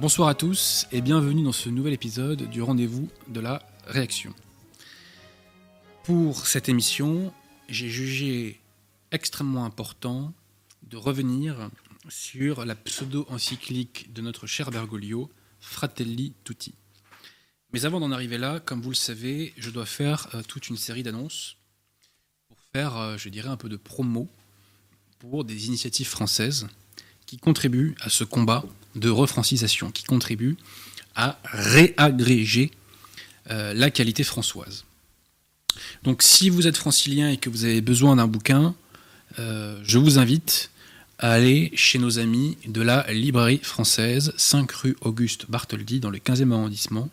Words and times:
Bonsoir 0.00 0.28
à 0.28 0.34
tous 0.34 0.86
et 0.92 1.02
bienvenue 1.02 1.42
dans 1.42 1.52
ce 1.52 1.68
nouvel 1.68 1.92
épisode 1.92 2.48
du 2.48 2.62
rendez-vous 2.62 3.10
de 3.28 3.38
la 3.38 3.62
réaction. 3.86 4.34
Pour 6.04 6.46
cette 6.46 6.70
émission, 6.70 7.34
j'ai 7.68 7.90
jugé 7.90 8.62
extrêmement 9.12 9.66
important 9.66 10.32
de 10.84 10.96
revenir 10.96 11.68
sur 12.08 12.64
la 12.64 12.76
pseudo-encyclique 12.76 14.10
de 14.14 14.22
notre 14.22 14.46
cher 14.46 14.70
Bergoglio, 14.70 15.28
Fratelli 15.60 16.32
Tutti. 16.44 16.72
Mais 17.74 17.84
avant 17.84 18.00
d'en 18.00 18.10
arriver 18.10 18.38
là, 18.38 18.58
comme 18.58 18.80
vous 18.80 18.88
le 18.88 18.94
savez, 18.94 19.52
je 19.58 19.68
dois 19.68 19.84
faire 19.84 20.28
euh, 20.34 20.42
toute 20.42 20.70
une 20.70 20.78
série 20.78 21.02
d'annonces 21.02 21.58
pour 22.48 22.56
faire, 22.72 22.96
euh, 22.96 23.16
je 23.18 23.28
dirais, 23.28 23.50
un 23.50 23.58
peu 23.58 23.68
de 23.68 23.76
promo 23.76 24.30
pour 25.18 25.44
des 25.44 25.66
initiatives 25.66 26.08
françaises 26.08 26.68
qui 27.26 27.36
contribuent 27.36 27.96
à 28.00 28.08
ce 28.08 28.24
combat 28.24 28.64
de 28.94 29.08
refrancisation, 29.08 29.90
qui 29.90 30.04
contribuent 30.04 30.56
à 31.14 31.38
réagréger 31.44 32.70
euh, 33.50 33.74
la 33.74 33.90
qualité 33.90 34.24
françoise. 34.24 34.84
Donc 36.02 36.22
si 36.22 36.50
vous 36.50 36.66
êtes 36.66 36.76
francilien 36.76 37.30
et 37.30 37.36
que 37.36 37.50
vous 37.50 37.64
avez 37.64 37.80
besoin 37.80 38.16
d'un 38.16 38.26
bouquin, 38.26 38.74
je 39.38 39.96
vous 39.96 40.18
invite 40.18 40.70
à 41.20 41.32
aller 41.32 41.70
chez 41.74 41.98
nos 41.98 42.18
amis 42.18 42.56
de 42.66 42.80
la 42.80 43.10
librairie 43.12 43.60
française, 43.62 44.32
5 44.38 44.72
rue 44.72 44.96
Auguste 45.02 45.50
Bartholdi, 45.50 46.00
dans 46.00 46.10
le 46.10 46.18
15e 46.18 46.52
arrondissement, 46.52 47.10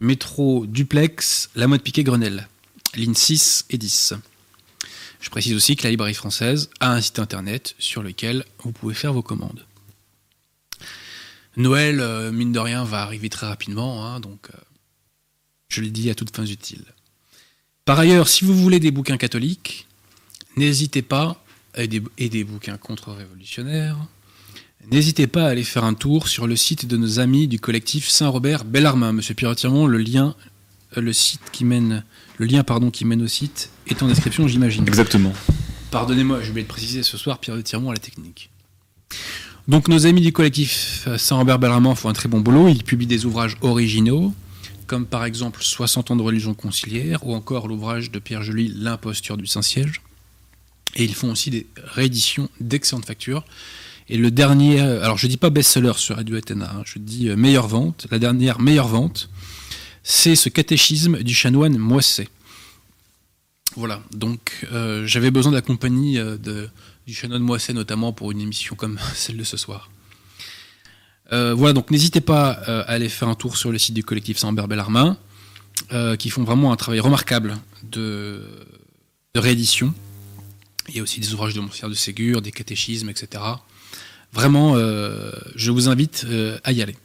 métro 0.00 0.66
duplex, 0.66 1.48
la 1.54 1.68
mode 1.68 1.82
piquet 1.82 2.02
Grenelle, 2.02 2.48
ligne 2.96 3.14
6 3.14 3.66
et 3.70 3.78
10. 3.78 4.14
Je 5.20 5.30
précise 5.30 5.54
aussi 5.54 5.76
que 5.76 5.84
la 5.84 5.90
librairie 5.90 6.14
française 6.14 6.68
a 6.80 6.92
un 6.92 7.00
site 7.00 7.20
internet 7.20 7.76
sur 7.78 8.02
lequel 8.02 8.44
vous 8.64 8.72
pouvez 8.72 8.94
faire 8.94 9.12
vos 9.12 9.22
commandes. 9.22 9.64
Noël, 11.56 12.00
euh, 12.00 12.32
mine 12.32 12.52
de 12.52 12.58
rien, 12.58 12.84
va 12.84 13.02
arriver 13.02 13.28
très 13.28 13.46
rapidement, 13.46 14.06
hein, 14.06 14.20
donc 14.20 14.48
euh, 14.50 14.58
je 15.68 15.80
le 15.80 15.90
dis 15.90 16.10
à 16.10 16.14
toutes 16.14 16.34
fins 16.34 16.46
utiles. 16.46 16.84
Par 17.84 17.98
ailleurs, 17.98 18.28
si 18.28 18.44
vous 18.44 18.54
voulez 18.54 18.80
des 18.80 18.90
bouquins 18.90 19.16
catholiques, 19.16 19.86
n'hésitez 20.56 21.02
pas, 21.02 21.42
et 21.76 21.88
des, 21.88 22.02
et 22.18 22.28
des 22.28 22.44
bouquins 22.44 22.76
contre-révolutionnaires, 22.76 23.96
N'hésitez 24.90 25.28
pas 25.28 25.44
à 25.44 25.50
aller 25.50 25.62
faire 25.62 25.84
un 25.84 25.94
tour 25.94 26.26
sur 26.26 26.48
le 26.48 26.56
site 26.56 26.86
de 26.86 26.96
nos 26.96 27.20
amis 27.20 27.46
du 27.46 27.60
collectif 27.60 28.08
Saint-Robert 28.08 28.64
Bellarmin. 28.64 29.12
Monsieur 29.12 29.34
Pierre 29.34 29.54
Tirmont, 29.54 29.86
le 29.86 29.98
lien, 29.98 30.34
euh, 30.96 31.00
le 31.00 31.12
site 31.12 31.40
qui 31.52 31.64
mène, 31.64 32.04
le 32.38 32.46
lien 32.46 32.64
pardon 32.64 32.90
qui 32.90 33.04
mène 33.04 33.22
au 33.22 33.28
site 33.28 33.70
est 33.86 34.02
en 34.02 34.08
description, 34.08 34.48
j'imagine. 34.48 34.86
Exactement. 34.88 35.32
Pardonnez-moi, 35.92 36.42
je 36.42 36.50
vais 36.50 36.62
de 36.62 36.66
préciser 36.66 37.04
ce 37.04 37.16
soir 37.16 37.38
Pierre 37.38 37.62
Tirmont 37.62 37.90
à 37.90 37.94
la 37.94 38.00
technique. 38.00 38.50
Donc 39.68 39.86
nos 39.88 40.06
amis 40.06 40.20
du 40.20 40.32
collectif 40.32 41.08
Saint-Robert 41.16 41.58
Bellarmin 41.58 41.94
font 41.94 42.08
un 42.08 42.12
très 42.12 42.28
bon 42.28 42.40
boulot. 42.40 42.68
Ils 42.68 42.82
publient 42.82 43.06
des 43.06 43.26
ouvrages 43.26 43.56
originaux, 43.60 44.34
comme 44.86 45.06
par 45.06 45.24
exemple 45.24 45.62
60 45.62 46.10
ans 46.10 46.16
de 46.16 46.22
religion 46.22 46.52
conciliaire, 46.54 47.24
ou 47.26 47.34
encore 47.34 47.68
l'ouvrage 47.68 48.10
de 48.10 48.18
Pierre 48.18 48.42
Joly, 48.42 48.72
L'imposture 48.74 49.36
du 49.36 49.46
Saint-Siège. 49.46 50.02
Et 50.96 51.04
ils 51.04 51.14
font 51.14 51.30
aussi 51.30 51.50
des 51.50 51.66
rééditions 51.76 52.48
d'excellentes 52.60 53.06
factures. 53.06 53.44
Et 54.08 54.16
le 54.16 54.30
dernier, 54.30 54.80
alors 54.80 55.16
je 55.16 55.28
dis 55.28 55.36
pas 55.36 55.50
best-seller 55.50 55.92
sur 55.96 56.16
Radio 56.16 56.36
Athéna, 56.36 56.70
hein, 56.70 56.82
je 56.84 56.98
dis 56.98 57.28
euh, 57.28 57.36
meilleure 57.36 57.68
vente, 57.68 58.08
la 58.10 58.18
dernière 58.18 58.60
meilleure 58.60 58.88
vente, 58.88 59.30
c'est 60.02 60.34
ce 60.34 60.48
catéchisme 60.48 61.22
du 61.22 61.34
chanoine 61.34 61.78
Moisset. 61.78 62.28
Voilà, 63.76 64.02
donc 64.12 64.66
euh, 64.72 65.06
j'avais 65.06 65.30
besoin 65.30 65.52
de 65.52 65.56
la 65.56 65.62
compagnie 65.62 66.18
euh, 66.18 66.36
de, 66.36 66.68
du 67.06 67.14
chanoine 67.14 67.42
Moisset 67.42 67.72
notamment 67.72 68.12
pour 68.12 68.32
une 68.32 68.40
émission 68.40 68.76
comme 68.76 68.98
celle 69.14 69.36
de 69.36 69.44
ce 69.44 69.56
soir. 69.56 69.90
voilà, 71.30 71.72
donc 71.72 71.90
n'hésitez 71.90 72.20
pas 72.20 72.50
à 72.50 72.80
aller 72.82 73.08
faire 73.08 73.28
un 73.28 73.34
tour 73.34 73.56
sur 73.56 73.72
le 73.72 73.78
site 73.78 73.94
du 73.94 74.04
collectif 74.04 74.38
Saint-Hubert 74.38 74.68
Bellarmin, 74.68 75.16
qui 76.18 76.30
font 76.30 76.44
vraiment 76.44 76.72
un 76.72 76.76
travail 76.76 77.00
remarquable 77.00 77.58
de, 77.82 78.42
réédition. 79.34 79.94
Il 80.88 80.96
y 80.96 81.00
a 81.00 81.02
aussi 81.02 81.20
des 81.20 81.32
ouvrages 81.32 81.54
de 81.54 81.60
Monsieur 81.60 81.88
de 81.88 81.94
Ségur, 81.94 82.42
des 82.42 82.52
catéchismes, 82.52 83.08
etc. 83.08 83.42
Vraiment, 84.32 84.76
euh, 84.76 85.30
je 85.54 85.70
vous 85.70 85.88
invite 85.88 86.24
euh, 86.26 86.58
à 86.64 86.72
y 86.72 86.82
aller. 86.82 86.96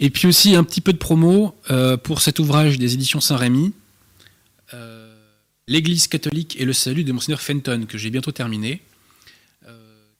Et 0.00 0.10
puis 0.10 0.28
aussi 0.28 0.54
un 0.54 0.62
petit 0.62 0.80
peu 0.80 0.92
de 0.92 0.98
promo 0.98 1.56
euh, 1.70 1.96
pour 1.96 2.20
cet 2.20 2.38
ouvrage 2.38 2.78
des 2.78 2.94
éditions 2.94 3.20
Saint-Rémy, 3.20 3.72
L'Église 5.68 6.08
catholique 6.08 6.56
et 6.58 6.64
le 6.64 6.72
salut 6.72 7.04
de 7.04 7.12
Monseigneur 7.12 7.40
Fenton, 7.40 7.84
que 7.88 7.98
j'ai 7.98 8.10
bientôt 8.10 8.32
terminé, 8.32 8.82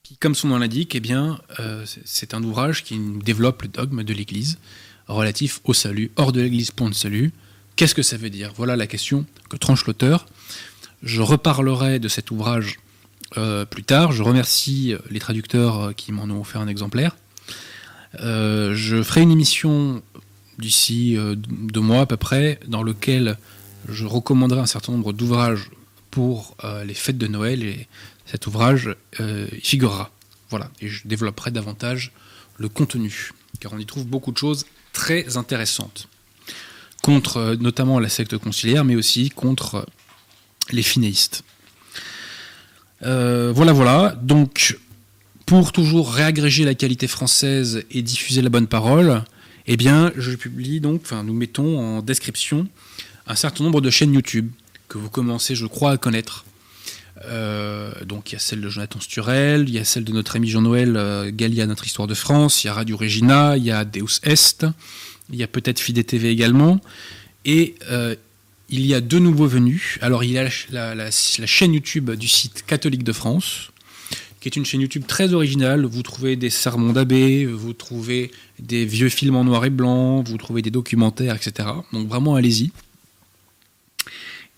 qui, 0.04 0.16
comme 0.18 0.34
son 0.34 0.48
nom 0.48 0.58
l'indique, 0.58 0.94
eh 0.94 1.00
bien, 1.00 1.40
c'est 2.04 2.34
un 2.34 2.42
ouvrage 2.44 2.84
qui 2.84 2.98
développe 3.24 3.62
le 3.62 3.68
dogme 3.68 4.04
de 4.04 4.12
l'Église 4.12 4.58
relatif 5.06 5.60
au 5.64 5.74
salut, 5.74 6.10
hors 6.16 6.32
de 6.32 6.42
l'Église, 6.42 6.70
point 6.70 6.90
de 6.90 6.94
salut. 6.94 7.32
Qu'est-ce 7.76 7.94
que 7.94 8.02
ça 8.02 8.16
veut 8.16 8.30
dire? 8.30 8.52
Voilà 8.56 8.76
la 8.76 8.86
question 8.86 9.24
que 9.48 9.56
tranche 9.56 9.86
l'auteur. 9.86 10.26
Je 11.02 11.22
reparlerai 11.22 11.98
de 11.98 12.08
cet 12.08 12.30
ouvrage 12.30 12.78
euh, 13.36 13.64
plus 13.64 13.84
tard. 13.84 14.12
Je 14.12 14.22
remercie 14.22 14.94
les 15.10 15.20
traducteurs 15.20 15.80
euh, 15.80 15.92
qui 15.92 16.12
m'en 16.12 16.24
ont 16.24 16.40
offert 16.40 16.60
un 16.60 16.68
exemplaire. 16.68 17.16
Euh, 18.20 18.74
je 18.74 19.02
ferai 19.02 19.22
une 19.22 19.30
émission 19.30 20.02
d'ici 20.58 21.16
deux 21.36 21.80
mois 21.80 22.00
à 22.00 22.06
peu 22.06 22.16
près, 22.16 22.58
dans 22.66 22.82
lequel 22.82 23.38
je 23.88 24.06
recommanderai 24.06 24.60
un 24.60 24.66
certain 24.66 24.92
nombre 24.92 25.12
d'ouvrages 25.12 25.70
pour 26.10 26.56
les 26.84 26.94
fêtes 26.94 27.18
de 27.18 27.26
Noël 27.26 27.62
et 27.62 27.86
cet 28.26 28.46
ouvrage 28.46 28.94
y 29.20 29.60
figurera. 29.60 30.10
Voilà, 30.50 30.70
et 30.80 30.88
je 30.88 31.06
développerai 31.06 31.50
davantage 31.50 32.12
le 32.56 32.68
contenu, 32.68 33.32
car 33.60 33.72
on 33.72 33.78
y 33.78 33.86
trouve 33.86 34.06
beaucoup 34.06 34.32
de 34.32 34.38
choses 34.38 34.66
très 34.92 35.36
intéressantes, 35.36 36.08
contre 37.02 37.56
notamment 37.60 38.00
la 38.00 38.08
secte 38.08 38.36
conciliaire, 38.38 38.84
mais 38.84 38.96
aussi 38.96 39.30
contre 39.30 39.86
les 40.70 40.82
finéistes. 40.82 41.44
Euh, 43.02 43.52
voilà, 43.54 43.72
voilà. 43.72 44.18
Donc, 44.22 44.78
pour 45.46 45.72
toujours 45.72 46.12
réagréger 46.12 46.64
la 46.64 46.74
qualité 46.74 47.06
française 47.06 47.84
et 47.90 48.02
diffuser 48.02 48.42
la 48.42 48.48
bonne 48.48 48.66
parole, 48.66 49.22
eh 49.66 49.76
bien, 49.76 50.12
je 50.16 50.34
publie 50.34 50.80
donc, 50.80 51.02
enfin, 51.04 51.22
nous 51.22 51.34
mettons 51.34 51.78
en 51.78 52.02
description 52.02 52.68
un 53.28 53.34
certain 53.34 53.64
nombre 53.64 53.80
de 53.80 53.90
chaînes 53.90 54.14
YouTube 54.14 54.50
que 54.88 54.98
vous 54.98 55.10
commencez, 55.10 55.54
je 55.54 55.66
crois, 55.66 55.92
à 55.92 55.96
connaître. 55.98 56.44
Euh, 57.24 57.92
donc 58.04 58.30
il 58.30 58.34
y 58.34 58.36
a 58.36 58.38
celle 58.38 58.60
de 58.60 58.68
Jonathan 58.68 59.00
Sturel, 59.00 59.68
il 59.68 59.74
y 59.74 59.78
a 59.78 59.84
celle 59.84 60.04
de 60.04 60.12
notre 60.12 60.36
ami 60.36 60.48
Jean-Noël 60.48 60.96
euh, 60.96 61.30
Gallia, 61.32 61.66
Notre 61.66 61.84
Histoire 61.84 62.06
de 62.06 62.14
France, 62.14 62.62
il 62.62 62.68
y 62.68 62.70
a 62.70 62.74
Radio 62.74 62.96
Regina, 62.96 63.56
il 63.56 63.64
y 63.64 63.72
a 63.72 63.84
Deus 63.84 64.20
Est, 64.22 64.66
il 65.30 65.36
y 65.36 65.42
a 65.42 65.48
peut-être 65.48 65.80
Fide 65.80 66.04
TV 66.06 66.30
également, 66.30 66.80
et 67.44 67.74
il 68.70 68.84
y 68.84 68.94
a 68.94 69.00
deux 69.00 69.18
nouveaux 69.18 69.46
venus. 69.46 69.98
Alors, 70.02 70.24
il 70.24 70.32
y 70.32 70.38
a 70.38 70.48
la, 70.70 71.10
chaîne 71.10 71.74
YouTube 71.74 72.10
du 72.12 72.28
site 72.28 72.64
catholique 72.66 73.02
de 73.02 73.12
France, 73.12 73.70
qui 74.40 74.48
est 74.48 74.56
une 74.56 74.64
chaîne 74.64 74.80
YouTube 74.80 75.04
très 75.06 75.32
originale. 75.32 75.84
Vous 75.86 76.02
trouvez 76.02 76.36
des 76.36 76.50
sermons 76.50 76.92
d'abbé, 76.92 77.46
vous 77.46 77.72
trouvez 77.72 78.30
des 78.58 78.84
vieux 78.84 79.08
films 79.08 79.36
en 79.36 79.44
noir 79.44 79.64
et 79.64 79.70
blanc, 79.70 80.22
vous 80.22 80.36
trouvez 80.36 80.62
des 80.62 80.70
documentaires, 80.70 81.36
etc. 81.36 81.68
Donc, 81.92 82.08
vraiment, 82.08 82.34
allez-y. 82.34 82.70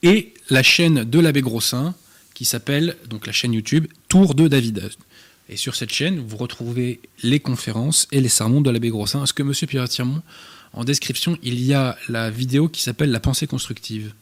Et 0.03 0.35
la 0.49 0.63
chaîne 0.63 1.05
de 1.05 1.19
l'abbé 1.19 1.41
Grossin, 1.43 1.95
qui 2.35 2.45
s'appelle, 2.45 2.97
donc 3.09 3.27
la 3.27 3.33
chaîne 3.33 3.53
YouTube, 3.53 3.87
Tour 4.09 4.35
de 4.35 4.49
David. 4.49 4.91
Et 5.49 5.57
sur 5.57 5.75
cette 5.75 5.93
chaîne, 5.93 6.21
vous 6.21 6.37
retrouvez 6.37 7.01
les 7.23 7.41
conférences 7.41 8.09
et 8.13 8.21
les 8.21 8.29
sermons 8.29 8.61
de 8.61 8.71
l'abbé 8.71 8.89
Grossin. 8.89 9.23
Est-ce 9.25 9.35
que 9.35 9.43
M. 9.43 9.53
Pierre 9.69 9.89
Tirmont 9.89 10.23
en 10.73 10.85
description, 10.85 11.37
il 11.43 11.61
y 11.61 11.75
a 11.75 11.97
la 12.09 12.31
vidéo 12.31 12.69
qui 12.69 12.83
s'appelle 12.83 13.11
La 13.11 13.19
pensée 13.19 13.49
constructive? 13.49 14.15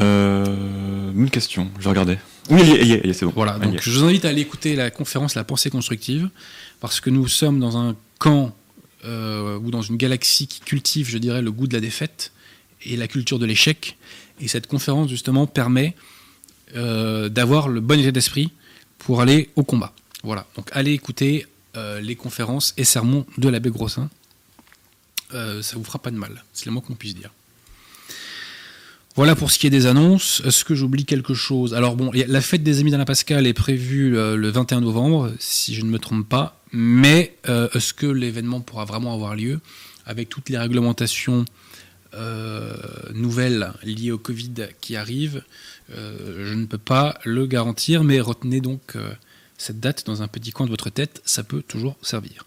Euh, 0.00 1.12
une 1.12 1.30
question, 1.30 1.70
je 1.78 1.88
regardais. 1.88 2.18
Oui, 2.50 2.62
c'est 3.12 3.24
bon. 3.24 3.32
Voilà, 3.34 3.58
donc 3.58 3.80
je 3.80 3.90
vous 3.90 4.04
invite 4.04 4.24
à 4.24 4.30
aller 4.30 4.40
écouter 4.40 4.74
la 4.74 4.90
conférence 4.90 5.34
La 5.34 5.44
pensée 5.44 5.70
constructive, 5.70 6.28
parce 6.80 7.00
que 7.00 7.10
nous 7.10 7.28
sommes 7.28 7.60
dans 7.60 7.76
un 7.78 7.96
camp 8.18 8.54
euh, 9.04 9.58
ou 9.58 9.70
dans 9.70 9.82
une 9.82 9.96
galaxie 9.96 10.48
qui 10.48 10.60
cultive, 10.60 11.08
je 11.08 11.18
dirais, 11.18 11.42
le 11.42 11.52
goût 11.52 11.68
de 11.68 11.74
la 11.74 11.80
défaite 11.80 12.32
et 12.84 12.96
la 12.96 13.06
culture 13.06 13.38
de 13.38 13.46
l'échec. 13.46 13.96
Et 14.40 14.48
cette 14.48 14.66
conférence, 14.66 15.08
justement, 15.08 15.46
permet 15.46 15.94
euh, 16.76 17.28
d'avoir 17.28 17.68
le 17.68 17.80
bon 17.80 17.98
état 17.98 18.12
d'esprit 18.12 18.50
pour 18.98 19.20
aller 19.20 19.50
au 19.56 19.64
combat. 19.64 19.92
Voilà, 20.22 20.46
donc 20.56 20.68
allez 20.72 20.92
écouter 20.92 21.46
les 22.02 22.16
conférences 22.16 22.74
et 22.76 22.82
sermons 22.82 23.24
de 23.36 23.48
l'abbé 23.48 23.70
Grossin. 23.70 24.10
Euh, 25.34 25.62
ça 25.62 25.76
vous 25.76 25.84
fera 25.84 25.98
pas 25.98 26.10
de 26.10 26.16
mal. 26.16 26.44
C'est 26.52 26.66
le 26.66 26.72
moins 26.72 26.82
qu'on 26.82 26.94
puisse 26.94 27.14
dire. 27.14 27.30
Voilà 29.14 29.34
pour 29.34 29.50
ce 29.50 29.58
qui 29.58 29.66
est 29.66 29.70
des 29.70 29.86
annonces. 29.86 30.42
Est-ce 30.44 30.64
que 30.64 30.74
j'oublie 30.74 31.04
quelque 31.04 31.34
chose? 31.34 31.74
Alors 31.74 31.96
bon, 31.96 32.10
la 32.12 32.40
fête 32.40 32.62
des 32.62 32.80
amis 32.80 32.90
d'Alain 32.90 33.04
Pascal 33.04 33.46
est 33.46 33.52
prévue 33.52 34.16
euh, 34.16 34.36
le 34.36 34.48
21 34.48 34.80
novembre, 34.80 35.32
si 35.38 35.74
je 35.74 35.82
ne 35.82 35.90
me 35.90 35.98
trompe 35.98 36.28
pas. 36.28 36.60
Mais 36.72 37.36
euh, 37.48 37.68
est-ce 37.74 37.92
que 37.92 38.06
l'événement 38.06 38.60
pourra 38.60 38.84
vraiment 38.84 39.12
avoir 39.12 39.34
lieu? 39.34 39.60
Avec 40.06 40.28
toutes 40.28 40.48
les 40.48 40.58
réglementations 40.58 41.44
nouvelles 43.14 43.72
liées 43.82 44.10
au 44.10 44.18
Covid 44.18 44.54
qui 44.80 44.96
arrivent 44.96 45.42
Je 45.90 46.54
ne 46.54 46.66
peux 46.66 46.78
pas 46.78 47.18
le 47.24 47.46
garantir, 47.46 48.04
mais 48.04 48.20
retenez 48.20 48.60
donc 48.60 48.96
cette 49.58 49.80
date 49.80 50.06
dans 50.06 50.22
un 50.22 50.28
petit 50.28 50.52
coin 50.52 50.66
de 50.66 50.70
votre 50.70 50.88
tête, 50.88 51.20
ça 51.24 51.42
peut 51.42 51.62
toujours 51.62 51.96
servir. 52.00 52.46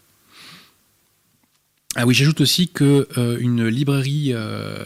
Ah 1.94 2.06
oui, 2.06 2.14
j'ajoute 2.14 2.40
aussi 2.40 2.68
que 2.68 3.06
euh, 3.18 3.36
une 3.38 3.66
librairie 3.66 4.32
euh, 4.32 4.82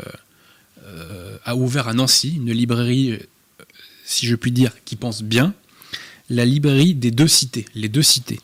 euh, 0.84 1.38
a 1.44 1.54
ouvert 1.54 1.86
à 1.86 1.94
Nancy, 1.94 2.34
une 2.34 2.50
librairie, 2.50 3.12
euh, 3.12 3.18
si 4.04 4.26
je 4.26 4.34
puis 4.34 4.50
dire, 4.50 4.72
qui 4.84 4.96
pense 4.96 5.22
bien, 5.22 5.54
la 6.30 6.44
librairie 6.44 6.94
des 6.94 7.12
deux 7.12 7.28
cités, 7.28 7.64
les 7.76 7.88
deux 7.88 8.02
cités. 8.02 8.40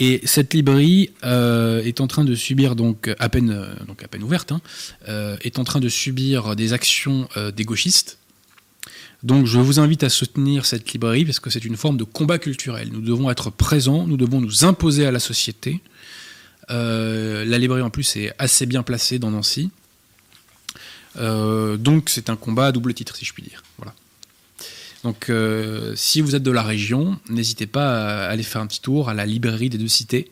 Et 0.00 0.22
cette 0.24 0.54
librairie 0.54 1.10
euh, 1.24 1.82
est 1.84 2.00
en 2.00 2.06
train 2.06 2.24
de 2.24 2.34
subir 2.34 2.74
donc 2.74 3.14
à 3.18 3.28
peine 3.28 3.50
euh, 3.50 3.84
donc 3.86 4.02
à 4.02 4.08
peine 4.08 4.22
ouverte, 4.22 4.50
hein, 4.50 4.62
euh, 5.08 5.36
est 5.42 5.58
en 5.58 5.64
train 5.64 5.78
de 5.78 5.90
subir 5.90 6.56
des 6.56 6.72
actions 6.72 7.28
des 7.54 7.64
gauchistes. 7.64 8.18
Donc 9.22 9.44
je 9.44 9.58
vous 9.58 9.78
invite 9.78 10.02
à 10.02 10.08
soutenir 10.08 10.64
cette 10.64 10.90
librairie 10.90 11.26
parce 11.26 11.38
que 11.38 11.50
c'est 11.50 11.64
une 11.66 11.76
forme 11.76 11.98
de 11.98 12.04
combat 12.04 12.38
culturel. 12.38 12.88
Nous 12.90 13.02
devons 13.02 13.30
être 13.30 13.50
présents, 13.50 14.06
nous 14.06 14.16
devons 14.16 14.40
nous 14.40 14.64
imposer 14.64 15.04
à 15.04 15.12
la 15.12 15.20
société. 15.20 15.80
La 16.70 17.58
librairie 17.58 17.82
en 17.82 17.90
plus 17.90 18.16
est 18.16 18.32
assez 18.38 18.64
bien 18.64 18.82
placée 18.82 19.18
dans 19.18 19.30
Nancy. 19.30 19.70
Donc 21.16 22.08
c'est 22.08 22.30
un 22.30 22.36
combat 22.36 22.68
à 22.68 22.72
double 22.72 22.94
titre 22.94 23.14
si 23.14 23.26
je 23.26 23.34
puis 23.34 23.42
dire. 23.42 23.62
Voilà. 23.76 23.94
Donc 25.04 25.30
euh, 25.30 25.94
si 25.96 26.20
vous 26.20 26.34
êtes 26.34 26.42
de 26.42 26.50
la 26.50 26.62
région, 26.62 27.18
n'hésitez 27.28 27.66
pas 27.66 28.24
à 28.24 28.28
aller 28.28 28.42
faire 28.42 28.60
un 28.60 28.66
petit 28.66 28.80
tour 28.80 29.08
à 29.08 29.14
la 29.14 29.26
librairie 29.26 29.70
des 29.70 29.78
deux 29.78 29.88
cités. 29.88 30.30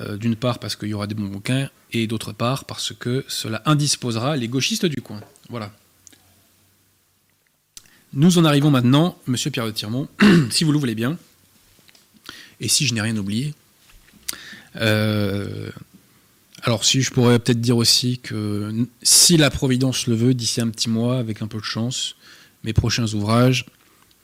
Euh, 0.00 0.16
D'une 0.16 0.36
part 0.36 0.58
parce 0.58 0.74
qu'il 0.74 0.88
y 0.88 0.94
aura 0.94 1.06
des 1.06 1.14
bons 1.14 1.28
bouquins 1.28 1.70
et 1.92 2.06
d'autre 2.06 2.32
part 2.32 2.64
parce 2.64 2.92
que 2.92 3.24
cela 3.28 3.62
indisposera 3.66 4.36
les 4.36 4.48
gauchistes 4.48 4.86
du 4.86 5.02
coin. 5.02 5.20
Voilà. 5.50 5.72
Nous 8.12 8.38
en 8.38 8.44
arrivons 8.44 8.70
maintenant, 8.70 9.18
monsieur 9.26 9.50
Pierre 9.50 9.66
de 9.66 9.72
Tirmont, 9.72 10.08
si 10.50 10.64
vous 10.64 10.72
le 10.72 10.78
voulez 10.78 10.94
bien, 10.94 11.18
et 12.60 12.68
si 12.68 12.86
je 12.86 12.94
n'ai 12.94 13.00
rien 13.00 13.16
oublié. 13.16 13.54
Euh, 14.76 15.70
alors 16.62 16.84
si 16.84 17.02
je 17.02 17.10
pourrais 17.10 17.38
peut-être 17.38 17.60
dire 17.60 17.76
aussi 17.76 18.18
que 18.18 18.86
si 19.02 19.36
la 19.36 19.50
Providence 19.50 20.06
le 20.06 20.14
veut, 20.14 20.32
d'ici 20.32 20.60
un 20.60 20.68
petit 20.68 20.88
mois, 20.88 21.18
avec 21.18 21.42
un 21.42 21.46
peu 21.46 21.58
de 21.58 21.64
chance, 21.64 22.16
mes 22.64 22.72
prochains 22.72 23.12
ouvrages 23.14 23.66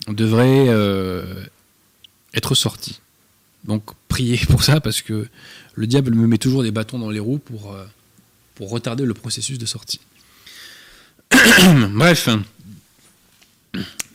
devraient 0.08 0.66
euh, 0.68 1.44
être 2.34 2.54
sortis. 2.54 3.00
Donc 3.64 3.84
priez 4.08 4.38
pour 4.48 4.64
ça 4.64 4.80
parce 4.80 5.02
que 5.02 5.28
le 5.74 5.86
diable 5.86 6.14
me 6.14 6.26
met 6.26 6.38
toujours 6.38 6.62
des 6.62 6.70
bâtons 6.70 6.98
dans 6.98 7.10
les 7.10 7.20
roues 7.20 7.38
pour, 7.38 7.72
euh, 7.72 7.86
retarder 8.60 9.06
le 9.06 9.14
processus 9.14 9.56
de 9.56 9.64
sortie. 9.64 10.00
Bref. 11.30 12.28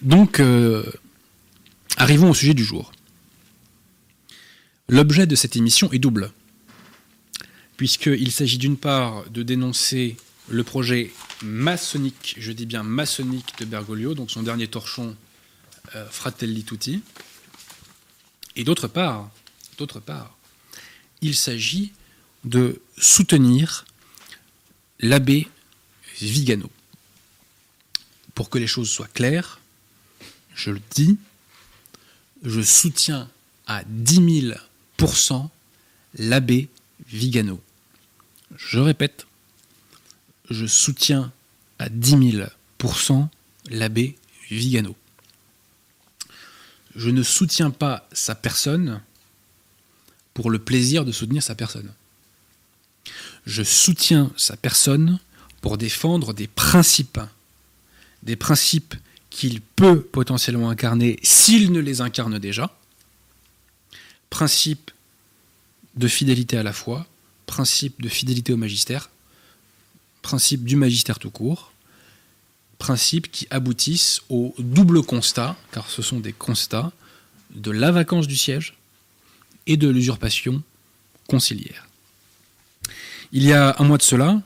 Donc, 0.03 0.39
euh, 0.39 0.85
arrivons 1.97 2.29
au 2.29 2.35
sujet 2.35 2.53
du 2.53 2.63
jour. 2.63 2.91
L'objet 4.87 5.25
de 5.25 5.35
cette 5.35 5.55
émission 5.55 5.91
est 5.93 5.97
double, 5.97 6.31
puisqu'il 7.75 8.31
s'agit 8.31 8.59
d'une 8.59 8.77
part 8.77 9.27
de 9.31 9.41
dénoncer 9.41 10.15
le 10.47 10.63
projet 10.63 11.11
maçonnique, 11.43 12.35
je 12.37 12.51
dis 12.51 12.65
bien 12.65 12.83
maçonnique 12.83 13.57
de 13.59 13.65
Bergoglio, 13.65 14.13
donc 14.13 14.31
son 14.31 14.43
dernier 14.43 14.67
torchon 14.67 15.15
euh, 15.95 16.07
Fratelli 16.09 16.63
Tutti, 16.63 17.01
et 18.55 18.63
d'autre 18.63 18.87
part, 18.87 19.29
d'autre 19.77 19.99
part, 19.99 20.35
il 21.21 21.35
s'agit 21.35 21.93
de 22.43 22.81
soutenir 22.97 23.85
l'abbé 24.99 25.47
Vigano. 26.21 26.69
Pour 28.33 28.49
que 28.49 28.57
les 28.57 28.67
choses 28.67 28.89
soient 28.89 29.07
claires, 29.07 29.59
je 30.53 30.71
le 30.71 30.81
dis, 30.91 31.17
je 32.43 32.61
soutiens 32.61 33.29
à 33.67 33.83
10 33.85 34.51
000% 34.51 35.49
l'abbé 36.17 36.69
Vigano. 37.07 37.61
Je 38.55 38.79
répète, 38.79 39.25
je 40.49 40.65
soutiens 40.65 41.31
à 41.79 41.89
10 41.89 42.47
000% 42.87 43.27
l'abbé 43.69 44.15
Vigano. 44.49 44.95
Je 46.95 47.09
ne 47.09 47.23
soutiens 47.23 47.71
pas 47.71 48.07
sa 48.13 48.35
personne 48.35 49.01
pour 50.33 50.49
le 50.49 50.59
plaisir 50.59 51.05
de 51.05 51.11
soutenir 51.11 51.43
sa 51.43 51.55
personne. 51.55 51.91
Je 53.45 53.63
soutiens 53.63 54.31
sa 54.37 54.55
personne 54.55 55.19
pour 55.61 55.77
défendre 55.77 56.33
des 56.33 56.47
principes, 56.47 57.19
des 58.23 58.35
principes 58.35 58.95
qu'il 59.29 59.61
peut 59.61 60.01
potentiellement 60.01 60.69
incarner 60.69 61.19
s'il 61.23 61.71
ne 61.71 61.79
les 61.79 62.01
incarne 62.01 62.39
déjà. 62.39 62.77
Principe 64.29 64.91
de 65.95 66.07
fidélité 66.07 66.57
à 66.57 66.63
la 66.63 66.73
foi, 66.73 67.05
principe 67.45 68.01
de 68.01 68.09
fidélité 68.09 68.53
au 68.53 68.57
magistère, 68.57 69.09
principe 70.25 70.63
du 70.63 70.75
magistère 70.75 71.19
tout 71.19 71.29
court, 71.29 71.71
principes 72.79 73.29
qui 73.31 73.45
aboutissent 73.51 74.21
au 74.29 74.55
double 74.57 75.03
constat, 75.03 75.55
car 75.71 75.87
ce 75.87 76.01
sont 76.01 76.19
des 76.19 76.33
constats, 76.33 76.91
de 77.53 77.69
la 77.69 77.91
vacance 77.91 78.25
du 78.25 78.35
siège 78.35 78.73
et 79.67 79.77
de 79.77 79.87
l'usurpation 79.87 80.63
conciliaire. 81.27 81.87
Il 83.33 83.43
y 83.43 83.53
a 83.53 83.75
un 83.77 83.83
mois 83.83 83.99
de 83.99 84.01
cela, 84.01 84.41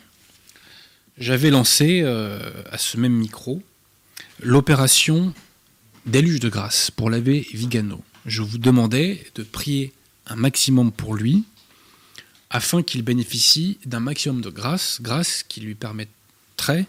j'avais 1.18 1.50
lancé 1.50 2.02
euh, 2.04 2.40
à 2.70 2.78
ce 2.78 2.98
même 2.98 3.14
micro 3.14 3.64
l'opération 4.42 5.34
déluge 6.06 6.42
de 6.42 6.50
grâce 6.50 6.92
pour 6.92 7.10
l'abbé 7.10 7.48
Vigano. 7.54 8.04
Je 8.26 8.42
vous 8.42 8.58
demandais 8.58 9.26
de 9.36 9.44
prier 9.44 9.94
un 10.28 10.36
maximum 10.36 10.92
pour 10.92 11.16
lui 11.16 11.46
afin 12.50 12.82
qu'il 12.82 13.04
bénéficie 13.04 13.78
d'un 13.86 14.00
maximum 14.00 14.42
de 14.42 14.50
grâce, 14.50 15.00
grâce 15.02 15.44
qui 15.44 15.62
lui 15.62 15.76
permettrait 15.76 16.86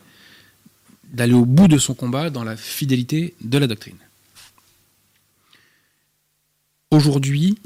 d'aller 1.12 1.34
au 1.34 1.44
bout 1.44 1.68
de 1.68 1.78
son 1.78 1.94
combat 1.94 2.30
dans 2.30 2.44
la 2.44 2.56
fidélité 2.56 3.34
de 3.40 3.58
la 3.58 3.66
doctrine. 3.66 3.96
Aujourd'hui, 6.90 7.58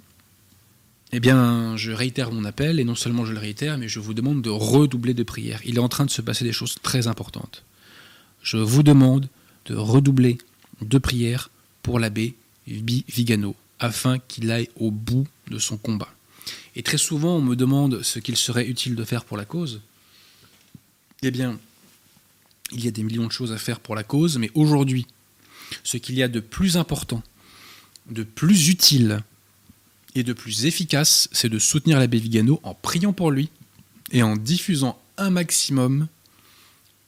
eh 1.13 1.21
bien, 1.21 1.77
je 1.77 1.93
réitère 1.93 2.33
mon 2.33 2.45
appel, 2.45 2.81
et 2.81 2.85
non 2.85 2.95
seulement 2.95 3.25
je 3.25 3.33
le 3.33 3.39
réitère, 3.39 3.79
mais 3.79 3.89
je 3.89 4.01
vous 4.01 4.15
demande 4.15 4.43
de 4.43 4.51
redoubler 4.51 5.15
de 5.15 5.23
prières. 5.23 5.61
Il 5.65 5.77
est 5.77 5.81
en 5.81 5.89
train 5.89 6.05
de 6.05 6.11
se 6.11 6.21
passer 6.21 6.45
des 6.45 6.53
choses 6.53 6.77
très 6.83 7.07
importantes. 7.07 7.63
Je 8.43 8.57
vous 8.57 8.83
demande 8.83 9.29
de 9.67 9.77
redoubler 9.77 10.39
de 10.83 10.99
prières 10.99 11.51
pour 11.83 11.99
l'abbé 11.99 12.35
Vigano, 12.67 13.55
afin 13.79 14.19
qu'il 14.19 14.51
aille 14.51 14.69
au 14.77 14.91
bout 14.91 15.27
de 15.49 15.59
son 15.59 15.77
combat. 15.77 16.13
Et 16.76 16.83
très 16.83 16.99
souvent, 16.99 17.37
on 17.37 17.43
me 17.43 17.57
demande 17.57 18.02
ce 18.02 18.19
qu'il 18.19 18.37
serait 18.37 18.66
utile 18.66 18.97
de 18.97 19.04
faire 19.04 19.25
pour 19.25 19.37
la 19.37 19.45
cause. 19.45 19.81
Eh 21.23 21.31
bien, 21.31 21.59
il 22.73 22.85
y 22.85 22.88
a 22.88 22.90
des 22.90 23.02
millions 23.02 23.26
de 23.26 23.33
choses 23.33 23.52
à 23.52 23.59
faire 23.59 23.81
pour 23.81 23.95
la 23.95 24.02
cause, 24.02 24.38
mais 24.38 24.50
aujourd'hui, 24.54 25.07
ce 25.85 25.97
qu'il 25.97 26.16
y 26.16 26.23
a 26.23 26.28
de 26.28 26.40
plus 26.40 26.76
important, 26.76 27.23
de 28.11 28.23
plus 28.23 28.69
utile 28.69 29.23
et 30.14 30.23
de 30.23 30.33
plus 30.33 30.66
efficace, 30.66 31.28
c'est 31.33 31.49
de 31.49 31.59
soutenir 31.59 31.99
l'abbé 31.99 32.19
Vigano 32.19 32.61
en 32.62 32.75
priant 32.75 33.12
pour 33.12 33.31
lui 33.31 33.50
et 34.12 34.23
en 34.23 34.37
diffusant 34.37 35.00
un 35.16 35.31
maximum 35.31 36.09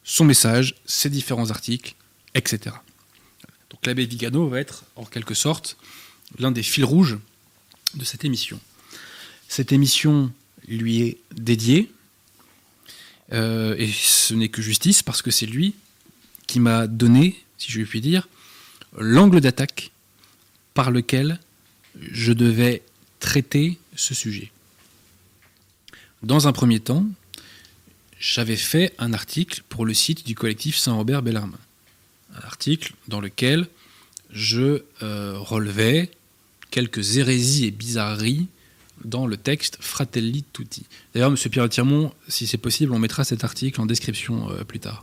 son 0.07 0.25
message, 0.25 0.77
ses 0.87 1.11
différents 1.11 1.51
articles, 1.51 1.95
etc. 2.35 2.77
Donc 3.71 3.85
l'abbé 3.85 4.07
Vigano 4.07 4.49
va 4.49 4.61
être 4.61 4.85
en 4.95 5.05
quelque 5.05 5.35
sorte 5.35 5.77
l'un 6.39 6.53
des 6.53 6.63
fils 6.63 6.85
rouges 6.85 7.19
de 7.95 8.05
cette 8.05 8.25
émission. 8.25 8.61
Cette 9.49 9.73
émission 9.73 10.33
lui 10.69 11.03
est 11.03 11.19
dédiée, 11.35 11.91
euh, 13.33 13.75
et 13.79 13.91
ce 13.91 14.35
n'est 14.35 14.49
que 14.49 14.63
justice 14.63 15.03
parce 15.03 15.23
que 15.23 15.31
c'est 15.31 15.47
lui 15.47 15.75
qui 16.47 16.61
m'a 16.61 16.87
donné, 16.87 17.43
si 17.59 17.73
je 17.73 17.83
puis 17.83 18.01
dire, 18.01 18.29
l'angle 18.97 19.41
d'attaque 19.41 19.91
par 20.75 20.91
lequel 20.91 21.41
je 22.01 22.33
devais 22.33 22.83
traiter 23.19 23.79
ce 23.95 24.15
sujet. 24.15 24.53
Dans 26.23 26.49
un 26.49 26.53
premier 26.53 26.81
temps, 26.81 27.07
j'avais 28.19 28.57
fait 28.57 28.95
un 28.99 29.13
article 29.13 29.63
pour 29.69 29.85
le 29.85 29.95
site 29.95 30.27
du 30.27 30.35
collectif 30.35 30.77
Saint-Robert 30.77 31.23
Bellarmin. 31.23 31.59
Un 32.35 32.47
article 32.47 32.93
dans 33.09 33.21
lequel 33.21 33.69
je 34.31 34.83
euh, 35.03 35.39
relevais 35.39 36.11
quelques 36.71 37.17
hérésies 37.17 37.67
et 37.67 37.71
bizarreries 37.71 38.49
dans 39.05 39.27
le 39.27 39.37
texte 39.37 39.79
Fratelli 39.81 40.45
Tutti. 40.53 40.87
D'ailleurs, 41.13 41.31
M. 41.31 41.37
Pierre 41.37 41.69
Tirmont, 41.69 42.13
si 42.29 42.47
c'est 42.47 42.59
possible, 42.59 42.93
on 42.93 42.99
mettra 42.99 43.25
cet 43.25 43.45
article 43.45 43.81
en 43.81 43.87
description 43.87 44.51
euh, 44.51 44.65
plus 44.65 44.81
tard. 44.81 45.03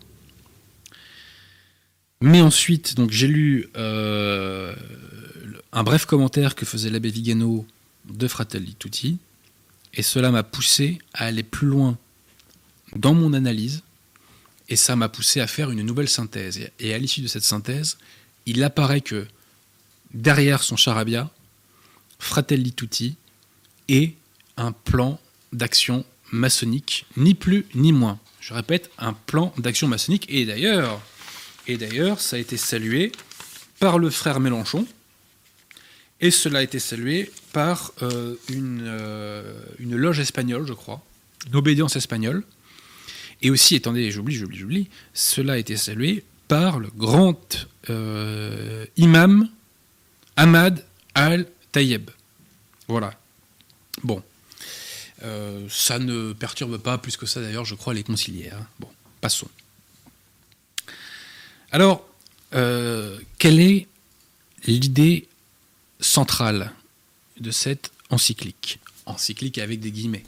Mais 2.21 2.41
ensuite, 2.41 2.95
donc 2.95 3.11
j'ai 3.11 3.27
lu 3.27 3.69
euh, 3.75 4.73
un 5.73 5.83
bref 5.83 6.05
commentaire 6.05 6.55
que 6.55 6.65
faisait 6.65 6.89
l'abbé 6.89 7.09
Vigano 7.09 7.65
de 8.05 8.27
Fratelli 8.27 8.75
Tutti, 8.75 9.17
et 9.93 10.01
cela 10.01 10.31
m'a 10.31 10.43
poussé 10.43 10.99
à 11.13 11.25
aller 11.25 11.43
plus 11.43 11.67
loin 11.67 11.97
dans 12.95 13.13
mon 13.13 13.33
analyse, 13.33 13.83
et 14.69 14.75
ça 14.75 14.95
m'a 14.95 15.09
poussé 15.09 15.41
à 15.41 15.47
faire 15.47 15.69
une 15.69 15.81
nouvelle 15.81 16.07
synthèse. 16.09 16.69
Et 16.79 16.93
à 16.93 16.97
l'issue 16.97 17.21
de 17.21 17.27
cette 17.27 17.43
synthèse, 17.43 17.97
il 18.45 18.63
apparaît 18.63 19.01
que 19.01 19.27
derrière 20.13 20.63
son 20.63 20.77
charabia, 20.77 21.29
Fratelli 22.19 22.71
Tutti 22.71 23.17
est 23.89 24.13
un 24.57 24.71
plan 24.71 25.19
d'action 25.51 26.05
maçonnique, 26.31 27.05
ni 27.17 27.33
plus 27.33 27.65
ni 27.75 27.91
moins. 27.91 28.19
Je 28.39 28.53
répète, 28.53 28.91
un 28.97 29.13
plan 29.13 29.53
d'action 29.57 29.87
maçonnique. 29.87 30.25
Et 30.29 30.45
d'ailleurs, 30.45 31.01
et 31.67 31.77
d'ailleurs, 31.77 32.19
ça 32.19 32.35
a 32.35 32.39
été 32.39 32.57
salué 32.57 33.11
par 33.79 33.99
le 33.99 34.09
frère 34.09 34.39
Mélenchon, 34.39 34.85
et 36.21 36.31
cela 36.31 36.59
a 36.59 36.61
été 36.61 36.79
salué 36.79 37.31
par 37.51 37.91
euh, 38.01 38.35
une, 38.49 38.83
euh, 38.85 39.61
une 39.79 39.95
loge 39.95 40.19
espagnole, 40.19 40.65
je 40.65 40.73
crois, 40.73 41.01
une 41.47 41.55
obédience 41.55 41.95
espagnole. 41.95 42.43
Et 43.41 43.49
aussi, 43.49 43.75
attendez, 43.75 44.09
j'oublie, 44.09 44.35
j'oublie, 44.35 44.57
j'oublie, 44.57 44.89
cela 45.13 45.53
a 45.53 45.57
été 45.57 45.75
salué 45.75 46.23
par 46.47 46.79
le 46.79 46.89
grand 46.95 47.67
euh, 47.89 48.85
imam 48.95 49.49
Ahmad 50.37 50.85
al-Tayyeb. 51.13 52.09
Voilà. 52.87 53.13
Bon. 54.01 54.23
Euh, 55.23 55.67
ça 55.69 55.99
ne 55.99 56.33
perturbe 56.33 56.77
pas 56.77 56.97
plus 56.97 57.15
que 57.15 57.25
ça, 57.25 57.41
d'ailleurs, 57.41 57.65
je 57.65 57.75
crois, 57.75 57.93
les 57.93 58.03
conciliaires. 58.03 58.65
Bon, 58.79 58.89
passons. 59.21 59.47
Alors, 61.71 62.07
euh, 62.53 63.19
quelle 63.37 63.59
est 63.59 63.87
l'idée 64.65 65.27
centrale 65.99 66.71
de 67.39 67.51
cette 67.51 67.91
encyclique? 68.09 68.79
Encyclique 69.05 69.57
avec 69.57 69.79
des 69.79 69.91
guillemets. 69.91 70.23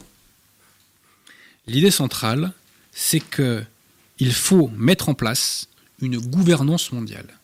L'idée 1.68 1.92
centrale, 1.92 2.54
c'est 2.92 3.20
que 3.20 3.64
il 4.20 4.34
faut 4.34 4.70
mettre 4.70 5.10
en 5.10 5.14
place 5.14 5.68
une 6.00 6.18
gouvernance 6.18 6.92
mondiale. 6.92 7.38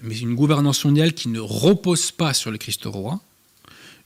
Mais 0.00 0.18
une 0.18 0.34
gouvernance 0.34 0.84
mondiale 0.84 1.14
qui 1.14 1.28
ne 1.28 1.40
repose 1.40 2.10
pas 2.10 2.34
sur 2.34 2.50
le 2.50 2.58
Christ 2.58 2.82
roi, 2.84 3.20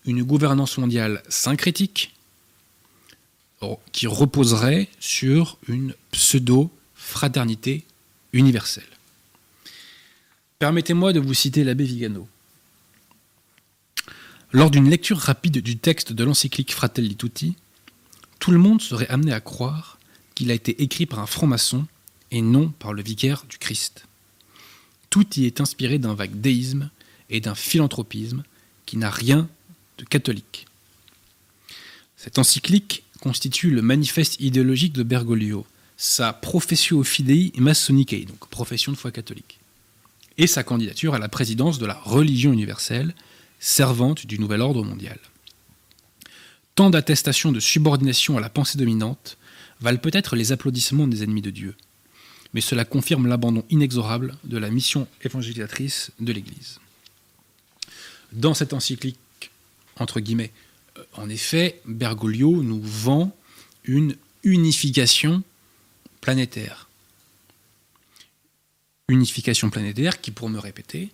une 0.05 0.23
gouvernance 0.23 0.79
mondiale 0.79 1.23
syncrétique, 1.29 2.15
qui 3.93 4.07
reposerait 4.07 4.89
sur 5.01 5.59
une 5.69 5.95
pseudo-fraternité 6.11 7.85
universelle. 8.33 8.85
Permettez-moi 10.59 11.13
de 11.13 11.21
vous 11.21 11.35
citer 11.35 11.65
l'abbé 11.65 11.85
Vigano. 11.85 12.29
Lors 14.53 14.71
d'une 14.71 14.89
lecture 14.89 15.19
rapide 15.19 15.59
du 15.59 15.79
texte 15.79 16.13
de 16.13 16.25
l'encyclique 16.25 16.73
Fratelli 16.73 17.17
Tutti, 17.17 17.57
tout 18.39 18.51
le 18.51 18.59
monde 18.59 18.81
serait 18.83 19.09
amené 19.09 19.33
à 19.33 19.41
croire 19.41 19.99
qu'il 20.35 20.51
a 20.51 20.55
été 20.55 20.83
écrit 20.83 21.07
par 21.07 21.19
un 21.21 21.27
franc-maçon 21.27 21.87
et 22.31 22.43
non 22.43 22.69
par 22.69 22.93
le 22.93 23.03
vicaire 23.03 23.45
du 23.49 23.59
Christ. 23.59 24.07
Tout 25.11 25.27
y 25.37 25.47
est 25.47 25.61
inspiré 25.61 25.99
d'un 25.99 26.15
vague 26.15 26.41
déisme 26.41 26.91
et 27.31 27.41
d'un 27.41 27.55
philanthropisme 27.55 28.43
qui 28.87 28.97
n'a 28.97 29.11
rien 29.11 29.49
de 29.99 30.05
catholique. 30.05 30.67
Cette 32.17 32.39
encyclique 32.39 33.05
constitue 33.21 33.71
le 33.71 33.83
manifeste 33.83 34.41
idéologique 34.41 34.93
de 34.93 35.03
Bergoglio, 35.03 35.67
sa 35.97 36.33
professio 36.33 37.03
fidei 37.05 37.53
maçonicae, 37.57 38.25
donc 38.27 38.49
profession 38.49 38.93
de 38.93 38.97
foi 38.97 39.11
catholique, 39.11 39.61
et 40.37 40.47
sa 40.47 40.65
candidature 40.65 41.15
à 41.15 41.19
la 41.19 41.29
présidence 41.29 41.79
de 41.79 41.87
la 41.87 41.95
religion 41.95 42.53
universelle, 42.53 43.15
servante 43.61 44.27
du 44.27 44.39
nouvel 44.39 44.61
ordre 44.61 44.85
mondial. 44.85 45.19
Tant 46.75 46.91
d'attestations 46.91 47.53
de 47.53 47.61
subordination 47.61 48.37
à 48.37 48.41
la 48.41 48.51
pensée 48.51 48.79
dominante 48.79 49.39
valent 49.81 49.99
peut-être 49.99 50.35
les 50.35 50.51
applaudissements 50.51 51.07
des 51.07 51.23
ennemis 51.23 51.43
de 51.43 51.51
Dieu, 51.51 51.75
mais 52.53 52.61
cela 52.61 52.85
confirme 52.85 53.27
l'abandon 53.27 53.65
inexorable 53.71 54.37
de 54.45 54.59
la 54.59 54.71
mission 54.71 55.07
évangélisatrice 55.23 56.11
de 56.21 56.33
l'Église. 56.33 56.81
Dans 58.33 58.55
cette 58.55 58.73
encyclique, 58.73 59.19
entre 59.97 60.21
guillemets, 60.21 60.53
euh, 60.99 61.05
en 61.15 61.29
effet, 61.29 61.81
Bergoglio 61.87 62.63
nous 62.63 62.81
vend 62.83 63.37
une 63.85 64.17
unification 64.43 65.43
planétaire. 66.21 66.89
Unification 69.09 69.71
planétaire 69.71 70.21
qui, 70.21 70.31
pour 70.31 70.49
me 70.49 70.59
répéter, 70.59 71.11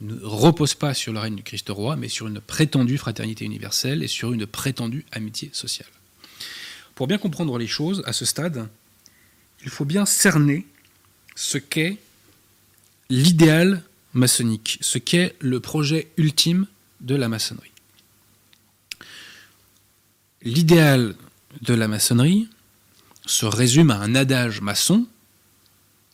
ne 0.00 0.14
repose 0.22 0.74
pas 0.74 0.94
sur 0.94 1.12
le 1.12 1.18
règne 1.18 1.36
du 1.36 1.42
Christ 1.42 1.68
roi, 1.70 1.96
mais 1.96 2.08
sur 2.08 2.26
une 2.26 2.40
prétendue 2.40 2.98
fraternité 2.98 3.44
universelle 3.44 4.02
et 4.02 4.08
sur 4.08 4.32
une 4.32 4.46
prétendue 4.46 5.04
amitié 5.12 5.50
sociale. 5.52 5.88
Pour 6.94 7.06
bien 7.06 7.18
comprendre 7.18 7.58
les 7.58 7.66
choses, 7.66 8.02
à 8.06 8.12
ce 8.12 8.24
stade, 8.24 8.68
il 9.62 9.70
faut 9.70 9.84
bien 9.84 10.06
cerner 10.06 10.66
ce 11.34 11.58
qu'est 11.58 11.98
l'idéal 13.10 13.82
maçonnique, 14.14 14.78
ce 14.80 14.98
qu'est 14.98 15.34
le 15.40 15.60
projet 15.60 16.08
ultime 16.16 16.66
de 17.00 17.14
la 17.14 17.28
maçonnerie. 17.28 17.70
L'idéal 20.42 21.14
de 21.62 21.74
la 21.74 21.88
maçonnerie 21.88 22.48
se 23.26 23.46
résume 23.46 23.90
à 23.90 23.96
un 23.96 24.14
adage 24.14 24.60
maçon 24.60 25.06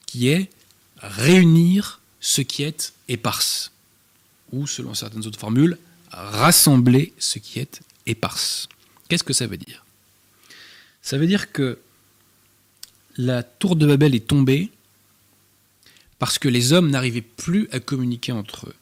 qui 0.06 0.28
est 0.28 0.50
réunir 0.98 2.00
ce 2.20 2.40
qui 2.40 2.62
est 2.62 2.94
éparse 3.08 3.72
ou, 4.52 4.66
selon 4.66 4.94
certaines 4.94 5.26
autres 5.26 5.38
formules, 5.38 5.78
rassembler 6.10 7.12
ce 7.18 7.38
qui 7.38 7.58
est 7.58 7.80
éparse. 8.06 8.68
Qu'est-ce 9.08 9.24
que 9.24 9.32
ça 9.32 9.46
veut 9.46 9.56
dire? 9.56 9.84
Ça 11.02 11.18
veut 11.18 11.26
dire 11.26 11.52
que 11.52 11.78
la 13.16 13.42
tour 13.42 13.76
de 13.76 13.86
Babel 13.86 14.14
est 14.14 14.26
tombée 14.26 14.70
parce 16.18 16.38
que 16.38 16.48
les 16.48 16.72
hommes 16.72 16.90
n'arrivaient 16.90 17.20
plus 17.20 17.68
à 17.72 17.80
communiquer 17.80 18.32
entre 18.32 18.68
eux, 18.68 18.74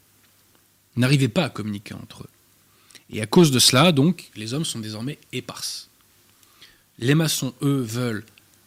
n'arrivaient 0.96 1.28
pas 1.28 1.46
à 1.46 1.50
communiquer 1.50 1.94
entre 1.94 2.22
eux. 2.22 2.30
Et 3.12 3.20
à 3.20 3.26
cause 3.26 3.50
de 3.50 3.58
cela, 3.58 3.92
donc, 3.92 4.30
les 4.36 4.54
hommes 4.54 4.64
sont 4.64 4.78
désormais 4.78 5.18
éparses. 5.32 5.88
Les 6.98 7.14
maçons, 7.14 7.52
eux, 7.62 7.80
veulent 7.86 8.24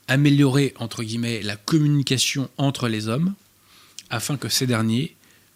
améliorer, 0.07 0.73
entre 0.77 1.03
guillemets, 1.03 1.41
la 1.41 1.55
communication 1.55 2.49
entre 2.57 2.87
les 2.87 3.07
hommes, 3.07 3.33
afin 4.11 4.37
que 4.37 4.49
ces 4.49 4.67
derniers 4.67 5.15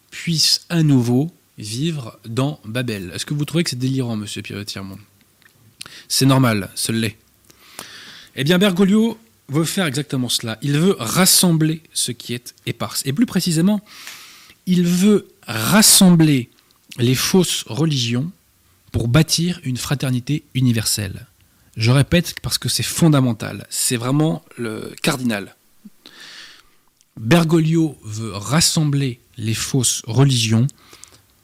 puissent 0.09 0.65
à 0.69 0.81
nouveau 0.81 1.31
vivre 1.59 2.19
dans 2.25 2.59
Babel. 2.65 3.11
Est-ce 3.13 3.25
que 3.25 3.35
vous 3.35 3.45
trouvez 3.45 3.63
que 3.63 3.69
c'est 3.69 3.75
délirant, 3.75 4.15
monsieur 4.15 4.41
Pierre 4.41 4.65
Tirmont 4.65 4.97
C'est 6.07 6.25
normal, 6.25 6.71
ce 6.73 6.91
l'est. 6.91 7.17
Eh 8.35 8.43
bien, 8.43 8.57
Bergoglio 8.57 9.19
veut 9.49 9.65
faire 9.65 9.85
exactement 9.85 10.29
cela. 10.29 10.57
Il 10.61 10.79
veut 10.79 10.95
rassembler 10.97 11.83
ce 11.93 12.11
qui 12.11 12.33
est 12.33 12.55
éparse. 12.65 13.03
Et 13.05 13.13
plus 13.13 13.25
précisément, 13.25 13.81
il 14.65 14.83
veut 14.83 15.27
rassembler 15.45 16.49
les 16.97 17.15
fausses 17.15 17.63
religions 17.67 18.31
pour 18.91 19.07
bâtir 19.07 19.59
une 19.63 19.77
fraternité 19.77 20.43
universelle. 20.53 21.27
Je 21.77 21.91
répète 21.91 22.35
parce 22.41 22.57
que 22.57 22.69
c'est 22.69 22.83
fondamental, 22.83 23.65
c'est 23.69 23.97
vraiment 23.97 24.43
le 24.57 24.93
cardinal. 25.01 25.55
Bergoglio 27.17 27.97
veut 28.03 28.33
rassembler 28.33 29.19
les 29.37 29.53
fausses 29.53 30.01
religions 30.07 30.67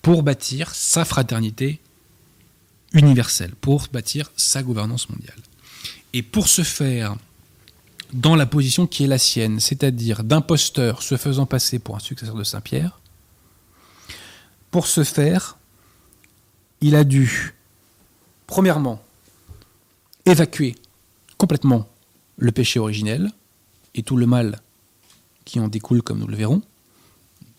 pour 0.02 0.24
bâtir 0.24 0.74
sa 0.74 1.06
fraternité 1.06 1.80
universelle, 2.94 3.54
pour 3.60 3.88
bâtir 3.92 4.32
sa 4.38 4.64
gouvernance 4.64 5.10
mondiale. 5.10 5.38
Et 6.14 6.22
pour 6.22 6.48
ce 6.48 6.64
faire, 6.64 7.18
dans 8.14 8.36
la 8.36 8.46
position 8.46 8.88
qui 8.88 9.04
est 9.04 9.08
la 9.08 9.18
sienne, 9.18 9.60
c'est-à-dire 9.60 10.24
d'imposteur 10.24 11.04
se 11.04 11.18
faisant 11.18 11.46
passer 11.46 11.80
pour 11.80 11.96
un 11.96 12.00
successeur 12.00 12.36
de 12.36 12.44
Saint-Pierre, 12.44 13.00
pour 14.72 14.88
ce 14.88 15.04
faire, 15.04 15.58
il 16.82 16.96
a 16.96 17.04
dû, 17.04 17.56
premièrement, 18.48 19.02
évacuer 20.26 20.76
complètement 21.38 21.88
le 22.38 22.52
péché 22.52 22.80
originel 22.80 23.32
et 23.94 24.04
tout 24.04 24.18
le 24.18 24.26
mal 24.26 24.62
qui 25.46 25.60
en 25.60 25.68
découle, 25.68 26.02
comme 26.02 26.20
nous 26.20 26.28
le 26.28 26.36
verrons. 26.36 26.62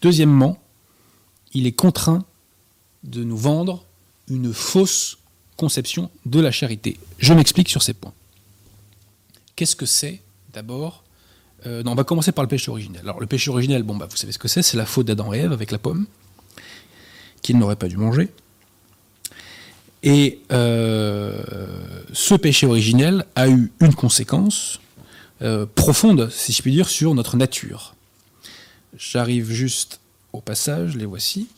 Deuxièmement, 0.02 0.58
il 1.54 1.66
est 1.66 1.72
contraint 1.72 2.24
de 3.04 3.24
nous 3.24 3.36
vendre 3.36 3.84
une 4.28 4.52
fausse 4.52 5.18
conception 5.56 6.10
de 6.26 6.40
la 6.40 6.50
charité. 6.50 6.98
Je 7.18 7.32
m'explique 7.32 7.68
sur 7.68 7.82
ces 7.82 7.94
points. 7.94 8.12
Qu'est-ce 9.54 9.76
que 9.76 9.86
c'est 9.86 10.20
d'abord 10.52 11.04
euh, 11.64 11.82
On 11.86 11.94
va 11.94 12.04
commencer 12.04 12.32
par 12.32 12.44
le 12.44 12.48
péché 12.48 12.70
originel. 12.70 13.00
Alors 13.02 13.20
le 13.20 13.26
péché 13.26 13.50
originel, 13.50 13.82
bon, 13.82 13.96
bah, 13.96 14.06
vous 14.10 14.16
savez 14.16 14.32
ce 14.32 14.38
que 14.38 14.48
c'est, 14.48 14.62
c'est 14.62 14.76
la 14.76 14.84
faute 14.84 15.06
d'Adam 15.06 15.32
et 15.32 15.38
Ève 15.38 15.52
avec 15.52 15.70
la 15.70 15.78
pomme, 15.78 16.06
qu'ils 17.40 17.56
n'auraient 17.56 17.76
pas 17.76 17.88
dû 17.88 17.96
manger. 17.96 18.28
Et 20.02 20.40
euh, 20.52 21.42
ce 22.12 22.34
péché 22.34 22.66
originel 22.66 23.24
a 23.34 23.48
eu 23.48 23.72
une 23.80 23.94
conséquence 23.94 24.80
euh, 25.42 25.66
profonde, 25.66 26.30
si 26.30 26.52
je 26.52 26.62
puis 26.62 26.72
dire, 26.72 26.88
sur 26.88 27.14
notre 27.14 27.36
nature. 27.36 27.94
J'arrive 28.96 29.50
juste 29.50 30.00
au 30.32 30.40
passage, 30.40 30.96
les 30.96 31.06
voici. 31.06 31.48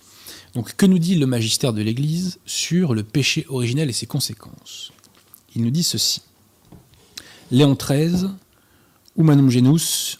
Donc, 0.54 0.75
que 0.76 0.87
nous 0.87 0.99
dit 0.99 1.14
le 1.14 1.26
magistère 1.26 1.73
de 1.73 1.83
l'Église 1.83 2.38
sur 2.47 2.95
le 2.95 3.02
péché 3.02 3.45
originel 3.49 3.90
et 3.90 3.92
ses 3.92 4.07
conséquences? 4.07 4.92
Il 5.54 5.62
nous 5.62 5.71
dit 5.71 5.83
ceci. 5.83 6.23
Léon 7.50 7.75
XIII, 7.75 8.28
Humanum 9.16 9.50
Genus, 9.50 10.18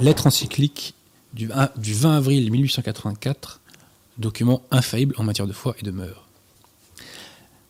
lettre 0.00 0.26
encyclique 0.26 0.94
du 1.32 1.46
20 1.46 2.16
avril 2.16 2.50
1884, 2.50 3.60
document 4.18 4.62
infaillible 4.70 5.14
en 5.18 5.24
matière 5.24 5.46
de 5.46 5.52
foi 5.52 5.74
et 5.80 5.82
de 5.82 5.90
mœurs. 5.90 6.26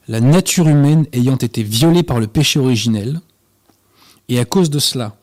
La 0.09 0.21
nature 0.21 0.68
humaine 0.68 1.06
ayant 1.12 1.37
été 1.37 1.62
violée 1.62 2.02
par 2.02 2.21
le 2.21 2.26
péché 2.26 2.59
originel, 2.59 3.21
et 4.28 4.38
à 4.38 4.44
cause 4.44 4.71
de 4.71 4.78
cela, 4.78 5.16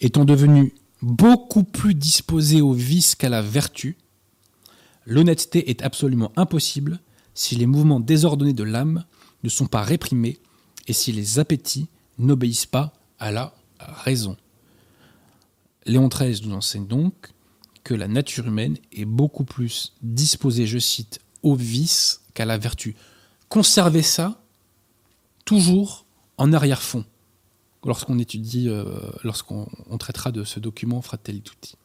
étant 0.00 0.24
devenue 0.24 0.74
beaucoup 1.00 1.64
plus 1.64 1.94
disposée 1.94 2.60
au 2.60 2.72
vice 2.72 3.14
qu'à 3.14 3.28
la 3.28 3.42
vertu, 3.42 3.96
l'honnêteté 5.06 5.70
est 5.70 5.82
absolument 5.82 6.32
impossible 6.36 7.00
si 7.34 7.56
les 7.56 7.66
mouvements 7.66 8.00
désordonnés 8.00 8.52
de 8.52 8.62
l'âme 8.62 9.04
ne 9.42 9.48
sont 9.48 9.66
pas 9.66 9.82
réprimés 9.82 10.38
et 10.86 10.92
si 10.92 11.12
les 11.12 11.38
appétits 11.38 11.88
n'obéissent 12.18 12.66
pas 12.66 12.92
à 13.18 13.32
la 13.32 13.54
raison. 14.04 14.36
Léon 15.86 16.08
XIII 16.08 16.46
nous 16.46 16.54
enseigne 16.54 16.86
donc 16.86 17.30
que 17.82 17.94
la 17.94 18.06
nature 18.06 18.46
humaine 18.46 18.78
est 18.92 19.04
beaucoup 19.04 19.44
plus 19.44 19.94
disposée, 20.02 20.66
je 20.66 20.78
cite, 20.78 21.20
au 21.42 21.56
vice 21.56 22.22
qu'à 22.34 22.44
la 22.44 22.58
vertu. 22.58 22.94
Conservez 23.52 24.00
ça 24.00 24.40
toujours 25.44 26.06
en 26.38 26.54
arrière-fond 26.54 27.04
lorsqu'on 27.84 28.18
étudie, 28.18 28.70
euh, 28.70 28.82
lorsqu'on 29.24 29.68
traitera 29.98 30.32
de 30.32 30.42
ce 30.42 30.58
document 30.58 31.02
Fratelli 31.02 31.42
Tutti. 31.42 31.76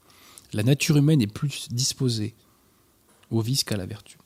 La 0.53 0.63
nature 0.63 0.95
humaine 0.95 1.21
est 1.21 1.27
plus 1.27 1.67
disposée 1.69 2.35
au 3.31 3.41
vice 3.41 3.65
qu'à 3.65 3.75
la 3.75 3.85
vertu. 3.85 4.17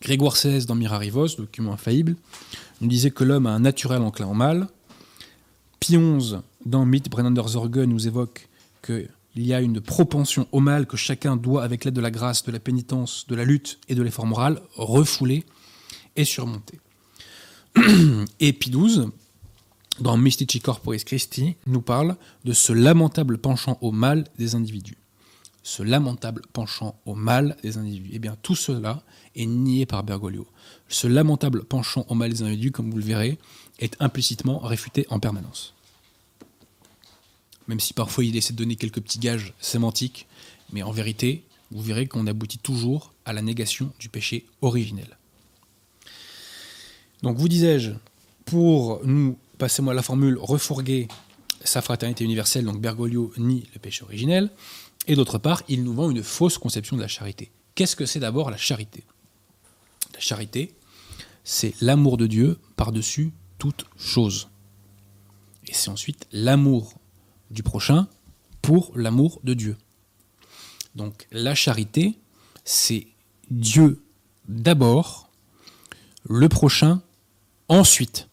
Grégoire 0.00 0.34
XVI, 0.34 0.64
dans 0.64 0.76
Mirarivos, 0.76 1.34
document 1.36 1.72
infaillible, 1.72 2.14
nous 2.80 2.86
disait 2.86 3.10
que 3.10 3.24
l'homme 3.24 3.48
a 3.48 3.50
un 3.50 3.58
naturel 3.58 4.00
enclin 4.00 4.28
au 4.28 4.34
mal. 4.34 4.68
XI, 5.80 6.36
dans 6.64 6.86
Mythe 6.86 7.10
Brennander 7.10 7.42
Zorge, 7.48 7.76
nous 7.76 8.06
évoque 8.06 8.48
qu'il 8.86 9.08
y 9.34 9.52
a 9.52 9.60
une 9.60 9.80
propension 9.80 10.46
au 10.52 10.60
mal 10.60 10.86
que 10.86 10.96
chacun 10.96 11.34
doit, 11.34 11.64
avec 11.64 11.84
l'aide 11.84 11.94
de 11.94 12.00
la 12.00 12.12
grâce, 12.12 12.44
de 12.44 12.52
la 12.52 12.60
pénitence, 12.60 13.26
de 13.26 13.34
la 13.34 13.44
lutte 13.44 13.80
et 13.88 13.96
de 13.96 14.02
l'effort 14.02 14.26
moral, 14.26 14.62
refouler 14.76 15.44
et 16.16 16.24
surmonter. 16.24 16.78
Et 18.40 18.52
Pie 18.52 18.70
dans 20.00 20.16
Mystici 20.16 20.60
Corporis 20.60 21.04
Christi, 21.04 21.56
nous 21.66 21.82
parle 21.82 22.16
de 22.44 22.52
ce 22.52 22.72
lamentable 22.72 23.38
penchant 23.38 23.78
au 23.80 23.92
mal 23.92 24.24
des 24.38 24.54
individus. 24.54 24.96
Ce 25.62 25.82
lamentable 25.82 26.42
penchant 26.52 26.98
au 27.06 27.14
mal 27.14 27.56
des 27.62 27.78
individus. 27.78 28.10
Eh 28.12 28.18
bien, 28.18 28.36
tout 28.42 28.56
cela 28.56 29.02
est 29.36 29.46
nié 29.46 29.86
par 29.86 30.02
Bergoglio. 30.02 30.46
Ce 30.88 31.06
lamentable 31.06 31.64
penchant 31.64 32.04
au 32.08 32.14
mal 32.14 32.32
des 32.32 32.42
individus, 32.42 32.72
comme 32.72 32.90
vous 32.90 32.98
le 32.98 33.04
verrez, 33.04 33.38
est 33.78 33.96
implicitement 34.00 34.58
réfuté 34.58 35.06
en 35.08 35.20
permanence. 35.20 35.74
Même 37.68 37.80
si 37.80 37.94
parfois 37.94 38.24
il 38.24 38.36
essaie 38.36 38.52
de 38.52 38.58
donner 38.58 38.76
quelques 38.76 39.00
petits 39.00 39.20
gages 39.20 39.54
sémantiques, 39.60 40.26
mais 40.72 40.82
en 40.82 40.90
vérité, 40.90 41.44
vous 41.70 41.80
verrez 41.80 42.06
qu'on 42.06 42.26
aboutit 42.26 42.58
toujours 42.58 43.12
à 43.24 43.32
la 43.32 43.42
négation 43.42 43.92
du 44.00 44.08
péché 44.08 44.46
originel. 44.62 45.16
Donc 47.22 47.36
vous 47.38 47.48
disais-je, 47.48 47.92
pour 48.44 49.00
nous, 49.04 49.38
passez-moi 49.58 49.94
la 49.94 50.02
formule, 50.02 50.38
refourguer 50.38 51.08
sa 51.64 51.80
fraternité 51.80 52.24
universelle, 52.24 52.64
donc 52.64 52.80
Bergoglio 52.80 53.32
nie 53.36 53.64
le 53.74 53.78
péché 53.78 54.02
originel, 54.02 54.50
et 55.06 55.14
d'autre 55.14 55.38
part, 55.38 55.62
il 55.68 55.84
nous 55.84 55.94
vend 55.94 56.10
une 56.10 56.22
fausse 56.22 56.58
conception 56.58 56.96
de 56.96 57.02
la 57.02 57.08
charité. 57.08 57.50
Qu'est-ce 57.74 57.96
que 57.96 58.06
c'est 58.06 58.20
d'abord 58.20 58.50
la 58.50 58.56
charité? 58.56 59.04
La 60.14 60.20
charité, 60.20 60.74
c'est 61.44 61.74
l'amour 61.80 62.16
de 62.16 62.26
Dieu 62.26 62.58
par-dessus 62.76 63.32
toute 63.58 63.84
chose. 63.96 64.48
Et 65.66 65.74
c'est 65.74 65.88
ensuite 65.90 66.26
l'amour 66.32 66.94
du 67.50 67.62
prochain 67.62 68.08
pour 68.60 68.92
l'amour 68.96 69.40
de 69.44 69.54
Dieu. 69.54 69.76
Donc 70.94 71.26
la 71.30 71.54
charité, 71.54 72.18
c'est 72.64 73.06
Dieu 73.50 74.02
d'abord, 74.48 75.30
le 76.24 76.48
prochain 76.48 77.02
ensuite. 77.78 78.28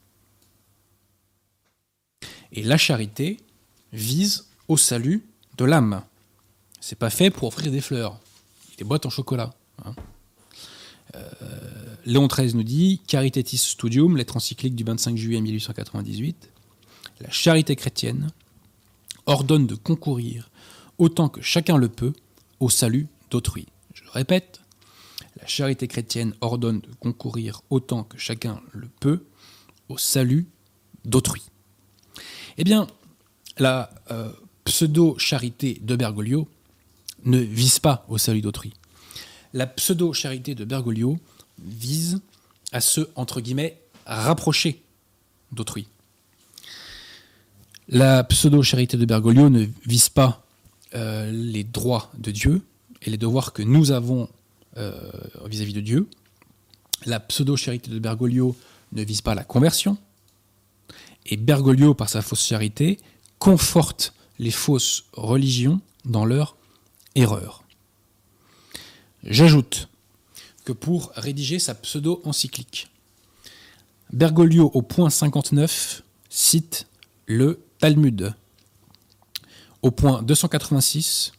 Et 2.52 2.64
la 2.64 2.78
charité 2.78 3.38
vise 3.94 4.48
au 4.68 4.78
salut 4.78 5.26
de 5.58 5.66
l'âme. 5.66 6.04
C'est 6.82 6.98
pas 6.98 7.10
fait 7.10 7.30
pour 7.30 7.48
offrir 7.48 7.72
des 7.72 7.82
fleurs, 7.82 8.20
des 8.78 8.84
boîtes 8.84 9.06
en 9.06 9.10
chocolat. 9.10 9.54
Hein. 9.86 9.94
Euh, 11.16 11.30
Léon 12.06 12.28
XIII 12.28 12.54
nous 12.54 12.64
dit 12.64 13.02
Caritatis 13.08 13.58
Studium, 13.58 14.18
lettre 14.18 14.38
encyclique 14.38 14.76
du 14.76 14.84
25 14.84 15.16
juillet 15.16 15.42
1898. 15.42 16.50
La 17.22 17.32
charité 17.32 17.76
chrétienne 17.76 18.32
ordonne 19.26 19.68
de 19.68 19.76
concourir 19.76 20.50
autant 20.98 21.30
que 21.30 21.42
chacun 21.42 21.78
le 21.78 21.90
peut 21.90 22.14
au 22.60 22.70
salut 22.70 23.08
d'autrui. 23.30 23.68
Je 23.94 24.04
le 24.04 24.10
répète, 24.12 24.62
la 25.40 25.48
charité 25.48 25.88
chrétienne 25.88 26.34
ordonne 26.42 26.82
de 26.82 26.90
concourir 27.00 27.62
autant 27.70 28.04
que 28.04 28.18
chacun 28.18 28.62
le 28.74 28.88
peut 29.00 29.24
au 29.90 29.98
salut 29.98 30.48
d'autrui. 31.06 31.42
Eh 32.58 32.64
bien, 32.64 32.88
la 33.58 33.90
euh, 34.12 34.32
pseudo-charité 34.64 35.80
de 35.82 35.96
Bergoglio 35.96 36.48
ne 37.26 37.38
vise 37.40 37.80
pas 37.80 38.06
au 38.08 38.18
salut 38.18 38.42
d'autrui. 38.42 38.74
La 39.54 39.68
pseudo-charité 39.68 40.56
de 40.56 40.64
Bergoglio 40.64 41.18
vise 41.62 42.22
à 42.72 42.82
se, 42.82 43.02
entre 43.16 43.42
guillemets, 43.42 43.82
rapprocher 44.06 44.82
d'autrui. 45.52 45.88
La 47.88 48.24
pseudo-charité 48.24 48.98
de 48.98 49.06
Bergoglio 49.06 49.50
ne 49.50 49.66
vise 49.86 50.10
pas 50.10 50.46
euh, 50.94 51.32
les 51.32 51.64
droits 51.64 52.12
de 52.18 52.32
Dieu 52.32 52.62
et 53.02 53.10
les 53.10 53.18
devoirs 53.18 53.54
que 53.54 53.64
nous 53.64 53.92
avons 53.92 54.30
euh, 54.78 55.12
vis-à-vis 55.46 55.74
de 55.74 55.82
Dieu. 55.82 56.08
La 57.06 57.20
pseudo-charité 57.20 57.90
de 57.90 57.98
Bergoglio 58.00 58.56
ne 58.92 59.04
vise 59.04 59.22
pas 59.22 59.36
la 59.36 59.44
conversion. 59.44 59.98
Et 61.26 61.38
Bergoglio, 61.38 61.94
par 61.94 62.10
sa 62.10 62.22
fausse 62.22 62.46
charité, 62.46 63.00
conforte 63.38 64.14
les 64.40 64.52
fausses 64.52 65.06
religions 65.14 65.82
dans 66.06 66.26
leur 66.26 66.56
erreur. 67.16 67.64
J'ajoute 69.24 69.90
que 70.64 70.72
pour 70.72 71.12
rédiger 71.16 71.60
sa 71.60 71.76
pseudo-encyclique, 71.76 72.90
Bergoglio 74.12 74.72
au 74.74 74.82
point 74.82 75.10
59 75.10 76.04
cite 76.30 76.88
le 77.26 77.60
Talmud. 77.80 78.34
Au 79.82 79.92
point 79.92 80.24
286, 80.24 81.32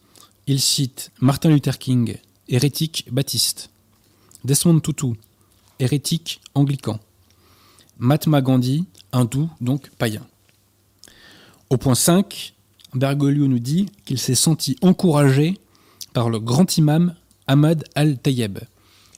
il 0.47 0.61
cite 0.61 1.11
Martin 1.21 1.51
Luther 1.51 1.79
King, 1.79 2.17
hérétique 2.49 3.09
baptiste, 3.11 3.71
Desmond 4.45 4.81
Tutu, 4.81 5.15
hérétique 5.79 6.41
anglican, 6.55 7.01
Mahatma 8.01 8.41
Gandhi, 8.41 8.87
hindou, 9.13 9.51
donc 9.61 9.91
païen. 9.91 10.27
Au 11.69 11.77
point 11.77 11.95
5, 11.95 12.55
Bergoglio 12.95 13.47
nous 13.47 13.59
dit 13.59 13.87
qu'il 14.07 14.19
s'est 14.19 14.35
senti 14.35 14.77
encouragé 14.81 15.59
par 16.15 16.31
le 16.31 16.41
grand 16.41 16.79
imam 16.79 17.15
Ahmad 17.47 17.85
al-Tayyeb. 17.95 18.59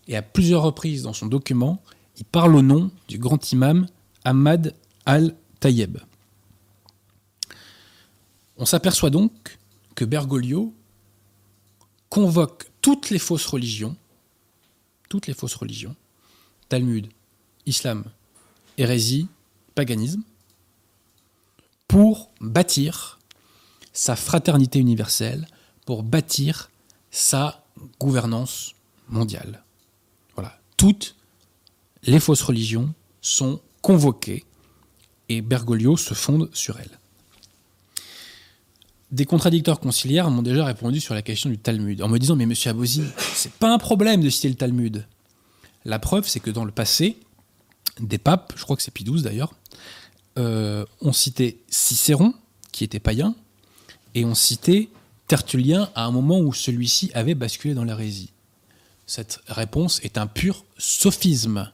Et 0.08 0.16
à 0.16 0.22
plusieurs 0.22 0.62
reprises 0.62 1.04
dans 1.04 1.12
son 1.12 1.26
document, 1.26 1.80
il 2.18 2.24
parle 2.24 2.56
au 2.56 2.62
nom 2.62 2.90
du 3.06 3.18
grand 3.18 3.52
imam 3.52 3.86
Ahmad 4.24 4.74
al-Tayyeb. 5.06 5.98
On 8.56 8.66
s'aperçoit 8.66 9.10
donc 9.10 9.58
que 9.94 10.04
Bergoglio 10.04 10.74
convoque 12.08 12.68
toutes 12.80 13.10
les 13.10 13.20
fausses 13.20 13.46
religions, 13.46 13.96
toutes 15.08 15.28
les 15.28 15.34
fausses 15.34 15.54
religions, 15.54 15.94
Talmud, 16.68 17.06
Islam, 17.64 18.04
hérésie, 18.82 19.28
paganisme, 19.74 20.22
pour 21.88 22.30
bâtir 22.40 23.18
sa 23.92 24.16
fraternité 24.16 24.78
universelle, 24.78 25.46
pour 25.84 26.02
bâtir 26.02 26.70
sa 27.10 27.64
gouvernance 28.00 28.74
mondiale. 29.08 29.62
Voilà, 30.34 30.58
toutes 30.76 31.16
les 32.04 32.20
fausses 32.20 32.42
religions 32.42 32.94
sont 33.20 33.60
convoquées 33.82 34.44
et 35.28 35.40
Bergoglio 35.40 35.96
se 35.96 36.14
fonde 36.14 36.48
sur 36.52 36.78
elles. 36.78 36.98
Des 39.10 39.26
contradicteurs 39.26 39.78
conciliaires 39.78 40.30
m'ont 40.30 40.42
déjà 40.42 40.64
répondu 40.64 40.98
sur 40.98 41.14
la 41.14 41.20
question 41.20 41.50
du 41.50 41.58
Talmud, 41.58 42.00
en 42.00 42.08
me 42.08 42.18
disant 42.18 42.34
Mais 42.34 42.46
monsieur 42.46 42.70
Abosi, 42.70 43.02
c'est 43.34 43.52
pas 43.52 43.72
un 43.72 43.78
problème 43.78 44.22
de 44.22 44.30
citer 44.30 44.48
le 44.48 44.54
Talmud. 44.54 45.06
La 45.84 45.98
preuve, 45.98 46.26
c'est 46.26 46.40
que 46.40 46.50
dans 46.50 46.64
le 46.64 46.72
passé, 46.72 47.18
des 48.00 48.18
papes, 48.18 48.52
je 48.56 48.62
crois 48.62 48.76
que 48.76 48.82
c'est 48.82 48.90
Pie 48.90 49.04
XII 49.04 49.22
d'ailleurs, 49.22 49.54
euh, 50.38 50.84
ont 51.00 51.12
cité 51.12 51.62
Cicéron, 51.68 52.34
qui 52.72 52.84
était 52.84 53.00
païen, 53.00 53.34
et 54.14 54.24
ont 54.24 54.34
cité 54.34 54.90
Tertullien 55.26 55.90
à 55.94 56.04
un 56.04 56.10
moment 56.10 56.40
où 56.40 56.52
celui-ci 56.52 57.10
avait 57.14 57.34
basculé 57.34 57.74
dans 57.74 57.84
l'hérésie. 57.84 58.32
Cette 59.06 59.40
réponse 59.46 60.00
est 60.02 60.18
un 60.18 60.26
pur 60.26 60.64
sophisme. 60.78 61.70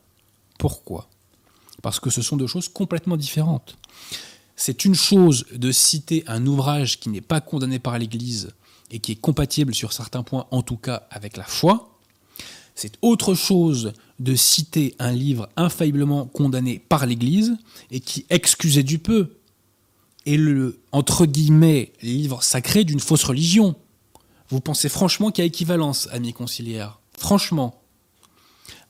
Pourquoi? 0.59 1.09
Parce 1.83 2.01
que 2.01 2.11
ce 2.11 2.23
sont 2.23 2.37
deux 2.37 2.47
choses 2.47 2.68
complètement 2.68 3.16
différentes. 3.16 3.77
C'est 4.57 4.85
une 4.85 4.94
chose 4.94 5.47
de 5.53 5.71
citer 5.71 6.25
un 6.27 6.44
ouvrage 6.47 6.99
qui 6.99 7.11
n'est 7.11 7.21
pas 7.21 7.40
condamné 7.40 7.79
par 7.79 7.97
l'Église 7.99 8.51
et 8.90 8.99
qui 8.99 9.12
est 9.12 9.21
compatible 9.21 9.75
sur 9.75 9.92
certains 9.92 10.25
points, 10.25 10.47
en 10.51 10.62
tout 10.62 10.77
cas 10.77 11.07
avec 11.11 11.37
la 11.37 11.44
foi. 11.44 11.97
C'est 12.81 12.97
autre 13.03 13.35
chose 13.35 13.93
de 14.21 14.37
citer 14.37 14.95
un 15.01 15.11
livre 15.11 15.49
infailliblement 15.57 16.27
condamné 16.27 16.79
par 16.79 17.07
l'Église 17.07 17.57
et 17.91 17.99
qui, 17.99 18.25
excusez 18.31 18.85
du 18.85 19.01
peu, 19.01 19.35
est 20.27 20.37
le, 20.37 20.79
entre 20.93 21.27
guillemets, 21.27 21.93
livre 22.03 22.41
sacré 22.45 22.85
d'une 22.85 23.01
fausse 23.01 23.25
religion. 23.25 23.75
Vous 24.49 24.61
pensez 24.61 24.88
franchement 24.88 25.33
qu'il 25.33 25.43
y 25.43 25.45
a 25.45 25.49
équivalence, 25.49 26.09
amis 26.12 26.33
conciliaires 26.33 27.01
Franchement, 27.19 27.83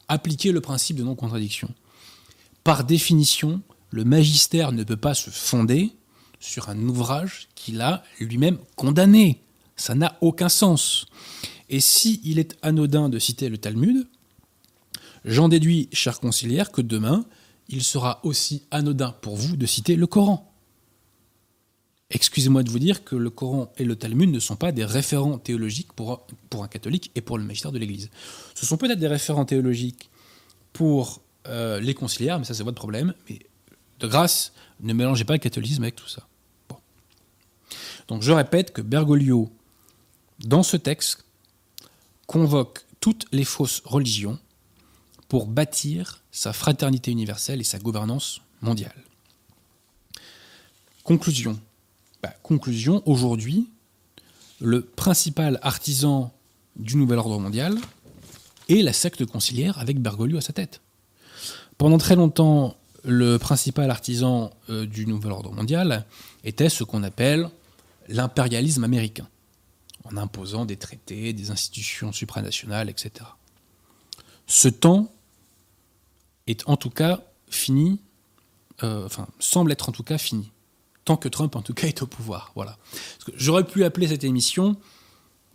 appliquez 0.06 0.52
le 0.52 0.60
principe 0.60 0.98
de 0.98 1.04
non-contradiction. 1.04 1.70
Par 2.64 2.84
définition, 2.84 3.62
le 3.88 4.04
magistère 4.04 4.72
ne 4.72 4.84
peut 4.84 4.98
pas 4.98 5.14
se 5.14 5.30
fonder 5.30 5.92
sur 6.40 6.68
un 6.68 6.78
ouvrage 6.88 7.48
qu'il 7.54 7.80
a 7.80 8.04
lui-même 8.20 8.58
condamné. 8.76 9.40
Ça 9.76 9.94
n'a 9.94 10.18
aucun 10.20 10.50
sens. 10.50 11.06
Et 11.70 11.80
si 11.80 12.20
il 12.24 12.38
est 12.38 12.56
anodin 12.62 13.08
de 13.08 13.18
citer 13.18 13.48
le 13.48 13.58
Talmud, 13.58 14.06
j'en 15.24 15.48
déduis, 15.48 15.88
cher 15.92 16.20
conciliaire, 16.20 16.72
que 16.72 16.80
demain, 16.80 17.26
il 17.68 17.82
sera 17.82 18.20
aussi 18.24 18.62
anodin 18.70 19.12
pour 19.20 19.36
vous 19.36 19.56
de 19.56 19.66
citer 19.66 19.96
le 19.96 20.06
Coran. 20.06 20.44
Excusez-moi 22.10 22.62
de 22.62 22.70
vous 22.70 22.78
dire 22.78 23.04
que 23.04 23.16
le 23.16 23.28
Coran 23.28 23.70
et 23.76 23.84
le 23.84 23.94
Talmud 23.94 24.30
ne 24.30 24.40
sont 24.40 24.56
pas 24.56 24.72
des 24.72 24.84
référents 24.84 25.36
théologiques 25.36 25.92
pour, 25.92 26.26
pour 26.48 26.64
un 26.64 26.68
catholique 26.68 27.10
et 27.14 27.20
pour 27.20 27.36
le 27.36 27.44
magistère 27.44 27.70
de 27.70 27.78
l'Église. 27.78 28.08
Ce 28.54 28.64
sont 28.64 28.78
peut-être 28.78 28.98
des 28.98 29.08
référents 29.08 29.44
théologiques 29.44 30.08
pour 30.72 31.20
euh, 31.48 31.80
les 31.80 31.92
conciliaires, 31.92 32.38
mais 32.38 32.46
ça 32.46 32.54
c'est 32.54 32.62
votre 32.62 32.78
problème. 32.78 33.12
Mais 33.28 33.40
de 34.00 34.06
grâce, 34.06 34.54
ne 34.80 34.94
mélangez 34.94 35.24
pas 35.24 35.34
le 35.34 35.38
catholicisme 35.38 35.82
avec 35.82 35.96
tout 35.96 36.08
ça. 36.08 36.26
Donc 38.06 38.22
je 38.22 38.32
répète 38.32 38.72
que 38.72 38.80
Bergoglio, 38.80 39.50
dans 40.40 40.62
ce 40.62 40.78
texte, 40.78 41.26
convoque 42.28 42.84
toutes 43.00 43.26
les 43.32 43.44
fausses 43.44 43.82
religions 43.84 44.38
pour 45.28 45.46
bâtir 45.46 46.22
sa 46.30 46.52
fraternité 46.52 47.10
universelle 47.10 47.60
et 47.60 47.64
sa 47.64 47.80
gouvernance 47.80 48.40
mondiale. 48.60 48.94
Conclusion. 51.02 51.58
Bah, 52.22 52.34
conclusion, 52.42 53.02
aujourd'hui, 53.06 53.68
le 54.60 54.82
principal 54.82 55.58
artisan 55.62 56.32
du 56.76 56.96
nouvel 56.96 57.18
ordre 57.18 57.38
mondial 57.38 57.78
est 58.68 58.82
la 58.82 58.92
secte 58.92 59.24
conciliaire 59.24 59.78
avec 59.78 60.00
Bergoglio 60.00 60.38
à 60.38 60.42
sa 60.42 60.52
tête. 60.52 60.80
Pendant 61.78 61.98
très 61.98 62.16
longtemps, 62.16 62.76
le 63.04 63.38
principal 63.38 63.90
artisan 63.90 64.50
euh, 64.68 64.84
du 64.84 65.06
nouvel 65.06 65.32
ordre 65.32 65.52
mondial 65.52 66.04
était 66.44 66.68
ce 66.68 66.84
qu'on 66.84 67.04
appelle 67.04 67.48
l'impérialisme 68.08 68.84
américain, 68.84 69.28
en 70.10 70.16
imposant 70.16 70.64
des 70.64 70.76
traités, 70.76 71.32
des 71.32 71.50
institutions 71.50 72.12
supranationales, 72.12 72.88
etc. 72.88 73.26
Ce 74.46 74.68
temps 74.68 75.12
est 76.46 76.68
en 76.68 76.76
tout 76.76 76.90
cas 76.90 77.22
fini, 77.48 78.00
euh, 78.82 79.04
enfin 79.06 79.28
semble 79.38 79.72
être 79.72 79.88
en 79.88 79.92
tout 79.92 80.02
cas 80.02 80.18
fini, 80.18 80.50
tant 81.04 81.16
que 81.16 81.28
Trump 81.28 81.56
en 81.56 81.62
tout 81.62 81.74
cas 81.74 81.86
est 81.86 82.02
au 82.02 82.06
pouvoir. 82.06 82.52
Voilà. 82.54 82.78
J'aurais 83.34 83.64
pu 83.64 83.84
appeler 83.84 84.08
cette 84.08 84.24
émission 84.24 84.76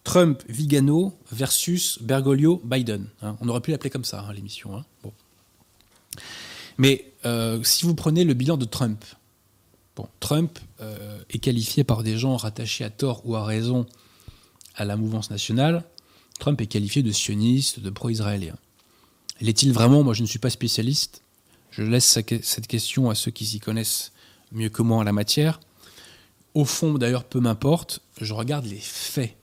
Trump, 0.03 0.43
Vigano 0.49 1.17
versus 1.31 1.97
Bergoglio, 2.01 2.61
Biden. 2.63 3.07
Hein. 3.21 3.37
On 3.39 3.47
aurait 3.47 3.61
pu 3.61 3.71
l'appeler 3.71 3.89
comme 3.89 4.03
ça, 4.03 4.21
hein, 4.21 4.33
l'émission. 4.33 4.75
Hein. 4.75 4.85
Bon. 5.01 5.13
Mais 6.77 7.13
euh, 7.25 7.63
si 7.63 7.85
vous 7.85 7.95
prenez 7.95 8.23
le 8.25 8.33
bilan 8.33 8.57
de 8.57 8.65
Trump, 8.65 9.03
bon, 9.95 10.07
Trump 10.19 10.59
euh, 10.81 11.19
est 11.29 11.39
qualifié 11.39 11.83
par 11.83 12.03
des 12.03 12.17
gens 12.17 12.35
rattachés 12.35 12.83
à 12.83 12.89
tort 12.89 13.21
ou 13.25 13.35
à 13.35 13.45
raison 13.45 13.85
à 14.75 14.85
la 14.85 14.95
mouvance 14.95 15.29
nationale. 15.29 15.83
Trump 16.39 16.59
est 16.61 16.67
qualifié 16.67 17.03
de 17.03 17.11
sioniste, 17.11 17.79
de 17.79 17.89
pro-israélien. 17.89 18.55
L'est-il 19.41 19.71
vraiment? 19.71 20.03
Moi, 20.03 20.13
je 20.13 20.21
ne 20.21 20.27
suis 20.27 20.39
pas 20.39 20.49
spécialiste. 20.49 21.21
Je 21.71 21.83
laisse 21.83 22.19
cette 22.41 22.67
question 22.67 23.09
à 23.09 23.15
ceux 23.15 23.31
qui 23.31 23.45
s'y 23.45 23.59
connaissent 23.59 24.11
mieux 24.51 24.69
que 24.69 24.81
moi 24.81 24.97
en 24.97 25.03
la 25.03 25.11
matière. 25.11 25.59
Au 26.53 26.65
fond, 26.65 26.93
d'ailleurs, 26.93 27.23
peu 27.23 27.39
m'importe, 27.39 28.01
je 28.21 28.33
regarde 28.33 28.65
les 28.65 28.79
faits. 28.79 29.35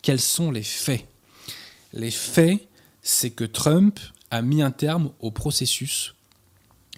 Quels 0.00 0.20
sont 0.20 0.50
les 0.50 0.62
faits? 0.62 1.06
Les 1.92 2.10
faits, 2.10 2.66
c'est 3.02 3.30
que 3.30 3.44
Trump 3.44 4.00
a 4.30 4.42
mis 4.42 4.62
un 4.62 4.70
terme 4.70 5.12
au 5.20 5.30
processus 5.30 6.14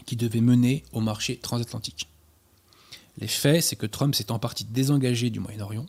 qui 0.06 0.16
devait 0.16 0.40
mener 0.40 0.84
au 0.92 1.00
marché 1.00 1.36
transatlantique. 1.36 2.08
Les 3.18 3.28
faits, 3.28 3.62
c'est 3.62 3.76
que 3.76 3.86
Trump 3.86 4.14
s'est 4.14 4.30
en 4.30 4.38
partie 4.38 4.64
désengagé 4.64 5.30
du 5.30 5.40
Moyen-Orient. 5.40 5.86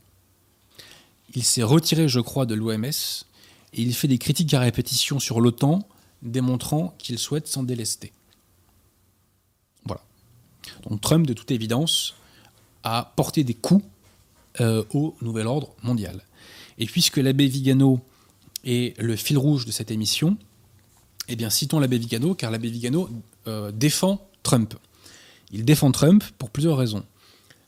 Il 1.37 1.43
s'est 1.43 1.61
retiré, 1.61 2.07
je 2.07 2.19
crois, 2.19 2.47
de 2.47 2.55
l'OMS 2.55 2.83
et 2.83 3.81
il 3.83 3.93
fait 3.93 4.07
des 4.07 4.17
critiques 4.17 4.55
à 4.55 4.59
répétition 4.59 5.19
sur 5.19 5.39
l'OTAN, 5.39 5.87
démontrant 6.23 6.95
qu'il 6.97 7.19
souhaite 7.19 7.47
s'en 7.47 7.61
délester. 7.61 8.11
Voilà. 9.85 10.01
Donc 10.89 10.99
Trump, 10.99 11.27
de 11.27 11.33
toute 11.33 11.51
évidence, 11.51 12.15
a 12.81 13.13
porté 13.15 13.43
des 13.43 13.53
coups 13.53 13.85
euh, 14.61 14.83
au 14.95 15.15
nouvel 15.21 15.45
ordre 15.45 15.75
mondial. 15.83 16.23
Et 16.79 16.87
puisque 16.87 17.17
l'abbé 17.17 17.45
Vigano 17.45 17.99
est 18.63 18.99
le 18.99 19.15
fil 19.15 19.37
rouge 19.37 19.67
de 19.67 19.71
cette 19.71 19.91
émission, 19.91 20.39
eh 21.27 21.35
bien 21.35 21.51
citons 21.51 21.79
l'abbé 21.79 21.99
Vigano, 21.99 22.33
car 22.33 22.49
l'abbé 22.49 22.71
Vigano 22.71 23.11
euh, 23.45 23.71
défend 23.71 24.27
Trump. 24.41 24.73
Il 25.51 25.65
défend 25.65 25.91
Trump 25.91 26.23
pour 26.39 26.49
plusieurs 26.49 26.77
raisons. 26.77 27.05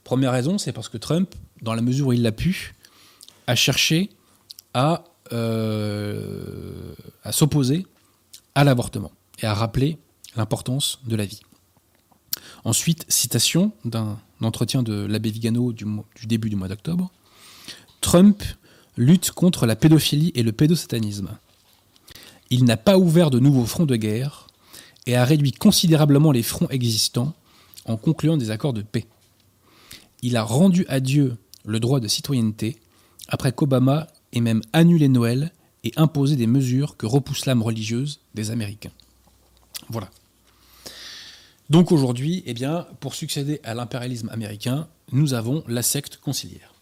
Première 0.03 0.31
raison, 0.31 0.57
c'est 0.57 0.73
parce 0.73 0.89
que 0.89 0.97
Trump, 0.97 1.35
dans 1.61 1.75
la 1.75 1.83
mesure 1.83 2.07
où 2.07 2.13
il 2.13 2.23
l'a 2.23 2.31
pu, 2.31 2.73
a 3.49 3.55
cherché 3.55 4.09
à, 4.75 5.03
euh, 5.33 6.93
à 7.23 7.31
s'opposer 7.31 7.87
à 8.53 8.63
l'avortement 8.63 9.11
et 9.41 9.45
à 9.47 9.53
rappeler 9.53 9.97
l'importance 10.35 10.99
de 11.07 11.15
la 11.15 11.25
vie. 11.25 11.41
Ensuite, 12.63 13.05
citation 13.09 13.71
d'un 13.85 14.19
entretien 14.41 14.83
de 14.83 15.05
l'abbé 15.05 15.31
Vigano 15.31 15.73
du, 15.73 15.85
du 16.15 16.27
début 16.27 16.49
du 16.49 16.55
mois 16.55 16.67
d'octobre. 16.67 17.09
Trump 18.01 18.43
lutte 18.97 19.31
contre 19.31 19.65
la 19.65 19.75
pédophilie 19.75 20.31
et 20.35 20.43
le 20.43 20.51
pédosatanisme. 20.51 21.29
Il 22.51 22.65
n'a 22.65 22.77
pas 22.77 22.97
ouvert 22.97 23.31
de 23.31 23.39
nouveaux 23.39 23.65
fronts 23.65 23.85
de 23.85 23.95
guerre, 23.95 24.47
et 25.07 25.15
a 25.15 25.25
réduit 25.25 25.53
considérablement 25.53 26.31
les 26.31 26.43
fronts 26.43 26.69
existants 26.69 27.33
en 27.85 27.97
concluant 27.97 28.37
des 28.37 28.51
accords 28.51 28.73
de 28.73 28.83
paix. 28.83 29.07
Il 30.21 30.37
a 30.37 30.43
rendu 30.43 30.85
à 30.87 30.99
Dieu 30.99 31.35
le 31.65 31.79
droit 31.79 31.99
de 31.99 32.07
citoyenneté 32.07 32.77
après 33.29 33.53
qu'Obama 33.53 34.07
ait 34.33 34.41
même 34.41 34.61
annulé 34.73 35.07
Noël 35.07 35.53
et 35.85 35.93
imposé 35.95 36.35
des 36.35 36.47
mesures 36.47 36.97
que 36.97 37.05
repousse 37.05 37.45
l'âme 37.45 37.63
religieuse 37.63 38.19
des 38.33 38.51
Américains. 38.51 38.91
Voilà. 39.87 40.09
Donc 41.69 41.91
aujourd'hui, 41.91 42.43
eh 42.45 42.53
bien, 42.53 42.87
pour 42.99 43.15
succéder 43.15 43.61
à 43.63 43.73
l'impérialisme 43.73 44.29
américain, 44.29 44.89
nous 45.11 45.33
avons 45.33 45.63
la 45.67 45.83
secte 45.83 46.17
conciliaire. 46.17 46.73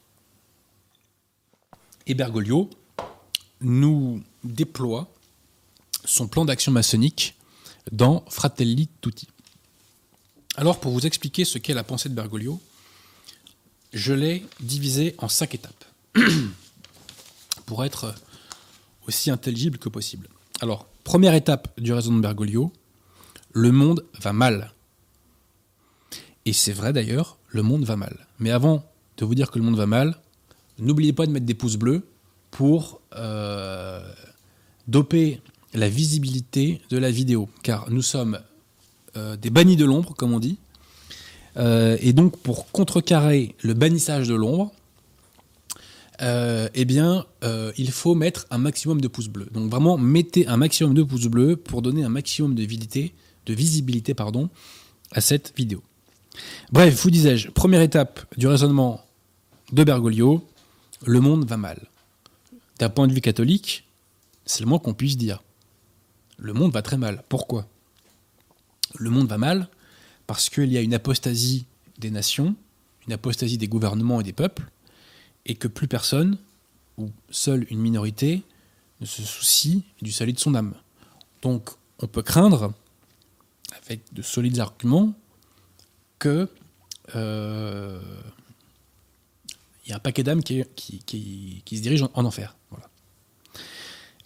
Et 2.07 2.15
Bergoglio 2.15 2.69
nous 3.61 4.23
déploie 4.43 5.11
son 6.05 6.27
plan 6.27 6.45
d'action 6.45 6.71
maçonnique 6.71 7.35
dans 7.91 8.23
Fratelli 8.29 8.87
Tutti. 9.01 9.27
Alors, 10.55 10.79
pour 10.79 10.91
vous 10.91 11.05
expliquer 11.05 11.45
ce 11.45 11.57
qu'est 11.57 11.73
la 11.73 11.83
pensée 11.83 12.09
de 12.09 12.15
Bergoglio, 12.15 12.59
je 13.93 14.13
l'ai 14.13 14.45
divisé 14.59 15.15
en 15.17 15.27
cinq 15.27 15.53
étapes, 15.53 15.76
pour 17.65 17.85
être 17.85 18.13
aussi 19.07 19.31
intelligible 19.31 19.77
que 19.77 19.89
possible. 19.89 20.27
Alors, 20.61 20.87
première 21.03 21.33
étape 21.33 21.79
du 21.79 21.93
raisonnement 21.93 22.17
de 22.17 22.23
Bergoglio, 22.23 22.71
le 23.53 23.71
monde 23.71 24.05
va 24.21 24.33
mal. 24.33 24.71
Et 26.45 26.53
c'est 26.53 26.73
vrai 26.73 26.93
d'ailleurs, 26.93 27.37
le 27.49 27.61
monde 27.61 27.85
va 27.85 27.95
mal. 27.95 28.27
Mais 28.39 28.51
avant 28.51 28.83
de 29.17 29.25
vous 29.25 29.35
dire 29.35 29.51
que 29.51 29.59
le 29.59 29.65
monde 29.65 29.77
va 29.77 29.85
mal, 29.85 30.19
n'oubliez 30.79 31.13
pas 31.13 31.25
de 31.25 31.31
mettre 31.31 31.45
des 31.45 31.53
pouces 31.53 31.77
bleus 31.77 32.07
pour 32.51 33.01
euh, 33.15 34.01
doper 34.87 35.41
la 35.73 35.89
visibilité 35.89 36.81
de 36.89 36.97
la 36.97 37.11
vidéo, 37.11 37.49
car 37.63 37.89
nous 37.89 38.01
sommes 38.01 38.39
euh, 39.15 39.35
des 39.35 39.49
bannis 39.49 39.75
de 39.75 39.85
l'ombre, 39.85 40.13
comme 40.15 40.33
on 40.33 40.39
dit. 40.39 40.57
Euh, 41.57 41.97
et 42.01 42.13
donc, 42.13 42.37
pour 42.37 42.71
contrecarrer 42.71 43.55
le 43.61 43.73
bannissage 43.73 44.27
de 44.27 44.35
l'ombre, 44.35 44.71
euh, 46.21 46.69
eh 46.73 46.85
bien, 46.85 47.25
il 47.77 47.91
faut 47.91 48.15
mettre 48.15 48.45
un 48.49 48.57
maximum 48.57 49.01
de 49.01 49.07
pouces 49.07 49.29
bleus. 49.29 49.47
Donc, 49.51 49.69
vraiment, 49.69 49.97
mettez 49.97 50.47
un 50.47 50.57
maximum 50.57 50.93
de 50.93 51.03
pouces 51.03 51.27
bleus 51.27 51.55
pour 51.55 51.81
donner 51.81 52.03
un 52.03 52.09
maximum 52.09 52.55
de 52.55 52.63
visibilité, 52.63 53.13
à 55.11 55.21
cette 55.21 55.53
vidéo. 55.55 55.81
Bref, 56.71 57.01
vous 57.01 57.11
disais-je, 57.11 57.49
première 57.49 57.81
étape 57.81 58.25
du 58.37 58.47
raisonnement 58.47 59.01
de 59.71 59.83
Bergoglio, 59.83 60.45
le 61.05 61.21
monde 61.21 61.45
va 61.45 61.57
mal. 61.57 61.87
D'un 62.79 62.89
point 62.89 63.07
de 63.07 63.13
vue 63.13 63.21
catholique, 63.21 63.87
c'est 64.45 64.61
le 64.61 64.67
moins 64.67 64.79
qu'on 64.79 64.93
puisse 64.93 65.17
dire 65.17 65.41
le 66.37 66.53
monde 66.53 66.71
va 66.71 66.81
très 66.81 66.97
mal. 66.97 67.23
Pourquoi? 67.29 67.67
Le 68.95 69.09
monde 69.09 69.27
va 69.27 69.37
mal 69.37 69.67
parce 70.27 70.49
qu'il 70.49 70.71
y 70.71 70.77
a 70.77 70.81
une 70.81 70.93
apostasie 70.93 71.65
des 71.97 72.11
nations, 72.11 72.55
une 73.07 73.13
apostasie 73.13 73.57
des 73.57 73.67
gouvernements 73.67 74.21
et 74.21 74.23
des 74.23 74.33
peuples, 74.33 74.69
et 75.47 75.55
que 75.55 75.67
plus 75.67 75.87
personne, 75.87 76.37
ou 76.97 77.09
seule 77.29 77.65
une 77.69 77.79
minorité, 77.79 78.43
ne 79.01 79.05
se 79.05 79.23
soucie 79.23 79.83
du 80.01 80.11
salut 80.11 80.33
de 80.33 80.39
son 80.39 80.53
âme. 80.55 80.73
Donc, 81.41 81.69
on 81.99 82.07
peut 82.07 82.21
craindre, 82.21 82.73
avec 83.83 84.01
de 84.13 84.21
solides 84.21 84.59
arguments, 84.59 85.13
que 86.19 86.49
euh, 87.15 87.99
y 89.87 89.93
a 89.93 89.95
un 89.95 89.99
paquet 89.99 90.23
d'âmes 90.23 90.43
qui, 90.43 90.63
se 90.85 91.81
dirigent 91.81 92.09
en, 92.13 92.21
en 92.21 92.25
enfer. 92.25 92.55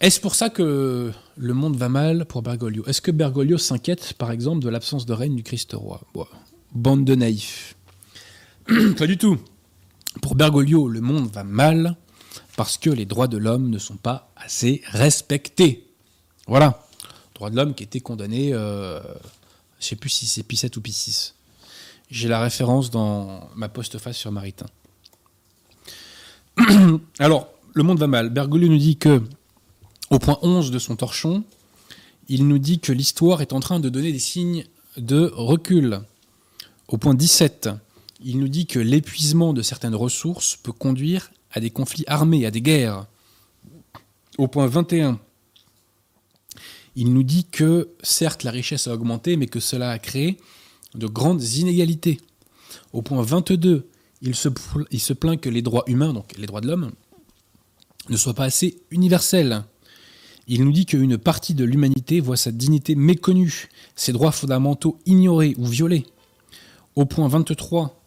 Est-ce 0.00 0.20
pour 0.20 0.34
ça 0.34 0.50
que 0.50 1.12
le 1.36 1.54
monde 1.54 1.76
va 1.76 1.88
mal 1.88 2.26
pour 2.26 2.42
Bergoglio? 2.42 2.84
Est-ce 2.86 3.00
que 3.00 3.12
Bergoglio 3.12 3.56
s'inquiète, 3.56 4.14
par 4.14 4.32
exemple, 4.32 4.64
de 4.64 4.68
l'absence 4.68 5.06
de 5.06 5.12
règne 5.12 5.36
du 5.36 5.44
Christ 5.44 5.74
roi? 5.74 6.00
Bande 6.72 7.04
de 7.04 7.14
naïfs. 7.14 7.76
Pas 8.98 9.06
du 9.06 9.16
tout. 9.16 9.38
Pour 10.20 10.34
Bergoglio, 10.34 10.88
le 10.88 11.00
monde 11.00 11.30
va 11.32 11.44
mal 11.44 11.96
parce 12.56 12.76
que 12.76 12.90
les 12.90 13.06
droits 13.06 13.28
de 13.28 13.38
l'homme 13.38 13.70
ne 13.70 13.78
sont 13.78 13.96
pas 13.96 14.30
assez 14.36 14.82
respectés. 14.86 15.86
Voilà. 16.46 16.86
Droits 17.34 17.50
de 17.50 17.56
l'homme 17.56 17.74
qui 17.74 17.82
étaient 17.84 18.00
condamnés, 18.00 18.52
euh, 18.52 19.00
je 19.80 19.86
sais 19.86 19.96
plus 19.96 20.10
si 20.10 20.26
c'est 20.26 20.42
Pi 20.42 20.56
7 20.56 20.76
ou 20.76 20.80
Pi 20.80 20.92
6. 20.92 21.34
J'ai 22.10 22.28
la 22.28 22.40
référence 22.40 22.90
dans 22.90 23.48
ma 23.56 23.68
postface 23.68 24.16
sur 24.16 24.30
Maritain. 24.32 24.66
Alors, 27.18 27.48
le 27.72 27.82
monde 27.82 27.98
va 27.98 28.06
mal. 28.06 28.28
Bergoglio 28.28 28.68
nous 28.68 28.78
dit 28.78 28.96
que, 28.98 29.22
au 30.10 30.18
point 30.18 30.38
11 30.42 30.70
de 30.70 30.78
son 30.78 30.96
torchon, 30.96 31.42
il 32.28 32.46
nous 32.46 32.58
dit 32.58 32.80
que 32.80 32.92
l'histoire 32.92 33.40
est 33.40 33.52
en 33.52 33.60
train 33.60 33.80
de 33.80 33.88
donner 33.88 34.12
des 34.12 34.18
signes 34.18 34.66
de 34.98 35.32
recul. 35.34 36.02
Au 36.88 36.98
point 36.98 37.14
17, 37.14 37.70
il 38.24 38.38
nous 38.38 38.48
dit 38.48 38.66
que 38.66 38.78
l'épuisement 38.78 39.52
de 39.52 39.62
certaines 39.62 39.94
ressources 39.94 40.56
peut 40.56 40.72
conduire 40.72 41.30
à 41.50 41.60
des 41.60 41.70
conflits 41.70 42.04
armés, 42.06 42.46
à 42.46 42.50
des 42.50 42.62
guerres. 42.62 43.06
Au 44.38 44.48
point 44.48 44.66
21, 44.66 45.20
il 46.96 47.12
nous 47.12 47.22
dit 47.22 47.44
que 47.44 47.90
certes 48.02 48.42
la 48.42 48.50
richesse 48.50 48.86
a 48.86 48.94
augmenté, 48.94 49.36
mais 49.36 49.46
que 49.46 49.60
cela 49.60 49.90
a 49.90 49.98
créé 49.98 50.38
de 50.94 51.06
grandes 51.06 51.42
inégalités. 51.42 52.20
Au 52.92 53.02
point 53.02 53.22
22, 53.22 53.88
il 54.20 54.34
se, 54.34 55.12
plaint 55.12 55.40
que 55.40 55.48
les 55.48 55.62
droits 55.62 55.84
humains, 55.86 56.12
donc 56.12 56.36
les 56.36 56.46
droits 56.46 56.60
de 56.60 56.68
l'homme, 56.68 56.92
ne 58.08 58.16
soient 58.16 58.34
pas 58.34 58.44
assez 58.44 58.82
universels. 58.90 59.64
Il 60.48 60.64
nous 60.64 60.72
dit 60.72 60.86
qu'une 60.86 61.18
partie 61.18 61.54
de 61.54 61.64
l'humanité 61.64 62.20
voit 62.20 62.36
sa 62.36 62.50
dignité 62.50 62.94
méconnue, 62.94 63.68
ses 63.94 64.12
droits 64.12 64.32
fondamentaux 64.32 64.98
ignorés 65.06 65.54
ou 65.56 65.66
violés. 65.66 66.06
Au 66.94 67.06
point 67.06 67.28
23, 67.28 68.01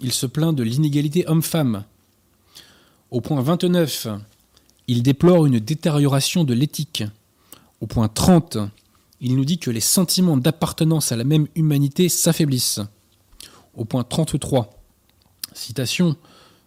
il 0.00 0.12
se 0.12 0.26
plaint 0.26 0.54
de 0.54 0.62
l'inégalité 0.62 1.26
homme-femme. 1.26 1.84
Au 3.10 3.20
point 3.20 3.40
29, 3.40 4.08
il 4.86 5.02
déplore 5.02 5.46
une 5.46 5.58
détérioration 5.58 6.44
de 6.44 6.54
l'éthique. 6.54 7.04
Au 7.80 7.86
point 7.86 8.08
30, 8.08 8.58
il 9.20 9.36
nous 9.36 9.44
dit 9.44 9.58
que 9.58 9.70
les 9.70 9.80
sentiments 9.80 10.36
d'appartenance 10.36 11.12
à 11.12 11.16
la 11.16 11.24
même 11.24 11.46
humanité 11.54 12.08
s'affaiblissent. 12.08 12.80
Au 13.74 13.84
point 13.84 14.04
33, 14.04 14.70
citation, 15.54 16.16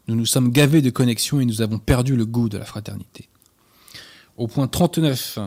Nous 0.08 0.16
nous 0.16 0.26
sommes 0.26 0.52
gavés 0.52 0.82
de 0.82 0.90
connexions 0.90 1.40
et 1.40 1.46
nous 1.46 1.62
avons 1.62 1.80
perdu 1.80 2.16
le 2.16 2.26
goût 2.26 2.50
de 2.50 2.58
la 2.58 2.66
fraternité. 2.66 3.30
Au 4.38 4.48
point 4.48 4.68
39, 4.68 5.40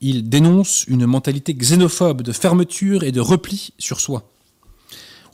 il 0.00 0.28
dénonce 0.28 0.84
une 0.88 1.06
mentalité 1.06 1.54
xénophobe 1.54 2.22
de 2.22 2.32
fermeture 2.32 3.02
et 3.02 3.12
de 3.12 3.20
repli 3.20 3.70
sur 3.78 4.00
soi. 4.00 4.30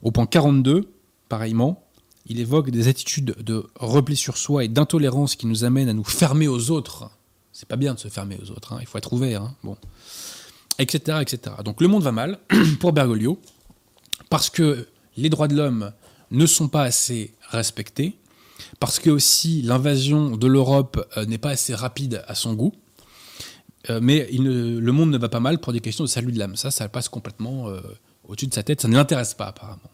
Au 0.03 0.11
point 0.11 0.27
42, 0.27 0.90
pareillement, 1.28 1.84
il 2.26 2.40
évoque 2.40 2.70
des 2.70 2.88
attitudes 2.88 3.34
de 3.40 3.66
repli 3.76 4.16
sur 4.16 4.37
soi 4.37 4.64
et 4.64 4.68
d'intolérance 4.68 5.37
qui 5.37 5.46
nous 5.46 5.64
amènent 5.64 5.88
à 5.88 5.92
nous 5.92 6.04
fermer 6.04 6.48
aux 6.48 6.70
autres. 6.70 7.10
C'est 7.52 7.68
pas 7.68 7.76
bien 7.76 7.94
de 7.94 7.98
se 7.98 8.08
fermer 8.08 8.38
aux 8.42 8.50
autres, 8.50 8.72
hein, 8.72 8.78
il 8.80 8.87
faut 8.87 8.98
être 8.98 9.12
ouvert. 9.12 9.42
Hein, 9.42 9.54
bon. 9.62 9.76
Etc, 10.78 11.18
etc. 11.20 11.56
Donc 11.64 11.80
le 11.80 11.88
monde 11.88 12.02
va 12.02 12.12
mal 12.12 12.38
pour 12.80 12.92
Bergoglio, 12.92 13.38
parce 14.30 14.50
que 14.50 14.88
les 15.16 15.28
droits 15.28 15.48
de 15.48 15.54
l'homme 15.54 15.92
ne 16.30 16.46
sont 16.46 16.68
pas 16.68 16.82
assez 16.82 17.34
respectés, 17.50 18.18
parce 18.80 18.98
que 18.98 19.10
aussi 19.10 19.62
l'invasion 19.62 20.37
de 20.37 20.46
l'Europe 20.46 21.06
euh, 21.16 21.26
n'est 21.26 21.38
pas 21.38 21.50
assez 21.50 21.74
rapide 21.74 22.24
à 22.26 22.34
son 22.34 22.54
goût, 22.54 22.72
euh, 23.90 24.00
mais 24.02 24.28
le 24.32 24.92
monde 24.92 25.10
ne 25.10 25.18
va 25.18 25.28
pas 25.28 25.40
mal 25.40 25.58
pour 25.58 25.72
des 25.72 25.80
questions 25.80 26.04
de 26.04 26.08
salut 26.08 26.32
de 26.32 26.38
l'âme. 26.38 26.56
Ça, 26.56 26.70
ça 26.70 26.88
passe 26.88 27.08
complètement 27.08 27.68
euh, 27.68 27.80
au-dessus 28.26 28.46
de 28.46 28.54
sa 28.54 28.62
tête, 28.62 28.80
ça 28.80 28.88
ne 28.88 28.94
l'intéresse 28.94 29.34
pas 29.34 29.46
apparemment. 29.46 29.90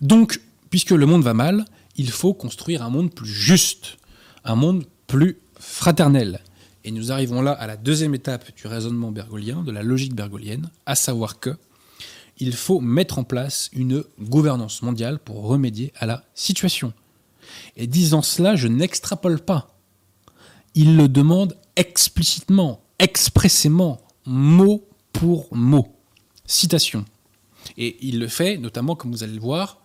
Donc, 0.00 0.40
puisque 0.70 0.90
le 0.90 1.06
monde 1.06 1.22
va 1.22 1.34
mal, 1.34 1.64
il 1.96 2.10
faut 2.10 2.34
construire 2.34 2.82
un 2.82 2.90
monde 2.90 3.12
plus 3.12 3.28
juste, 3.28 3.98
un 4.44 4.54
monde 4.54 4.84
plus 5.06 5.38
fraternel. 5.58 6.40
Et 6.84 6.90
nous 6.90 7.12
arrivons 7.12 7.40
là 7.40 7.52
à 7.52 7.66
la 7.66 7.76
deuxième 7.76 8.14
étape 8.14 8.54
du 8.56 8.66
raisonnement 8.66 9.10
bergolien, 9.10 9.62
de 9.62 9.72
la 9.72 9.82
logique 9.82 10.14
bergolienne, 10.14 10.70
à 10.86 10.94
savoir 10.94 11.40
que 11.40 11.56
il 12.38 12.54
faut 12.54 12.80
mettre 12.80 13.18
en 13.18 13.24
place 13.24 13.70
une 13.72 14.04
gouvernance 14.20 14.82
mondiale 14.82 15.18
pour 15.18 15.46
remédier 15.46 15.92
à 15.98 16.06
la 16.06 16.24
situation. 16.34 16.92
Et 17.76 17.86
disant 17.86 18.22
cela, 18.22 18.56
je 18.56 18.68
n'extrapole 18.68 19.40
pas. 19.40 19.78
Il 20.74 20.96
le 20.96 21.08
demande 21.08 21.56
explicitement, 21.76 22.82
expressément, 22.98 24.00
mot 24.26 24.84
pour 25.12 25.54
mot. 25.54 25.86
Citation. 26.46 27.04
Et 27.76 27.96
il 28.06 28.18
le 28.18 28.28
fait 28.28 28.58
notamment, 28.58 28.94
comme 28.94 29.12
vous 29.12 29.22
allez 29.22 29.34
le 29.34 29.40
voir, 29.40 29.78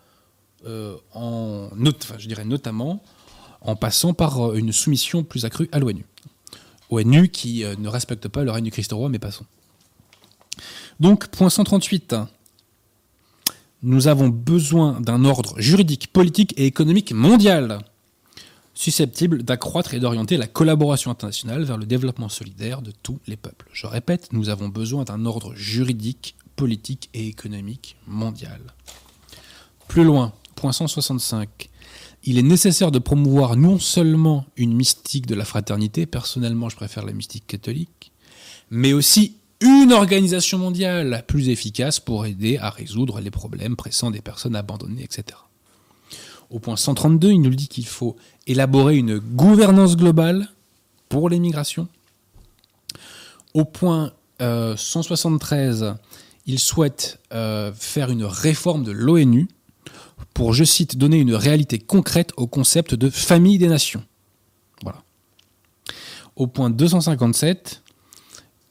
euh, 0.66 0.96
en, 1.14 1.70
je 2.18 2.28
dirais 2.28 2.46
notamment 2.46 3.02
en 3.62 3.76
passant 3.76 4.14
par 4.14 4.40
euh, 4.50 4.56
une 4.56 4.72
soumission 4.72 5.24
plus 5.24 5.46
accrue 5.46 5.70
à 5.72 5.80
l'ONU. 5.80 6.06
ONU 6.90 7.30
qui 7.30 7.64
euh, 7.64 7.76
ne 7.78 7.88
respecte 7.88 8.28
pas 8.28 8.44
le 8.44 8.52
règne 8.52 8.66
du 8.66 8.72
Christ 8.72 8.92
roi, 8.92 9.10
mais 9.10 9.20
passons. 9.20 9.46
Donc, 11.00 11.28
point 11.28 11.50
138. 11.50 12.16
Nous 13.82 14.08
avons 14.08 14.28
besoin 14.28 15.00
d'un 15.00 15.24
ordre 15.24 15.58
juridique, 15.60 16.12
politique 16.12 16.54
et 16.58 16.66
économique 16.66 17.14
mondial 17.14 17.80
susceptible 18.80 19.44
d'accroître 19.44 19.94
et 19.94 20.00
d'orienter 20.00 20.38
la 20.38 20.48
collaboration 20.48 21.12
internationale 21.12 21.64
vers 21.64 21.78
le 21.78 21.86
développement 21.86 22.30
solidaire 22.30 22.82
de 22.82 22.92
tous 23.04 23.20
les 23.28 23.36
peuples. 23.36 23.68
Je 23.74 23.88
répète, 23.88 24.32
nous 24.32 24.48
avons 24.48 24.70
besoin 24.70 25.04
d'un 25.04 25.26
ordre 25.26 25.54
juridique, 25.54 26.38
politique 26.60 27.10
et 27.14 27.26
économique 27.26 27.96
mondial. 28.06 28.60
Plus 29.88 30.04
loin, 30.04 30.34
point 30.56 30.74
165. 30.74 31.70
Il 32.26 32.38
est 32.38 32.44
nécessaire 32.44 32.92
de 32.92 33.00
promouvoir 33.00 33.56
non 33.56 33.80
seulement 33.80 34.46
une 34.58 34.74
mystique 34.74 35.26
de 35.26 35.36
la 35.36 35.46
fraternité, 35.46 36.06
personnellement 36.06 36.68
je 36.68 36.76
préfère 36.76 37.06
la 37.06 37.14
mystique 37.14 37.48
catholique, 37.48 38.12
mais 38.70 38.92
aussi 38.92 39.38
une 39.62 39.94
organisation 39.94 40.58
mondiale 40.58 41.24
plus 41.28 41.48
efficace 41.48 42.02
pour 42.02 42.26
aider 42.26 42.58
à 42.58 42.70
résoudre 42.70 43.22
les 43.22 43.32
problèmes 43.32 43.78
pressants 43.78 44.12
des 44.12 44.22
personnes 44.22 44.58
abandonnées, 44.58 45.06
etc. 45.06 45.40
Au 46.50 46.60
point 46.60 46.76
132, 46.76 47.32
il 47.32 47.42
nous 47.42 47.56
dit 47.56 47.70
qu'il 47.70 47.88
faut 47.88 48.18
élaborer 48.48 48.98
une 48.98 49.18
gouvernance 49.18 49.96
globale 49.96 50.50
pour 51.08 51.30
les 51.30 51.40
migrations. 51.40 51.88
Au 53.54 53.64
point 53.64 54.12
euh, 54.42 54.76
173, 54.76 55.96
il 56.50 56.58
souhaite 56.58 57.20
euh, 57.32 57.72
faire 57.74 58.10
une 58.10 58.26
réforme 58.26 58.84
de 58.84 58.92
l'ONU 58.92 59.48
pour, 60.34 60.54
je 60.54 60.64
cite, 60.64 60.98
donner 60.98 61.20
une 61.20 61.36
réalité 61.36 61.78
concrète 61.78 62.32
au 62.38 62.48
concept 62.48 62.96
de 62.96 63.12
famille 63.12 63.60
des 63.60 63.68
nations. 63.68 64.04
Voilà. 64.82 65.04
Au 66.36 66.48
point 66.48 66.72
257, 66.72 67.84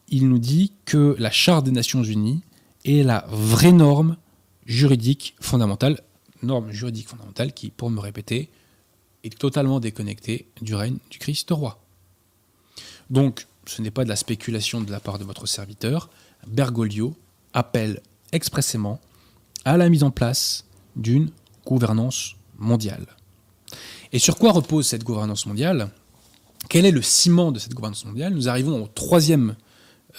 il 0.08 0.28
nous 0.28 0.40
dit 0.40 0.72
que 0.86 1.14
la 1.20 1.30
Charte 1.30 1.66
des 1.66 1.70
Nations 1.70 2.02
Unies 2.02 2.42
est 2.84 3.04
la 3.04 3.24
vraie 3.28 3.70
norme 3.70 4.16
juridique 4.66 5.36
fondamentale, 5.40 6.00
norme 6.42 6.72
juridique 6.72 7.08
fondamentale 7.08 7.52
qui, 7.52 7.70
pour 7.70 7.90
me 7.90 8.00
répéter, 8.00 8.50
est 9.22 9.38
totalement 9.38 9.78
déconnectée 9.78 10.48
du 10.62 10.74
règne 10.74 10.98
du 11.10 11.18
Christ 11.20 11.48
roi. 11.52 11.80
Donc, 13.08 13.46
ce 13.66 13.82
n'est 13.82 13.92
pas 13.92 14.02
de 14.02 14.08
la 14.08 14.16
spéculation 14.16 14.80
de 14.80 14.90
la 14.90 14.98
part 14.98 15.20
de 15.20 15.24
votre 15.24 15.46
serviteur. 15.46 16.10
Bergoglio 16.48 17.14
appelle 17.58 18.00
expressément 18.32 19.00
à 19.64 19.76
la 19.76 19.88
mise 19.88 20.04
en 20.04 20.10
place 20.10 20.64
d'une 20.94 21.30
gouvernance 21.66 22.36
mondiale. 22.56 23.06
Et 24.12 24.18
sur 24.18 24.38
quoi 24.38 24.52
repose 24.52 24.86
cette 24.86 25.04
gouvernance 25.04 25.44
mondiale? 25.46 25.90
Quel 26.68 26.86
est 26.86 26.92
le 26.92 27.02
ciment 27.02 27.50
de 27.50 27.58
cette 27.58 27.74
gouvernance 27.74 28.04
mondiale? 28.04 28.32
Nous 28.32 28.48
arrivons 28.48 28.88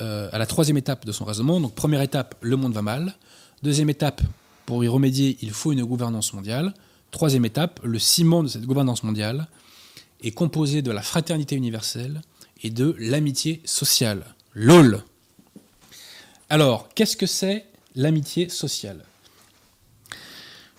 euh, 0.01 0.29
à 0.31 0.37
la 0.37 0.45
troisième 0.45 0.77
étape 0.77 1.05
de 1.05 1.11
son 1.11 1.25
raisonnement. 1.25 1.59
Donc 1.59 1.73
première 1.75 2.01
étape, 2.01 2.35
le 2.41 2.57
monde 2.57 2.73
va 2.73 2.81
mal. 2.81 3.15
Deuxième 3.63 3.89
étape, 3.89 4.21
pour 4.65 4.83
y 4.83 4.87
remédier, 4.87 5.37
il 5.41 5.51
faut 5.51 5.71
une 5.71 5.83
gouvernance 5.83 6.33
mondiale. 6.33 6.73
Troisième 7.11 7.45
étape, 7.45 7.79
le 7.83 7.99
ciment 7.99 8.43
de 8.43 8.49
cette 8.49 8.65
gouvernance 8.65 9.03
mondiale 9.03 9.47
est 10.21 10.31
composé 10.31 10.81
de 10.81 10.91
la 10.91 11.01
fraternité 11.01 11.55
universelle 11.55 12.21
et 12.63 12.69
de 12.69 12.95
l'amitié 12.99 13.61
sociale. 13.65 14.35
LOL. 14.53 15.03
Alors, 16.49 16.89
qu'est-ce 16.95 17.15
que 17.15 17.27
c'est 17.27 17.65
l'amitié 17.95 18.49
sociale? 18.49 19.05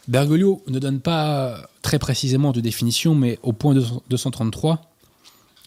Bergoglio 0.09 0.63
ne 0.67 0.81
donne 0.81 1.01
pas 1.01 1.71
très 1.83 2.01
précisément 2.01 2.51
de 2.51 2.61
définition, 2.61 3.15
mais 3.15 3.39
au 3.43 3.53
point 3.53 3.75
233, 4.09 4.91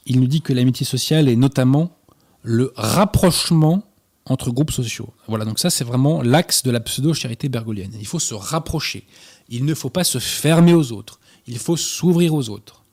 il 0.06 0.20
nous 0.20 0.28
dit 0.28 0.42
que 0.42 0.52
l'amitié 0.52 0.86
sociale 0.86 1.30
est 1.30 1.38
notamment 1.38 1.96
le 2.42 2.74
rapprochement 2.76 3.84
entre 4.26 4.52
groupes 4.52 4.72
sociaux. 4.72 5.14
Voilà, 5.28 5.46
donc 5.46 5.60
ça 5.60 5.70
c'est 5.70 5.86
vraiment 5.86 6.22
l'axe 6.22 6.64
de 6.64 6.72
la 6.72 6.82
pseudo-charité 6.82 7.48
bergolienne. 7.48 7.92
Il 7.98 8.08
faut 8.08 8.20
se 8.20 8.34
rapprocher. 8.34 9.06
Il 9.48 9.64
ne 9.64 9.74
faut 9.74 9.90
pas 9.90 10.04
se 10.04 10.20
fermer 10.20 10.74
aux 10.74 10.92
autres. 10.92 11.20
Il 11.48 11.58
faut 11.58 11.78
s'ouvrir 11.78 12.34
aux 12.34 12.50
autres. 12.50 12.84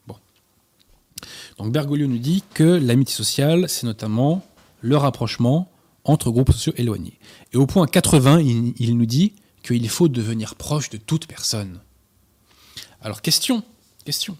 Donc 1.58 1.72
Bergoglio 1.72 2.06
nous 2.06 2.18
dit 2.18 2.42
que 2.54 2.64
l'amitié 2.64 3.14
sociale, 3.14 3.68
c'est 3.68 3.86
notamment 3.86 4.42
le 4.80 4.96
rapprochement 4.96 5.69
entre 6.04 6.30
groupes 6.30 6.52
sociaux 6.52 6.72
éloignés. 6.76 7.18
Et 7.52 7.56
au 7.56 7.66
point 7.66 7.86
80, 7.86 8.40
il, 8.40 8.96
nous 8.96 9.06
dit 9.06 9.34
qu'il 9.62 9.88
faut 9.88 10.08
devenir 10.08 10.54
proche 10.54 10.90
de 10.90 10.96
toute 10.96 11.26
personne. 11.26 11.80
Alors 13.02 13.22
question, 13.22 13.62
question. 14.04 14.36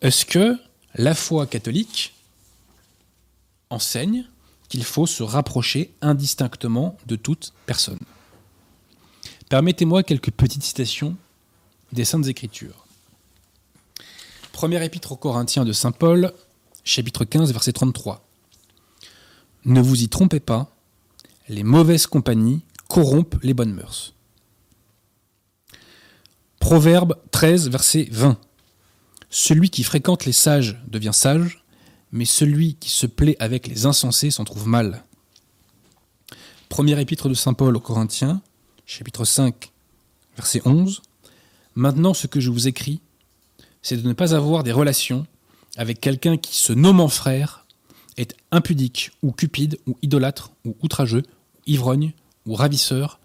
Est-ce 0.00 0.24
que 0.26 0.56
la 0.94 1.14
foi 1.14 1.46
catholique 1.46 2.14
enseigne 3.70 4.26
qu'il 4.68 4.84
faut 4.84 5.06
se 5.06 5.22
rapprocher 5.22 5.92
indistinctement 6.00 6.96
de 7.06 7.16
toute 7.16 7.52
personne? 7.66 8.00
Permettez-moi 9.48 10.02
quelques 10.02 10.30
petites 10.30 10.62
citations 10.62 11.16
des 11.92 12.04
Saintes 12.04 12.26
Écritures. 12.26 12.86
Premier 14.52 14.84
épître 14.84 15.12
aux 15.12 15.16
Corinthiens 15.16 15.64
de 15.64 15.72
Saint 15.72 15.92
Paul, 15.92 16.32
chapitre 16.84 17.24
15, 17.24 17.52
verset 17.52 17.72
33. 17.72 18.24
Ne 19.64 19.80
vous 19.80 20.02
y 20.02 20.08
trompez 20.08 20.40
pas, 20.40 20.76
les 21.48 21.62
mauvaises 21.62 22.06
compagnies 22.06 22.62
corrompent 22.88 23.38
les 23.42 23.54
bonnes 23.54 23.72
mœurs. 23.72 24.14
Proverbe 26.60 27.16
13, 27.30 27.68
verset 27.70 28.08
20. 28.10 28.38
Celui 29.30 29.70
qui 29.70 29.82
fréquente 29.82 30.26
les 30.26 30.32
sages 30.32 30.80
devient 30.86 31.12
sage, 31.12 31.64
mais 32.12 32.24
celui 32.24 32.74
qui 32.74 32.90
se 32.90 33.06
plaît 33.06 33.36
avec 33.38 33.66
les 33.66 33.86
insensés 33.86 34.30
s'en 34.30 34.44
trouve 34.44 34.68
mal. 34.68 35.02
Premier 36.68 37.00
épître 37.00 37.28
de 37.28 37.34
Saint 37.34 37.54
Paul 37.54 37.76
aux 37.76 37.80
Corinthiens, 37.80 38.42
chapitre 38.86 39.24
5, 39.24 39.72
verset 40.36 40.62
11. 40.64 41.02
Maintenant, 41.74 42.14
ce 42.14 42.26
que 42.26 42.40
je 42.40 42.50
vous 42.50 42.68
écris, 42.68 43.00
c'est 43.82 43.96
de 43.96 44.06
ne 44.06 44.12
pas 44.12 44.34
avoir 44.34 44.62
des 44.62 44.72
relations 44.72 45.26
avec 45.76 46.00
quelqu'un 46.00 46.36
qui, 46.36 46.56
se 46.56 46.72
nommant 46.72 47.08
frère, 47.08 47.63
est 48.16 48.36
impudique, 48.50 49.12
ou 49.22 49.32
cupide, 49.32 49.78
ou 49.86 49.96
idolâtre, 50.02 50.52
ou 50.64 50.76
outrageux, 50.82 51.22
ou 51.56 51.60
ivrogne, 51.66 52.12
ou 52.46 52.54
ravisseur, 52.54 53.18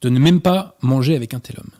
de 0.00 0.08
ne 0.08 0.18
même 0.18 0.40
pas 0.40 0.76
manger 0.82 1.16
avec 1.16 1.34
un 1.34 1.40
tel 1.40 1.58
homme. 1.58 1.70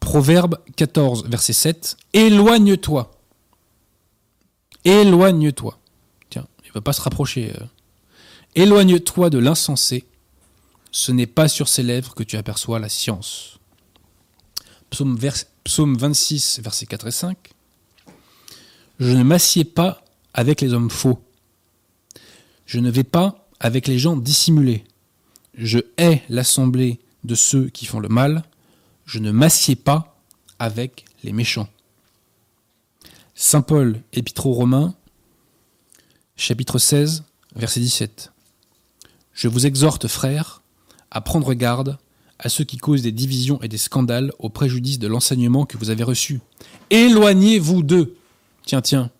Proverbe 0.00 0.58
14, 0.76 1.26
verset 1.26 1.52
7. 1.52 1.96
Éloigne-toi. 2.12 3.10
Éloigne-toi. 4.84 5.78
Tiens, 6.30 6.46
il 6.64 6.68
ne 6.68 6.74
va 6.74 6.80
pas 6.80 6.92
se 6.92 7.00
rapprocher. 7.00 7.52
Euh. 7.60 7.64
Éloigne-toi 8.54 9.30
de 9.30 9.38
l'insensé. 9.38 10.04
Ce 10.90 11.12
n'est 11.12 11.26
pas 11.26 11.48
sur 11.48 11.68
ses 11.68 11.82
lèvres 11.82 12.14
que 12.14 12.22
tu 12.22 12.36
aperçois 12.36 12.78
la 12.78 12.88
science. 12.88 13.58
Psaume, 14.90 15.18
Psaume 15.64 15.96
26, 15.96 16.60
versets 16.62 16.86
4 16.86 17.06
et 17.08 17.10
5. 17.10 17.36
Je 18.98 19.12
ne 19.12 19.22
m'assieds 19.22 19.64
pas 19.64 20.02
avec 20.34 20.60
les 20.60 20.72
hommes 20.72 20.90
faux. 20.90 21.18
Je 22.66 22.78
ne 22.78 22.90
vais 22.90 23.04
pas 23.04 23.48
avec 23.60 23.88
les 23.88 23.98
gens 23.98 24.16
dissimulés. 24.16 24.84
Je 25.54 25.78
hais 25.96 26.22
l'assemblée 26.28 27.00
de 27.24 27.34
ceux 27.34 27.68
qui 27.68 27.86
font 27.86 28.00
le 28.00 28.08
mal 28.08 28.44
je 29.08 29.18
ne 29.18 29.32
m'assieds 29.32 29.74
pas 29.74 30.20
avec 30.58 31.06
les 31.24 31.32
méchants. 31.32 31.68
Saint 33.34 33.62
Paul, 33.62 34.02
Épître 34.12 34.46
aux 34.46 34.52
Romains, 34.52 34.94
chapitre 36.36 36.78
16, 36.78 37.24
verset 37.56 37.80
17. 37.80 38.32
Je 39.32 39.48
vous 39.48 39.64
exhorte, 39.64 40.08
frères, 40.08 40.60
à 41.10 41.22
prendre 41.22 41.54
garde 41.54 41.96
à 42.38 42.50
ceux 42.50 42.64
qui 42.64 42.76
causent 42.76 43.02
des 43.02 43.12
divisions 43.12 43.60
et 43.62 43.68
des 43.68 43.78
scandales 43.78 44.30
au 44.38 44.50
préjudice 44.50 44.98
de 44.98 45.08
l'enseignement 45.08 45.64
que 45.64 45.78
vous 45.78 45.88
avez 45.88 46.04
reçu. 46.04 46.40
Éloignez-vous 46.90 47.82
d'eux. 47.82 48.14
Tiens, 48.66 48.82
tiens. 48.82 49.10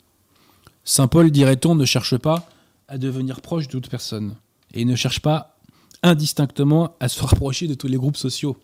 Saint 0.89 1.07
Paul, 1.07 1.31
dirait-on, 1.31 1.75
ne 1.75 1.85
cherche 1.85 2.17
pas 2.17 2.49
à 2.89 2.97
devenir 2.97 3.43
proche 3.43 3.67
de 3.67 3.73
toute 3.73 3.91
personne. 3.91 4.37
Et 4.73 4.87
ne 4.87 4.97
cherche 4.97 5.21
pas 5.21 5.59
indistinctement 6.03 6.97
à 6.99 7.09
se 7.09 7.23
rapprocher 7.23 7.67
de 7.67 7.75
tous 7.75 7.89
les 7.89 7.99
groupes 7.99 8.17
sociaux. 8.17 8.57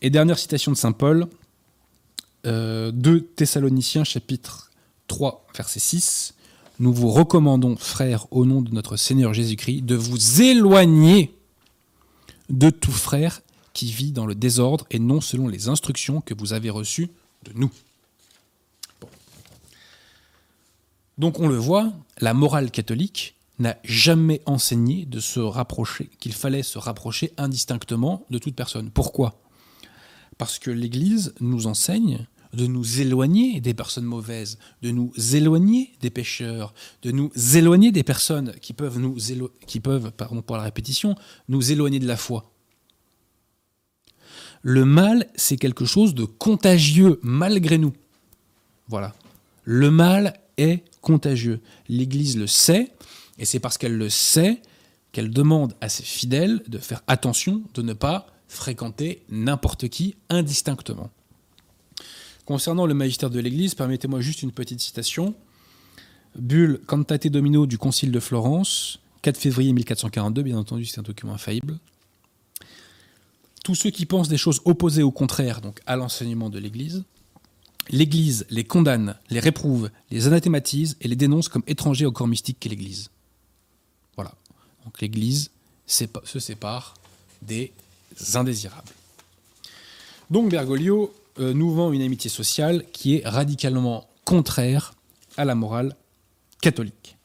Et 0.00 0.10
dernière 0.10 0.38
citation 0.38 0.70
de 0.70 0.76
Saint 0.76 0.92
Paul, 0.92 1.26
euh, 2.46 2.92
2 2.92 3.22
Thessaloniciens 3.34 4.04
chapitre 4.04 4.70
3 5.08 5.44
verset 5.56 5.80
6, 5.80 6.34
Nous 6.78 6.92
vous 6.92 7.10
recommandons, 7.10 7.74
frères, 7.74 8.28
au 8.30 8.46
nom 8.46 8.62
de 8.62 8.70
notre 8.70 8.96
Seigneur 8.96 9.34
Jésus-Christ, 9.34 9.82
de 9.82 9.96
vous 9.96 10.40
éloigner 10.40 11.34
de 12.48 12.70
tout 12.70 12.92
frère 12.92 13.40
qui 13.72 13.90
vit 13.90 14.12
dans 14.12 14.24
le 14.24 14.36
désordre 14.36 14.86
et 14.92 15.00
non 15.00 15.20
selon 15.20 15.48
les 15.48 15.68
instructions 15.68 16.20
que 16.20 16.34
vous 16.34 16.52
avez 16.52 16.70
reçues 16.70 17.10
de 17.42 17.54
nous. 17.56 17.72
Donc 21.18 21.40
on 21.40 21.48
le 21.48 21.56
voit, 21.56 21.92
la 22.20 22.32
morale 22.32 22.70
catholique 22.70 23.34
n'a 23.58 23.76
jamais 23.82 24.40
enseigné 24.46 25.04
de 25.04 25.18
se 25.18 25.40
rapprocher, 25.40 26.10
qu'il 26.20 26.32
fallait 26.32 26.62
se 26.62 26.78
rapprocher 26.78 27.32
indistinctement 27.36 28.24
de 28.30 28.38
toute 28.38 28.54
personne. 28.54 28.90
Pourquoi? 28.90 29.42
Parce 30.38 30.60
que 30.60 30.70
l'Église 30.70 31.34
nous 31.40 31.66
enseigne 31.66 32.26
de 32.54 32.66
nous 32.66 33.00
éloigner 33.00 33.60
des 33.60 33.74
personnes 33.74 34.04
mauvaises, 34.04 34.58
de 34.82 34.90
nous 34.90 35.12
éloigner 35.34 35.92
des 36.00 36.10
pécheurs, 36.10 36.72
de 37.02 37.10
nous 37.10 37.30
éloigner 37.54 37.90
des 37.90 38.04
personnes 38.04 38.52
qui 38.62 38.72
peuvent, 38.72 38.98
nous 38.98 39.18
pardon 40.16 40.40
pour 40.40 40.56
la 40.56 40.62
répétition, 40.62 41.16
nous 41.48 41.72
éloigner 41.72 41.98
de 41.98 42.06
la 42.06 42.16
foi. 42.16 42.52
Le 44.62 44.84
mal, 44.84 45.26
c'est 45.34 45.56
quelque 45.56 45.84
chose 45.84 46.14
de 46.14 46.24
contagieux 46.24 47.18
malgré 47.22 47.76
nous. 47.76 47.92
Voilà. 48.88 49.14
Le 49.64 49.90
mal 49.90 50.40
est 50.56 50.84
contagieux. 51.00 51.60
L'Église 51.88 52.36
le 52.36 52.46
sait, 52.46 52.92
et 53.38 53.44
c'est 53.44 53.60
parce 53.60 53.78
qu'elle 53.78 53.96
le 53.96 54.08
sait 54.08 54.60
qu'elle 55.12 55.30
demande 55.30 55.74
à 55.80 55.88
ses 55.88 56.02
fidèles 56.02 56.62
de 56.68 56.78
faire 56.78 57.02
attention, 57.06 57.62
de 57.74 57.82
ne 57.82 57.92
pas 57.92 58.26
fréquenter 58.48 59.22
n'importe 59.30 59.88
qui 59.88 60.16
indistinctement. 60.28 61.10
Concernant 62.44 62.86
le 62.86 62.94
magistère 62.94 63.30
de 63.30 63.40
l'Église, 63.40 63.74
permettez-moi 63.74 64.20
juste 64.20 64.42
une 64.42 64.52
petite 64.52 64.80
citation. 64.80 65.34
Bulle 66.36 66.80
Cantate 66.86 67.26
Domino 67.28 67.66
du 67.66 67.78
Concile 67.78 68.10
de 68.10 68.20
Florence, 68.20 69.00
4 69.22 69.36
février 69.36 69.72
1442, 69.72 70.42
bien 70.42 70.58
entendu 70.58 70.84
c'est 70.84 70.98
un 70.98 71.02
document 71.02 71.34
infaillible. 71.34 71.78
Tous 73.64 73.74
ceux 73.74 73.90
qui 73.90 74.06
pensent 74.06 74.28
des 74.28 74.38
choses 74.38 74.62
opposées 74.64 75.02
au 75.02 75.10
contraire, 75.10 75.60
donc 75.60 75.80
à 75.86 75.96
l'enseignement 75.96 76.48
de 76.48 76.58
l'Église, 76.58 77.04
l'Église 77.90 78.46
les 78.50 78.64
condamne, 78.64 79.16
les 79.30 79.40
réprouve, 79.40 79.90
les 80.10 80.26
anathématise 80.26 80.96
et 81.00 81.08
les 81.08 81.16
dénonce 81.16 81.48
comme 81.48 81.62
étrangers 81.66 82.06
au 82.06 82.12
corps 82.12 82.28
mystique 82.28 82.58
qu'est 82.60 82.68
l'Église. 82.68 83.10
Voilà. 84.16 84.34
Donc 84.84 85.00
l'Église 85.00 85.50
se 85.86 86.38
sépare 86.38 86.94
des 87.42 87.72
indésirables. 88.34 88.92
Donc 90.30 90.50
Bergoglio 90.50 91.14
euh, 91.38 91.54
nous 91.54 91.72
vend 91.72 91.92
une 91.92 92.02
amitié 92.02 92.28
sociale 92.28 92.84
qui 92.92 93.16
est 93.16 93.26
radicalement 93.26 94.08
contraire 94.24 94.94
à 95.36 95.44
la 95.44 95.54
morale 95.54 95.96
catholique. 96.60 97.16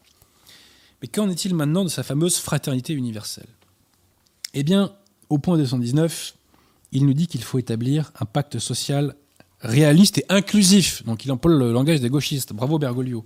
Mais 1.02 1.08
qu'en 1.08 1.30
est-il 1.30 1.54
maintenant 1.54 1.84
de 1.84 1.90
sa 1.90 2.04
fameuse 2.04 2.38
fraternité 2.38 2.94
universelle? 2.94 3.50
Eh 4.54 4.64
bien, 4.64 4.94
au 5.30 5.38
point 5.38 5.58
219, 5.58 6.36
il 6.94 7.06
nous 7.06 7.14
dit 7.14 7.28
qu'il 7.28 7.44
faut 7.44 7.60
établir 7.60 8.14
un 8.20 8.26
pacte 8.26 8.60
social 8.60 9.16
réaliste 9.64 10.20
et 10.20 10.26
inclusif. 10.30 11.04
Donc 11.06 11.26
il 11.26 11.32
emploie 11.32 11.54
le 11.54 11.72
langage 11.72 12.02
des 12.02 12.10
gauchistes. 12.10 12.54
Bravo 12.54 12.78
Bergoglio. 12.78 13.26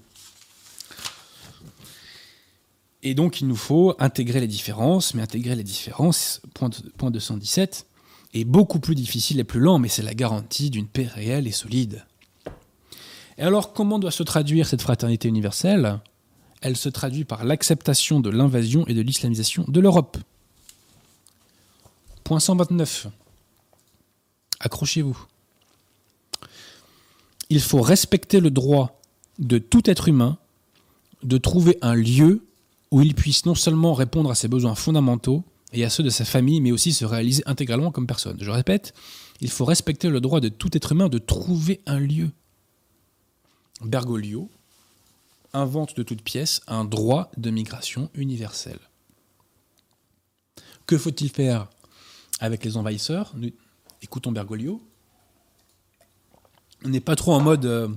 Et 3.04 3.14
donc 3.14 3.42
il 3.42 3.48
nous 3.48 3.56
faut 3.56 3.96
intégrer 4.00 4.40
les 4.40 4.48
différences, 4.48 5.14
mais 5.14 5.22
intégrer 5.22 5.56
les 5.56 5.64
différences, 5.64 6.42
point, 6.54 6.70
point 6.98 7.12
217, 7.12 7.86
est 8.34 8.44
beaucoup 8.44 8.80
plus 8.80 8.96
difficile 8.96 9.40
et 9.40 9.44
plus 9.44 9.60
lent, 9.60 9.80
mais 9.80 9.88
c'est 9.88 10.02
la 10.02 10.14
garantie 10.14 10.70
d'une 10.70 10.88
paix 10.88 11.08
réelle 11.08 11.48
et 11.48 11.52
solide. 11.52 12.06
Et 13.38 13.44
alors 13.44 13.74
comment 13.74 14.00
doit 14.00 14.12
se 14.12 14.24
traduire 14.24 14.68
cette 14.68 14.82
fraternité 14.82 15.28
universelle? 15.28 16.00
Elle 16.62 16.76
se 16.76 16.90
traduit 16.90 17.24
par 17.24 17.46
l'acceptation 17.46 18.20
de 18.20 18.32
l'invasion 18.32 18.86
et 18.88 18.96
de 18.96 19.02
l'islamisation 19.02 19.64
de 19.68 19.80
l'Europe. 19.80 20.18
Point 22.24 22.40
129. 22.40 23.08
Accrochez-vous. 24.60 25.18
Il 27.50 27.62
faut 27.62 27.82
respecter 27.82 28.40
le 28.40 28.52
droit 28.52 29.00
de 29.40 29.58
tout 29.58 29.90
être 29.90 30.08
humain 30.08 30.38
de 31.24 31.38
trouver 31.38 31.78
un 31.82 31.96
lieu 31.96 32.46
où 32.92 33.02
il 33.02 33.16
puisse 33.16 33.46
non 33.46 33.56
seulement 33.56 33.94
répondre 33.94 34.32
à 34.32 34.36
ses 34.36 34.48
besoins 34.48 34.76
fondamentaux 34.76 35.44
et 35.74 35.84
à 35.84 35.90
ceux 35.90 36.04
de 36.04 36.10
sa 36.10 36.26
famille, 36.26 36.62
mais 36.62 36.72
aussi 36.72 36.94
se 36.94 37.06
réaliser 37.06 37.44
intégralement 37.46 37.92
comme 37.92 38.08
personne. 38.08 38.38
Je 38.40 38.52
répète, 38.52 38.94
il 39.42 39.50
faut 39.50 39.66
respecter 39.66 40.10
le 40.10 40.22
droit 40.22 40.40
de 40.40 40.50
tout 40.50 40.76
être 40.76 40.92
humain 40.92 41.10
de 41.10 41.18
trouver 41.18 41.82
un 41.86 42.00
lieu. 42.00 42.32
Bergoglio 43.82 44.50
invente 45.54 45.96
de 45.96 46.04
toute 46.04 46.22
pièce 46.22 46.62
un 46.68 46.86
droit 46.86 47.32
de 47.38 47.50
migration 47.50 48.10
universel. 48.14 48.80
Que 50.86 50.98
faut-il 50.98 51.30
faire 51.30 51.68
avec 52.40 52.64
les 52.64 52.78
envahisseurs? 52.78 53.36
Écoutons 54.02 54.32
Bergoglio. 54.32 54.82
On 56.86 56.90
n'est 56.90 57.00
pas 57.00 57.16
trop 57.16 57.34
en 57.34 57.42
mode 57.42 57.66
euh, 57.66 57.88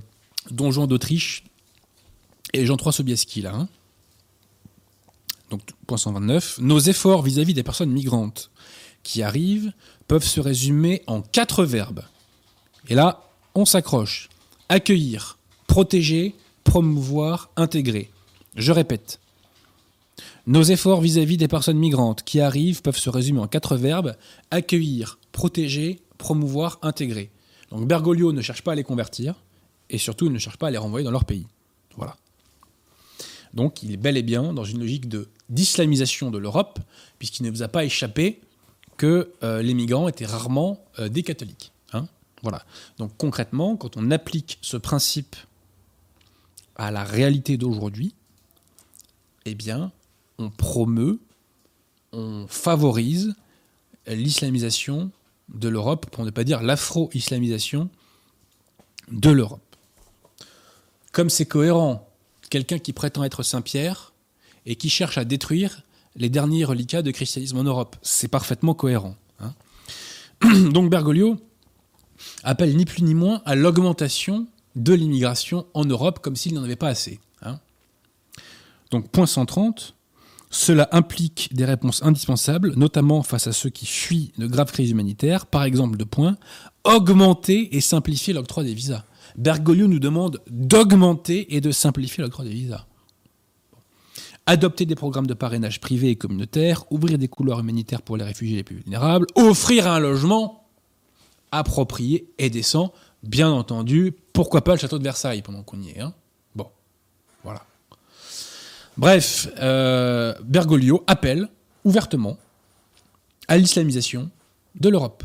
donjon 0.49 0.87
d'Autriche 0.87 1.43
et 2.53 2.65
Jean 2.65 2.77
III 2.77 2.91
Sobieski 2.93 3.41
là. 3.41 3.53
hein. 3.55 3.69
Donc, 5.49 5.61
point 5.85 5.97
129. 5.97 6.59
Nos 6.59 6.79
efforts 6.79 7.21
vis-à-vis 7.23 7.53
des 7.53 7.63
personnes 7.63 7.91
migrantes 7.91 8.51
qui 9.03 9.21
arrivent 9.21 9.73
peuvent 10.07 10.25
se 10.25 10.39
résumer 10.39 11.03
en 11.07 11.21
quatre 11.21 11.65
verbes. 11.65 12.03
Et 12.87 12.95
là, 12.95 13.27
on 13.53 13.65
s'accroche. 13.65 14.29
Accueillir, 14.69 15.37
protéger, 15.67 16.35
promouvoir, 16.63 17.49
intégrer. 17.57 18.09
Je 18.55 18.71
répète. 18.71 19.19
Nos 20.47 20.63
efforts 20.63 21.01
vis-à-vis 21.01 21.37
des 21.37 21.47
personnes 21.47 21.77
migrantes 21.77 22.23
qui 22.23 22.39
arrivent 22.39 22.81
peuvent 22.81 22.97
se 22.97 23.09
résumer 23.09 23.39
en 23.39 23.47
quatre 23.47 23.75
verbes. 23.75 24.15
Accueillir, 24.51 25.19
protéger, 25.31 25.99
promouvoir, 26.17 26.79
intégrer. 26.81 27.29
Donc 27.71 27.87
Bergoglio 27.87 28.31
ne 28.33 28.41
cherche 28.41 28.63
pas 28.63 28.73
à 28.73 28.75
les 28.75 28.83
convertir 28.83 29.35
et 29.89 29.97
surtout 29.97 30.25
il 30.25 30.31
ne 30.31 30.39
cherche 30.39 30.57
pas 30.57 30.67
à 30.67 30.71
les 30.71 30.77
renvoyer 30.77 31.03
dans 31.03 31.11
leur 31.11 31.25
pays. 31.25 31.47
Voilà. 31.95 32.15
Donc 33.53 33.83
il 33.83 33.91
est 33.91 33.97
bel 33.97 34.17
et 34.17 34.23
bien 34.23 34.53
dans 34.53 34.63
une 34.63 34.79
logique 34.79 35.09
de 35.09 35.29
d'islamisation 35.49 36.31
de 36.31 36.37
l'Europe, 36.37 36.79
puisqu'il 37.19 37.43
ne 37.43 37.51
vous 37.51 37.61
a 37.61 37.67
pas 37.67 37.83
échappé 37.83 38.39
que 38.97 39.33
euh, 39.43 39.61
les 39.61 39.73
migrants 39.73 40.07
étaient 40.07 40.25
rarement 40.25 40.85
euh, 40.99 41.09
des 41.09 41.23
catholiques. 41.23 41.71
hein. 41.91 42.07
voilà. 42.41 42.63
Donc 42.97 43.11
concrètement, 43.17 43.75
quand 43.75 43.97
on 43.97 44.11
applique 44.11 44.57
ce 44.61 44.77
principe 44.77 45.35
à 46.75 46.91
la 46.91 47.03
réalité 47.03 47.57
d'aujourd'hui, 47.57 48.15
eh 49.45 49.55
bien, 49.55 49.91
on 50.37 50.49
promeut, 50.49 51.19
on 52.13 52.45
favorise 52.47 53.35
l'islamisation 54.07 55.11
de 55.53 55.69
l'Europe, 55.69 56.07
pour 56.11 56.25
ne 56.25 56.29
pas 56.29 56.43
dire 56.43 56.61
l'afro-islamisation 56.61 57.89
de 59.11 59.29
l'Europe. 59.29 59.61
Comme 61.11 61.29
c'est 61.29 61.45
cohérent, 61.45 62.07
quelqu'un 62.49 62.79
qui 62.79 62.93
prétend 62.93 63.23
être 63.23 63.43
Saint-Pierre 63.43 64.13
et 64.65 64.75
qui 64.75 64.89
cherche 64.89 65.17
à 65.17 65.25
détruire 65.25 65.83
les 66.15 66.29
derniers 66.29 66.65
reliquats 66.65 67.01
de 67.01 67.11
christianisme 67.11 67.57
en 67.57 67.63
Europe, 67.63 67.95
c'est 68.01 68.27
parfaitement 68.27 68.73
cohérent. 68.73 69.15
hein. 69.39 69.53
Donc 70.71 70.89
Bergoglio 70.89 71.37
appelle 72.43 72.75
ni 72.75 72.85
plus 72.85 73.03
ni 73.03 73.15
moins 73.15 73.41
à 73.45 73.55
l'augmentation 73.55 74.47
de 74.75 74.93
l'immigration 74.93 75.65
en 75.73 75.85
Europe 75.85 76.19
comme 76.19 76.35
s'il 76.35 76.53
n'en 76.53 76.63
avait 76.63 76.75
pas 76.75 76.89
assez. 76.89 77.19
hein. 77.41 77.59
Donc 78.91 79.09
point 79.09 79.25
130, 79.25 79.95
cela 80.51 80.89
implique 80.91 81.49
des 81.53 81.63
réponses 81.63 82.03
indispensables, 82.03 82.73
notamment 82.75 83.23
face 83.23 83.47
à 83.47 83.53
ceux 83.53 83.69
qui 83.69 83.85
fuient 83.85 84.33
de 84.37 84.45
graves 84.45 84.71
crises 84.71 84.91
humanitaires. 84.91 85.45
Par 85.45 85.63
exemple, 85.63 85.97
de 85.97 86.03
point, 86.03 86.37
augmenter 86.83 87.75
et 87.75 87.81
simplifier 87.81 88.33
l'octroi 88.33 88.63
des 88.63 88.73
visas. 88.73 89.05
Bergoglio 89.37 89.87
nous 89.87 89.99
demande 89.99 90.41
d'augmenter 90.49 91.55
et 91.55 91.61
de 91.61 91.71
simplifier 91.71 92.21
l'octroi 92.21 92.43
des 92.43 92.51
visas. 92.51 92.85
Adopter 94.45 94.85
des 94.85 94.95
programmes 94.95 95.27
de 95.27 95.33
parrainage 95.33 95.79
privés 95.79 96.09
et 96.09 96.15
communautaires, 96.17 96.83
ouvrir 96.91 97.17
des 97.17 97.29
couloirs 97.29 97.61
humanitaires 97.61 98.01
pour 98.01 98.17
les 98.17 98.25
réfugiés 98.25 98.57
les 98.57 98.63
plus 98.63 98.75
vulnérables, 98.77 99.27
offrir 99.35 99.87
un 99.87 99.99
logement 99.99 100.67
approprié 101.53 102.27
et 102.39 102.49
décent, 102.49 102.91
bien 103.23 103.49
entendu, 103.51 104.13
pourquoi 104.33 104.61
pas 104.61 104.73
le 104.73 104.79
château 104.79 104.97
de 104.97 105.03
Versailles 105.03 105.43
pendant 105.43 105.63
qu'on 105.63 105.79
y 105.81 105.91
est. 105.91 106.01
hein. 106.01 106.13
bon, 106.55 106.67
voilà. 107.43 107.63
Bref, 108.97 109.47
euh, 109.57 110.33
Bergoglio 110.43 111.03
appelle 111.07 111.49
ouvertement 111.83 112.37
à 113.47 113.57
l'islamisation 113.57 114.29
de 114.75 114.89
l'Europe. 114.89 115.23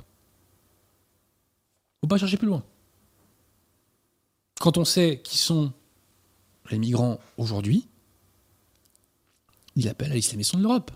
Faut 2.00 2.08
pas 2.08 2.18
chercher 2.18 2.36
plus 2.36 2.46
loin. 2.46 2.62
Quand 4.60 4.78
on 4.78 4.84
sait 4.84 5.20
qui 5.22 5.38
sont 5.38 5.72
les 6.70 6.78
migrants 6.78 7.18
aujourd'hui, 7.36 7.86
il 9.76 9.88
appelle 9.88 10.12
à 10.12 10.14
l'islamisation 10.14 10.58
de 10.58 10.62
l'Europe. 10.62 10.90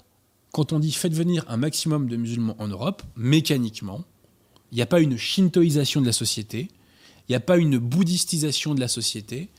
Quand 0.52 0.72
on 0.72 0.78
dit 0.78 0.92
faites 0.92 1.12
venir 1.12 1.44
un 1.48 1.56
maximum 1.56 2.08
de 2.08 2.16
musulmans 2.16 2.56
en 2.58 2.68
Europe, 2.68 3.02
mécaniquement, 3.16 4.04
il 4.72 4.76
n'y 4.76 4.82
a 4.82 4.86
pas 4.86 5.00
une 5.00 5.16
shintoisation 5.16 6.00
de 6.00 6.06
la 6.06 6.12
société, 6.12 6.68
il 7.28 7.32
n'y 7.32 7.36
a 7.36 7.40
pas 7.40 7.58
une 7.58 7.78
bouddhistisation 7.78 8.74
de 8.74 8.80
la 8.80 8.88
société, 8.88 9.50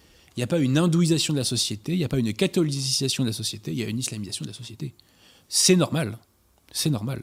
n'y 0.41 0.45
a 0.45 0.47
pas 0.47 0.59
une 0.59 0.77
hindouisation 0.77 1.33
de 1.33 1.39
la 1.39 1.43
société, 1.43 1.93
il 1.93 1.97
n'y 1.99 2.03
a 2.03 2.09
pas 2.09 2.19
une 2.19 2.33
catholicisation 2.33 3.23
de 3.23 3.29
la 3.29 3.33
société, 3.33 3.71
il 3.71 3.77
y 3.77 3.83
a 3.83 3.87
une 3.87 3.99
islamisation 3.99 4.43
de 4.43 4.49
la 4.49 4.55
société. 4.55 4.93
C'est 5.47 5.75
normal. 5.75 6.17
C'est 6.71 6.89
normal. 6.89 7.21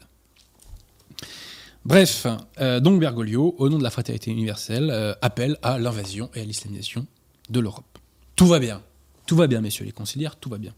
Bref, 1.84 2.26
euh, 2.60 2.80
donc 2.80 3.00
Bergoglio, 3.00 3.54
au 3.58 3.68
nom 3.68 3.78
de 3.78 3.82
la 3.82 3.90
fraternité 3.90 4.30
universelle, 4.30 4.90
euh, 4.90 5.14
appelle 5.22 5.56
à 5.62 5.78
l'invasion 5.78 6.30
et 6.34 6.40
à 6.40 6.44
l'islamisation 6.44 7.06
de 7.48 7.60
l'Europe. 7.60 7.98
Tout 8.36 8.46
va 8.46 8.58
bien. 8.58 8.82
Tout 9.26 9.36
va 9.36 9.46
bien, 9.46 9.60
messieurs 9.60 9.84
les 9.84 9.92
conciliaires, 9.92 10.36
tout 10.36 10.50
va 10.50 10.58
bien. 10.58 10.74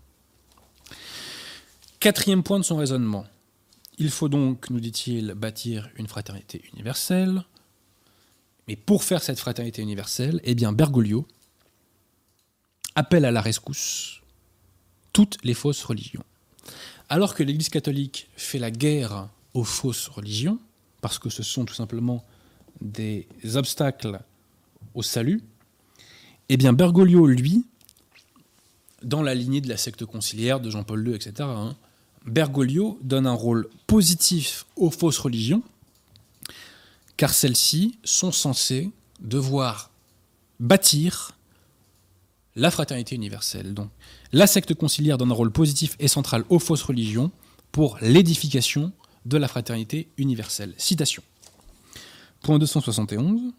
Quatrième 1.98 2.42
point 2.42 2.58
de 2.58 2.64
son 2.64 2.76
raisonnement. 2.76 3.26
Il 3.98 4.10
faut 4.10 4.28
donc, 4.28 4.70
nous 4.70 4.80
dit-il, 4.80 5.34
bâtir 5.34 5.90
une 5.96 6.06
fraternité 6.06 6.62
universelle. 6.72 7.44
Mais 8.68 8.76
pour 8.76 9.04
faire 9.04 9.22
cette 9.22 9.38
fraternité 9.38 9.82
universelle, 9.82 10.40
eh 10.44 10.54
bien, 10.54 10.72
Bergoglio 10.72 11.26
appelle 12.94 13.24
à 13.24 13.30
la 13.30 13.40
rescousse 13.40 14.20
toutes 15.12 15.38
les 15.44 15.54
fausses 15.54 15.82
religions. 15.82 16.24
Alors 17.08 17.34
que 17.34 17.42
l'Église 17.42 17.68
catholique 17.68 18.28
fait 18.36 18.58
la 18.58 18.70
guerre 18.70 19.28
aux 19.54 19.64
fausses 19.64 20.08
religions, 20.08 20.58
parce 21.00 21.18
que 21.18 21.30
ce 21.30 21.42
sont 21.42 21.64
tout 21.64 21.74
simplement 21.74 22.24
des 22.80 23.26
obstacles 23.54 24.20
au 24.94 25.02
salut, 25.02 25.42
eh 26.48 26.56
bien 26.56 26.72
Bergoglio, 26.72 27.26
lui, 27.26 27.64
dans 29.02 29.22
la 29.22 29.34
lignée 29.34 29.60
de 29.60 29.68
la 29.68 29.76
secte 29.76 30.04
conciliaire 30.04 30.60
de 30.60 30.70
Jean-Paul 30.70 31.06
II, 31.06 31.14
etc., 31.14 31.32
hein, 31.40 31.76
Bergoglio 32.26 32.98
donne 33.02 33.26
un 33.26 33.32
rôle 33.32 33.68
positif 33.86 34.66
aux 34.76 34.90
fausses 34.90 35.18
religions, 35.18 35.62
car 37.16 37.32
celles-ci 37.32 37.98
sont 38.04 38.32
censées 38.32 38.90
devoir 39.20 39.90
bâtir 40.58 41.32
la 42.56 42.70
fraternité 42.70 43.14
universelle. 43.14 43.74
Donc, 43.74 43.90
la 44.32 44.46
secte 44.46 44.74
conciliaire 44.74 45.18
donne 45.18 45.30
un 45.30 45.34
rôle 45.34 45.52
positif 45.52 45.96
et 45.98 46.08
central 46.08 46.44
aux 46.48 46.58
fausses 46.58 46.82
religions 46.82 47.30
pour 47.72 47.98
l'édification 48.00 48.92
de 49.24 49.36
la 49.36 49.48
fraternité 49.48 50.08
universelle. 50.16 50.74
Citation. 50.76 51.22
Point 52.42 52.58
271. 52.58 53.52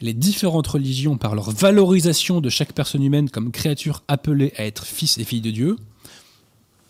Les 0.00 0.14
différentes 0.14 0.66
religions, 0.66 1.16
par 1.16 1.34
leur 1.34 1.50
valorisation 1.50 2.40
de 2.40 2.48
chaque 2.48 2.72
personne 2.72 3.02
humaine 3.02 3.30
comme 3.30 3.52
créature 3.52 4.02
appelée 4.08 4.52
à 4.56 4.64
être 4.64 4.84
fils 4.84 5.18
et 5.18 5.24
fille 5.24 5.40
de 5.40 5.50
Dieu, 5.50 5.76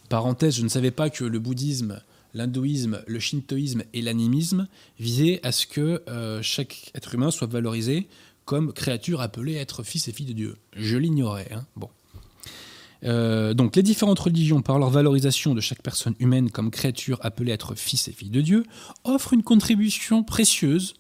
parenthèse, 0.09 0.57
je 0.57 0.63
ne 0.63 0.69
savais 0.69 0.91
pas 0.91 1.11
que 1.11 1.25
le 1.25 1.39
bouddhisme, 1.39 2.01
l'hindouisme, 2.35 3.03
le 3.07 3.21
shintoïsme 3.21 3.83
et 3.93 4.03
l'animisme 4.03 4.69
visaient 4.99 5.41
à 5.43 5.53
ce 5.53 5.67
que 5.67 6.03
euh, 6.09 6.41
chaque 6.43 6.91
être 6.95 7.15
humain 7.15 7.31
soit 7.31 7.49
valorisé 7.49 8.09
comme 8.45 8.73
créature 8.73 9.21
appelée 9.21 9.59
à 9.59 9.61
être 9.61 9.83
fils 9.83 10.09
et 10.09 10.13
fille 10.13 10.27
de 10.27 10.33
Dieu. 10.33 10.57
Je 10.75 10.97
l'ignorais. 10.97 11.53
hein. 11.53 11.65
Bon. 11.77 11.89
Euh, 13.05 13.53
donc 13.53 13.75
les 13.75 13.83
différentes 13.83 14.21
religions, 14.21 14.63
par 14.63 14.79
leur 14.79 14.91
valorisation 14.91 15.55
de 15.55 15.61
chaque 15.61 15.83
personne 15.83 16.15
humaine 16.21 16.51
comme 16.51 16.71
créature 16.71 17.19
appelée 17.23 17.51
à 17.51 17.55
être 17.55 17.75
fils 17.75 18.07
et 18.09 18.13
fille 18.13 18.31
de 18.31 18.41
Dieu, 18.41 18.65
offrent 19.05 19.33
une 19.33 19.43
contribution 19.43 20.23
précieuse 20.23 20.95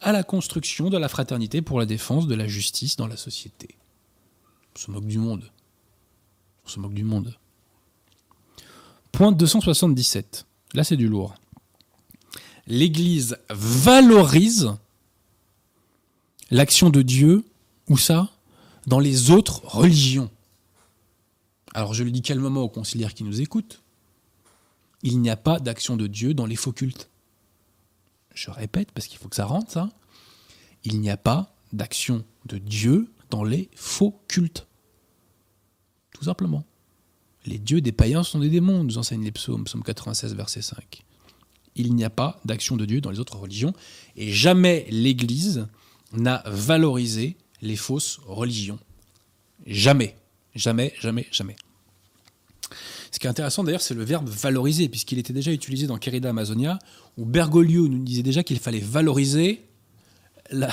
à 0.00 0.12
la 0.12 0.22
construction 0.22 0.90
de 0.90 0.98
la 0.98 1.08
fraternité 1.08 1.62
pour 1.62 1.78
la 1.78 1.86
défense 1.86 2.26
de 2.26 2.34
la 2.34 2.46
justice 2.46 2.96
dans 2.96 3.06
la 3.06 3.16
société. 3.16 3.68
On 4.74 4.78
se 4.78 4.90
moque 4.90 5.06
du 5.06 5.18
monde. 5.18 5.50
On 6.66 6.68
se 6.68 6.78
moque 6.78 6.92
du 6.94 7.04
monde. 7.04 7.34
Point 9.12 9.32
277. 9.32 10.44
Là, 10.74 10.84
c'est 10.84 10.96
du 10.96 11.08
lourd. 11.08 11.34
L'Église 12.66 13.38
valorise 13.48 14.74
l'action 16.50 16.90
de 16.90 17.02
Dieu, 17.02 17.44
où 17.88 17.96
ça 17.96 18.30
Dans 18.86 19.00
les 19.00 19.30
autres 19.30 19.64
religions. 19.64 20.30
Alors 21.74 21.94
je 21.94 22.04
le 22.04 22.10
dis 22.10 22.22
calmement 22.22 22.62
aux 22.62 22.68
conciliaires 22.68 23.14
qui 23.14 23.24
nous 23.24 23.40
écoutent, 23.40 23.82
il 25.02 25.20
n'y 25.20 25.30
a 25.30 25.36
pas 25.36 25.60
d'action 25.60 25.96
de 25.96 26.06
Dieu 26.06 26.34
dans 26.34 26.46
les 26.46 26.56
faux 26.56 26.72
cultes. 26.72 27.10
Je 28.34 28.50
répète, 28.50 28.92
parce 28.92 29.06
qu'il 29.06 29.18
faut 29.18 29.28
que 29.28 29.36
ça 29.36 29.44
rentre, 29.44 29.70
ça. 29.70 29.88
Il 30.84 31.00
n'y 31.00 31.10
a 31.10 31.16
pas 31.16 31.54
d'action 31.72 32.24
de 32.46 32.58
Dieu 32.58 33.12
dans 33.30 33.44
les 33.44 33.70
faux 33.74 34.20
cultes. 34.28 34.66
Tout 36.12 36.24
simplement. 36.24 36.64
Les 37.44 37.58
dieux 37.58 37.80
des 37.80 37.92
païens 37.92 38.22
sont 38.22 38.40
des 38.40 38.50
démons, 38.50 38.82
nous 38.82 38.98
enseignent 38.98 39.24
les 39.24 39.32
psaumes, 39.32 39.64
psaume 39.64 39.82
96, 39.82 40.34
verset 40.34 40.62
5. 40.62 41.04
Il 41.76 41.94
n'y 41.94 42.04
a 42.04 42.10
pas 42.10 42.40
d'action 42.44 42.76
de 42.76 42.84
Dieu 42.84 43.00
dans 43.00 43.10
les 43.10 43.20
autres 43.20 43.36
religions, 43.36 43.74
et 44.16 44.32
jamais 44.32 44.86
l'Église 44.90 45.68
n'a 46.16 46.42
valorisé 46.46 47.36
les 47.62 47.76
fausses 47.76 48.20
religions. 48.26 48.78
Jamais. 49.66 50.16
Jamais, 50.54 50.94
jamais, 51.00 51.26
jamais. 51.30 51.56
Ce 53.10 53.18
qui 53.18 53.26
est 53.26 53.30
intéressant 53.30 53.62
d'ailleurs, 53.62 53.82
c'est 53.82 53.94
le 53.94 54.04
verbe 54.04 54.28
valoriser, 54.28 54.88
puisqu'il 54.88 55.18
était 55.18 55.32
déjà 55.32 55.52
utilisé 55.52 55.86
dans 55.86 55.98
Querida 55.98 56.30
Amazonia, 56.30 56.78
où 57.16 57.24
Bergoglio 57.24 57.88
nous 57.88 58.02
disait 58.02 58.22
déjà 58.22 58.42
qu'il 58.42 58.58
fallait 58.58 58.80
valoriser 58.80 59.62
la, 60.50 60.70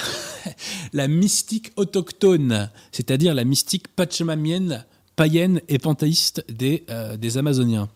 mystique 1.08 1.72
autochtone, 1.76 2.70
c'est-à-dire 2.91 3.34
la 3.34 3.44
mystique 3.44 3.88
pachamamienne, 3.89 4.86
païenne 5.16 5.62
et 5.68 5.80
panthéiste 5.80 6.46
des, 6.50 6.84
euh, 6.89 7.18
des 7.18 7.38
Amazoniens. 7.38 7.89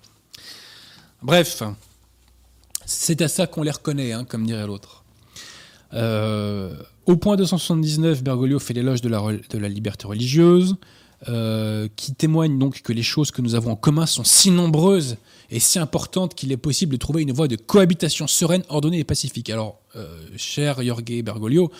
Bref, 1.21 1.63
c'est 2.85 3.21
à 3.21 3.27
ça 3.27 3.47
qu'on 3.47 3.63
les 3.63 3.71
reconnaît, 3.71 4.11
hein, 4.11 4.23
comme 4.23 4.45
dirait 4.45 4.67
l'autre. 4.67 5.03
Euh, 5.93 6.75
au 7.05 7.15
point 7.15 7.35
279, 7.35 8.23
Bergoglio 8.23 8.59
fait 8.59 8.73
l'éloge 8.73 9.01
de 9.01 9.09
la, 9.09 9.69
liberté 9.69 10.07
religieuse, 10.07 10.75
euh, 11.27 11.87
qui 11.95 12.13
témoigne 12.13 12.59
donc 12.59 12.81
que 12.81 12.93
les 12.93 13.03
choses 13.03 13.31
que 13.31 13.41
nous 13.41 13.55
avons 13.55 13.71
en 13.71 13.75
commun 13.75 14.05
sont 14.05 14.23
si 14.23 14.51
nombreuses 14.51 15.17
et 15.49 15.59
si 15.59 15.79
importantes 15.79 16.35
qu'il 16.35 16.51
est 16.51 16.57
possible 16.57 16.91
de 16.91 16.97
trouver 16.97 17.23
une 17.23 17.31
voie 17.31 17.47
de 17.47 17.55
cohabitation 17.55 18.27
sereine, 18.27 18.63
ordonnée 18.69 18.99
et 18.99 19.03
pacifique. 19.03 19.49
Alors, 19.49 19.79
euh, 19.95 20.19
cher 20.35 20.83
Jorge 20.83 21.23
Bergoglio, 21.23 21.71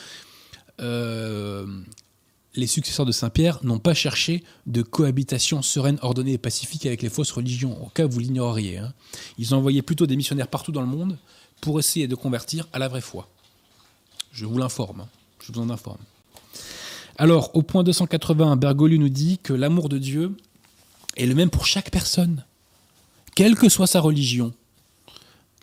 les 2.57 2.67
successeurs 2.67 3.05
de 3.05 3.11
Saint-Pierre 3.11 3.59
n'ont 3.63 3.79
pas 3.79 3.93
cherché 3.93 4.43
de 4.65 4.81
cohabitation 4.81 5.61
sereine, 5.61 5.99
ordonnée 6.01 6.33
et 6.33 6.37
pacifique 6.37 6.85
avec 6.85 7.01
les 7.01 7.09
fausses 7.09 7.31
religions, 7.31 7.81
au 7.85 7.89
cas 7.89 8.05
où 8.05 8.09
vous 8.09 8.19
l'ignoreriez. 8.19 8.79
Hein. 8.79 8.93
Ils 9.37 9.53
ont 9.53 9.59
envoyé 9.59 9.81
plutôt 9.81 10.07
des 10.07 10.15
missionnaires 10.15 10.47
partout 10.47 10.71
dans 10.71 10.81
le 10.81 10.87
monde 10.87 11.17
pour 11.61 11.79
essayer 11.79 12.07
de 12.07 12.15
convertir 12.15 12.67
à 12.73 12.79
la 12.79 12.87
vraie 12.87 13.01
foi. 13.01 13.29
Je 14.31 14.45
vous 14.45 14.57
l'informe, 14.57 15.01
hein. 15.01 15.07
je 15.41 15.51
vous 15.51 15.59
en 15.59 15.69
informe. 15.69 16.01
Alors, 17.17 17.55
au 17.55 17.63
point 17.63 17.83
280, 17.83 18.55
Bergoglio 18.57 18.99
nous 18.99 19.09
dit 19.09 19.39
que 19.39 19.53
l'amour 19.53 19.89
de 19.89 19.97
Dieu 19.97 20.35
est 21.15 21.25
le 21.25 21.33
même 21.33 21.49
pour 21.49 21.65
chaque 21.65 21.89
personne, 21.89 22.45
quelle 23.35 23.55
que 23.55 23.69
soit 23.69 23.87
sa 23.87 23.99
religion. 23.99 24.53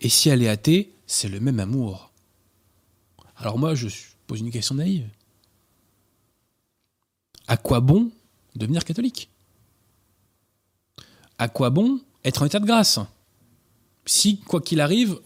Et 0.01 0.09
si 0.09 0.29
elle 0.29 0.43
est 0.43 0.49
athée, 0.49 0.91
c'est 1.07 1.29
le 1.29 1.39
même 1.39 1.59
amour. 1.59 2.11
Alors 3.37 3.57
moi, 3.57 3.75
je 3.75 3.87
pose 4.27 4.41
une 4.41 4.51
question 4.51 4.75
naïve. 4.75 5.07
À 7.47 7.57
quoi 7.57 7.79
bon 7.79 8.11
devenir 8.55 8.83
catholique? 8.83 9.29
À 11.37 11.47
quoi 11.47 11.69
bon 11.69 11.99
être 12.23 12.41
en 12.41 12.45
état 12.45 12.59
de 12.59 12.65
grâce? 12.65 12.99
Si, 14.05 14.39
quoi 14.39 14.61
qu'il 14.61 14.81
arrive, 14.81 15.19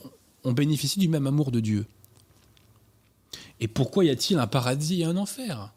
on 0.44 0.54
bénéficie 0.54 1.00
du 1.00 1.08
même 1.08 1.28
amour 1.28 1.52
de 1.52 1.60
Dieu. 1.60 1.86
Et 3.60 3.68
pourquoi 3.68 4.06
y 4.06 4.10
a-t-il 4.10 4.40
un 4.40 4.48
paradis 4.48 5.02
et 5.02 5.06
un 5.06 5.18
enfer 5.18 5.72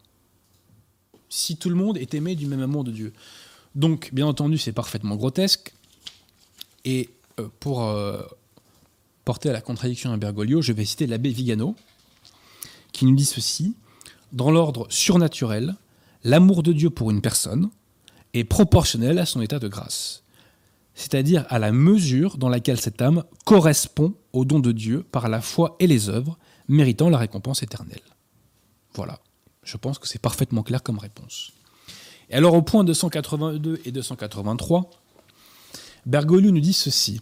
Si 1.28 1.56
tout 1.56 1.68
le 1.68 1.74
monde 1.74 1.98
est 1.98 2.14
aimé 2.14 2.34
du 2.34 2.46
même 2.46 2.62
amour 2.62 2.84
de 2.84 2.90
Dieu. 2.90 3.12
Donc, 3.74 4.10
bien 4.12 4.26
entendu, 4.26 4.58
c'est 4.58 4.72
parfaitement 4.72 5.16
grotesque. 5.16 5.72
Et 6.84 7.10
euh, 7.40 7.48
pour 7.60 7.84
euh, 7.84 8.22
porter 9.24 9.50
à 9.50 9.52
la 9.52 9.60
contradiction 9.60 10.12
à 10.12 10.16
Bergoglio, 10.16 10.62
je 10.62 10.72
vais 10.72 10.84
citer 10.84 11.06
l'abbé 11.06 11.30
Vigano, 11.30 11.76
qui 12.92 13.06
nous 13.06 13.14
dit 13.14 13.24
ceci 13.24 13.74
Dans 14.32 14.50
l'ordre 14.50 14.86
surnaturel, 14.90 15.76
l'amour 16.24 16.62
de 16.62 16.72
Dieu 16.72 16.90
pour 16.90 17.10
une 17.10 17.20
personne 17.20 17.70
est 18.34 18.44
proportionnel 18.44 19.18
à 19.18 19.26
son 19.26 19.40
état 19.40 19.58
de 19.58 19.68
grâce, 19.68 20.22
c'est-à-dire 20.94 21.46
à 21.48 21.58
la 21.58 21.72
mesure 21.72 22.38
dans 22.38 22.48
laquelle 22.48 22.80
cette 22.80 23.02
âme 23.02 23.24
correspond 23.44 24.14
au 24.32 24.44
don 24.44 24.58
de 24.58 24.72
Dieu 24.72 25.04
par 25.12 25.28
la 25.28 25.40
foi 25.40 25.76
et 25.78 25.86
les 25.86 26.08
œuvres, 26.08 26.38
méritant 26.72 27.10
la 27.10 27.18
récompense 27.18 27.62
éternelle. 27.62 28.02
Voilà, 28.94 29.20
je 29.62 29.76
pense 29.76 29.98
que 29.98 30.08
c'est 30.08 30.20
parfaitement 30.20 30.62
clair 30.62 30.82
comme 30.82 30.98
réponse. 30.98 31.52
Et 32.30 32.34
alors 32.34 32.54
au 32.54 32.62
point 32.62 32.84
282 32.84 33.80
et 33.84 33.92
283, 33.92 34.90
Bergoglio 36.06 36.50
nous 36.50 36.60
dit 36.60 36.72
ceci. 36.72 37.20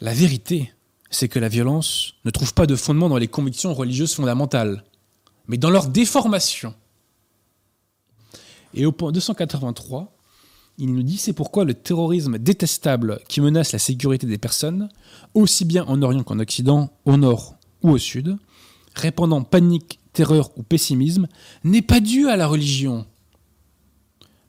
La 0.00 0.14
vérité, 0.14 0.72
c'est 1.10 1.28
que 1.28 1.38
la 1.38 1.48
violence 1.48 2.14
ne 2.24 2.30
trouve 2.30 2.54
pas 2.54 2.66
de 2.66 2.76
fondement 2.76 3.08
dans 3.08 3.16
les 3.16 3.28
convictions 3.28 3.74
religieuses 3.74 4.14
fondamentales, 4.14 4.84
mais 5.48 5.56
dans 5.56 5.70
leur 5.70 5.88
déformation. 5.88 6.74
Et 8.74 8.84
au 8.86 8.92
point 8.92 9.10
283, 9.10 10.17
il 10.78 10.94
nous 10.94 11.02
dit 11.02 11.16
c'est 11.16 11.32
pourquoi 11.32 11.64
le 11.64 11.74
terrorisme 11.74 12.38
détestable 12.38 13.20
qui 13.28 13.40
menace 13.40 13.72
la 13.72 13.80
sécurité 13.80 14.26
des 14.26 14.38
personnes, 14.38 14.88
aussi 15.34 15.64
bien 15.64 15.84
en 15.86 16.00
Orient 16.02 16.22
qu'en 16.22 16.38
Occident, 16.38 16.90
au 17.04 17.16
nord 17.16 17.56
ou 17.82 17.90
au 17.90 17.98
sud, 17.98 18.36
répandant 18.94 19.42
panique, 19.42 19.98
terreur 20.12 20.56
ou 20.56 20.62
pessimisme, 20.62 21.26
n'est 21.64 21.82
pas 21.82 22.00
dû 22.00 22.28
à 22.28 22.36
la 22.36 22.46
religion, 22.46 23.06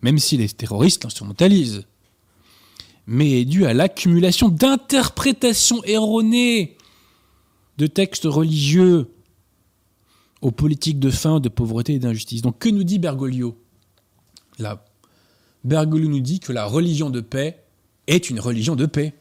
même 0.02 0.20
si 0.20 0.38
les 0.38 0.48
terroristes 0.50 1.04
l'instrumentalisent, 1.04 1.84
mais 3.08 3.42
est 3.42 3.46
dû 3.46 3.66
à 3.66 3.74
l'accumulation 3.74 4.50
d'interprétations 4.50 5.84
erronées 5.84 6.78
de 7.80 7.88
textes 7.88 8.26
religieux 8.26 9.12
aux 10.42 10.52
politiques 10.52 11.00
de 11.00 11.10
faim, 11.10 11.40
de 11.40 11.50
pauvreté 11.50 11.94
et 11.96 12.00
d'injustice. 12.00 12.44
Donc 12.44 12.60
que 12.60 12.70
nous 12.70 12.84
dit 12.84 13.00
Bergoglio? 13.00 13.58
Bergoglio 15.64 16.10
nous 16.10 16.20
dit 16.20 16.40
que 16.40 16.52
la 16.52 16.66
religion 16.66 17.10
de 17.10 17.22
paix 17.22 17.64
est 18.08 18.30
une 18.30 18.40
religion 18.40 18.76
de 18.76 18.86
paix. 18.86 19.14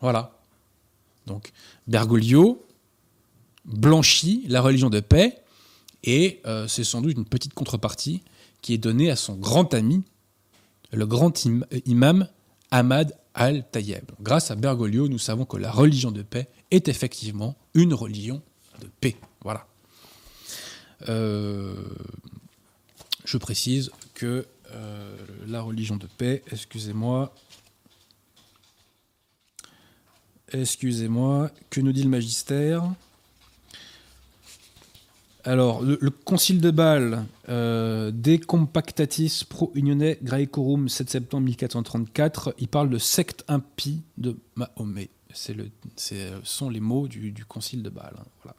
Voilà. 0.00 0.38
Donc 1.26 1.52
Bergoglio 1.86 2.66
blanchit 3.64 4.44
la 4.48 4.60
religion 4.60 4.90
de 4.90 5.00
paix 5.00 5.42
et 6.02 6.40
euh, 6.46 6.68
c'est 6.68 6.84
sans 6.84 7.00
doute 7.00 7.16
une 7.16 7.24
petite 7.24 7.54
contrepartie 7.54 8.22
qui 8.60 8.74
est 8.74 8.78
donnée 8.78 9.10
à 9.10 9.16
son 9.16 9.34
grand 9.34 9.72
ami, 9.74 10.04
le 10.92 11.06
grand 11.06 11.32
imam 11.86 12.28
Ahmad 12.70 13.16
al-Tayyeb. 13.34 14.04
Grâce 14.20 14.50
à 14.50 14.54
Bergoglio, 14.54 15.08
nous 15.08 15.18
savons 15.18 15.44
que 15.44 15.56
la 15.56 15.70
religion 15.70 16.12
de 16.12 16.22
paix 16.22 16.48
est 16.70 16.88
effectivement 16.88 17.56
une 17.74 17.94
religion 17.94 18.42
de 18.80 18.88
paix. 19.00 19.16
Voilà. 19.42 19.66
Euh, 21.08 21.74
je 23.24 23.38
précise 23.38 23.90
que 24.14 24.46
euh, 24.72 25.16
la 25.46 25.62
religion 25.62 25.96
de 25.96 26.06
paix, 26.06 26.42
excusez-moi, 26.50 27.34
excusez-moi, 30.52 31.50
que 31.70 31.80
nous 31.80 31.92
dit 31.92 32.02
le 32.02 32.10
magistère? 32.10 32.84
Alors, 35.46 35.82
le, 35.82 35.96
concile 36.08 36.58
de 36.60 36.70
Bâle, 36.70 37.26
euh, 37.50 38.10
De 38.10 38.36
Compactatis 38.36 39.44
Pro 39.46 39.70
Unione 39.74 40.16
Graecorum, 40.22 40.88
7 40.88 41.10
septembre 41.10 41.44
1434, 41.44 42.54
il 42.58 42.68
parle 42.68 42.88
de 42.88 42.96
secte 42.96 43.44
impie 43.48 44.00
de 44.16 44.38
Mahomet. 44.56 45.10
Ce 45.34 45.52
sont 46.44 46.70
les 46.70 46.80
mots 46.80 47.08
du, 47.08 47.44
concile 47.46 47.82
de 47.82 47.90
Bâle. 47.90 48.14
Hein, 48.18 48.24
voilà. 48.42 48.56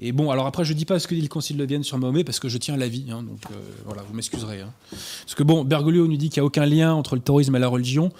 Et 0.00 0.12
bon, 0.12 0.30
alors 0.30 0.46
après, 0.46 0.64
je 0.64 0.72
dis 0.72 0.84
pas 0.84 1.00
ce 1.00 1.08
que 1.08 1.14
dit 1.14 1.20
le 1.20 1.28
Concile 1.28 1.56
de 1.56 1.64
Vienne 1.64 1.82
sur 1.82 1.98
Mahomet 1.98 2.22
parce 2.22 2.38
que 2.38 2.48
je 2.48 2.56
tiens 2.58 2.74
à 2.74 2.76
l'avis, 2.76 3.10
hein, 3.10 3.24
donc 3.24 3.40
euh, 3.50 3.54
voilà, 3.84 4.02
vous 4.02 4.14
m'excuserez. 4.14 4.60
Hein. 4.60 4.72
Parce 4.90 5.34
que 5.34 5.42
bon, 5.42 5.64
Bergoglio 5.64 6.06
nous 6.06 6.16
dit 6.16 6.30
qu'il 6.30 6.40
n'y 6.40 6.44
a 6.44 6.46
aucun 6.46 6.66
lien 6.66 6.94
entre 6.94 7.16
le 7.16 7.20
terrorisme 7.20 7.56
et 7.56 7.58
la 7.58 7.66
religion. 7.66 8.12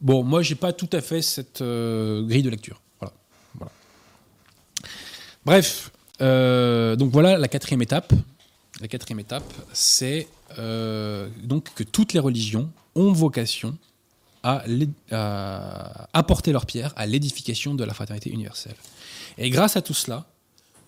Bon, 0.00 0.22
moi, 0.22 0.42
j'ai 0.42 0.54
pas 0.54 0.72
tout 0.72 0.88
à 0.92 1.00
fait 1.00 1.20
cette 1.20 1.62
euh, 1.62 2.22
grille 2.22 2.44
de 2.44 2.50
lecture. 2.50 2.80
Voilà. 3.00 3.12
voilà. 3.54 3.72
Bref, 5.44 5.90
euh, 6.20 6.94
donc 6.94 7.10
voilà 7.10 7.38
la 7.38 7.48
quatrième 7.48 7.82
étape. 7.82 8.12
La 8.80 8.86
quatrième 8.86 9.20
étape, 9.20 9.52
c'est 9.72 10.28
donc 11.42 11.74
que 11.74 11.82
toutes 11.82 12.12
les 12.12 12.20
religions 12.20 12.70
ont 12.94 13.10
vocation 13.10 13.76
à, 14.44 14.62
à 15.10 16.08
apporter 16.12 16.52
leur 16.52 16.64
pierre 16.64 16.92
à 16.94 17.06
l'édification 17.06 17.74
de 17.74 17.82
la 17.82 17.92
fraternité 17.92 18.30
universelle. 18.30 18.76
Et 19.36 19.50
grâce 19.50 19.76
à 19.76 19.82
tout 19.82 19.94
cela, 19.94 20.26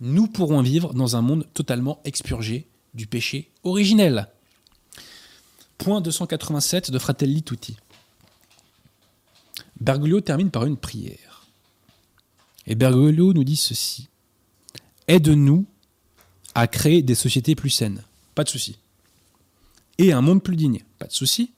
nous 0.00 0.26
pourrons 0.26 0.62
vivre 0.62 0.94
dans 0.94 1.16
un 1.16 1.22
monde 1.22 1.46
totalement 1.54 2.00
expurgé 2.04 2.66
du 2.94 3.06
péché 3.06 3.50
originel. 3.64 4.28
Point 5.78 6.00
287 6.00 6.90
de 6.90 6.98
Fratelli 6.98 7.42
Tutti. 7.42 7.76
Bergoglio 9.80 10.20
termine 10.20 10.50
par 10.50 10.64
une 10.64 10.76
prière. 10.76 11.46
Et 12.66 12.74
Bergoglio 12.74 13.32
nous 13.32 13.44
dit 13.44 13.56
ceci. 13.56 14.08
Aide-nous 15.08 15.66
à 16.54 16.66
créer 16.66 17.02
des 17.02 17.14
sociétés 17.14 17.54
plus 17.54 17.70
saines. 17.70 18.02
Pas 18.34 18.44
de 18.44 18.48
souci. 18.48 18.78
Et 19.98 20.12
un 20.12 20.20
monde 20.20 20.42
plus 20.42 20.56
digne. 20.56 20.82
Pas 20.98 21.06
de 21.06 21.12
souci. 21.12 21.52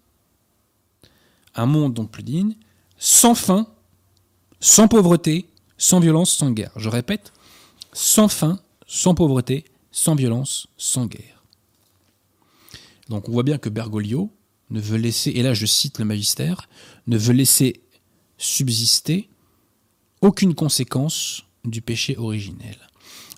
Un 1.54 1.66
monde 1.66 1.94
donc 1.94 2.10
plus 2.10 2.22
digne, 2.22 2.54
sans 2.98 3.34
faim, 3.34 3.66
sans 4.60 4.86
pauvreté, 4.86 5.48
sans 5.76 6.00
violence, 6.00 6.32
sans 6.32 6.50
guerre. 6.50 6.72
Je 6.76 6.88
répète, 6.88 7.32
sans 7.92 8.28
faim, 8.28 8.60
sans 8.86 9.14
pauvreté, 9.14 9.64
sans 9.90 10.14
violence, 10.14 10.68
sans 10.76 11.06
guerre. 11.06 11.42
Donc 13.08 13.28
on 13.28 13.32
voit 13.32 13.42
bien 13.42 13.58
que 13.58 13.68
Bergoglio 13.68 14.30
ne 14.70 14.80
veut 14.80 14.98
laisser, 14.98 15.30
et 15.30 15.42
là 15.42 15.54
je 15.54 15.66
cite 15.66 15.98
le 15.98 16.04
magistère, 16.04 16.68
ne 17.06 17.16
veut 17.16 17.32
laisser 17.32 17.82
subsister 18.36 19.28
aucune 20.20 20.54
conséquence 20.54 21.44
du 21.64 21.80
péché 21.80 22.16
originel. 22.16 22.76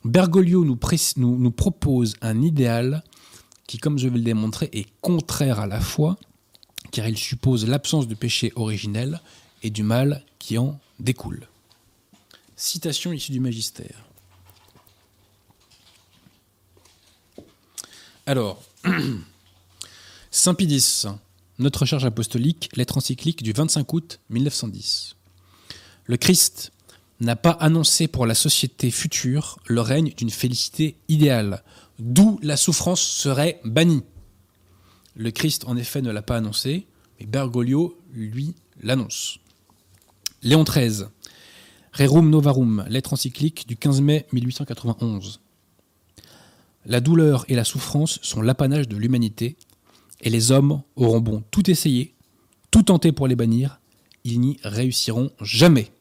Bergoglio 0.05 0.64
nous, 0.64 1.51
propose 1.51 2.14
un 2.22 2.40
idéal 2.40 3.05
qui, 3.66 3.78
comme 3.78 3.98
je 3.98 4.09
vais 4.09 4.18
le 4.18 4.24
démontrer, 4.24 4.70
est 4.72 4.88
contraire 5.01 5.61
à 5.61 5.66
la 5.66 5.80
foi, 5.80 6.18
car 6.90 7.07
il 7.07 7.18
suppose 7.18 7.66
l'absence 7.66 8.09
de 8.09 8.14
péché 8.14 8.53
originel 8.57 9.20
et 9.62 9.70
du 9.70 9.82
mal 9.82 10.24
qui 10.38 10.59
en 10.59 10.80
découle. 10.98 11.48
Citation 12.57 13.12
issue 13.12 13.32
du 13.32 13.40
Magistère. 13.40 14.09
Alors, 18.30 18.62
Saint 20.30 20.54
Pidis, 20.54 21.02
notre 21.58 21.84
charge 21.84 22.04
apostolique, 22.04 22.70
lettre 22.76 22.96
encyclique 22.96 23.42
du 23.42 23.50
25 23.50 23.92
août 23.92 24.20
1910. 24.30 25.16
Le 26.04 26.16
Christ 26.16 26.70
n'a 27.18 27.34
pas 27.34 27.50
annoncé 27.50 28.06
pour 28.06 28.26
la 28.26 28.36
société 28.36 28.92
future 28.92 29.58
le 29.66 29.80
règne 29.80 30.14
d'une 30.16 30.30
félicité 30.30 30.96
idéale, 31.08 31.64
d'où 31.98 32.38
la 32.40 32.56
souffrance 32.56 33.00
serait 33.00 33.60
bannie. 33.64 34.04
Le 35.16 35.32
Christ, 35.32 35.64
en 35.66 35.76
effet, 35.76 36.00
ne 36.00 36.12
l'a 36.12 36.22
pas 36.22 36.36
annoncé, 36.36 36.86
mais 37.18 37.26
Bergoglio, 37.26 37.98
lui, 38.12 38.54
l'annonce. 38.80 39.38
Léon 40.44 40.62
XIII, 40.62 41.06
Rerum 41.94 42.30
Novarum, 42.30 42.84
lettre 42.88 43.12
encyclique 43.12 43.66
du 43.66 43.74
15 43.74 44.00
mai 44.02 44.28
1891. 44.30 45.40
La 46.86 47.00
douleur 47.00 47.44
et 47.48 47.54
la 47.54 47.64
souffrance 47.64 48.18
sont 48.22 48.42
l'apanage 48.42 48.88
de 48.88 48.96
l'humanité, 48.96 49.56
et 50.22 50.30
les 50.30 50.52
hommes 50.52 50.82
auront 50.96 51.20
bon 51.20 51.42
tout 51.50 51.70
essayer, 51.70 52.14
tout 52.70 52.82
tenter 52.82 53.12
pour 53.12 53.26
les 53.26 53.36
bannir, 53.36 53.80
ils 54.24 54.40
n'y 54.40 54.58
réussiront 54.62 55.30
jamais, 55.40 55.92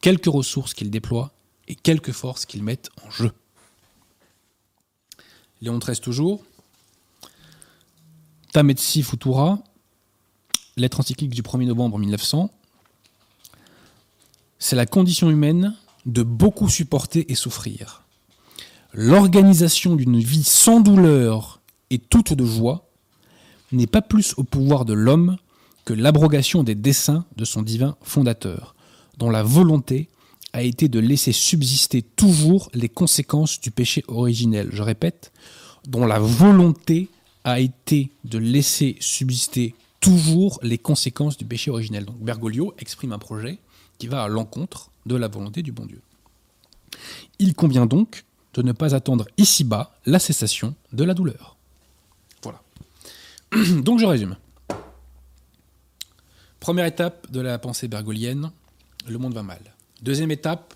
quelques 0.00 0.26
ressources 0.26 0.74
qu'ils 0.74 0.90
déploient 0.90 1.32
et 1.66 1.74
quelques 1.74 2.12
forces 2.12 2.46
qu'ils 2.46 2.62
mettent 2.62 2.90
en 3.04 3.10
jeu. 3.10 3.32
Léon 5.60 5.78
XIII 5.78 6.00
toujours. 6.00 6.44
Tametsi 8.52 9.02
Futura, 9.02 9.58
lettre 10.76 11.00
encyclique 11.00 11.34
du 11.34 11.42
1er 11.42 11.66
novembre 11.66 11.98
1900. 11.98 12.50
C'est 14.58 14.76
la 14.76 14.86
condition 14.86 15.30
humaine 15.30 15.76
de 16.06 16.22
beaucoup 16.22 16.68
supporter 16.68 17.30
et 17.30 17.34
souffrir. 17.34 18.04
L'organisation 18.92 19.96
d'une 19.96 20.18
vie 20.18 20.44
sans 20.44 20.80
douleur 20.80 21.60
et 21.90 21.98
toute 21.98 22.32
de 22.32 22.44
joie 22.44 22.88
n'est 23.70 23.86
pas 23.86 24.02
plus 24.02 24.34
au 24.38 24.44
pouvoir 24.44 24.84
de 24.84 24.94
l'homme 24.94 25.36
que 25.84 25.92
l'abrogation 25.92 26.62
des 26.62 26.74
desseins 26.74 27.24
de 27.36 27.44
son 27.44 27.62
divin 27.62 27.96
fondateur, 28.02 28.74
dont 29.18 29.30
la 29.30 29.42
volonté 29.42 30.08
a 30.52 30.62
été 30.62 30.88
de 30.88 31.00
laisser 31.00 31.32
subsister 31.32 32.02
toujours 32.02 32.70
les 32.72 32.88
conséquences 32.88 33.60
du 33.60 33.70
péché 33.70 34.04
originel. 34.08 34.70
Je 34.72 34.82
répète, 34.82 35.32
dont 35.86 36.06
la 36.06 36.18
volonté 36.18 37.08
a 37.44 37.60
été 37.60 38.10
de 38.24 38.38
laisser 38.38 38.96
subsister 39.00 39.74
toujours 40.00 40.58
les 40.62 40.78
conséquences 40.78 41.36
du 41.36 41.44
péché 41.44 41.70
originel. 41.70 42.04
Donc 42.04 42.18
Bergoglio 42.18 42.74
exprime 42.78 43.12
un 43.12 43.18
projet 43.18 43.58
qui 43.98 44.06
va 44.06 44.22
à 44.22 44.28
l'encontre 44.28 44.90
de 45.06 45.16
la 45.16 45.28
volonté 45.28 45.62
du 45.62 45.72
bon 45.72 45.86
Dieu. 45.86 46.00
Il 47.38 47.54
convient 47.54 47.86
donc 47.86 48.24
de 48.54 48.62
ne 48.62 48.72
pas 48.72 48.94
attendre 48.94 49.26
ici-bas 49.36 49.94
la 50.06 50.18
cessation 50.18 50.74
de 50.92 51.04
la 51.04 51.14
douleur. 51.14 51.56
Voilà. 52.42 52.62
Donc 53.82 54.00
je 54.00 54.06
résume. 54.06 54.36
Première 56.60 56.86
étape 56.86 57.30
de 57.30 57.40
la 57.40 57.58
pensée 57.58 57.88
bergolienne, 57.88 58.50
le 59.06 59.18
monde 59.18 59.34
va 59.34 59.42
mal. 59.42 59.60
Deuxième 60.02 60.30
étape, 60.30 60.74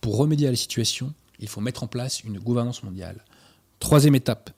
pour 0.00 0.16
remédier 0.16 0.46
à 0.46 0.50
la 0.50 0.56
situation, 0.56 1.12
il 1.40 1.48
faut 1.48 1.60
mettre 1.60 1.82
en 1.82 1.88
place 1.88 2.22
une 2.22 2.38
gouvernance 2.38 2.82
mondiale. 2.82 3.24
Troisième 3.80 4.14
étape, 4.14 4.50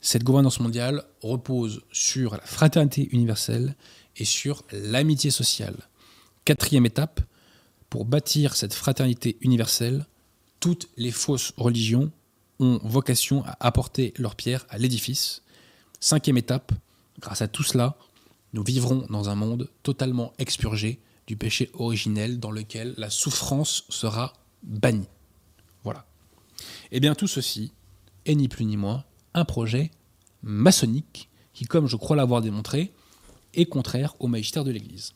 cette 0.00 0.24
gouvernance 0.24 0.60
mondiale 0.60 1.04
repose 1.22 1.82
sur 1.92 2.32
la 2.32 2.40
fraternité 2.40 3.08
universelle 3.12 3.74
et 4.16 4.24
sur 4.24 4.62
l'amitié 4.72 5.30
sociale. 5.30 5.76
Quatrième 6.44 6.86
étape, 6.86 7.20
pour 7.90 8.04
bâtir 8.04 8.56
cette 8.56 8.74
fraternité 8.74 9.36
universelle, 9.40 10.06
toutes 10.64 10.88
les 10.96 11.10
fausses 11.10 11.52
religions 11.58 12.10
ont 12.58 12.80
vocation 12.82 13.44
à 13.44 13.54
apporter 13.60 14.14
leur 14.16 14.34
pierre 14.34 14.64
à 14.70 14.78
l'édifice. 14.78 15.42
Cinquième 16.00 16.38
étape, 16.38 16.72
grâce 17.20 17.42
à 17.42 17.48
tout 17.48 17.62
cela, 17.62 17.98
nous 18.54 18.64
vivrons 18.64 19.04
dans 19.10 19.28
un 19.28 19.34
monde 19.34 19.68
totalement 19.82 20.32
expurgé 20.38 21.00
du 21.26 21.36
péché 21.36 21.68
originel 21.74 22.40
dans 22.40 22.50
lequel 22.50 22.94
la 22.96 23.10
souffrance 23.10 23.84
sera 23.90 24.32
bannie. 24.62 25.10
Voilà. 25.82 26.06
Eh 26.92 26.98
bien 26.98 27.14
tout 27.14 27.28
ceci 27.28 27.72
est 28.24 28.34
ni 28.34 28.48
plus 28.48 28.64
ni 28.64 28.78
moins 28.78 29.04
un 29.34 29.44
projet 29.44 29.90
maçonnique 30.42 31.28
qui, 31.52 31.66
comme 31.66 31.88
je 31.88 31.96
crois 31.96 32.16
l'avoir 32.16 32.40
démontré, 32.40 32.90
est 33.52 33.66
contraire 33.66 34.14
au 34.18 34.28
magistère 34.28 34.64
de 34.64 34.70
l'Église. 34.70 35.12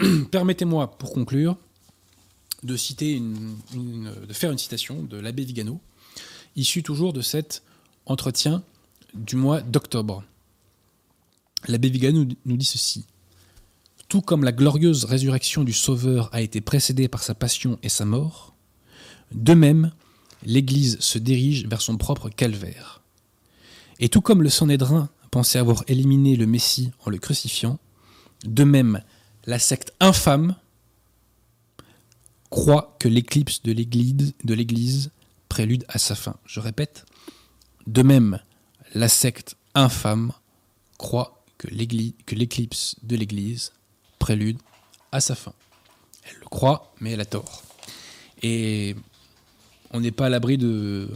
Permettez-moi, 0.32 0.98
pour 0.98 1.12
conclure, 1.12 1.56
de, 2.62 2.76
faire 4.32 4.52
une 4.52 4.58
citation 4.58 5.02
de 5.02 5.18
l'abbé 5.18 5.44
Vigano, 5.44 5.80
issue 6.56 6.82
toujours 6.82 7.12
de 7.12 7.20
cet 7.20 7.62
entretien 8.06 8.62
du 9.14 9.36
mois 9.36 9.60
d'octobre. 9.60 10.24
L'abbé 11.66 11.88
Vigano 11.88 12.24
nous 12.44 12.56
dit 12.56 12.64
ceci. 12.64 13.04
Tout 14.08 14.22
comme 14.22 14.44
la 14.44 14.52
glorieuse 14.52 15.04
résurrection 15.04 15.64
du 15.64 15.72
Sauveur 15.72 16.30
a 16.32 16.40
été 16.40 16.60
précédée 16.60 17.08
par 17.08 17.22
sa 17.22 17.34
passion 17.34 17.78
et 17.82 17.88
sa 17.88 18.04
mort, 18.04 18.54
de 19.32 19.54
même, 19.54 19.92
l'Église 20.44 20.98
se 21.00 21.18
dirige 21.18 21.66
vers 21.66 21.82
son 21.82 21.96
propre 21.96 22.30
calvaire. 22.30 23.02
Et 24.00 24.08
tout 24.08 24.20
comme 24.20 24.42
le 24.42 24.48
Sanhédrin 24.48 25.10
pensait 25.30 25.58
avoir 25.58 25.84
éliminé 25.88 26.36
le 26.36 26.46
Messie 26.46 26.90
en 27.04 27.10
le 27.10 27.18
crucifiant, 27.18 27.78
de 28.44 28.64
même, 28.64 29.02
la 29.44 29.58
secte 29.58 29.92
infâme 30.00 30.54
croit 32.50 32.96
que 32.98 33.08
l'éclipse 33.08 33.62
de 33.62 33.72
l'Église 33.72 35.10
prélude 35.48 35.84
à 35.88 35.98
sa 35.98 36.14
fin. 36.14 36.36
Je 36.44 36.60
répète, 36.60 37.04
de 37.86 38.02
même, 38.02 38.40
la 38.94 39.08
secte 39.08 39.56
infâme 39.74 40.32
croit 40.98 41.44
que 41.58 41.68
l'éclipse 41.68 42.96
de 43.02 43.16
l'Église 43.16 43.72
prélude 44.18 44.58
à 45.12 45.20
sa 45.20 45.34
fin. 45.34 45.52
Elle 46.24 46.38
le 46.40 46.46
croit, 46.46 46.92
mais 47.00 47.12
elle 47.12 47.20
a 47.20 47.24
tort. 47.24 47.62
Et 48.42 48.94
on 49.90 50.00
n'est 50.00 50.12
pas 50.12 50.26
à 50.26 50.28
l'abri 50.28 50.58
de, 50.58 51.08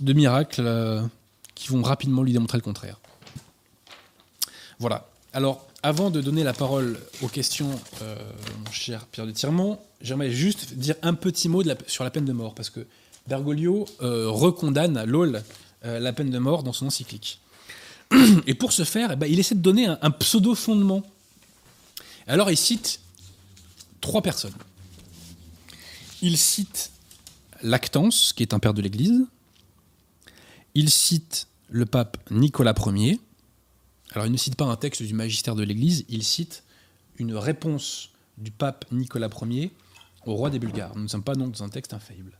miracles 0.00 0.66
euh, 0.66 1.02
qui 1.54 1.68
vont 1.68 1.82
rapidement 1.82 2.22
lui 2.22 2.32
démontrer 2.32 2.58
le 2.58 2.62
contraire. 2.62 3.00
Voilà. 4.78 5.08
Alors, 5.32 5.66
avant 5.82 6.10
de 6.10 6.20
donner 6.20 6.44
la 6.44 6.52
parole 6.52 6.98
aux 7.22 7.28
questions, 7.28 7.70
euh, 8.02 8.16
mon 8.64 8.70
cher 8.70 9.06
Pierre 9.06 9.26
de 9.26 9.32
Tirmont, 9.32 9.80
j'aimerais 10.00 10.30
juste 10.30 10.74
dire 10.74 10.94
un 11.02 11.14
petit 11.14 11.48
mot 11.48 11.62
sur 11.86 12.04
la 12.04 12.10
peine 12.10 12.24
de 12.24 12.32
mort, 12.32 12.54
parce 12.54 12.70
que 12.70 12.86
Bergoglio 13.26 13.86
euh, 14.00 14.28
recondamne 14.28 15.02
l'OL 15.04 15.42
euh, 15.84 15.98
la 15.98 16.12
peine 16.12 16.30
de 16.30 16.38
mort 16.38 16.62
dans 16.62 16.72
son 16.72 16.86
encyclique. 16.86 17.40
Et 18.46 18.54
pour 18.54 18.72
ce 18.72 18.84
faire, 18.84 19.12
eh 19.12 19.16
ben, 19.16 19.26
il 19.26 19.40
essaie 19.40 19.56
de 19.56 19.60
donner 19.60 19.86
un 19.86 20.10
pseudo-fondement. 20.10 21.02
Alors 22.28 22.50
il 22.50 22.56
cite 22.56 23.00
trois 24.00 24.22
personnes. 24.22 24.54
Il 26.20 26.38
cite 26.38 26.92
Lactance, 27.62 28.32
qui 28.32 28.44
est 28.44 28.54
un 28.54 28.60
père 28.60 28.74
de 28.74 28.82
l'Église. 28.82 29.26
Il 30.74 30.90
cite 30.90 31.48
le 31.68 31.86
pape 31.86 32.16
Nicolas 32.30 32.74
Ier 32.86 33.18
alors 34.12 34.26
il 34.26 34.32
ne 34.32 34.36
cite 34.36 34.56
pas 34.56 34.64
un 34.64 34.76
texte 34.76 35.02
du 35.02 35.14
magistère 35.14 35.54
de 35.54 35.62
l'Église, 35.62 36.04
il 36.08 36.22
cite 36.22 36.64
une 37.16 37.34
réponse 37.34 38.10
du 38.38 38.50
pape 38.50 38.84
Nicolas 38.92 39.30
Ier 39.42 39.72
au 40.26 40.34
roi 40.34 40.50
des 40.50 40.58
Bulgares. 40.58 40.94
Nous 40.96 41.02
ne 41.02 41.08
sommes 41.08 41.22
pas 41.22 41.34
donc 41.34 41.52
dans 41.52 41.64
un 41.64 41.68
texte 41.68 41.94
infaillible. 41.94 42.38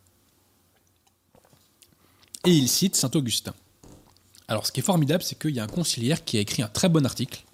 Et 2.45 2.51
il 2.51 2.69
cite 2.69 2.97
Saint 2.97 3.11
Augustin. 3.15 3.55
Alors 4.49 4.67
ce 4.67 4.73
qui 4.73 4.81
est 4.81 4.85
formidable, 4.85 5.23
c'est 5.23 5.39
qu'il 5.39 5.55
y 5.55 5.61
a 5.61 5.65
un 5.65 5.69
conciliaire 5.69 6.25
qui 6.25 6.37
a 6.37 6.41
écrit 6.41 6.63
un 6.63 6.69
très 6.69 6.89
bon 6.89 7.07
article 7.07 7.45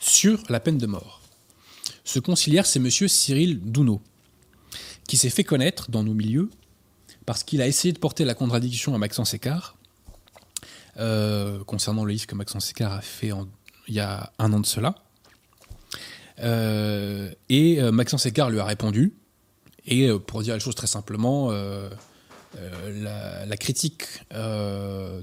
sur 0.00 0.42
la 0.48 0.60
peine 0.60 0.78
de 0.78 0.86
mort. 0.86 1.22
Ce 2.04 2.18
conciliaire, 2.18 2.66
c'est 2.66 2.78
M. 2.78 2.90
Cyril 2.90 3.60
Douneau, 3.60 4.00
qui 5.08 5.16
s'est 5.16 5.30
fait 5.30 5.44
connaître 5.44 5.90
dans 5.90 6.04
nos 6.04 6.14
milieux 6.14 6.50
parce 7.24 7.42
qu'il 7.42 7.60
a 7.62 7.66
essayé 7.66 7.92
de 7.92 7.98
porter 7.98 8.24
la 8.24 8.34
contradiction 8.34 8.94
à 8.94 8.98
Maxence 8.98 9.34
Écart 9.34 9.75
euh, 10.98 11.62
concernant 11.64 12.04
le 12.04 12.12
livre 12.12 12.26
que 12.26 12.34
Maxence 12.34 12.66
Sécard 12.66 12.92
a 12.92 13.00
fait 13.00 13.30
il 13.88 13.94
y 13.94 14.00
a 14.00 14.32
un 14.38 14.52
an 14.52 14.60
de 14.60 14.66
cela. 14.66 14.94
Euh, 16.40 17.30
et 17.48 17.80
euh, 17.80 17.92
Maxence 17.92 18.26
Écart 18.26 18.50
lui 18.50 18.60
a 18.60 18.64
répondu. 18.64 19.14
Et 19.86 20.10
pour 20.26 20.42
dire 20.42 20.54
les 20.54 20.60
choses 20.60 20.74
très 20.74 20.88
simplement, 20.88 21.52
la, 22.52 23.56
critique 23.56 24.02
de, 24.32 25.22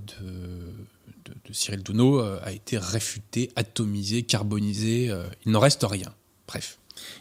Cyril 1.51 1.83
Douneau 1.83 2.19
a 2.19 2.51
été 2.53 2.77
réfutée, 2.77 3.51
atomisée, 3.57 4.23
carbonisée. 4.23 5.11
il 5.45 5.51
n'en 5.51 5.59
reste 5.59 5.83
rien. 5.83 6.13
Bref, 6.47 6.79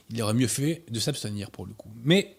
il 0.09 0.22
aurait 0.22 0.34
mieux 0.34 0.46
fait 0.46 0.84
de 0.88 1.00
s'abstenir 1.00 1.50
pour 1.50 1.66
le 1.66 1.72
coup. 1.72 1.90
Mais 2.05 2.36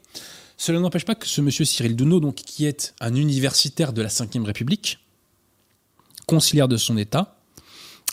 cela 0.56 0.80
n'empêche 0.80 1.04
pas 1.04 1.16
que 1.16 1.28
ce 1.28 1.42
monsieur 1.42 1.66
Cyril 1.66 1.98
Douneau, 1.98 2.22
donc, 2.22 2.36
qui 2.36 2.66
est 2.66 2.94
un 3.02 3.16
universitaire 3.16 3.92
de 3.92 4.02
la 4.02 4.08
Ve 4.08 4.46
République, 4.46 5.03
conciliaire 6.26 6.68
de 6.68 6.78
son 6.78 6.98
État, 6.98 7.36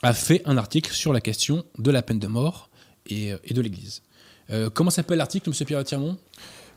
a 0.03 0.15
fait 0.15 0.43
un 0.47 0.57
article 0.57 0.93
sur 0.93 1.13
la 1.13 1.21
question 1.21 1.65
de 1.79 1.91
la 1.91 2.03
peine 2.03 2.19
de 2.19 2.27
mort 2.27 2.71
et, 3.07 3.35
et 3.45 3.55
de 3.55 3.61
l'Église. 3.61 4.03
Euh, 4.51 4.71
comment 4.71 4.91
s'appelle 4.91 5.19
l'article, 5.19 5.51
M. 5.51 5.67
Pierre-Tirmont 5.67 6.17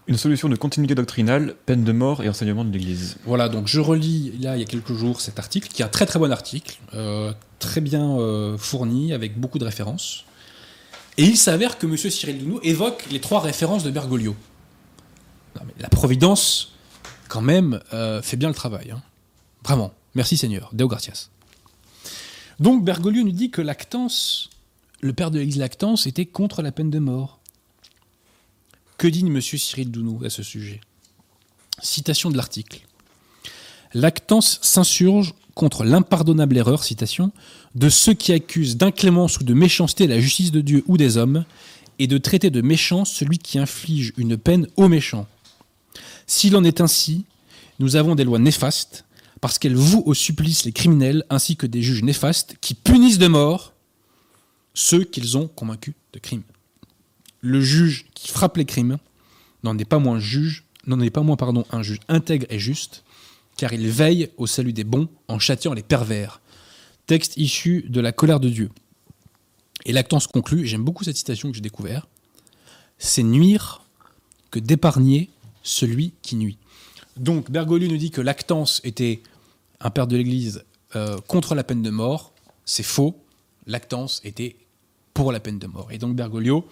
Une 0.08 0.18
solution 0.18 0.50
de 0.50 0.56
continuité 0.56 0.94
doctrinale, 0.94 1.56
peine 1.66 1.84
de 1.84 1.92
mort 1.92 2.22
et 2.24 2.30
enseignement 2.30 2.66
de 2.66 2.72
l'Église. 2.72 3.18
Voilà, 3.26 3.50
donc 3.50 3.68
je 3.68 3.80
relis 3.80 4.34
là 4.40 4.56
il 4.58 4.60
y 4.60 4.64
a 4.64 4.68
quelques 4.68 4.94
jours 4.94 5.22
cet 5.22 5.40
article, 5.40 5.70
qui 5.70 5.82
est 5.82 5.86
un 5.86 5.90
très 5.90 6.06
très 6.06 6.20
bon 6.20 6.32
article, 6.32 6.78
euh, 6.94 7.32
très 7.60 7.82
bien 7.82 8.20
euh, 8.20 8.58
fourni, 8.58 9.14
avec 9.14 9.40
beaucoup 9.40 9.58
de 9.58 9.66
références. 9.66 10.26
Et 11.18 11.24
il 11.24 11.38
s'avère 11.38 11.78
que 11.78 11.88
M. 11.88 11.96
Cyril 11.98 12.40
Dounou 12.40 12.60
évoque 12.64 13.06
les 13.12 13.22
trois 13.22 13.40
références 13.40 13.84
de 13.84 13.92
Bergoglio. 13.92 14.36
Non, 15.56 15.62
mais 15.66 15.74
la 15.80 15.88
Providence, 15.90 16.74
quand 17.30 17.42
même, 17.42 17.80
fait 18.24 18.36
bien 18.38 18.50
le 18.50 18.56
travail. 18.56 18.92
hein. 18.92 19.02
Vraiment. 19.64 19.94
Merci 20.16 20.38
Seigneur. 20.38 20.70
Deo 20.74 20.88
gratias. 20.88 21.30
Donc 22.60 22.84
Bergoglio 22.84 23.24
nous 23.24 23.32
dit 23.32 23.50
que 23.50 23.62
Lactance, 23.62 24.50
le 25.02 25.14
père 25.14 25.32
de 25.32 25.40
l'Église 25.40 25.58
Lactance, 25.58 26.06
était 26.06 26.26
contre 26.26 26.62
la 26.62 26.72
peine 26.72 26.92
de 26.92 27.00
mort. 27.00 27.40
Que 28.98 29.08
dit 29.08 29.22
M. 29.26 29.42
Cyril 29.42 29.92
Dounou 29.92 30.24
à 30.24 30.30
ce 30.30 30.44
sujet? 30.44 30.82
Citation 31.82 32.30
de 32.30 32.38
l'article. 32.38 32.82
Lactance 33.94 34.60
s'insurge 34.62 35.34
contre 35.56 35.84
l'impardonnable 35.84 36.58
erreur, 36.58 36.84
citation, 36.84 37.32
de 37.76 37.90
ceux 37.90 38.14
qui 38.14 38.34
accusent 38.34 38.78
d'inclémence 38.78 39.40
ou 39.40 39.44
de 39.44 39.54
méchanceté 39.54 40.08
la 40.08 40.20
justice 40.20 40.52
de 40.52 40.62
Dieu 40.62 40.84
ou 40.88 40.98
des 40.98 41.18
hommes, 41.18 41.46
et 42.00 42.08
de 42.08 42.18
traiter 42.18 42.50
de 42.50 42.62
méchant 42.62 43.06
celui 43.06 43.38
qui 43.38 43.60
inflige 43.60 44.14
une 44.18 44.38
peine 44.38 44.68
aux 44.78 44.88
méchants. 44.88 45.28
S'il 46.26 46.56
en 46.56 46.64
est 46.64 46.82
ainsi, 46.82 47.26
nous 47.80 47.96
avons 47.96 48.16
des 48.16 48.24
lois 48.24 48.40
néfastes, 48.40 49.06
parce 49.44 49.60
qu'elles 49.60 49.76
vouent 49.76 50.04
au 50.06 50.14
supplice 50.14 50.64
les 50.64 50.72
criminels, 50.72 51.26
ainsi 51.30 51.58
que 51.58 51.68
des 51.68 51.82
juges 51.82 52.02
néfastes 52.02 52.56
qui 52.62 52.76
punissent 52.76 53.18
de 53.18 53.28
mort 53.28 53.74
ceux 54.74 55.04
qu'ils 55.04 55.38
ont 55.38 55.50
convaincus 55.50 55.96
de 56.14 56.20
crime. 56.20 56.44
Le 57.42 57.60
juge 57.60 58.06
qui 58.14 58.30
frappe 58.30 58.56
les 58.56 58.64
crimes 58.64 59.00
n'en 59.64 59.78
est 59.78 59.84
pas 59.84 60.00
moins 60.00 60.18
juge, 60.18 60.64
n'en 60.88 61.02
est 61.02 61.10
pas 61.10 61.24
moins 61.24 61.36
pardon, 61.36 61.66
un 61.74 61.84
juge 61.84 62.00
intègre 62.08 62.46
et 62.50 62.58
juste, 62.58 63.04
car 63.58 63.74
il 63.74 63.86
veille 63.90 64.30
au 64.38 64.48
salut 64.48 64.72
des 64.72 64.86
bons 64.86 65.10
en 65.28 65.40
châtiant 65.40 65.74
les 65.74 65.84
pervers. 65.84 66.40
Texte 67.06 67.36
issu 67.36 67.84
de 67.90 68.00
la 68.00 68.14
colère 68.14 68.40
de 68.40 68.48
Dieu. 68.48 68.70
Et 69.84 69.92
Lactance 69.92 70.28
conclut, 70.28 70.66
j'aime 70.66 70.86
beaucoup 70.86 71.04
cette 71.04 71.18
citation 71.18 71.50
que 71.50 71.56
j'ai 71.56 71.62
découvert, 71.62 72.08
c'est 72.98 73.24
nuire 73.24 73.82
que 74.52 74.60
d'épargner 74.60 75.30
celui 75.64 76.14
qui 76.22 76.38
nuit. 76.38 76.58
Donc 77.18 77.52
Bergoglio 77.52 77.90
nous 77.90 77.98
dit 77.98 78.10
que 78.10 78.22
Lactance 78.22 78.80
était 78.86 79.22
un 79.84 79.90
père 79.92 80.08
de 80.08 80.18
l'Église 80.18 80.64
euh, 80.96 81.20
contre 81.28 81.54
la 81.54 81.64
peine 81.64 81.84
de 81.84 81.90
mort. 81.90 82.34
C'est 82.66 82.84
faux. 82.84 83.22
Lactance 83.68 84.22
était 84.24 84.56
pour 85.14 85.32
la 85.32 85.40
peine 85.40 85.60
de 85.60 85.68
mort. 85.68 85.92
Et 85.92 85.98
donc 85.98 86.16
Bergoglio 86.16 86.68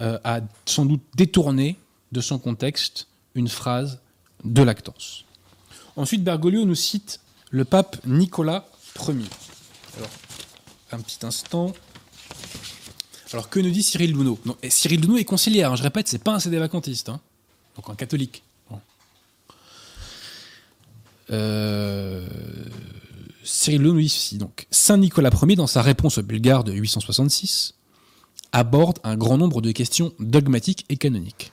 euh, 0.00 0.18
a 0.24 0.40
sans 0.64 0.86
doute 0.86 1.02
détourné 1.14 1.76
de 2.12 2.20
son 2.20 2.38
contexte 2.38 3.08
une 3.34 3.48
phrase 3.48 4.00
de 4.44 4.62
Lactance. 4.62 5.24
Ensuite, 5.96 6.24
Bergoglio 6.24 6.64
nous 6.64 6.74
cite 6.74 7.20
le 7.50 7.64
pape 7.64 7.98
Nicolas 8.06 8.66
Ier. 8.98 9.24
Alors, 9.96 10.10
un 10.92 11.00
petit 11.00 11.24
instant. 11.24 11.72
Alors, 13.32 13.50
que 13.50 13.60
nous 13.60 13.70
dit 13.70 13.82
Cyril 13.82 14.12
Louno 14.12 14.38
non, 14.44 14.56
et 14.62 14.70
Cyril 14.70 15.00
Louno 15.00 15.16
est 15.16 15.24
conciliaire, 15.24 15.72
hein, 15.72 15.76
je 15.76 15.82
répète, 15.82 16.08
c'est 16.08 16.22
pas 16.22 16.34
un 16.34 16.38
CD 16.38 16.58
vacantiste, 16.58 17.08
hein. 17.08 17.20
donc 17.74 17.88
un 17.90 17.94
catholique. 17.94 18.42
Euh, 21.30 22.26
Cyril 23.42 24.08
ceci 24.08 24.38
donc. 24.38 24.66
Saint 24.70 24.98
Nicolas 24.98 25.30
Ier, 25.30 25.56
dans 25.56 25.66
sa 25.66 25.82
réponse 25.82 26.18
Bulgare 26.18 26.64
de 26.64 26.72
866, 26.72 27.74
aborde 28.52 28.98
un 29.04 29.16
grand 29.16 29.38
nombre 29.38 29.60
de 29.60 29.72
questions 29.72 30.12
dogmatiques 30.18 30.84
et 30.88 30.96
canoniques. 30.96 31.52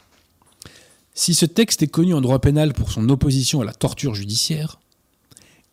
Si 1.13 1.35
ce 1.35 1.45
texte 1.45 1.83
est 1.83 1.87
connu 1.87 2.13
en 2.13 2.21
droit 2.21 2.39
pénal 2.39 2.73
pour 2.73 2.91
son 2.91 3.07
opposition 3.09 3.61
à 3.61 3.65
la 3.65 3.73
torture 3.73 4.15
judiciaire, 4.15 4.79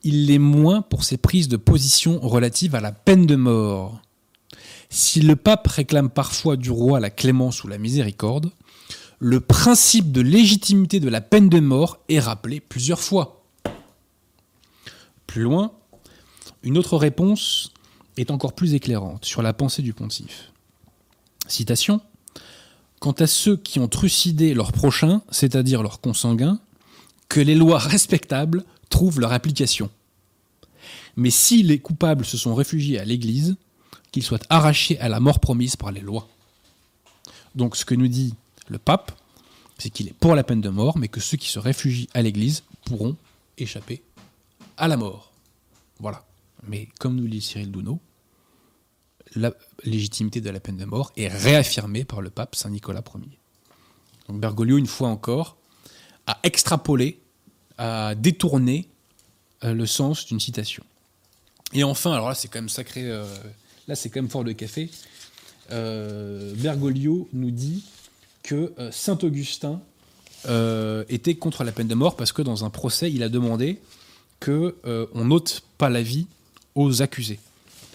il 0.02 0.26
l'est 0.26 0.38
moins 0.38 0.82
pour 0.82 1.04
ses 1.04 1.16
prises 1.16 1.48
de 1.48 1.56
position 1.56 2.20
relatives 2.20 2.74
à 2.74 2.80
la 2.80 2.92
peine 2.92 3.26
de 3.26 3.36
mort. 3.36 4.02
Si 4.90 5.20
le 5.20 5.36
pape 5.36 5.66
réclame 5.68 6.10
parfois 6.10 6.56
du 6.56 6.70
roi 6.70 7.00
la 7.00 7.10
clémence 7.10 7.64
ou 7.64 7.68
la 7.68 7.78
miséricorde, 7.78 8.50
le 9.18 9.40
principe 9.40 10.12
de 10.12 10.20
légitimité 10.20 11.00
de 11.00 11.08
la 11.08 11.20
peine 11.20 11.48
de 11.48 11.60
mort 11.60 11.98
est 12.08 12.20
rappelé 12.20 12.60
plusieurs 12.60 13.00
fois. 13.00 13.39
Plus 15.30 15.42
loin, 15.42 15.70
une 16.64 16.76
autre 16.76 16.96
réponse 16.96 17.72
est 18.16 18.32
encore 18.32 18.52
plus 18.52 18.74
éclairante 18.74 19.24
sur 19.24 19.42
la 19.42 19.52
pensée 19.52 19.80
du 19.80 19.92
pontife. 19.92 20.50
Citation 21.46 22.00
Quant 22.98 23.12
à 23.12 23.28
ceux 23.28 23.56
qui 23.56 23.78
ont 23.78 23.86
trucidé 23.86 24.54
leurs 24.54 24.72
prochains, 24.72 25.22
c'est-à-dire 25.30 25.84
leurs 25.84 26.00
consanguins, 26.00 26.58
que 27.28 27.38
les 27.38 27.54
lois 27.54 27.78
respectables 27.78 28.64
trouvent 28.88 29.20
leur 29.20 29.32
application. 29.32 29.88
Mais 31.14 31.30
si 31.30 31.62
les 31.62 31.78
coupables 31.78 32.24
se 32.24 32.36
sont 32.36 32.56
réfugiés 32.56 32.98
à 32.98 33.04
l'Église, 33.04 33.54
qu'ils 34.10 34.24
soient 34.24 34.40
arrachés 34.48 34.98
à 34.98 35.08
la 35.08 35.20
mort 35.20 35.38
promise 35.38 35.76
par 35.76 35.92
les 35.92 36.00
lois. 36.00 36.26
Donc 37.54 37.76
ce 37.76 37.84
que 37.84 37.94
nous 37.94 38.08
dit 38.08 38.34
le 38.66 38.78
pape, 38.78 39.12
c'est 39.78 39.90
qu'il 39.90 40.08
est 40.08 40.14
pour 40.14 40.34
la 40.34 40.42
peine 40.42 40.60
de 40.60 40.70
mort, 40.70 40.98
mais 40.98 41.06
que 41.06 41.20
ceux 41.20 41.36
qui 41.36 41.50
se 41.50 41.60
réfugient 41.60 42.08
à 42.14 42.22
l'Église 42.22 42.64
pourront 42.84 43.14
échapper 43.58 44.02
à 44.80 44.88
la 44.88 44.96
mort. 44.96 45.32
Voilà. 46.00 46.24
Mais 46.66 46.88
comme 46.98 47.14
nous 47.14 47.28
dit 47.28 47.40
Cyril 47.40 47.70
Douno, 47.70 48.00
la 49.36 49.52
légitimité 49.84 50.40
de 50.40 50.50
la 50.50 50.58
peine 50.58 50.78
de 50.78 50.84
mort 50.84 51.12
est 51.16 51.28
réaffirmée 51.28 52.04
par 52.04 52.22
le 52.22 52.30
pape 52.30 52.56
Saint 52.56 52.70
Nicolas 52.70 53.04
Ier. 53.14 53.38
Donc 54.28 54.40
Bergoglio, 54.40 54.78
une 54.78 54.86
fois 54.86 55.08
encore, 55.08 55.56
a 56.26 56.38
extrapolé, 56.42 57.20
a 57.78 58.14
détourné 58.14 58.88
euh, 59.64 59.74
le 59.74 59.86
sens 59.86 60.26
d'une 60.26 60.40
citation. 60.40 60.82
Et 61.72 61.84
enfin, 61.84 62.12
alors 62.12 62.28
là 62.28 62.34
c'est 62.34 62.48
quand 62.48 62.58
même 62.58 62.68
sacré, 62.68 63.02
euh, 63.04 63.24
là 63.86 63.94
c'est 63.94 64.08
quand 64.08 64.20
même 64.20 64.30
fort 64.30 64.44
de 64.44 64.52
café, 64.52 64.90
euh, 65.70 66.54
Bergoglio 66.56 67.28
nous 67.32 67.50
dit 67.50 67.84
que 68.42 68.72
Saint 68.90 69.18
Augustin 69.22 69.80
était 71.10 71.34
contre 71.34 71.64
la 71.64 71.72
peine 71.72 71.86
de 71.86 71.94
mort 71.94 72.16
parce 72.16 72.32
que 72.32 72.40
dans 72.40 72.64
un 72.64 72.70
procès, 72.70 73.12
il 73.12 73.22
a 73.22 73.28
demandé 73.28 73.78
que 74.40 74.76
euh, 74.86 75.06
n'ôte 75.14 75.62
pas 75.78 75.88
la 75.88 76.02
vie 76.02 76.26
aux 76.74 77.02
accusés. 77.02 77.38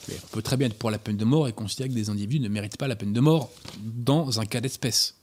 Mais 0.08 0.16
on 0.24 0.28
peut 0.28 0.42
très 0.42 0.58
bien 0.58 0.68
être 0.68 0.78
pour 0.78 0.92
la 0.92 1.00
peine 1.00 1.18
de 1.18 1.26
mort 1.26 1.48
et 1.48 1.54
considérer 1.54 1.90
que 1.90 1.96
des 1.96 2.10
individus 2.10 2.40
ne 2.40 2.50
méritent 2.50 2.78
pas 2.78 2.88
la 2.88 2.96
peine 2.96 3.14
de 3.14 3.20
mort 3.20 3.52
dans 3.80 4.40
un 4.40 4.46
cas 4.46 4.62
d'espèce. 4.62 5.16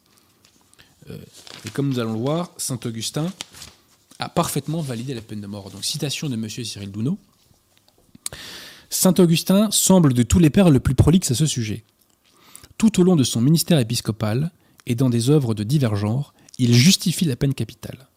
Euh, 1.11 1.19
et 1.65 1.71
comme 1.71 1.89
nous 1.89 1.99
allons 1.99 2.15
le 2.15 2.19
voir, 2.19 2.51
Saint 2.57 2.79
Augustin 2.85 3.33
a 4.19 4.29
parfaitement 4.29 4.81
validé 4.81 5.15
la 5.15 5.21
peine 5.21 5.41
de 5.41 5.47
mort. 5.47 5.71
Donc 5.71 5.85
citation 5.85 6.29
de 6.29 6.35
M. 6.35 6.49
Cyril 6.49 6.91
Douno. 6.91 7.19
Saint 8.91 9.15
Augustin 9.19 9.71
semble 9.71 10.15
de 10.15 10.23
tous 10.23 10.39
les 10.39 10.51
pères 10.51 10.71
le 10.71 10.81
plus 10.81 10.95
prolixe 10.95 11.31
à 11.31 11.35
ce 11.35 11.47
sujet. 11.47 11.85
Tout 12.79 13.01
au 13.01 13.05
long 13.05 13.17
de 13.17 13.25
son 13.25 13.41
ministère 13.41 13.79
épiscopal 13.79 14.51
et 14.87 14.95
dans 14.95 15.11
des 15.11 15.31
œuvres 15.31 15.55
de 15.55 15.65
divers 15.65 15.97
genres, 15.97 16.35
il 16.59 16.75
justifie 16.75 17.25
la 17.25 17.37
peine 17.37 17.55
capitale. 17.55 18.09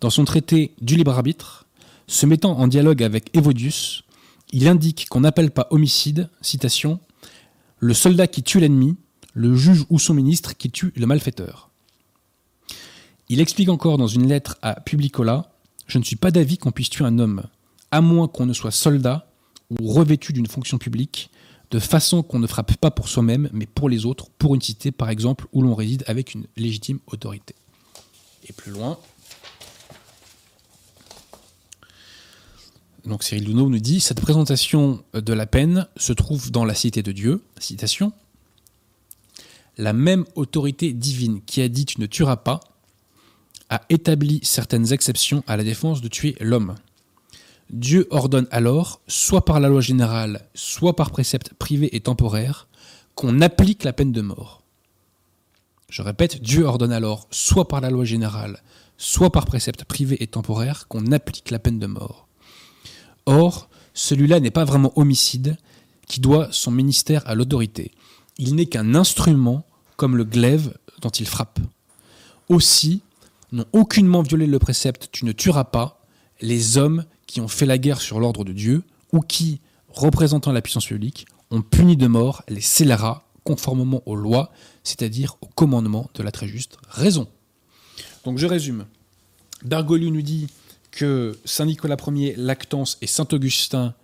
Dans 0.00 0.10
son 0.10 0.24
traité 0.24 0.74
du 0.80 0.96
libre 0.96 1.12
arbitre, 1.12 1.65
se 2.06 2.26
mettant 2.26 2.58
en 2.58 2.68
dialogue 2.68 3.02
avec 3.02 3.36
Évodius, 3.36 4.04
il 4.52 4.68
indique 4.68 5.08
qu'on 5.08 5.20
n'appelle 5.20 5.50
pas 5.50 5.66
homicide, 5.70 6.30
citation, 6.40 7.00
le 7.78 7.94
soldat 7.94 8.26
qui 8.26 8.42
tue 8.42 8.60
l'ennemi, 8.60 8.96
le 9.34 9.54
juge 9.54 9.84
ou 9.90 9.98
son 9.98 10.14
ministre 10.14 10.56
qui 10.56 10.70
tue 10.70 10.92
le 10.96 11.06
malfaiteur. 11.06 11.70
Il 13.28 13.40
explique 13.40 13.68
encore 13.68 13.98
dans 13.98 14.06
une 14.06 14.28
lettre 14.28 14.56
à 14.62 14.80
Publicola 14.80 15.50
Je 15.88 15.98
ne 15.98 16.04
suis 16.04 16.16
pas 16.16 16.30
d'avis 16.30 16.58
qu'on 16.58 16.70
puisse 16.70 16.90
tuer 16.90 17.04
un 17.04 17.18
homme, 17.18 17.42
à 17.90 18.00
moins 18.00 18.28
qu'on 18.28 18.46
ne 18.46 18.52
soit 18.52 18.70
soldat 18.70 19.30
ou 19.70 19.88
revêtu 19.92 20.32
d'une 20.32 20.46
fonction 20.46 20.78
publique, 20.78 21.30
de 21.72 21.80
façon 21.80 22.22
qu'on 22.22 22.38
ne 22.38 22.46
frappe 22.46 22.76
pas 22.76 22.92
pour 22.92 23.08
soi-même, 23.08 23.50
mais 23.52 23.66
pour 23.66 23.88
les 23.88 24.06
autres, 24.06 24.28
pour 24.38 24.54
une 24.54 24.60
cité 24.60 24.92
par 24.92 25.10
exemple 25.10 25.46
où 25.52 25.62
l'on 25.62 25.74
réside 25.74 26.04
avec 26.06 26.34
une 26.34 26.46
légitime 26.56 27.00
autorité. 27.08 27.56
Et 28.48 28.52
plus 28.52 28.70
loin, 28.70 28.96
donc 33.06 33.22
Cyril 33.22 33.44
Douno 33.44 33.68
nous 33.68 33.78
dit 33.78 34.00
cette 34.00 34.20
présentation 34.20 35.02
de 35.14 35.32
la 35.32 35.46
peine 35.46 35.86
se 35.96 36.12
trouve 36.12 36.50
dans 36.50 36.64
la 36.64 36.74
cité 36.74 37.02
de 37.02 37.12
Dieu. 37.12 37.42
Citation 37.58 38.12
La 39.78 39.92
même 39.92 40.24
autorité 40.34 40.92
divine 40.92 41.40
qui 41.42 41.62
a 41.62 41.68
dit 41.68 41.86
tu 41.86 42.00
ne 42.00 42.06
tueras 42.06 42.36
pas 42.36 42.60
a 43.68 43.82
établi 43.88 44.40
certaines 44.42 44.92
exceptions 44.92 45.42
à 45.46 45.56
la 45.56 45.64
défense 45.64 46.00
de 46.00 46.08
tuer 46.08 46.36
l'homme. 46.40 46.74
Dieu 47.70 48.06
ordonne 48.10 48.46
alors, 48.52 49.00
soit 49.08 49.44
par 49.44 49.58
la 49.58 49.68
loi 49.68 49.80
générale, 49.80 50.48
soit 50.54 50.94
par 50.94 51.10
précepte 51.10 51.52
privé 51.54 51.94
et 51.96 52.00
temporaire, 52.00 52.68
qu'on 53.16 53.40
applique 53.40 53.82
la 53.82 53.92
peine 53.92 54.12
de 54.12 54.20
mort. 54.20 54.62
Je 55.88 56.02
répète, 56.02 56.40
Dieu 56.40 56.64
ordonne 56.64 56.92
alors, 56.92 57.26
soit 57.32 57.66
par 57.66 57.80
la 57.80 57.90
loi 57.90 58.04
générale, 58.04 58.62
soit 58.98 59.30
par 59.30 59.46
précepte 59.46 59.84
privé 59.84 60.22
et 60.22 60.28
temporaire, 60.28 60.86
qu'on 60.86 61.10
applique 61.10 61.50
la 61.50 61.58
peine 61.58 61.80
de 61.80 61.86
mort. 61.86 62.25
Or, 63.26 63.68
celui-là 63.94 64.40
n'est 64.40 64.50
pas 64.50 64.64
vraiment 64.64 64.92
homicide 64.96 65.56
qui 66.06 66.20
doit 66.20 66.48
son 66.52 66.70
ministère 66.70 67.22
à 67.26 67.34
l'autorité. 67.34 67.92
Il 68.38 68.54
n'est 68.54 68.66
qu'un 68.66 68.94
instrument 68.94 69.64
comme 69.96 70.16
le 70.16 70.24
glaive 70.24 70.76
dont 71.00 71.10
il 71.10 71.26
frappe. 71.26 71.58
Aussi, 72.48 73.02
n'ont 73.52 73.64
aucunement 73.72 74.22
violé 74.22 74.46
le 74.46 74.58
précepte 74.58 75.08
tu 75.12 75.24
ne 75.24 75.32
tueras 75.32 75.64
pas 75.64 76.00
les 76.40 76.78
hommes 76.78 77.04
qui 77.26 77.40
ont 77.40 77.48
fait 77.48 77.66
la 77.66 77.78
guerre 77.78 78.00
sur 78.00 78.20
l'ordre 78.20 78.44
de 78.44 78.52
Dieu 78.52 78.82
ou 79.12 79.20
qui, 79.20 79.60
représentant 79.88 80.52
la 80.52 80.62
puissance 80.62 80.86
publique, 80.86 81.26
ont 81.50 81.62
puni 81.62 81.96
de 81.96 82.06
mort 82.06 82.42
les 82.48 82.60
scélérats 82.60 83.24
conformément 83.44 84.02
aux 84.06 84.16
lois, 84.16 84.50
c'est-à-dire 84.82 85.36
au 85.40 85.46
commandement 85.46 86.10
de 86.14 86.22
la 86.22 86.32
très 86.32 86.48
juste 86.48 86.78
raison. 86.88 87.28
Donc 88.24 88.38
je 88.38 88.46
résume. 88.46 88.86
Bergoglio 89.64 90.10
nous 90.10 90.22
dit 90.22 90.48
que 90.96 91.38
Saint 91.44 91.66
Nicolas 91.66 91.98
Ier, 92.06 92.34
Lactance 92.36 92.96
et 93.02 93.06
Saint 93.06 93.28
Augustin 93.32 93.94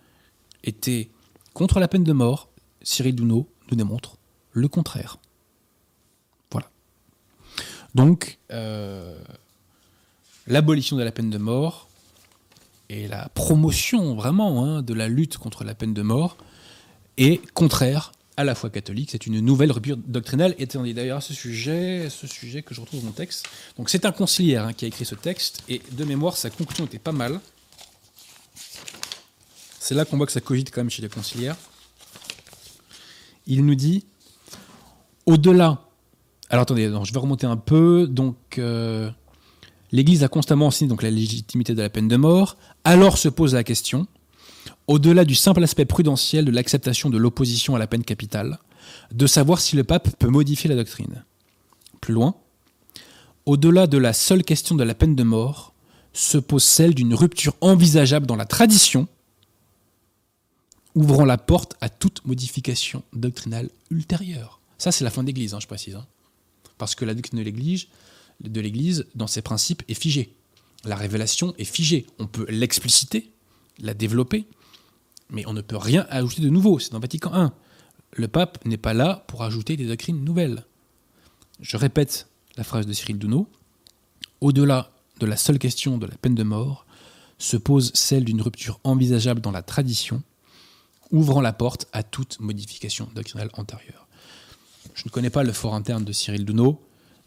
étaient 0.63 1.09
contre 1.53 1.79
la 1.79 1.87
peine 1.87 2.03
de 2.03 2.13
mort. 2.13 2.49
Cyril 2.83 3.15
Douneau 3.15 3.49
nous 3.71 3.75
démontre 3.75 4.17
le 4.51 4.67
contraire. 4.67 5.17
Voilà. 6.51 6.69
Donc, 7.95 8.37
euh, 8.51 9.19
l'abolition 10.45 10.95
de 10.95 11.01
la 11.03 11.11
peine 11.11 11.31
de 11.31 11.39
mort 11.39 11.89
et 12.89 13.07
la 13.07 13.27
promotion 13.29 14.13
vraiment 14.13 14.63
hein, 14.63 14.83
de 14.83 14.93
la 14.93 15.07
lutte 15.07 15.39
contre 15.39 15.63
la 15.63 15.73
peine 15.73 15.95
de 15.95 16.03
mort 16.03 16.37
est 17.17 17.41
contraire 17.53 18.11
à 18.37 18.43
la 18.43 18.55
foi 18.55 18.69
catholique. 18.69 19.09
C'est 19.11 19.25
une 19.25 19.39
nouvelle 19.39 19.71
rupture 19.71 19.97
doctrinale. 19.97 20.55
Et 20.57 20.65
d'ailleurs 20.65 21.17
à 21.17 21.21
ce 21.21 21.33
sujet, 21.33 22.09
ce 22.09 22.27
sujet 22.27 22.61
que 22.61 22.73
je 22.73 22.81
retrouve 22.81 23.01
dans 23.01 23.07
mon 23.07 23.11
texte. 23.11 23.47
Donc 23.77 23.89
c'est 23.89 24.05
un 24.05 24.11
conciliaire 24.11 24.65
hein, 24.65 24.73
qui 24.73 24.85
a 24.85 24.87
écrit 24.87 25.05
ce 25.05 25.15
texte 25.15 25.63
et 25.69 25.81
de 25.91 26.03
mémoire 26.03 26.37
sa 26.37 26.49
conclusion 26.49 26.85
était 26.85 26.99
pas 26.99 27.11
mal. 27.11 27.39
C'est 29.79 29.95
là 29.95 30.05
qu'on 30.05 30.17
voit 30.17 30.25
que 30.25 30.31
ça 30.31 30.41
cogite 30.41 30.71
quand 30.71 30.81
même 30.81 30.89
chez 30.89 31.01
les 31.01 31.09
conciliaires. 31.09 31.57
Il 33.47 33.65
nous 33.65 33.75
dit 33.75 34.05
au-delà. 35.25 35.81
Alors 36.49 36.63
attendez, 36.63 36.91
je 37.03 37.13
vais 37.13 37.19
remonter 37.19 37.45
un 37.45 37.57
peu. 37.57 38.07
Donc 38.07 38.57
euh, 38.57 39.09
l'Église 39.91 40.23
a 40.23 40.27
constamment 40.27 40.67
enseigné 40.67 40.89
donc 40.89 41.03
la 41.03 41.11
légitimité 41.11 41.75
de 41.75 41.81
la 41.81 41.89
peine 41.89 42.07
de 42.07 42.15
mort. 42.15 42.57
Alors 42.83 43.17
se 43.17 43.29
pose 43.29 43.53
la 43.53 43.63
question 43.63 44.07
au-delà 44.93 45.25
du 45.25 45.33
simple 45.33 45.63
aspect 45.63 45.85
prudentiel 45.85 46.45
de 46.45 46.51
l'acceptation 46.51 47.09
de 47.09 47.17
l'opposition 47.17 47.73
à 47.75 47.79
la 47.79 47.87
peine 47.87 48.03
capitale, 48.03 48.59
de 49.11 49.25
savoir 49.25 49.59
si 49.59 49.75
le 49.75 49.83
pape 49.83 50.15
peut 50.19 50.27
modifier 50.27 50.69
la 50.69 50.75
doctrine. 50.75 51.25
Plus 51.99 52.13
loin, 52.13 52.35
au-delà 53.47 53.87
de 53.87 53.97
la 53.97 54.13
seule 54.13 54.43
question 54.43 54.75
de 54.75 54.83
la 54.83 54.93
peine 54.93 55.15
de 55.15 55.23
mort, 55.23 55.73
se 56.13 56.37
pose 56.37 56.63
celle 56.63 56.93
d'une 56.93 57.15
rupture 57.15 57.55
envisageable 57.59 58.27
dans 58.27 58.35
la 58.35 58.45
tradition, 58.45 59.07
ouvrant 60.93 61.25
la 61.25 61.39
porte 61.39 61.75
à 61.81 61.89
toute 61.89 62.23
modification 62.27 63.01
doctrinale 63.13 63.71
ultérieure. 63.89 64.59
Ça, 64.77 64.91
c'est 64.91 65.03
la 65.03 65.09
fin 65.09 65.23
de 65.23 65.27
l'Église, 65.27 65.55
hein, 65.55 65.59
je 65.59 65.65
précise. 65.65 65.95
Hein. 65.95 66.05
Parce 66.77 66.93
que 66.93 67.03
la 67.03 67.15
doctrine 67.15 67.39
de 67.39 67.43
l'Église, 67.43 67.87
de 68.43 68.61
l'Église, 68.61 69.07
dans 69.15 69.25
ses 69.25 69.41
principes, 69.41 69.81
est 69.87 69.95
figée. 69.95 70.35
La 70.85 70.95
révélation 70.95 71.55
est 71.57 71.63
figée. 71.63 72.05
On 72.19 72.27
peut 72.27 72.45
l'expliciter, 72.47 73.31
la 73.79 73.95
développer, 73.95 74.45
mais 75.29 75.45
on 75.47 75.53
ne 75.53 75.61
peut 75.61 75.77
rien 75.77 76.05
ajouter 76.09 76.41
de 76.41 76.49
nouveau. 76.49 76.79
C'est 76.79 76.91
dans 76.91 76.99
Vatican 76.99 77.31
I. 77.33 77.49
Le 78.13 78.27
pape 78.27 78.63
n'est 78.65 78.77
pas 78.77 78.93
là 78.93 79.23
pour 79.27 79.43
ajouter 79.43 79.75
des 79.75 79.87
doctrines 79.87 80.23
nouvelles. 80.23 80.65
Je 81.59 81.77
répète 81.77 82.27
la 82.57 82.63
phrase 82.63 82.85
de 82.85 82.93
Cyril 82.93 83.17
Douneau. 83.17 83.47
Au-delà 84.41 84.91
de 85.19 85.25
la 85.25 85.37
seule 85.37 85.59
question 85.59 85.97
de 85.97 86.05
la 86.05 86.15
peine 86.15 86.35
de 86.35 86.43
mort, 86.43 86.85
se 87.37 87.57
pose 87.57 87.91
celle 87.93 88.23
d'une 88.23 88.41
rupture 88.41 88.79
envisageable 88.83 89.41
dans 89.41 89.51
la 89.51 89.61
tradition, 89.61 90.23
ouvrant 91.11 91.41
la 91.41 91.53
porte 91.53 91.87
à 91.91 92.03
toute 92.03 92.39
modification 92.39 93.09
doctrinale 93.13 93.49
antérieure. 93.53 94.07
Je 94.93 95.03
ne 95.05 95.09
connais 95.09 95.29
pas 95.29 95.43
le 95.43 95.51
fort 95.51 95.75
interne 95.75 96.05
de 96.05 96.11
Cyril 96.11 96.45
Douneau, 96.45 96.81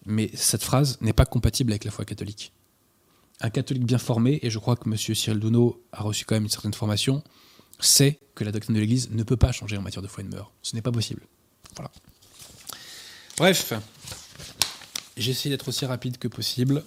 mais 0.04 0.30
cette 0.34 0.62
phrase 0.62 0.98
n'est 1.00 1.12
pas 1.12 1.26
compatible 1.26 1.72
avec 1.72 1.84
la 1.84 1.90
foi 1.90 2.04
catholique. 2.04 2.52
Un 3.40 3.50
catholique 3.50 3.84
bien 3.84 3.98
formé, 3.98 4.38
et 4.42 4.50
je 4.50 4.58
crois 4.58 4.76
que 4.76 4.88
M. 4.88 4.96
Cyril 4.96 5.40
Douneau 5.40 5.82
a 5.92 6.02
reçu 6.02 6.24
quand 6.24 6.36
même 6.36 6.44
une 6.44 6.50
certaine 6.50 6.74
formation, 6.74 7.22
sait 7.80 8.18
que 8.34 8.44
la 8.44 8.52
doctrine 8.52 8.74
de 8.74 8.80
l'Église 8.80 9.10
ne 9.10 9.22
peut 9.22 9.36
pas 9.36 9.52
changer 9.52 9.76
en 9.76 9.82
matière 9.82 10.02
de 10.02 10.08
foi 10.08 10.22
et 10.22 10.26
de 10.26 10.34
mœurs. 10.34 10.50
Ce 10.62 10.74
n'est 10.74 10.82
pas 10.82 10.92
possible. 10.92 11.22
Voilà. 11.74 11.90
Bref, 13.36 13.72
j'ai 15.16 15.30
essayé 15.30 15.54
d'être 15.54 15.68
aussi 15.68 15.84
rapide 15.84 16.18
que 16.18 16.28
possible. 16.28 16.82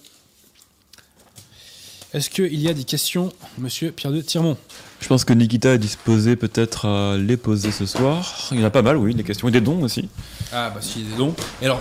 Est-ce 2.12 2.28
qu'il 2.28 2.60
y 2.60 2.68
a 2.68 2.74
des 2.74 2.82
questions, 2.82 3.32
monsieur 3.58 3.92
Pierre 3.92 4.12
de 4.12 4.20
Tirmont? 4.20 4.56
Je 5.00 5.06
pense 5.06 5.24
que 5.24 5.32
Nikita 5.32 5.74
est 5.74 5.78
disposé 5.78 6.34
peut-être 6.34 6.86
à 6.86 7.16
les 7.16 7.36
poser 7.36 7.70
ce 7.70 7.86
soir. 7.86 8.48
Il 8.50 8.58
y 8.58 8.62
en 8.62 8.66
a 8.66 8.70
pas 8.70 8.82
mal, 8.82 8.96
oui, 8.96 9.14
des 9.14 9.22
questions 9.22 9.46
et 9.46 9.52
des 9.52 9.60
dons 9.60 9.82
aussi. 9.82 10.08
Ah, 10.52 10.70
bah 10.70 10.80
si, 10.82 11.04
des 11.04 11.16
dons. 11.16 11.36
Et 11.62 11.66
alors, 11.66 11.80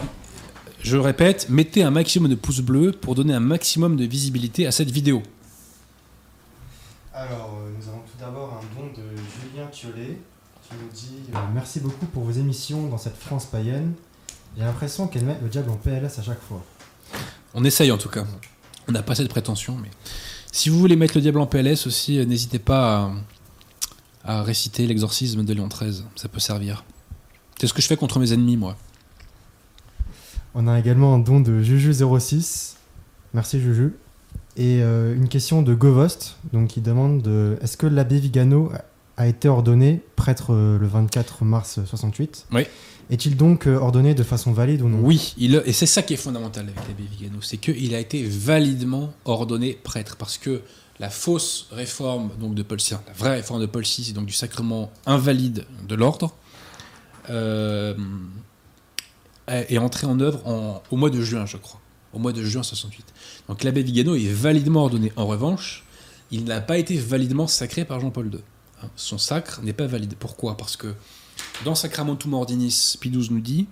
je 0.82 0.98
répète, 0.98 1.50
mettez 1.50 1.82
un 1.84 1.90
maximum 1.90 2.30
de 2.30 2.36
pouces 2.36 2.62
bleus 2.62 2.92
pour 2.92 3.16
donner 3.16 3.34
un 3.34 3.40
maximum 3.40 3.98
de 3.98 4.06
visibilité 4.06 4.68
à 4.68 4.72
cette 4.72 4.92
vidéo. 4.92 5.24
Alors, 7.14 7.58
euh, 7.62 7.72
nous 7.78 7.90
avons 7.90 8.00
tout 8.02 8.18
d'abord 8.20 8.59
un 8.59 8.59
Thiolet 9.70 10.20
qui 10.64 10.76
nous 10.76 10.92
dit 10.94 11.32
euh, 11.34 11.38
Merci 11.54 11.80
beaucoup 11.80 12.06
pour 12.08 12.24
vos 12.24 12.32
émissions 12.32 12.88
dans 12.88 12.98
cette 12.98 13.18
France 13.18 13.46
païenne. 13.46 13.94
J'ai 14.58 14.64
l'impression 14.64 15.08
qu'elle 15.08 15.26
met 15.26 15.38
le 15.42 15.50
diable 15.50 15.70
en 15.70 15.76
PLS 15.76 16.20
à 16.20 16.24
chaque 16.24 16.42
fois. 16.42 16.64
On 17.54 17.64
essaye 17.64 17.92
en 17.92 17.98
tout 17.98 18.10
cas. 18.10 18.26
On 18.88 18.92
n'a 18.92 19.04
pas 19.04 19.16
cette 19.16 19.30
prétention, 19.30 19.78
mais 19.78 19.90
si 20.52 20.70
vous 20.70 20.80
voulez 20.80 20.96
mettre 20.96 21.16
le 21.16 21.22
diable 21.22 21.40
en 21.40 21.46
PLS 21.46 21.88
aussi, 21.88 22.20
euh, 22.20 22.26
n'hésitez 22.26 22.60
pas 22.60 23.12
à, 24.24 24.44
réciter 24.44 24.86
l'exorcisme 24.88 25.44
de 25.44 25.54
Léon 25.54 25.68
XIII. 25.68 26.04
Ça 26.16 26.28
peut 26.28 26.40
servir. 26.40 26.84
C'est 27.60 27.68
ce 27.68 27.74
que 27.74 27.82
je 27.82 27.88
fais 27.88 27.98
contre 27.98 28.20
mes 28.20 28.34
ennemis, 28.34 28.58
moi. 28.58 28.76
On 30.56 30.68
a 30.68 30.80
également 30.80 31.14
un 31.14 31.20
don 31.20 31.40
de 31.40 31.62
Juju06. 31.62 32.76
Merci 33.34 33.62
Juju. 33.62 33.96
Et 34.58 34.82
euh, 34.82 35.16
une 35.16 35.30
question 35.30 35.62
de 35.62 35.74
Govost, 35.74 36.38
donc 36.52 36.70
qui 36.70 36.82
demande 36.82 37.22
de, 37.22 37.58
est-ce 37.62 37.78
que 37.78 37.88
l'abbé 37.88 38.20
Vigano 38.20 38.72
a 39.20 39.28
été 39.28 39.48
ordonné 39.50 40.02
prêtre 40.16 40.54
euh, 40.54 40.80
le 40.80 40.88
24 40.88 41.44
mars 41.44 41.82
68 41.86 42.48
Oui. 42.54 42.64
Est-il 43.12 43.36
donc 43.36 43.68
euh, 43.68 43.76
ordonné 43.76 44.16
de 44.16 44.24
façon 44.24 44.54
valide 44.54 44.82
ou 44.82 44.88
non? 44.88 45.00
Oui, 45.02 45.34
il, 45.38 45.62
et 45.66 45.74
c'est 45.74 45.86
ça 45.86 46.02
qui 46.02 46.14
est 46.14 46.18
fondamental 46.18 46.64
avec 46.64 46.78
l'abbé 46.88 47.04
Vigano, 47.04 47.42
c'est 47.42 47.58
qu'il 47.58 47.94
a 47.94 48.00
été 48.00 48.24
validement 48.24 49.12
ordonné 49.26 49.74
prêtre, 49.74 50.16
parce 50.16 50.38
que 50.38 50.62
la 51.00 51.10
fausse 51.10 51.68
réforme 51.72 52.32
donc 52.40 52.56
de 52.56 52.64
Paul 52.64 52.80
VI, 52.80 52.96
la 53.08 53.14
vraie 53.14 53.36
réforme 53.36 53.60
de 53.60 53.66
Paul 53.66 53.84
VI, 53.84 54.14
donc 54.14 54.26
du 54.26 54.34
sacrement 54.34 54.90
invalide 55.06 55.66
de 55.88 55.96
l'ordre, 55.96 56.34
est 57.28 57.96
entrée 59.78 60.08
en 60.08 60.20
œuvre 60.20 60.82
au 60.92 60.96
mois 60.96 61.10
de 61.10 61.22
juin, 61.22 61.46
je 61.46 61.58
crois 61.58 61.82
au 62.14 62.20
mois 62.20 62.32
de 62.32 62.44
juin 62.44 62.64
68. 62.64 63.06
Donc 63.48 63.64
l'abbé 63.64 63.84
Vigano 63.84 64.16
est 64.16 64.32
validement 64.32 64.84
ordonné. 64.84 65.12
En 65.16 65.28
revanche, 65.28 65.84
il 66.32 66.46
n'a 66.46 66.62
pas 66.62 66.78
été 66.78 66.98
validement 66.98 67.48
sacré 67.48 67.86
par 67.86 68.00
Jean-Paul 68.00 68.32
II. 68.34 68.40
Son 68.96 69.18
sacre 69.18 69.62
n'est 69.62 69.74
pas 69.74 69.88
valide. 69.88 70.16
Pourquoi? 70.20 70.58
Parce 70.58 70.78
que 70.78 70.94
dans 71.66 71.76
Sacramentum 71.76 72.34
Ordinis, 72.34 72.98
XII 73.02 73.28
nous 73.32 73.42
dit, 73.42 73.68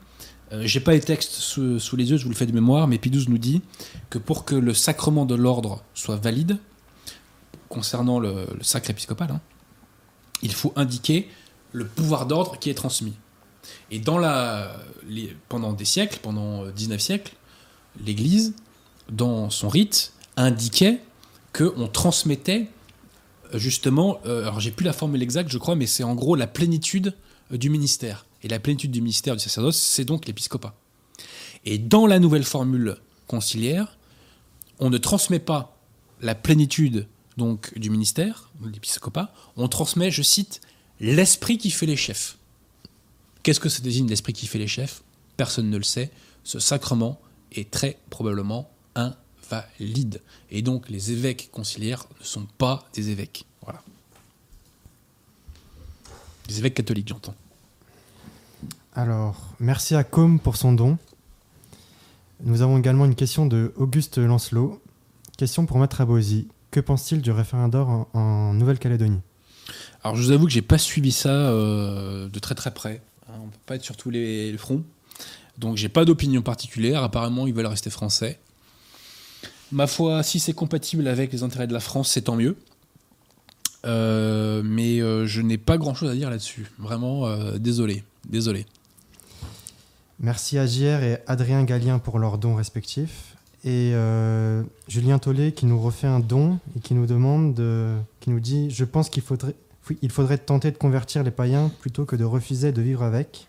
euh, 0.54 0.62
j'ai 0.66 0.80
pas 0.80 0.94
les 0.94 1.02
textes 1.02 1.34
sous, 1.34 1.96
les 1.96 2.10
yeux, 2.10 2.18
je 2.18 2.24
vous 2.24 2.30
le 2.30 2.36
fais 2.36 2.46
de 2.46 2.54
mémoire, 2.54 2.88
mais 2.88 2.98
XII 2.98 3.26
nous 3.30 3.38
dit 3.38 3.62
que 4.10 4.18
pour 4.18 4.46
que 4.46 4.56
le 4.56 4.74
sacrement 4.74 5.26
de 5.26 5.36
l'ordre 5.36 5.84
soit 5.94 6.16
valide, 6.16 6.58
concernant 7.70 8.20
le, 8.20 8.48
sacre 8.62 8.90
épiscopal, 8.90 9.32
hein, 9.32 9.42
il 10.42 10.54
faut 10.54 10.72
indiquer 10.76 11.30
le 11.74 11.86
pouvoir 11.86 12.26
d'ordre 12.26 12.58
qui 12.60 12.70
est 12.70 12.76
transmis. 12.76 13.16
Et 13.92 14.02
pendant 15.50 15.74
des 15.74 15.86
siècles, 15.86 16.20
pendant 16.22 16.66
19 16.68 17.02
siècles, 17.02 17.34
l'Église, 18.06 18.54
dans 19.10 19.50
son 19.50 19.68
rite, 19.68 20.14
indiquait 20.38 21.02
qu'on 21.54 21.88
transmettait 21.88 22.62
euh, 22.62 22.77
justement, 23.54 24.20
euh, 24.26 24.44
alors 24.44 24.60
j'ai 24.60 24.72
plus 24.72 24.86
la 24.86 24.94
formule 24.94 25.22
exacte, 25.22 25.50
je 25.50 25.58
crois, 25.58 25.76
mais 25.76 25.88
c'est 25.88 26.04
en 26.04 26.16
gros 26.16 26.36
la 26.36 26.48
plénitude 26.48 27.14
euh, 27.52 27.58
du 27.58 27.70
ministère. 27.70 28.26
Et 28.44 28.48
la 28.48 28.60
plénitude 28.60 28.92
du 28.92 29.02
ministère 29.02 29.36
du 29.36 29.42
sacerdoce, 29.42 29.78
c'est 29.78 30.06
donc 30.06 30.28
l'épiscopat. 30.28 30.76
Et 31.66 31.78
dans 31.78 32.06
la 32.06 32.20
nouvelle 32.20 32.44
formule 32.44 32.98
conciliaire, 33.28 33.98
on 34.80 34.90
ne 34.90 34.98
transmet 34.98 35.40
pas 35.40 35.78
la 36.22 36.36
plénitude 36.36 37.08
donc 37.38 37.78
du 37.78 37.90
ministère, 37.90 38.50
l'épiscopat, 38.64 39.32
on 39.56 39.68
transmet, 39.68 40.10
je 40.12 40.24
cite, 40.24 40.62
l'esprit 41.00 41.58
qui 41.58 41.70
fait 41.70 41.86
les 41.86 41.96
chefs. 41.96 42.38
Qu'est-ce 43.44 43.60
que 43.60 43.70
ça 43.70 43.82
désigne 43.82 44.08
l'esprit 44.08 44.34
qui 44.34 44.48
fait 44.48 44.58
les 44.58 44.68
chefs? 44.68 45.04
Personne 45.38 45.70
ne 45.70 45.78
le 45.78 45.84
sait. 45.84 46.12
Ce 46.44 46.60
sacrement 46.60 47.20
est 47.52 47.70
très 47.70 48.00
probablement 48.10 48.72
invalide. 49.52 50.22
Et 50.52 50.62
donc 50.62 50.90
les 50.90 51.12
évêques 51.12 51.50
conciliaires 51.52 52.06
ne 52.20 52.26
sont 52.26 52.48
pas 52.58 52.86
des 52.94 53.10
évêques. 53.10 53.46
Voilà. 53.62 53.82
Des 56.48 56.60
évêques 56.60 56.76
catholiques, 56.76 57.10
j'entends. 57.10 57.36
Alors, 58.94 59.54
merci 59.60 59.96
à 59.96 60.04
Com 60.04 60.40
pour 60.40 60.56
son 60.56 60.74
don. 60.74 60.98
Nous 62.44 62.62
avons 62.62 62.78
également 62.78 63.06
une 63.06 63.16
question 63.16 63.46
de 63.46 63.74
Auguste 63.76 64.18
Lancelot. 64.18 64.82
Question 65.38 65.66
pour 65.66 65.78
Maître 65.80 66.02
Abosi. 66.02 66.48
Que 66.72 66.80
pense-t-il 66.80 67.22
du 67.22 67.32
référendum 67.32 68.06
en, 68.14 68.54
Nouvelle-Calédonie? 68.54 69.20
Alors 70.04 70.16
je 70.16 70.24
vous 70.24 70.32
avoue 70.32 70.46
que 70.46 70.52
j'ai 70.52 70.62
pas 70.62 70.78
suivi 70.78 71.12
ça 71.12 71.30
euh, 71.30 72.30
de 72.30 72.40
très 72.40 72.56
très 72.56 72.74
près. 72.74 73.02
Hein, 73.28 73.34
on 73.44 73.48
peut 73.48 73.58
pas 73.66 73.76
être 73.76 73.84
sur 73.84 73.98
tous 73.98 74.10
les, 74.10 74.52
les 74.52 74.58
fronts. 74.58 74.84
Donc 75.58 75.78
j'ai 75.78 75.90
pas 75.90 76.06
d'opinion 76.06 76.42
particulière. 76.42 77.04
Apparemment, 77.04 77.48
ils 77.48 77.54
veulent 77.54 77.66
rester 77.66 77.90
français. 77.90 78.40
Ma 79.72 79.88
foi, 79.88 80.24
si 80.24 80.40
c'est 80.40 80.54
compatible 80.54 81.08
avec 81.08 81.32
les 81.32 81.44
intérêts 81.44 81.68
de 81.68 81.74
la 81.74 81.80
France, 81.80 82.12
c'est 82.12 82.24
tant 82.24 82.36
mieux. 82.36 82.56
Euh, 83.86 84.62
mais 84.64 85.00
euh, 85.02 85.26
je 85.26 85.42
n'ai 85.42 85.58
pas 85.58 85.78
grand 85.78 85.94
chose 85.94 86.10
à 86.10 86.16
dire 86.16 86.30
là-dessus. 86.30 86.68
Vraiment, 86.78 87.28
euh, 87.28 87.58
désolé. 87.58 88.04
Désolé. 88.28 88.66
Merci 90.20 90.58
à 90.58 90.66
JR 90.66 91.04
et 91.04 91.20
Adrien 91.28 91.64
Gallien 91.64 92.00
pour 92.00 92.20
leurs 92.20 92.38
dons 92.38 92.56
respectifs. 92.56 93.36
Et 93.64 93.94
Julien 94.88 95.20
Tollet 95.20 95.52
qui 95.52 95.66
nous 95.66 95.80
refait 95.80 96.08
un 96.08 96.22
don 96.22 96.60
et 96.76 96.80
qui 96.80 96.94
nous 96.94 97.06
demande, 97.06 97.54
de, 97.54 97.96
qui 98.22 98.30
nous 98.30 98.40
dit 98.40 98.70
Je 98.70 98.86
pense 98.86 99.10
qu'il 99.10 99.24
faudrait, 99.24 99.56
il 100.02 100.10
faudrait 100.10 100.38
tenter 100.38 100.72
de 100.72 100.78
convertir 100.78 101.24
les 101.24 101.32
païens 101.32 101.70
plutôt 101.82 102.06
que 102.06 102.16
de 102.16 102.24
refuser 102.24 102.72
de 102.72 102.82
vivre 102.82 103.04
avec. 103.04 103.48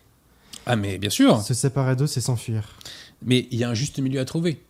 Ah 0.65 0.75
mais 0.75 0.97
bien 0.97 1.09
sûr. 1.09 1.41
Se 1.41 1.53
séparer 1.53 1.95
d'eux, 1.95 2.07
c'est 2.07 2.21
s'enfuir. 2.21 2.75
Mais 3.23 3.47
il 3.51 3.59
y 3.59 3.63
a 3.63 3.69
un 3.69 3.73
juste 3.73 3.99
milieu 3.99 4.19
à 4.19 4.25
trouver. 4.25 4.61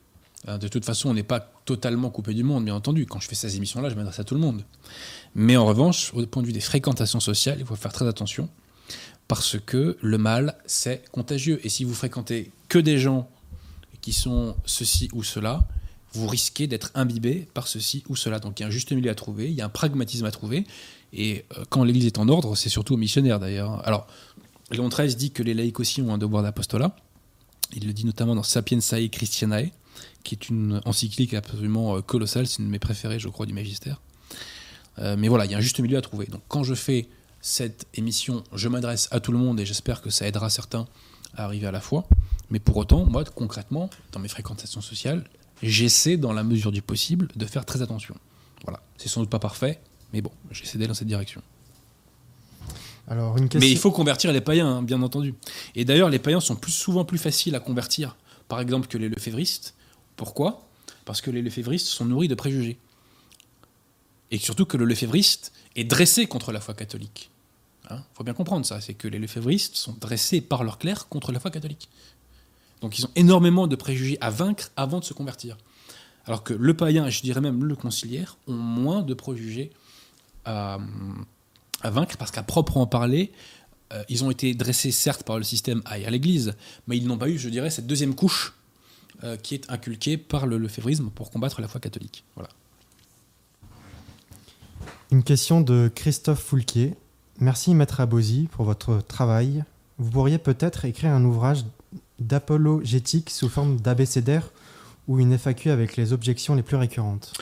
Euh, 0.48 0.58
De 0.58 0.68
toute 0.68 0.86
façon, 0.86 1.10
on 1.10 1.14
n'est 1.14 1.24
pas 1.24 1.40
totalement 1.66 2.10
coupé 2.10 2.34
du 2.34 2.44
monde, 2.44 2.66
bien 2.66 2.76
entendu. 2.76 3.06
Quand 3.06 3.20
je 3.20 3.28
fais 3.28 3.36
ces 3.36 3.58
émissions-là, 3.58 3.90
je 3.90 3.96
m'adresse 3.96 4.20
à 4.20 4.24
tout 4.24 4.36
le 4.36 4.42
monde. 4.42 4.64
Mais 5.36 5.58
en 5.58 5.66
revanche, 5.66 6.14
au 6.14 6.26
point 6.26 6.42
de 6.42 6.48
vue 6.48 6.54
des 6.54 6.60
fréquentations 6.60 7.20
sociales, 7.20 7.58
il 7.60 7.66
faut 7.66 7.76
faire 7.76 7.94
très 7.94 8.08
attention. 8.08 8.50
Parce 9.28 9.58
que 9.64 9.98
le 10.02 10.18
mal, 10.18 10.56
c'est 10.66 11.04
contagieux. 11.12 11.60
Et 11.64 11.70
si 11.70 11.84
vous 11.84 11.94
fréquentez 11.94 12.52
que 12.68 12.80
des 12.80 12.98
gens 12.98 13.30
qui 14.02 14.14
sont 14.14 14.56
ceci 14.66 15.10
ou 15.14 15.24
cela, 15.24 15.68
vous 16.14 16.28
risquez 16.28 16.68
d'être 16.68 16.92
imbibé 16.96 17.48
par 17.54 17.68
ceci 17.68 18.04
ou 18.10 18.16
cela. 18.16 18.40
Donc 18.40 18.60
il 18.60 18.64
y 18.64 18.66
a 18.66 18.68
un 18.68 18.72
juste 18.72 18.92
milieu 18.92 19.12
à 19.12 19.16
trouver, 19.16 19.50
il 19.50 19.54
y 19.54 19.62
a 19.62 19.66
un 19.66 19.70
pragmatisme 19.70 20.26
à 20.26 20.32
trouver. 20.32 20.66
Et 21.14 21.46
euh, 21.58 21.64
quand 21.70 21.84
l'Église 21.84 22.06
est 22.06 22.18
en 22.18 22.28
ordre, 22.30 22.56
c'est 22.56 22.70
surtout 22.70 22.96
aux 22.96 22.98
missionnaires 22.98 23.40
d'ailleurs. 23.40 23.86
Alors, 23.88 24.08
Léon 24.72 24.90
XIII 24.90 25.16
dit 25.16 25.32
que 25.32 25.44
les 25.44 25.54
laïcs 25.54 25.80
aussi 25.80 26.02
ont 26.02 26.14
un 26.14 26.18
devoir 26.18 26.44
d'apostolat. 26.44 26.96
Il 27.76 27.86
le 27.86 27.94
dit 27.94 28.06
notamment 28.06 28.36
dans 28.36 28.44
Sapienzae 28.44 29.10
Christianae, 29.10 29.72
qui 30.24 30.36
est 30.36 30.50
une 30.50 30.82
encyclique 30.86 31.34
absolument 31.34 31.98
euh, 31.98 32.02
colossale, 32.02 32.48
c'est 32.48 32.60
une 32.60 32.66
de 32.66 32.72
mes 32.72 32.80
préférées, 32.80 33.20
je 33.20 33.30
crois, 33.30 33.46
du 33.46 33.54
magistère. 33.54 34.02
Euh, 35.00 35.16
mais 35.18 35.28
voilà, 35.28 35.46
il 35.46 35.52
y 35.52 35.56
a 35.56 35.58
un 35.58 35.62
juste 35.62 35.80
milieu 35.80 35.98
à 35.98 36.02
trouver. 36.02 36.26
Donc 36.26 36.42
quand 36.48 36.64
je 36.64 36.76
fais 36.76 37.08
cette 37.42 37.88
émission, 37.94 38.44
je 38.54 38.68
m'adresse 38.68 39.08
à 39.12 39.20
tout 39.20 39.32
le 39.32 39.38
monde 39.38 39.60
et 39.60 39.66
j'espère 39.66 40.02
que 40.02 40.10
ça 40.10 40.28
aidera 40.28 40.50
certains 40.50 40.88
à 41.36 41.46
arriver 41.46 41.68
à 41.68 41.72
la 41.72 41.82
foi. 41.82 42.06
Mais 42.50 42.60
pour 42.60 42.78
autant, 42.78 43.06
moi, 43.06 43.24
concrètement, 43.24 43.90
dans 44.12 44.20
mes 44.20 44.28
fréquentations 44.28 44.82
sociales, 44.82 45.24
j'essaie, 45.62 46.18
dans 46.18 46.34
la 46.34 46.44
mesure 46.44 46.72
du 46.72 46.82
possible, 46.82 47.28
de 47.36 47.46
faire 47.46 47.66
très 47.66 47.82
attention. 47.82 48.16
Voilà. 48.66 48.82
C'est 48.98 49.08
sans 49.08 49.22
doute 49.22 49.30
pas 49.30 49.40
parfait, 49.40 49.80
mais 50.14 50.22
bon, 50.22 50.32
j'essaie 50.52 50.78
d'aller 50.78 50.88
dans 50.88 50.94
cette 50.94 51.08
direction. 51.08 51.42
Alors, 53.08 53.38
une 53.38 53.50
question. 53.50 53.60
Mais 53.60 53.72
il 53.72 53.78
faut 53.78 53.92
convertir 53.92 54.32
les 54.32 54.42
païens, 54.42 54.68
hein, 54.68 54.84
bien 54.84 55.02
entendu. 55.02 55.34
Et 55.76 55.86
d'ailleurs, 55.86 56.10
les 56.10 56.20
païens 56.20 56.40
sont 56.40 56.56
plus 56.56 56.72
souvent 56.72 57.06
plus 57.06 57.18
faciles 57.18 57.56
à 57.56 57.60
convertir, 57.60 58.16
par 58.48 58.60
exemple, 58.60 58.88
que 58.88 58.98
les 58.98 59.10
lefévristes. 59.10 59.74
Pourquoi? 60.20 60.68
Parce 61.06 61.22
que 61.22 61.32
les 61.32 61.42
lefévristes 61.42 61.88
sont 61.88 62.04
nourris 62.04 62.28
de 62.28 62.36
préjugés. 62.36 62.78
Et 64.32 64.38
surtout 64.38 64.66
que 64.66 64.76
le 64.76 64.84
lefévriste 64.84 65.54
est 65.78 65.86
dressé 65.86 66.28
contre 66.28 66.52
la 66.52 66.60
foi 66.60 66.74
catholique. 66.74 67.30
Il 67.90 67.98
faut 68.14 68.26
bien 68.26 68.34
comprendre 68.34 68.66
ça, 68.66 68.82
c'est 68.82 68.96
que 68.96 69.08
les 69.08 69.18
lefévristes 69.18 69.78
sont 69.78 69.94
dressés 69.94 70.42
par 70.42 70.66
leur 70.66 70.78
clerc 70.78 71.08
contre 71.08 71.32
la 71.32 71.40
foi 71.40 71.52
catholique. 71.52 71.88
Donc 72.82 73.00
ils 73.00 73.06
ont 73.06 73.12
énormément 73.16 73.66
de 73.66 73.78
préjugés 73.78 74.18
à 74.20 74.30
vaincre 74.30 74.72
avant 74.76 75.00
de 75.00 75.06
se 75.06 75.14
convertir. 75.14 75.56
Alors 76.26 76.44
que 76.44 76.54
le 76.54 76.74
païen, 76.74 77.10
je 77.10 77.22
dirais 77.22 77.40
même 77.40 77.64
le 77.64 77.78
conciliaire, 77.78 78.36
ont 78.46 78.54
moins 78.54 79.02
de 79.02 79.14
préjugés 79.14 79.72
à, 80.44 80.80
vaincre 81.86 82.18
parce 82.18 82.32
qu'à 82.32 82.44
proprement 82.44 82.88
parler, 82.88 83.32
euh, 83.94 84.04
ils 84.10 84.26
ont 84.26 84.32
été 84.32 84.54
dressés 84.54 84.92
certes 84.92 85.24
par 85.24 85.38
le 85.38 85.46
système 85.46 85.82
à 85.86 85.98
l'Église, 85.98 86.56
mais 86.88 86.98
ils 86.98 87.08
n'ont 87.08 87.18
pas 87.18 87.30
eu, 87.30 87.40
je 87.40 87.48
dirais, 87.48 87.70
cette 87.70 87.88
deuxième 87.88 88.16
couche 88.16 88.54
euh, 89.24 89.38
qui 89.38 89.56
est 89.56 89.70
inculquée 89.70 90.18
par 90.18 90.48
le 90.48 90.58
lefévrisme 90.58 91.10
pour 91.10 91.32
combattre 91.32 91.62
la 91.62 91.68
foi 91.68 91.80
catholique. 91.80 92.24
Voilà. 92.36 92.50
Une 95.12 95.24
question 95.24 95.62
de 95.62 95.92
Christophe 95.94 96.42
Foulquier. 96.42 96.96
Merci 97.40 97.74
Maître 97.74 98.00
Abosi 98.00 98.48
pour 98.52 98.66
votre 98.66 99.02
travail. 99.02 99.64
Vous 99.98 100.12
pourriez 100.12 100.38
peut-être 100.38 100.86
écrire 100.86 101.12
un 101.12 101.24
ouvrage 101.26 101.66
d'apologétique 102.20 103.30
sous 103.30 103.50
forme 103.50 103.78
d'abécédaire 103.78 104.52
ou 105.08 105.20
une 105.20 105.34
FAQ 105.38 105.72
avec 105.72 105.98
les 105.98 106.14
objections 106.14 106.56
les 106.56 106.64
plus 106.64 106.76
récurrentes. 106.76 107.34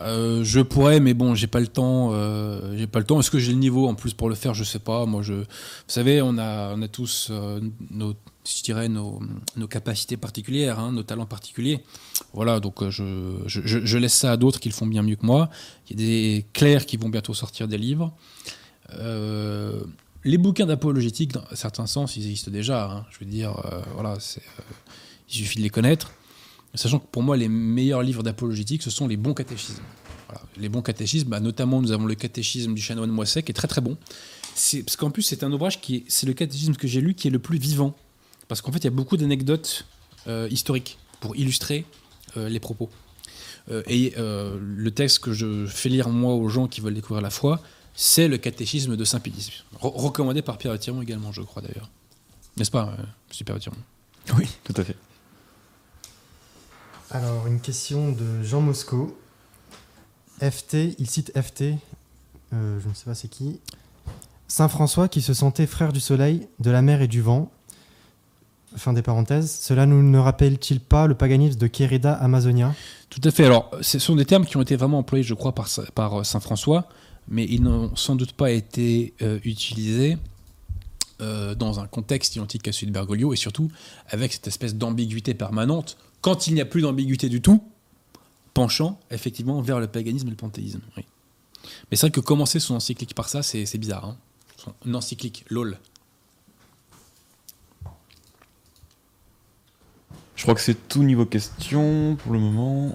Euh, 0.00 0.42
je 0.44 0.60
pourrais, 0.60 1.00
mais 1.00 1.14
bon, 1.14 1.34
j'ai 1.34 1.46
pas 1.46 1.60
le 1.60 1.68
temps. 1.68 2.10
euh, 2.12 2.76
j'ai 2.76 2.86
pas 2.86 2.98
le 2.98 3.04
temps. 3.04 3.20
Est-ce 3.20 3.30
que 3.30 3.38
j'ai 3.38 3.52
le 3.52 3.58
niveau 3.58 3.86
en 3.88 3.94
plus 3.94 4.12
pour 4.12 4.28
le 4.28 4.34
faire? 4.34 4.54
Je 4.54 4.64
sais 4.64 4.78
pas. 4.80 5.06
Moi, 5.06 5.22
je, 5.22 5.34
vous 5.34 5.44
savez, 5.86 6.20
on 6.20 6.36
a, 6.36 6.74
on 6.74 6.82
a 6.82 6.88
tous 6.88 7.28
euh, 7.30 7.60
nos, 7.90 8.14
je 8.46 8.62
dirais 8.62 8.88
nos, 8.88 9.20
capacités 9.68 10.16
particulières, 10.16 10.78
hein, 10.78 10.92
nos 10.92 11.02
talents 11.02 11.26
particuliers. 11.26 11.80
Voilà, 12.32 12.60
donc 12.60 12.82
euh, 12.82 12.90
je, 13.46 13.98
laisse 13.98 14.14
ça 14.14 14.32
à 14.32 14.36
d'autres 14.36 14.60
qui 14.60 14.68
le 14.68 14.74
font 14.74 14.86
bien 14.86 15.02
mieux 15.02 15.16
que 15.16 15.24
moi. 15.26 15.48
Il 15.88 16.00
y 16.00 16.02
a 16.02 16.06
des 16.06 16.46
clercs 16.52 16.86
qui 16.86 16.96
vont 16.96 17.08
bientôt 17.08 17.34
sortir 17.34 17.68
des 17.68 17.78
livres. 17.78 18.12
Euh, 18.92 19.82
les 20.24 20.38
bouquins 20.38 20.66
d'apologétique, 20.66 21.32
dans 21.32 21.44
un 21.50 21.56
certain 21.56 21.86
sens, 21.86 22.16
ils 22.16 22.26
existent 22.26 22.50
déjà. 22.50 22.90
hein. 22.90 23.06
Je 23.10 23.18
veux 23.20 23.30
dire, 23.30 23.56
euh, 23.72 23.82
voilà, 23.94 24.16
il 25.28 25.34
suffit 25.34 25.58
de 25.58 25.62
les 25.62 25.70
connaître. 25.70 26.12
Sachant 26.74 26.98
que 26.98 27.06
pour 27.06 27.22
moi, 27.22 27.36
les 27.36 27.48
meilleurs 27.48 28.02
livres 28.02 28.22
d'apologétique, 28.22 28.82
ce 28.82 28.90
sont 28.90 29.06
les 29.06 29.16
bons 29.16 29.34
catéchismes. 29.34 29.82
Les 30.58 30.68
bons 30.68 30.82
catéchismes, 30.82 31.28
bah, 31.28 31.40
notamment 31.40 31.80
nous 31.80 31.92
avons 31.92 32.06
le 32.06 32.14
catéchisme 32.14 32.74
du 32.74 32.82
chanoine 32.82 33.10
Moisset, 33.10 33.42
qui 33.42 33.52
est 33.52 33.54
très 33.54 33.68
très 33.68 33.80
bon. 33.80 33.96
Parce 34.54 34.96
qu'en 34.96 35.10
plus, 35.10 35.22
c'est 35.22 35.44
un 35.44 35.52
ouvrage 35.52 35.80
qui 35.80 35.96
est, 35.96 36.04
c'est 36.08 36.26
le 36.26 36.32
catéchisme 36.32 36.74
que 36.74 36.88
j'ai 36.88 37.00
lu 37.00 37.14
qui 37.14 37.28
est 37.28 37.30
le 37.30 37.38
plus 37.38 37.58
vivant. 37.58 37.94
Parce 38.48 38.60
qu'en 38.62 38.72
fait, 38.72 38.78
il 38.78 38.84
y 38.84 38.88
a 38.88 38.90
beaucoup 38.90 39.16
d'anecdotes 39.16 39.86
euh, 40.26 40.48
historiques 40.50 40.98
pour 41.20 41.36
illustrer 41.36 41.84
euh, 42.36 42.48
les 42.48 42.60
propos. 42.60 42.90
Euh, 43.70 43.82
et 43.86 44.14
euh, 44.18 44.58
le 44.60 44.90
texte 44.90 45.20
que 45.20 45.32
je 45.32 45.66
fais 45.66 45.88
lire 45.88 46.08
moi 46.10 46.34
aux 46.34 46.48
gens 46.48 46.68
qui 46.68 46.80
veulent 46.80 46.94
découvrir 46.94 47.22
la 47.22 47.30
foi, 47.30 47.60
c'est 47.94 48.28
le 48.28 48.36
catéchisme 48.38 48.96
de 48.96 49.04
Saint-Pédis. 49.04 49.64
Re- 49.80 49.94
recommandé 49.96 50.42
par 50.42 50.58
Pierre 50.58 50.78
Thiron 50.78 51.00
également, 51.00 51.32
je 51.32 51.40
crois 51.42 51.62
d'ailleurs. 51.62 51.90
N'est-ce 52.56 52.70
pas, 52.70 52.94
euh, 52.98 53.02
monsieur 53.30 53.44
Pierre 53.44 53.58
Thiron 53.58 53.76
Oui, 54.36 54.48
tout 54.64 54.74
à 54.76 54.84
fait. 54.84 54.96
Alors, 57.10 57.46
une 57.46 57.60
question 57.60 58.12
de 58.12 58.42
Jean 58.42 58.60
Mosco. 58.60 59.16
FT, 60.40 60.96
il 60.98 61.08
cite 61.08 61.32
FT, 61.40 61.62
euh, 62.52 62.80
je 62.80 62.88
ne 62.88 62.94
sais 62.94 63.04
pas 63.04 63.14
c'est 63.14 63.28
qui. 63.28 63.60
Saint 64.48 64.68
François 64.68 65.08
qui 65.08 65.22
se 65.22 65.32
sentait 65.32 65.66
frère 65.66 65.92
du 65.92 66.00
soleil, 66.00 66.48
de 66.58 66.70
la 66.70 66.82
mer 66.82 67.00
et 67.02 67.08
du 67.08 67.22
vent. 67.22 67.50
Fin 68.76 68.92
des 68.92 69.02
parenthèses. 69.02 69.50
Cela 69.60 69.86
nous 69.86 70.02
ne 70.02 70.18
rappelle-t-il 70.18 70.80
pas 70.80 71.06
le 71.06 71.14
paganisme 71.14 71.58
de 71.58 71.66
Querida 71.68 72.12
Amazonia? 72.14 72.74
Tout 73.08 73.20
à 73.22 73.30
fait. 73.30 73.44
Alors, 73.44 73.70
ce 73.80 73.98
sont 74.00 74.16
des 74.16 74.24
termes 74.24 74.44
qui 74.44 74.56
ont 74.56 74.62
été 74.62 74.74
vraiment 74.74 74.98
employés, 74.98 75.22
je 75.22 75.34
crois, 75.34 75.54
par, 75.54 75.68
euh, 76.18 76.24
Saint 76.24 76.40
François, 76.40 76.88
mais 77.28 77.44
ils 77.48 77.62
n'ont 77.62 77.94
sans 77.94 78.16
doute 78.16 78.32
pas 78.32 78.50
été 78.50 79.14
euh, 79.22 79.38
utilisés 79.44 80.18
euh, 81.20 81.54
dans 81.54 81.78
un 81.78 81.86
contexte 81.86 82.34
identique 82.34 82.66
à 82.66 82.72
celui 82.72 82.88
de 82.88 82.92
Bergoglio, 82.92 83.32
et 83.32 83.36
surtout 83.36 83.70
avec 84.08 84.32
cette 84.32 84.48
espèce 84.48 84.74
d'ambiguïté 84.74 85.34
permanente, 85.34 85.96
quand 86.20 86.48
il 86.48 86.54
n'y 86.54 86.60
a 86.60 86.64
plus 86.64 86.82
d'ambiguïté 86.82 87.28
du 87.28 87.40
tout, 87.40 87.62
penchant 88.54 88.98
effectivement 89.12 89.60
vers 89.62 89.78
le 89.78 89.86
paganisme 89.86 90.26
et 90.26 90.30
le 90.30 90.36
panthéisme. 90.36 90.80
Mais 90.96 91.04
c'est 91.92 92.06
vrai 92.06 92.10
que 92.10 92.20
commencer 92.20 92.58
son 92.58 92.74
encyclique 92.74 93.14
par 93.14 93.28
ça, 93.28 93.42
c'est 93.42 93.78
bizarre. 93.78 94.04
hein. 94.06 94.16
Son 94.56 94.94
encyclique, 94.94 95.44
lol. 95.50 95.78
Je 100.36 100.42
crois 100.42 100.54
que 100.54 100.60
c'est 100.60 100.88
tout 100.88 101.02
niveau 101.02 101.26
question 101.26 102.16
pour 102.16 102.32
le 102.32 102.38
moment. 102.38 102.94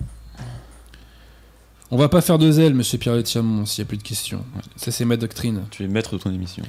On 1.92 1.98
va 1.98 2.08
pas 2.08 2.22
faire 2.22 2.38
de 2.38 2.52
zèle, 2.52 2.76
monsieur 2.76 3.00
Pierre 3.00 3.26
Chamon, 3.26 3.66
s'il 3.66 3.84
n'y 3.84 3.88
a 3.88 3.90
plus 3.90 3.98
de 3.98 4.04
questions. 4.04 4.46
Ça, 4.76 4.92
c'est 4.92 5.06
ma 5.06 5.18
doctrine. 5.18 5.64
Tu 5.72 5.84
es 5.84 5.88
maître 5.88 6.14
de 6.18 6.22
ton 6.22 6.32
émission. 6.32 6.64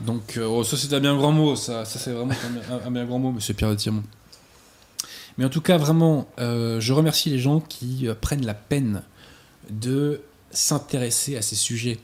Donc, 0.00 0.36
euh, 0.36 0.46
oh, 0.46 0.64
ça 0.64 0.76
c'est 0.76 0.92
un 0.92 1.00
bien 1.00 1.14
grand 1.16 1.30
mot, 1.30 1.54
ça, 1.54 1.84
ça 1.84 2.00
c'est 2.00 2.10
vraiment 2.10 2.34
un, 2.84 2.90
bien 2.90 3.04
grand 3.04 3.20
mot, 3.20 3.30
monsieur 3.30 3.54
Pierre 3.54 3.76
Tiamont. 3.76 4.02
Mais 5.38 5.44
en 5.44 5.48
tout 5.48 5.60
cas, 5.60 5.76
vraiment, 5.76 6.26
euh, 6.40 6.80
je 6.80 6.92
remercie 6.92 7.30
les 7.30 7.38
gens 7.38 7.60
qui 7.60 8.08
euh, 8.08 8.14
prennent 8.20 8.44
la 8.44 8.54
peine 8.54 9.02
de 9.70 10.22
s'intéresser 10.50 11.36
à 11.36 11.42
ces 11.42 11.56
sujets. 11.56 12.00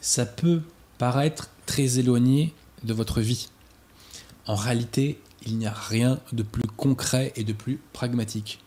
Ça 0.00 0.26
peut 0.26 0.62
paraître 0.98 1.50
très 1.66 2.00
éloigné 2.00 2.52
de 2.82 2.94
votre 2.94 3.20
vie. 3.20 3.48
En 4.46 4.56
réalité, 4.56 5.20
il 5.48 5.56
n'y 5.56 5.66
a 5.66 5.72
rien 5.72 6.20
de 6.32 6.42
plus 6.42 6.66
concret 6.76 7.32
et 7.36 7.44
de 7.44 7.52
plus 7.52 7.80
pragmatique. 7.92 8.60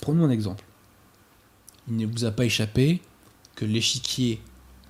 Prenons 0.00 0.24
un 0.24 0.30
exemple. 0.30 0.64
Il 1.88 1.96
ne 1.96 2.06
vous 2.06 2.24
a 2.24 2.32
pas 2.32 2.44
échappé 2.44 3.00
que 3.54 3.64
l'échiquier 3.64 4.42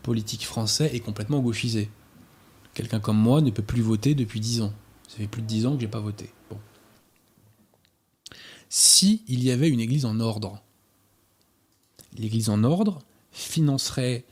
politique 0.03 0.47
français 0.47 0.91
est 0.95 1.01
complètement 1.01 1.41
gauchisé. 1.41 1.91
Quelqu'un 2.73 3.01
comme 3.01 3.19
moi 3.19 3.41
ne 3.41 3.51
peut 3.51 3.63
plus 3.63 3.83
voter 3.83 4.15
depuis 4.15 4.41
10 4.41 4.63
ans. 4.63 4.73
Ça 5.09 5.19
fait 5.19 5.27
plus 5.27 5.43
de 5.43 5.47
10 5.47 5.67
ans 5.67 5.75
que 5.75 5.81
j'ai 5.81 5.89
pas 5.89 6.01
voté. 6.01 6.31
Bon. 6.51 6.59
Si 8.71 9.23
il 9.29 9.43
y 9.43 9.51
avait 9.51 9.69
une 9.69 9.81
église 9.81 10.07
en 10.07 10.21
ordre, 10.21 10.63
l'église 12.17 12.49
en 12.49 12.65
ordre 12.65 13.01
financerait, 13.33 14.25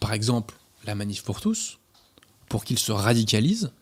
par 0.00 0.12
exemple, 0.12 0.56
la 0.84 0.94
manif 0.94 1.22
pour 1.22 1.40
tous, 1.40 1.78
pour 2.48 2.64
qu'ils 2.64 2.78
se 2.78 2.92
radicalisent, 2.92 3.72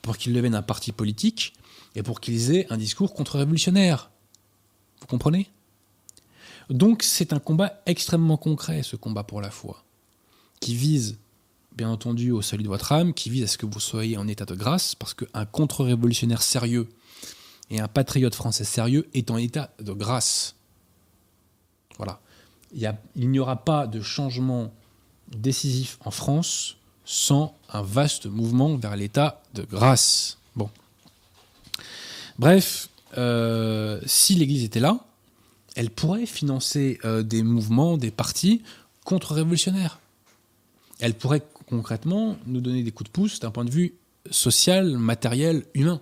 pour 0.00 0.16
qu'ils 0.16 0.32
deviennent 0.32 0.54
un 0.54 0.62
parti 0.62 0.92
politique 0.92 1.52
et 1.94 2.02
pour 2.02 2.20
qu'ils 2.20 2.54
aient 2.54 2.66
un 2.70 2.76
discours 2.76 3.14
contre-révolutionnaire. 3.14 4.10
Vous 5.00 5.06
comprenez? 5.06 5.50
Donc 6.70 7.02
c'est 7.02 7.32
un 7.32 7.38
combat 7.38 7.82
extrêmement 7.86 8.36
concret, 8.36 8.82
ce 8.82 8.96
combat 8.96 9.24
pour 9.24 9.40
la 9.40 9.50
foi, 9.50 9.84
qui 10.60 10.74
vise, 10.74 11.18
bien 11.76 11.90
entendu, 11.90 12.30
au 12.30 12.40
salut 12.40 12.62
de 12.62 12.68
votre 12.68 12.92
âme, 12.92 13.12
qui 13.12 13.30
vise 13.30 13.42
à 13.42 13.46
ce 13.46 13.58
que 13.58 13.66
vous 13.66 13.80
soyez 13.80 14.16
en 14.16 14.28
état 14.28 14.44
de 14.44 14.54
grâce, 14.54 14.94
parce 14.94 15.12
qu'un 15.12 15.44
contre-révolutionnaire 15.44 16.42
sérieux 16.42 16.88
et 17.70 17.80
un 17.80 17.88
patriote 17.88 18.34
français 18.34 18.64
sérieux 18.64 19.08
est 19.12 19.30
en 19.30 19.36
état 19.36 19.70
de 19.80 19.92
grâce. 19.92 20.54
Voilà. 21.96 22.20
Il 22.74 23.30
n'y 23.30 23.38
aura 23.38 23.64
pas 23.64 23.86
de 23.86 24.00
changement 24.00 24.72
décisif 25.28 25.98
en 26.04 26.10
France 26.10 26.76
sans 27.04 27.54
un 27.68 27.82
vaste 27.82 28.26
mouvement 28.26 28.76
vers 28.76 28.96
l'état 28.96 29.42
de 29.54 29.62
grâce. 29.62 30.38
Bon. 30.54 30.70
Bref, 32.38 32.88
euh, 33.18 34.00
si 34.06 34.34
l'Église 34.34 34.64
était 34.64 34.80
là, 34.80 35.04
elle 35.76 35.90
pourrait 35.90 36.26
financer 36.26 36.98
euh, 37.04 37.22
des 37.22 37.42
mouvements, 37.42 37.96
des 37.96 38.10
partis 38.10 38.62
contre-révolutionnaires. 39.04 40.00
Elle 41.00 41.14
pourrait 41.14 41.42
concrètement 41.66 42.36
nous 42.46 42.60
donner 42.60 42.82
des 42.82 42.92
coups 42.92 43.08
de 43.08 43.12
pouce 43.12 43.40
d'un 43.40 43.50
point 43.50 43.64
de 43.64 43.70
vue 43.70 43.94
social, 44.30 44.96
matériel, 44.96 45.64
humain. 45.74 46.00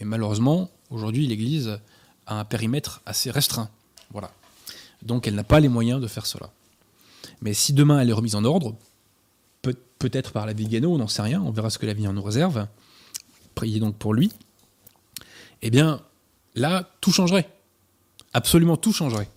Mais 0.00 0.06
malheureusement, 0.06 0.70
aujourd'hui, 0.90 1.26
l'Église 1.26 1.78
a 2.26 2.40
un 2.40 2.44
périmètre 2.44 3.02
assez 3.06 3.30
restreint. 3.30 3.70
Voilà. 4.10 4.30
Donc 5.02 5.28
elle 5.28 5.34
n'a 5.34 5.44
pas 5.44 5.60
les 5.60 5.68
moyens 5.68 6.00
de 6.00 6.06
faire 6.06 6.26
cela. 6.26 6.50
Mais 7.42 7.54
si 7.54 7.72
demain 7.72 8.00
elle 8.00 8.08
est 8.08 8.14
remise 8.14 8.34
en 8.34 8.44
ordre, 8.44 8.74
peut-être 9.98 10.32
par 10.32 10.46
la 10.46 10.52
Vigano, 10.52 10.92
on 10.92 10.98
n'en 10.98 11.08
sait 11.08 11.22
rien, 11.22 11.40
on 11.40 11.50
verra 11.50 11.70
ce 11.70 11.78
que 11.78 11.86
l'avenir 11.86 12.12
nous 12.12 12.22
réserve. 12.22 12.66
Priez 13.54 13.80
donc 13.80 13.96
pour 13.96 14.14
lui. 14.14 14.32
Eh 15.62 15.70
bien, 15.70 16.02
là, 16.54 16.88
tout 17.00 17.12
changerait. 17.12 17.48
Absolument 18.32 18.76
tout 18.76 18.92
changerait. 18.92 19.28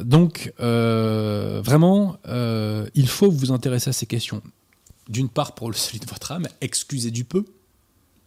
Donc, 0.00 0.52
euh, 0.60 1.60
vraiment, 1.62 2.18
euh, 2.26 2.88
il 2.94 3.08
faut 3.08 3.30
vous 3.30 3.52
intéresser 3.52 3.90
à 3.90 3.92
ces 3.92 4.06
questions. 4.06 4.42
D'une 5.08 5.28
part, 5.28 5.54
pour 5.54 5.70
le 5.70 5.76
salut 5.76 5.98
de 5.98 6.06
votre 6.06 6.32
âme, 6.32 6.48
excusez 6.60 7.10
du 7.10 7.24
peu. 7.24 7.44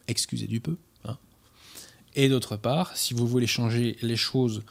Excusez 0.08 0.48
du 0.48 0.60
peu. 0.60 0.78
Hein. 1.06 1.18
Et 2.14 2.30
d'autre 2.30 2.58
part, 2.58 2.96
si 2.96 3.14
vous 3.14 3.28
voulez 3.28 3.48
changer 3.48 3.98
les 4.02 4.16
choses 4.18 4.64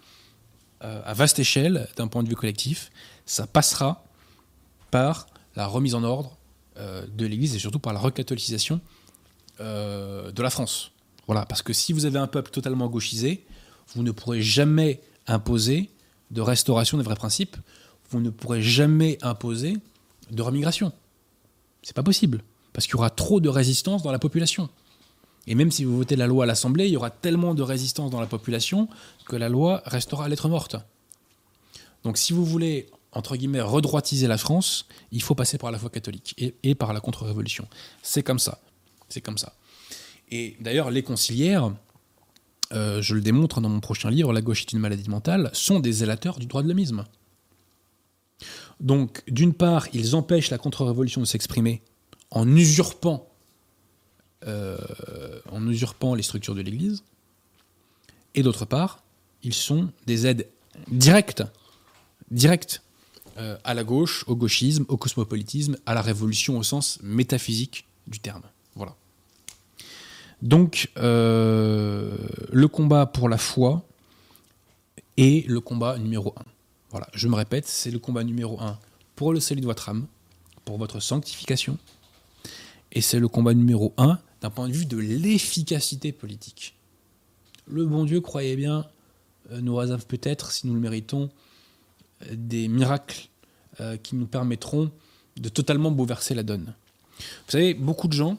euh, 0.82 1.02
à 1.04 1.14
vaste 1.14 1.38
échelle, 1.38 1.88
d'un 1.96 2.08
point 2.08 2.22
de 2.22 2.28
vue 2.28 2.36
collectif, 2.36 2.90
ça 3.26 3.46
passera 3.46 4.04
par 4.90 5.26
la 5.56 5.66
remise 5.66 5.94
en 5.94 6.04
ordre 6.04 6.36
de 6.76 7.24
l'Église 7.24 7.54
et 7.54 7.60
surtout 7.60 7.78
par 7.78 7.92
la 7.92 8.00
recatholicisation 8.00 8.80
euh, 9.60 10.32
de 10.32 10.42
la 10.42 10.50
France. 10.50 10.90
Voilà, 11.26 11.46
parce 11.46 11.62
que 11.62 11.72
si 11.72 11.92
vous 11.92 12.06
avez 12.06 12.18
un 12.18 12.26
peuple 12.26 12.50
totalement 12.50 12.88
gauchisé, 12.88 13.46
vous 13.94 14.02
ne 14.02 14.10
pourrez 14.10 14.42
jamais 14.42 15.00
imposer 15.26 15.90
de 16.30 16.40
restauration 16.40 16.98
des 16.98 17.04
vrais 17.04 17.14
principes, 17.14 17.56
vous 18.10 18.20
ne 18.20 18.30
pourrez 18.30 18.62
jamais 18.62 19.18
imposer 19.22 19.76
de 20.30 20.42
remigration. 20.42 20.92
C'est 21.82 21.96
pas 21.96 22.02
possible, 22.02 22.42
parce 22.72 22.86
qu'il 22.86 22.94
y 22.94 22.96
aura 22.96 23.10
trop 23.10 23.40
de 23.40 23.48
résistance 23.48 24.02
dans 24.02 24.12
la 24.12 24.18
population. 24.18 24.68
Et 25.46 25.54
même 25.54 25.70
si 25.70 25.84
vous 25.84 25.96
votez 25.96 26.16
la 26.16 26.26
loi 26.26 26.44
à 26.44 26.46
l'Assemblée, 26.46 26.86
il 26.86 26.92
y 26.92 26.96
aura 26.96 27.10
tellement 27.10 27.54
de 27.54 27.62
résistance 27.62 28.10
dans 28.10 28.20
la 28.20 28.26
population 28.26 28.88
que 29.26 29.36
la 29.36 29.48
loi 29.48 29.82
restera 29.84 30.28
lettre 30.28 30.48
morte. 30.48 30.76
Donc 32.02 32.16
si 32.16 32.32
vous 32.32 32.44
voulez, 32.44 32.88
entre 33.12 33.36
guillemets, 33.36 33.60
redroitiser 33.60 34.26
la 34.26 34.38
France, 34.38 34.86
il 35.12 35.22
faut 35.22 35.34
passer 35.34 35.58
par 35.58 35.70
la 35.70 35.78
foi 35.78 35.90
catholique 35.90 36.34
et, 36.62 36.74
par 36.74 36.92
la 36.92 37.00
contre-révolution. 37.00 37.68
C'est 38.02 38.22
comme 38.22 38.38
ça. 38.38 38.60
C'est 39.08 39.20
comme 39.20 39.38
ça. 39.38 39.52
Et 40.34 40.56
d'ailleurs, 40.58 40.90
les 40.90 41.04
conciliaires, 41.04 41.72
euh, 42.72 43.00
je 43.00 43.14
le 43.14 43.20
démontre 43.20 43.60
dans 43.60 43.68
mon 43.68 43.78
prochain 43.78 44.10
livre, 44.10 44.32
La 44.32 44.40
gauche 44.42 44.62
est 44.62 44.72
une 44.72 44.80
maladie 44.80 45.08
mentale, 45.08 45.48
sont 45.52 45.78
des 45.78 45.92
zélateurs 45.92 46.40
du 46.40 46.46
droit 46.46 46.64
de 46.64 46.66
l'homisme. 46.66 47.04
Donc, 48.80 49.22
d'une 49.28 49.54
part, 49.54 49.86
ils 49.92 50.16
empêchent 50.16 50.50
la 50.50 50.58
contre-révolution 50.58 51.20
de 51.20 51.26
s'exprimer 51.26 51.82
en 52.32 52.48
usurpant 52.56 53.28
euh, 54.46 54.76
en 55.52 55.68
usurpant 55.68 56.16
les 56.16 56.24
structures 56.24 56.56
de 56.56 56.62
l'Église. 56.62 57.04
Et 58.34 58.42
d'autre 58.42 58.64
part, 58.64 59.04
ils 59.44 59.54
sont 59.54 59.90
des 60.06 60.26
aides 60.26 60.48
directes, 60.90 61.44
directes 62.32 62.82
euh, 63.38 63.56
à 63.62 63.72
la 63.72 63.84
gauche, 63.84 64.24
au 64.26 64.34
gauchisme, 64.34 64.84
au 64.88 64.96
cosmopolitisme, 64.96 65.76
à 65.86 65.94
la 65.94 66.02
révolution 66.02 66.58
au 66.58 66.64
sens 66.64 66.98
métaphysique 67.04 67.86
du 68.08 68.18
terme. 68.18 68.42
Donc, 70.42 70.90
euh, 70.96 72.16
le 72.52 72.68
combat 72.68 73.06
pour 73.06 73.28
la 73.28 73.38
foi 73.38 73.86
est 75.16 75.48
le 75.48 75.60
combat 75.60 75.98
numéro 75.98 76.34
un. 76.36 76.44
Voilà, 76.90 77.08
je 77.12 77.28
me 77.28 77.34
répète, 77.34 77.66
c'est 77.66 77.90
le 77.90 77.98
combat 77.98 78.24
numéro 78.24 78.60
un 78.60 78.78
pour 79.16 79.32
le 79.32 79.40
salut 79.40 79.60
de 79.60 79.66
votre 79.66 79.88
âme, 79.88 80.06
pour 80.64 80.78
votre 80.78 81.00
sanctification, 81.00 81.78
et 82.92 83.00
c'est 83.00 83.18
le 83.18 83.28
combat 83.28 83.54
numéro 83.54 83.94
un 83.96 84.18
d'un 84.40 84.50
point 84.50 84.68
de 84.68 84.72
vue 84.74 84.86
de 84.86 84.98
l'efficacité 84.98 86.12
politique. 86.12 86.76
Le 87.66 87.86
bon 87.86 88.04
Dieu, 88.04 88.20
croyez 88.20 88.56
bien, 88.56 88.86
euh, 89.50 89.60
nous 89.60 89.74
réserve 89.74 90.06
peut-être, 90.06 90.52
si 90.52 90.66
nous 90.66 90.74
le 90.74 90.80
méritons, 90.80 91.30
des 92.32 92.68
miracles 92.68 93.28
euh, 93.80 93.96
qui 93.96 94.16
nous 94.16 94.26
permettront 94.26 94.90
de 95.36 95.48
totalement 95.48 95.90
bouleverser 95.90 96.34
la 96.34 96.42
donne. 96.42 96.74
Vous 97.18 97.50
savez, 97.50 97.74
beaucoup 97.74 98.08
de 98.08 98.12
gens 98.12 98.38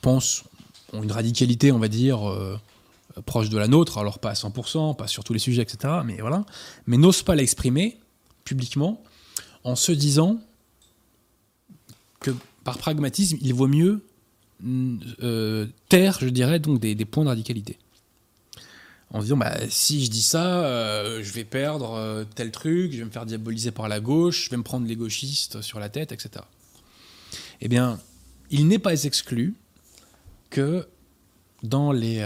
pensent, 0.00 0.44
ont 0.92 1.02
une 1.02 1.12
radicalité, 1.12 1.72
on 1.72 1.78
va 1.78 1.88
dire, 1.88 2.20
proche 3.24 3.48
de 3.48 3.58
la 3.58 3.68
nôtre, 3.68 3.98
alors 3.98 4.18
pas 4.18 4.30
à 4.30 4.34
100%, 4.34 4.96
pas 4.96 5.06
sur 5.06 5.24
tous 5.24 5.32
les 5.32 5.38
sujets, 5.38 5.62
etc., 5.62 5.94
mais 6.04 6.18
voilà, 6.20 6.44
mais 6.86 6.96
n'osent 6.96 7.22
pas 7.22 7.34
l'exprimer 7.34 7.98
publiquement 8.44 9.02
en 9.64 9.74
se 9.74 9.92
disant 9.92 10.38
que 12.20 12.30
par 12.64 12.78
pragmatisme, 12.78 13.38
il 13.40 13.54
vaut 13.54 13.68
mieux 13.68 14.02
euh, 15.22 15.66
taire, 15.88 16.18
je 16.20 16.28
dirais, 16.28 16.58
donc 16.58 16.80
des, 16.80 16.94
points 17.04 17.24
de 17.24 17.28
radicalité. 17.28 17.78
En 19.10 19.20
disant, 19.20 19.36
bah, 19.36 19.56
si 19.68 20.04
je 20.04 20.10
dis 20.10 20.22
ça, 20.22 20.64
euh, 20.64 21.22
je 21.22 21.32
vais 21.32 21.44
perdre 21.44 21.94
euh, 21.94 22.24
tel 22.34 22.50
truc, 22.50 22.92
je 22.92 22.98
vais 22.98 23.04
me 23.04 23.10
faire 23.10 23.26
diaboliser 23.26 23.70
par 23.70 23.88
la 23.88 24.00
gauche, 24.00 24.46
je 24.46 24.50
vais 24.50 24.56
me 24.56 24.62
prendre 24.62 24.86
les 24.86 24.96
gauchistes 24.96 25.62
sur 25.62 25.78
la 25.78 25.88
tête, 25.88 26.12
etc. 26.12 26.44
Eh 27.60 27.68
bien, 27.68 28.00
il 28.50 28.66
n'est 28.66 28.78
pas 28.78 29.04
exclu 29.04 29.54
que 30.50 30.88
dans 31.62 31.92
les 31.92 32.20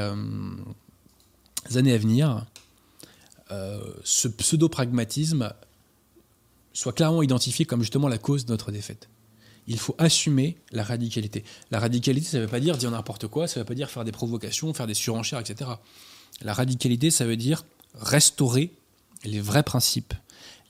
années 1.75 1.93
à 1.93 1.99
venir, 1.99 2.47
ce 4.05 4.29
pseudo-pragmatisme 4.29 5.53
soit 6.73 6.93
clairement 6.93 7.23
identifié 7.23 7.65
comme 7.65 7.83
justement 7.83 8.09
la 8.09 8.19
cause 8.19 8.47
de 8.47 8.53
notre 8.53 8.71
défaite 8.71 9.09
il 9.71 9.79
faut 9.79 9.95
assumer 9.99 10.57
la 10.73 10.83
radicalité. 10.83 11.45
La 11.71 11.79
radicalité, 11.79 12.27
ça 12.27 12.39
ne 12.39 12.43
veut 12.43 12.49
pas 12.49 12.59
dire 12.59 12.77
dire 12.77 12.91
n'importe 12.91 13.29
quoi, 13.29 13.47
ça 13.47 13.61
ne 13.61 13.63
veut 13.63 13.67
pas 13.67 13.75
dire 13.75 13.89
faire 13.89 14.05
des 14.05 14.11
provocations, 14.11 14.75
faire 14.75 14.89
des 14.89 14.95
surenchères, 14.95 15.39
etc. 15.39 15.71
La 16.43 16.55
radicalité, 16.55 17.11
ça 17.11 17.25
veut 17.25 17.37
dire 17.37 17.65
restaurer 17.95 18.73
les 19.25 19.41
vrais 19.41 19.63
principes, 19.63 20.13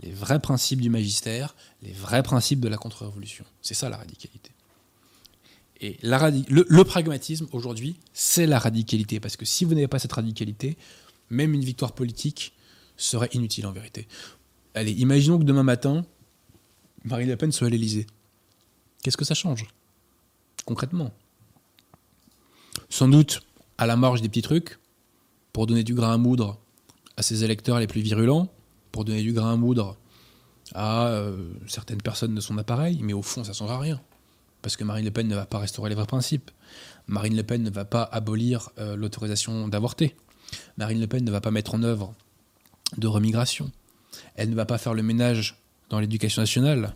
les 0.01 0.11
vrais 0.11 0.39
principes 0.39 0.83
du 0.83 0.91
magistère, 0.91 1.55
les 1.83 1.93
vrais 1.93 2.23
principes 2.23 2.61
de 2.61 2.69
la 2.69 2.77
contre-révolution. 2.77 3.47
C'est 3.63 3.75
ça 3.75 3.89
la 3.89 3.97
radicalité. 3.97 4.51
Et 5.81 5.97
le, 6.03 6.83
pragmatisme, 6.83 7.47
aujourd'hui, 7.53 7.97
c'est 8.13 8.47
la 8.47 8.59
radicalité. 8.59 9.19
Parce 9.19 9.37
que 9.37 9.45
si 9.45 9.65
vous 9.65 9.75
n'avez 9.75 9.89
pas 9.89 9.99
cette 9.99 10.13
radicalité, 10.13 10.77
même 11.31 11.55
une 11.55 11.65
victoire 11.65 11.93
politique 11.93 12.53
serait 12.97 13.31
inutile 13.33 13.67
en 13.67 13.73
vérité. 13.73 14.07
Allez, 14.75 14.93
imaginons 14.93 15.39
que 15.39 15.45
demain 15.45 15.63
matin, 15.63 16.05
Marine 17.05 17.29
Le 17.29 17.37
Pen 17.37 17.51
soit 17.51 17.69
à 17.69 17.71
l'Élysée. 17.71 18.07
Qu'est-ce 19.03 19.17
que 19.17 19.25
ça 19.25 19.35
change 19.35 19.67
concrètement? 20.67 21.13
Sans 22.91 23.09
doute 23.09 23.43
à 23.79 23.87
la 23.87 23.97
marge 23.97 24.21
des 24.21 24.29
petits 24.29 24.43
trucs, 24.43 24.79
pour 25.53 25.67
donner 25.67 25.83
du 25.83 25.95
grain 25.95 26.13
à 26.13 26.17
moudre 26.17 26.61
à 27.17 27.23
ses 27.23 27.43
électeurs 27.43 27.81
les 27.81 27.87
plus 27.87 28.03
virulents, 28.03 28.49
pour 28.93 29.05
donner 29.05 29.23
du 29.23 29.33
grain 29.33 29.55
à 29.55 29.57
moudre 29.57 29.97
à 30.75 31.09
euh, 31.09 31.51
certaines 31.67 32.01
personnes 32.01 32.35
de 32.35 32.41
son 32.41 32.57
appareil, 32.59 33.01
mais 33.03 33.13
au 33.13 33.23
fond, 33.23 33.43
ça 33.43 33.51
ne 33.51 33.57
changera 33.57 33.79
rien. 33.79 34.01
Parce 34.63 34.77
que 34.77 34.85
Marine 34.85 35.05
Le 35.05 35.11
Pen 35.11 35.27
ne 35.27 35.35
va 35.35 35.47
pas 35.47 35.59
restaurer 35.59 35.89
les 35.89 35.95
vrais 35.95 36.07
principes. 36.07 36.51
Marine 37.07 37.37
Le 37.37 37.43
Pen 37.43 37.63
ne 37.63 37.71
va 37.71 37.85
pas 37.85 38.03
abolir 38.03 38.71
euh, 38.79 38.97
l'autorisation 38.97 39.69
d'avorter. 39.69 40.17
Marine 40.77 41.01
Le 41.01 41.07
Pen 41.07 41.25
ne 41.25 41.31
va 41.31 41.41
pas 41.41 41.51
mettre 41.51 41.75
en 41.75 41.83
œuvre 41.83 42.15
de 42.97 43.07
remigration. 43.07 43.71
Elle 44.35 44.51
ne 44.51 44.55
va 44.55 44.67
pas 44.67 44.79
faire 44.79 44.95
le 44.95 45.03
ménage 45.03 45.63
dans 45.89 46.01
l'éducation 46.01 46.43
nationale 46.43 46.95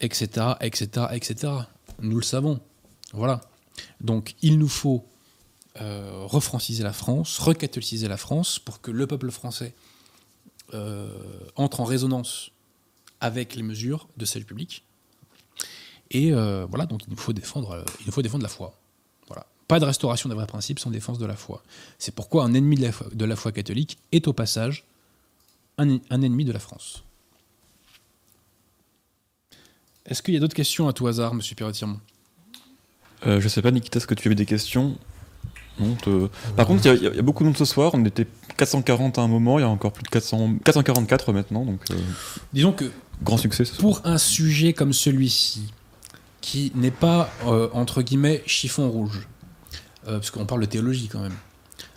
etc., 0.00 0.54
etc., 0.60 1.06
etc. 1.12 1.52
Nous 2.00 2.16
le 2.16 2.22
savons. 2.22 2.60
Voilà. 3.12 3.40
Donc 4.00 4.34
il 4.42 4.58
nous 4.58 4.68
faut 4.68 5.06
euh, 5.80 6.24
refranciser 6.24 6.82
la 6.82 6.92
France, 6.92 7.38
recatholiciser 7.38 8.08
la 8.08 8.16
France 8.16 8.58
pour 8.58 8.80
que 8.80 8.90
le 8.90 9.06
peuple 9.06 9.30
français 9.30 9.74
euh, 10.74 11.12
entre 11.56 11.80
en 11.80 11.84
résonance 11.84 12.50
avec 13.20 13.54
les 13.54 13.62
mesures 13.62 14.08
de 14.16 14.24
salut 14.24 14.44
public. 14.44 14.84
Et 16.10 16.32
euh, 16.32 16.66
voilà, 16.68 16.86
donc 16.86 17.02
il 17.06 17.10
nous 17.10 17.16
faut 17.16 17.32
défendre, 17.32 17.70
euh, 17.72 17.84
il 18.00 18.06
nous 18.06 18.12
faut 18.12 18.22
défendre 18.22 18.42
la 18.42 18.48
foi. 18.48 18.74
Voilà. 19.28 19.46
Pas 19.68 19.78
de 19.78 19.84
restauration 19.84 20.28
des 20.28 20.34
vrais 20.34 20.46
principes 20.46 20.78
sans 20.80 20.90
défense 20.90 21.18
de 21.18 21.26
la 21.26 21.36
foi. 21.36 21.62
C'est 21.98 22.14
pourquoi 22.14 22.44
un 22.44 22.54
ennemi 22.54 22.76
de 22.76 22.82
la 22.82 22.92
foi, 22.92 23.06
de 23.12 23.24
la 23.24 23.36
foi 23.36 23.52
catholique 23.52 23.98
est 24.12 24.26
au 24.26 24.32
passage 24.32 24.84
un, 25.78 25.98
un 26.10 26.22
ennemi 26.22 26.44
de 26.44 26.52
la 26.52 26.58
France. 26.58 27.04
Est-ce 30.06 30.22
qu'il 30.22 30.34
y 30.34 30.36
a 30.36 30.40
d'autres 30.40 30.54
questions 30.56 30.88
à 30.88 30.92
tout 30.92 31.06
hasard, 31.06 31.34
monsieur 31.34 31.54
Pierre-Tirmont 31.54 32.00
Euh, 33.26 33.40
je 33.40 33.48
sais 33.48 33.62
pas, 33.62 33.70
Nikita, 33.70 33.98
est-ce 33.98 34.06
que 34.06 34.14
tu 34.14 34.28
avais 34.28 34.34
des 34.34 34.46
questions? 34.46 34.96
Non, 35.78 35.94
te- 35.94 36.28
Par 36.56 36.66
contre, 36.66 36.84
il 36.86 37.02
y 37.02 37.06
a- 37.06 37.14
y, 37.14 37.22
beaucoup 37.22 37.42
de 37.44 37.48
monde 37.48 37.56
ce 37.56 37.64
soir. 37.64 37.92
On 37.94 38.04
était 38.04 38.26
440 38.56 39.18
à 39.18 39.22
un 39.22 39.28
moment, 39.28 39.58
il 39.58 39.62
y 39.62 39.64
a 39.64 39.68
encore 39.68 39.92
plus 39.92 40.02
de 40.02 40.08
400... 40.08 40.56
444 40.64 41.32
maintenant, 41.32 41.64
donc 41.64 41.80
euh, 41.90 41.94
Disons 42.52 42.72
que 42.72 42.90
grand 43.22 43.36
succès 43.38 43.64
ce 43.64 43.74
soir. 43.76 43.80
pour 44.00 44.06
un 44.06 44.18
sujet 44.18 44.72
comme 44.72 44.92
celui-ci, 44.92 45.72
qui 46.40 46.72
n'est 46.74 46.90
pas, 46.90 47.30
euh, 47.46 47.68
entre 47.72 48.02
guillemets, 48.02 48.42
chiffon 48.46 48.88
rouge, 48.90 49.28
euh, 50.08 50.14
parce 50.18 50.30
qu'on 50.30 50.46
parle 50.46 50.62
de 50.62 50.66
théologie 50.66 51.08
quand 51.08 51.20
même, 51.20 51.36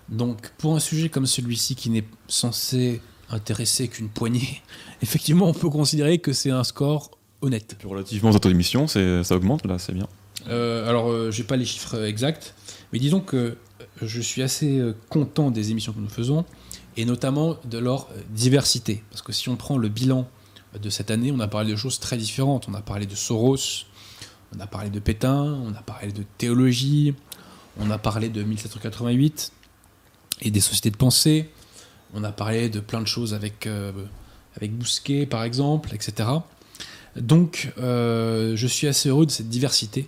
donc 0.09 0.49
pour 0.57 0.75
un 0.75 0.79
sujet 0.79 1.09
comme 1.09 1.25
celui-ci 1.25 1.75
qui 1.75 1.89
n'est 1.89 2.03
censé 2.27 3.01
intéresser 3.29 3.87
qu'une 3.87 4.09
poignée, 4.09 4.61
effectivement 5.01 5.47
on 5.47 5.53
peut 5.53 5.69
considérer 5.69 6.19
que 6.19 6.33
c'est 6.33 6.51
un 6.51 6.63
score 6.63 7.11
honnête. 7.41 7.75
Puis 7.79 7.87
relativement 7.87 8.29
aux 8.31 8.35
autres 8.35 8.49
émissions, 8.51 8.87
c'est- 8.87 9.23
ça 9.23 9.35
augmente 9.35 9.65
là, 9.65 9.79
c'est 9.79 9.93
bien. 9.93 10.07
Euh, 10.49 10.89
alors, 10.89 11.09
euh, 11.09 11.31
j'ai 11.31 11.43
pas 11.43 11.55
les 11.55 11.65
chiffres 11.65 12.03
exacts, 12.03 12.53
mais 12.91 12.99
disons 12.99 13.21
que 13.21 13.37
euh, 13.37 13.55
je 14.01 14.19
suis 14.19 14.41
assez 14.41 14.81
content 15.09 15.51
des 15.51 15.71
émissions 15.71 15.93
que 15.93 15.99
nous 15.99 16.09
faisons, 16.09 16.43
et 16.97 17.05
notamment 17.05 17.55
de 17.65 17.77
leur 17.77 18.09
diversité. 18.29 19.03
Parce 19.09 19.21
que 19.21 19.31
si 19.31 19.47
on 19.49 19.55
prend 19.55 19.77
le 19.77 19.87
bilan 19.89 20.27
de 20.79 20.89
cette 20.89 21.11
année, 21.11 21.31
on 21.31 21.39
a 21.39 21.47
parlé 21.47 21.71
de 21.71 21.77
choses 21.77 21.99
très 21.99 22.17
différentes. 22.17 22.67
On 22.69 22.73
a 22.73 22.81
parlé 22.81 23.05
de 23.05 23.15
Soros, 23.15 23.85
on 24.55 24.59
a 24.59 24.67
parlé 24.67 24.89
de 24.89 24.99
Pétain, 24.99 25.43
on 25.43 25.73
a 25.73 25.81
parlé 25.81 26.11
de 26.11 26.23
théologie, 26.37 27.13
on 27.77 27.89
a 27.89 27.97
parlé 27.97 28.29
de 28.29 28.43
1788 28.43 29.51
et 30.41 30.51
des 30.51 30.59
sociétés 30.59 30.91
de 30.91 30.97
pensée, 30.97 31.49
on 32.13 32.23
a 32.23 32.31
parlé 32.31 32.69
de 32.69 32.79
plein 32.79 33.01
de 33.01 33.07
choses 33.07 33.33
avec, 33.33 33.67
euh, 33.67 33.91
Bousquet, 34.61 35.25
par 35.25 35.43
exemple, 35.43 35.93
etc. 35.95 36.29
Donc, 37.15 37.73
euh, 37.79 38.55
je 38.55 38.67
suis 38.67 38.87
assez 38.87 39.09
heureux 39.09 39.25
de 39.25 39.31
cette 39.31 39.49
diversité. 39.49 40.07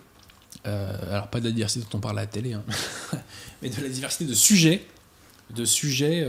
Euh, 0.68 0.96
alors, 1.12 1.28
pas 1.28 1.40
de 1.40 1.46
la 1.46 1.52
diversité 1.52 1.86
dont 1.86 1.98
on 1.98 2.02
parle 2.02 2.20
à 2.20 2.22
la 2.22 2.28
télé, 2.28 2.54
hein, 2.54 2.64
mais 3.62 3.70
de 3.70 3.82
la 3.82 3.90
diversité 3.90 4.26
de 4.26 4.34
sujets, 4.34 4.86
de 5.50 5.66
sujets 5.66 6.28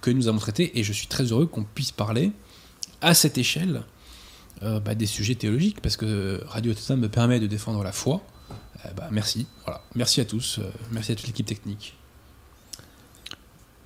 que 0.00 0.10
nous 0.10 0.28
avons 0.28 0.38
traités. 0.38 0.78
Et 0.78 0.82
je 0.82 0.92
suis 0.92 1.06
très 1.06 1.24
heureux 1.24 1.46
qu'on 1.46 1.64
puisse 1.64 1.92
parler 1.92 2.32
à 3.00 3.14
cette 3.14 3.38
échelle 3.38 3.82
euh, 4.62 4.80
bah, 4.80 4.94
des 4.94 5.06
sujets 5.06 5.34
théologiques, 5.34 5.80
parce 5.80 5.96
que 5.96 6.40
Radio 6.46 6.72
Totem 6.74 7.00
me 7.00 7.08
permet 7.08 7.40
de 7.40 7.46
défendre 7.46 7.82
la 7.82 7.92
foi. 7.92 8.22
Euh, 8.84 8.88
bah, 8.96 9.08
merci. 9.10 9.46
Voilà. 9.64 9.80
Merci 9.94 10.20
à 10.20 10.24
tous. 10.24 10.58
euh, 10.58 10.62
merci 10.90 11.12
à 11.12 11.14
toute 11.14 11.26
l'équipe 11.26 11.46
technique. 11.46 11.94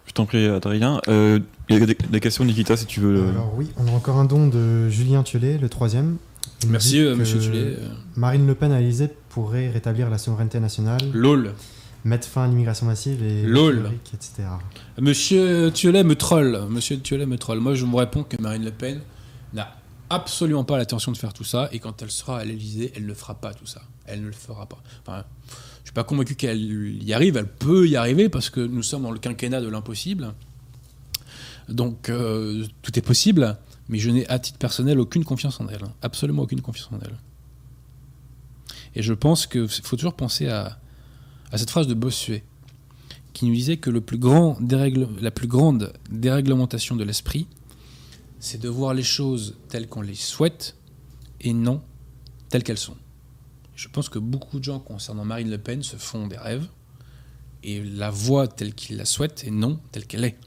Je 0.06 0.12
t'en 0.12 0.24
prie, 0.26 0.46
Adrien. 0.46 1.00
Euh, 1.08 1.40
Il 1.68 1.78
y 1.78 1.82
a 1.82 1.86
des, 1.86 1.94
des 1.94 2.20
questions, 2.20 2.44
Nikita, 2.44 2.76
si 2.76 2.86
tu 2.86 3.00
veux. 3.00 3.28
Alors 3.28 3.52
oui, 3.56 3.70
on 3.76 3.86
a 3.88 3.90
encore 3.90 4.16
un 4.16 4.24
don 4.24 4.46
de 4.48 4.88
Julien 4.88 5.22
Thiollet, 5.22 5.58
le 5.58 5.68
troisième. 5.68 6.16
Il 6.62 6.70
Merci, 6.70 7.00
euh, 7.00 7.16
monsieur. 7.16 7.40
Euh, 7.54 7.76
Marine 8.14 8.46
Le 8.46 8.54
Pen 8.54 8.72
à 8.72 8.80
l'Élysée 8.80 9.10
pourrait 9.28 9.68
rétablir 9.68 10.08
la 10.08 10.16
souveraineté 10.16 10.58
nationale, 10.60 11.00
LOL. 11.12 11.52
mettre 12.04 12.26
fin 12.28 12.44
à 12.44 12.46
l'immigration 12.46 12.86
massive 12.86 13.22
et 13.22 13.42
Lol. 13.42 13.90
etc. 14.14 14.48
Monsieur 14.98 15.70
Thiolet 15.72 16.04
me 16.04 16.14
troll. 16.14 16.60
Monsieur 16.70 16.98
Thiolet 16.98 17.26
me 17.26 17.36
troll. 17.36 17.58
Moi, 17.60 17.74
je 17.74 17.84
vous 17.84 17.96
réponds 17.96 18.22
que 18.22 18.40
Marine 18.40 18.64
Le 18.64 18.70
Pen 18.70 19.00
n'a 19.52 19.74
absolument 20.10 20.64
pas 20.64 20.78
l'intention 20.78 21.12
de 21.12 21.16
faire 21.16 21.32
tout 21.32 21.44
ça. 21.44 21.68
Et 21.72 21.78
quand 21.78 22.02
elle 22.02 22.10
sera 22.10 22.38
à 22.38 22.44
l'Élysée, 22.44 22.92
elle 22.96 23.06
ne 23.06 23.14
fera 23.14 23.34
pas 23.34 23.54
tout 23.54 23.66
ça. 23.66 23.82
Elle 24.06 24.22
ne 24.22 24.26
le 24.26 24.32
fera 24.32 24.66
pas. 24.66 24.78
Enfin, 25.02 25.24
je 25.82 25.86
suis 25.88 25.94
pas 25.94 26.04
convaincu 26.04 26.34
qu'elle 26.34 27.02
y 27.02 27.12
arrive. 27.12 27.36
Elle 27.36 27.48
peut 27.48 27.88
y 27.88 27.96
arriver 27.96 28.28
parce 28.28 28.50
que 28.50 28.60
nous 28.60 28.82
sommes 28.82 29.02
dans 29.02 29.10
le 29.10 29.18
quinquennat 29.18 29.60
de 29.60 29.68
l'impossible. 29.68 30.34
Donc, 31.68 32.08
euh, 32.08 32.64
tout 32.82 32.98
est 32.98 33.02
possible. 33.02 33.56
Mais 33.88 33.98
je 33.98 34.10
n'ai 34.10 34.28
à 34.28 34.38
titre 34.38 34.58
personnel 34.58 34.98
aucune 34.98 35.24
confiance 35.24 35.60
en 35.60 35.68
elle. 35.68 35.82
Absolument 36.02 36.42
aucune 36.42 36.60
confiance 36.60 36.90
en 36.92 36.98
elle. 37.04 37.16
Et 38.96 39.02
je 39.02 39.12
pense 39.12 39.46
qu'il 39.46 39.68
faut 39.68 39.96
toujours 39.96 40.14
penser 40.14 40.48
à, 40.48 40.78
à 41.52 41.58
cette 41.58 41.70
phrase 41.70 41.86
de 41.86 41.94
Bossuet 41.94 42.42
qui 43.32 43.44
nous 43.46 43.54
disait 43.54 43.76
que 43.76 43.90
le 43.90 44.00
plus 44.00 44.16
grand 44.18 44.56
dérègle- 44.60 45.08
la 45.20 45.30
plus 45.30 45.46
grande 45.46 45.92
déréglementation 46.10 46.96
de 46.96 47.04
l'esprit, 47.04 47.46
c'est 48.38 48.60
de 48.60 48.68
voir 48.68 48.94
les 48.94 49.02
choses 49.02 49.56
telles 49.68 49.88
qu'on 49.88 50.02
les 50.02 50.14
souhaite 50.14 50.76
et 51.40 51.52
non 51.52 51.82
telles 52.48 52.62
qu'elles 52.62 52.78
sont. 52.78 52.96
Je 53.74 53.88
pense 53.88 54.08
que 54.08 54.18
beaucoup 54.18 54.58
de 54.58 54.64
gens 54.64 54.78
concernant 54.78 55.24
Marine 55.24 55.50
Le 55.50 55.58
Pen 55.58 55.82
se 55.82 55.96
font 55.96 56.26
des 56.26 56.36
rêves 56.36 56.66
et 57.62 57.82
la 57.82 58.10
voient 58.10 58.48
telle 58.48 58.74
qu'ils 58.74 58.96
la 58.96 59.04
souhaitent 59.04 59.44
et 59.44 59.50
non 59.50 59.80
telle 59.92 60.06
qu'elle 60.06 60.24
est. 60.24 60.38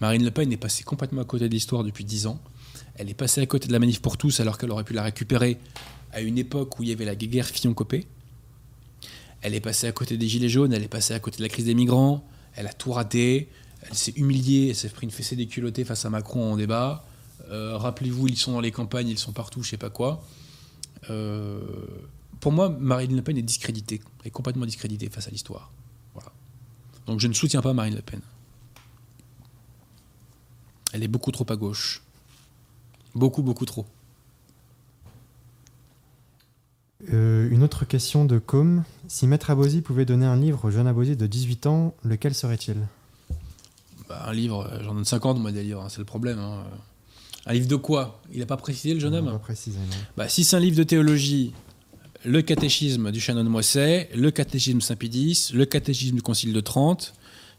Marine 0.00 0.24
Le 0.24 0.30
Pen 0.30 0.50
est 0.52 0.56
passée 0.56 0.84
complètement 0.84 1.22
à 1.22 1.24
côté 1.24 1.48
de 1.48 1.52
l'histoire 1.52 1.84
depuis 1.84 2.04
dix 2.04 2.26
ans. 2.26 2.40
Elle 2.94 3.10
est 3.10 3.14
passée 3.14 3.40
à 3.40 3.46
côté 3.46 3.68
de 3.68 3.72
la 3.72 3.78
manif 3.78 4.00
pour 4.00 4.16
tous 4.16 4.40
alors 4.40 4.58
qu'elle 4.58 4.70
aurait 4.70 4.84
pu 4.84 4.94
la 4.94 5.02
récupérer 5.02 5.58
à 6.12 6.20
une 6.20 6.38
époque 6.38 6.78
où 6.78 6.82
il 6.82 6.88
y 6.88 6.92
avait 6.92 7.04
la 7.04 7.14
guerre 7.14 7.46
Fillon-Copé. 7.46 8.06
Elle 9.42 9.54
est 9.54 9.60
passée 9.60 9.86
à 9.86 9.92
côté 9.92 10.16
des 10.16 10.28
Gilets 10.28 10.48
jaunes, 10.48 10.72
elle 10.72 10.82
est 10.82 10.88
passée 10.88 11.14
à 11.14 11.18
côté 11.18 11.38
de 11.38 11.42
la 11.42 11.48
crise 11.48 11.64
des 11.64 11.74
migrants, 11.74 12.24
elle 12.54 12.66
a 12.66 12.72
tout 12.72 12.92
raté, 12.92 13.48
elle 13.82 13.94
s'est 13.94 14.12
humiliée, 14.12 14.68
elle 14.70 14.76
s'est 14.76 14.88
pris 14.88 15.04
une 15.04 15.10
fessée 15.10 15.36
déculottée 15.36 15.84
face 15.84 16.04
à 16.04 16.10
Macron 16.10 16.52
en 16.52 16.56
débat. 16.56 17.04
Euh, 17.50 17.76
Rappelez-vous, 17.76 18.28
ils 18.28 18.36
sont 18.36 18.52
dans 18.52 18.60
les 18.60 18.72
campagnes, 18.72 19.08
ils 19.08 19.18
sont 19.18 19.32
partout, 19.32 19.62
je 19.62 19.70
sais 19.70 19.76
pas 19.76 19.90
quoi. 19.90 20.22
Euh, 21.10 21.60
pour 22.40 22.52
moi, 22.52 22.68
Marine 22.68 23.14
Le 23.16 23.22
Pen 23.22 23.36
est 23.36 23.42
discréditée, 23.42 24.00
est 24.24 24.30
complètement 24.30 24.66
discréditée 24.66 25.08
face 25.08 25.28
à 25.28 25.30
l'histoire. 25.30 25.70
Voilà. 26.14 26.30
Donc 27.06 27.20
je 27.20 27.26
ne 27.28 27.32
soutiens 27.32 27.62
pas 27.62 27.72
Marine 27.72 27.94
Le 27.94 28.02
Pen. 28.02 28.20
Elle 30.92 31.02
est 31.02 31.08
beaucoup 31.08 31.32
trop 31.32 31.46
à 31.48 31.56
gauche. 31.56 32.02
Beaucoup, 33.14 33.42
beaucoup 33.42 33.64
trop. 33.66 33.86
Euh, 37.12 37.48
une 37.50 37.62
autre 37.62 37.84
question 37.84 38.24
de 38.24 38.38
Com. 38.38 38.84
Si 39.08 39.26
Maître 39.26 39.50
Abosi 39.50 39.80
pouvait 39.82 40.04
donner 40.04 40.26
un 40.26 40.36
livre 40.36 40.64
au 40.66 40.70
jeune 40.70 40.86
Abosi 40.86 41.16
de 41.16 41.26
18 41.26 41.66
ans, 41.66 41.94
lequel 42.04 42.34
serait-il? 42.34 42.76
Bah, 44.08 44.24
un 44.28 44.32
livre, 44.32 44.70
j'en 44.82 44.94
donne 44.94 45.04
50 45.04 45.38
moi 45.38 45.50
des 45.52 45.62
livres, 45.64 45.82
hein, 45.82 45.88
c'est 45.88 45.98
le 45.98 46.04
problème. 46.04 46.38
hein. 46.38 46.62
Un 47.46 47.52
livre 47.54 47.66
de 47.68 47.76
quoi? 47.76 48.20
Il 48.32 48.38
n'a 48.40 48.46
pas 48.46 48.56
précisé 48.56 48.94
le 48.94 49.00
jeune 49.00 49.14
homme? 49.14 49.38
préciser, 49.42 49.78
non. 49.78 49.96
Bah, 50.16 50.28
si 50.28 50.44
c'est 50.44 50.56
un 50.56 50.60
livre 50.60 50.76
de 50.76 50.84
théologie, 50.84 51.52
le 52.24 52.40
catéchisme 52.42 53.10
du 53.10 53.20
Chanon 53.20 53.42
de 53.44 53.48
Moisset, 53.48 54.08
le 54.14 54.30
catéchisme 54.30 54.78
de 54.78 54.82
Saint-Pédis, 54.82 55.50
le 55.54 55.64
catéchisme 55.64 56.16
du 56.16 56.22
Concile 56.22 56.52
de 56.52 56.60
Trente, 56.60 57.14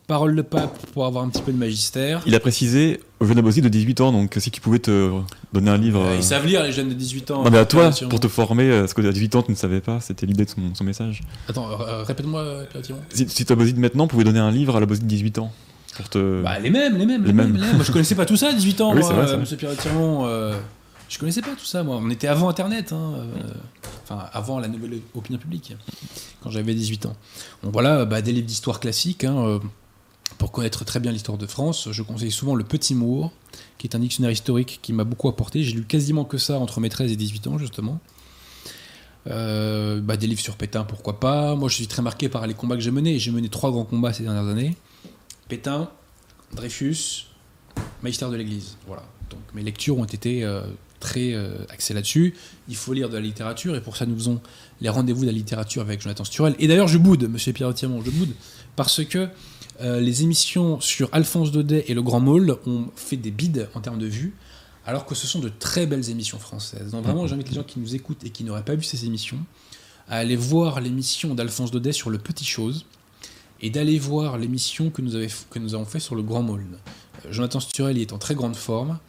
parole 0.08 0.36
de 0.36 0.42
pape 0.42 0.78
pour 0.94 1.06
avoir 1.06 1.24
un 1.26 1.30
petit 1.30 1.42
peu 1.42 1.52
de 1.52 1.58
magistère. 1.58 2.22
Il 2.26 2.34
a 2.36 2.40
précisé 2.40 3.02
au 3.20 3.26
jeune 3.26 3.38
Abosi 3.40 3.62
de 3.62 3.70
18 3.70 4.02
ans, 4.02 4.12
donc 4.14 4.36
si 4.40 4.52
tu 4.52 4.62
pouvais 4.62 4.80
te 4.80 5.12
donner 5.54 5.70
un 5.70 5.78
livre. 5.78 6.00
Euh, 6.02 6.12
euh, 6.14 6.18
Ils 6.18 6.24
savent 6.24 6.46
lire 6.46 6.64
les 6.64 6.72
jeunes 6.72 6.90
de 6.90 6.94
18 6.94 7.32
ans. 7.32 7.44
Non, 7.44 7.52
mais 7.52 7.58
à 7.58 7.66
toi, 7.66 7.92
Sûrement. 7.92 8.10
pour 8.10 8.20
te 8.22 8.28
former, 8.28 8.70
euh, 8.70 8.80
parce 8.82 8.94
qu'à 8.94 9.02
18 9.12 9.36
ans, 9.36 9.44
tu 9.44 9.52
ne 9.52 9.56
savais 9.58 9.82
pas, 9.82 10.00
c'était 10.00 10.26
l'idée 10.26 10.46
de 10.46 10.50
son, 10.50 10.74
son 10.76 10.84
message. 10.86 11.22
Attends, 11.50 11.70
euh, 11.82 12.04
répète-moi, 12.04 12.64
Thiron. 12.82 13.00
Si, 13.14 13.28
si 13.30 13.46
ton 13.46 13.54
Abosi 13.56 13.74
de 13.74 13.80
maintenant 13.80 14.08
pouvait 14.08 14.24
donner 14.24 14.40
un 14.40 14.52
livre 14.52 14.76
à 14.78 14.80
l'Abosi 14.80 15.02
de 15.02 15.08
18 15.08 15.40
ans, 15.40 15.52
pour 15.96 16.10
te. 16.10 16.42
Bah, 16.42 16.60
les 16.60 16.70
mêmes, 16.70 16.98
les 16.98 17.06
mêmes, 17.06 17.22
les, 17.22 17.28
Les 17.28 17.34
mêmes. 17.34 17.52
mêmes. 17.52 17.56
les 17.62 17.68
mêmes. 17.68 17.76
Moi, 17.76 17.86
je 17.86 17.92
connaissais 17.92 18.16
pas 18.16 18.26
tout 18.26 18.38
ça 18.38 18.50
à 18.50 18.54
18 18.54 18.82
ans, 18.82 18.92
Oui, 18.96 19.00
moi, 19.02 19.12
vrai, 19.14 19.32
euh, 19.32 19.38
monsieur 19.40 19.58
Pierre-Thiron. 19.58 20.26
euh, 20.26 20.58
je 21.10 21.20
connaissais 21.20 21.42
pas 21.42 21.52
tout 21.58 21.66
ça, 21.66 21.84
moi. 21.84 22.00
On 22.02 22.10
était 22.10 22.28
avant 22.28 22.50
Internet, 22.50 22.92
hein, 22.94 23.14
euh, 23.18 23.52
enfin, 24.04 24.26
avant 24.34 24.60
la 24.60 24.68
nouvelle 24.68 25.00
opinion 25.16 25.38
publique, 25.40 25.76
quand 26.42 26.50
j'avais 26.50 26.74
18 26.74 27.06
ans. 27.06 27.16
Donc 27.64 27.74
voilà, 27.74 28.06
bah, 28.06 28.22
des 28.22 28.32
livres 28.32 28.48
d'histoire 28.48 28.80
classique. 28.80 29.24
hein, 29.24 29.38
euh, 29.38 29.60
pour 30.40 30.52
connaître 30.52 30.84
très 30.84 31.00
bien 31.00 31.12
l'histoire 31.12 31.38
de 31.38 31.46
France, 31.46 31.90
je 31.92 32.02
conseille 32.02 32.32
souvent 32.32 32.56
Le 32.56 32.64
Petit 32.64 32.96
Mour, 32.96 33.32
qui 33.78 33.86
est 33.86 33.96
un 33.96 34.00
dictionnaire 34.00 34.32
historique 34.32 34.80
qui 34.82 34.92
m'a 34.92 35.04
beaucoup 35.04 35.30
apporté. 35.30 35.62
J'ai 35.64 35.74
lu 35.74 35.84
quasiment 35.86 36.26
que 36.26 36.40
ça 36.40 36.58
entre 36.58 36.80
mes 36.80 36.90
13 36.90 37.12
et 37.12 37.16
18 37.16 37.48
ans, 37.48 37.58
justement. 37.60 38.00
Euh, 39.28 40.02
bah, 40.02 40.18
des 40.18 40.28
livres 40.28 40.42
sur 40.42 40.56
Pétain, 40.56 40.84
pourquoi 40.84 41.20
pas. 41.20 41.56
Moi, 41.56 41.70
je 41.70 41.76
suis 41.76 41.88
très 41.88 42.02
marqué 42.02 42.28
par 42.30 42.46
les 42.48 42.54
combats 42.56 42.76
que 42.76 42.82
j'ai 42.82 42.92
menés. 42.92 43.20
J'ai 43.20 43.32
mené 43.32 43.48
trois 43.50 43.72
grands 43.72 43.86
combats 43.86 44.12
ces 44.12 44.24
dernières 44.24 44.48
années. 44.48 44.76
Pétain, 45.48 45.90
Dreyfus, 46.54 47.28
magistère 48.02 48.30
de 48.30 48.36
l'Église. 48.36 48.78
Voilà. 48.88 49.04
Donc 49.30 49.42
mes 49.54 49.64
lectures 49.64 49.98
ont 49.98 50.06
été 50.06 50.44
euh, 50.44 50.62
très 51.00 51.34
euh, 51.34 51.66
axées 51.70 51.94
là-dessus. 51.94 52.36
Il 52.68 52.76
faut 52.76 52.94
lire 52.94 53.10
de 53.10 53.16
la 53.16 53.22
littérature 53.22 53.76
et 53.76 53.82
pour 53.82 53.98
ça 53.98 54.06
nous 54.06 54.16
faisons 54.16 54.42
les 54.82 54.90
rendez-vous 54.90 55.22
de 55.22 55.28
la 55.28 55.32
littérature 55.32 55.82
avec 55.82 56.02
Jonathan 56.02 56.24
Sturel. 56.24 56.56
Et 56.60 56.68
d'ailleurs 56.68 56.88
je 56.88 56.98
boude, 56.98 57.28
Monsieur 57.30 57.54
Pierre 57.54 57.74
Thiamon, 57.74 58.02
je 58.04 58.12
boude 58.12 58.34
parce 58.76 59.04
que 59.04 59.28
euh, 59.82 60.00
les 60.00 60.24
émissions 60.24 60.80
sur 60.80 61.10
Alphonse 61.12 61.52
Daudet 61.52 61.86
et 61.88 61.94
Le 61.94 62.02
Grand 62.02 62.20
Maul 62.20 62.58
ont 62.68 62.88
fait 62.96 63.18
des 63.18 63.32
bides 63.32 63.70
en 63.74 63.82
termes 63.82 64.00
de 64.00 64.08
vues. 64.08 64.34
Alors 64.86 65.06
que 65.06 65.16
ce 65.16 65.28
sont 65.28 65.40
de 65.40 65.48
très 65.48 65.86
belles 65.86 66.10
émissions 66.10 66.40
françaises. 66.40 66.92
Donc 66.92 67.06
vraiment, 67.06 67.26
j'invite 67.26 67.48
les 67.48 67.56
gens 67.56 67.64
qui 67.64 67.80
nous 67.80 67.96
écoutent 67.96 68.26
et 68.26 68.32
qui 68.32 68.44
n'auraient 68.44 68.66
pas 68.66 68.76
vu 68.76 68.84
ces 68.84 69.06
émissions 69.06 69.40
à 70.10 70.18
aller 70.18 70.36
voir 70.36 70.82
l'émission 70.82 71.36
d'Alphonse 71.36 71.72
Daudet 71.72 71.94
sur 71.94 72.10
le 72.10 72.18
Petit 72.18 72.44
Chose. 72.44 72.86
Et 73.64 73.70
d'aller 73.72 73.98
voir 73.98 74.38
l'émission 74.38 74.92
que 74.92 75.02
nous, 75.02 75.16
avait- 75.16 75.30
que 75.50 75.58
nous 75.58 75.74
avons 75.74 75.86
fait 75.86 76.00
sur 76.00 76.14
le 76.16 76.22
Grand 76.22 76.44
Maulne. 76.44 76.78
Euh, 77.26 77.32
Jonathan 77.32 77.60
Sturel 77.60 77.98
y 77.98 78.02
est 78.02 78.14
en 78.14 78.18
très 78.20 78.36
grande 78.36 78.56
forme. 78.56 79.00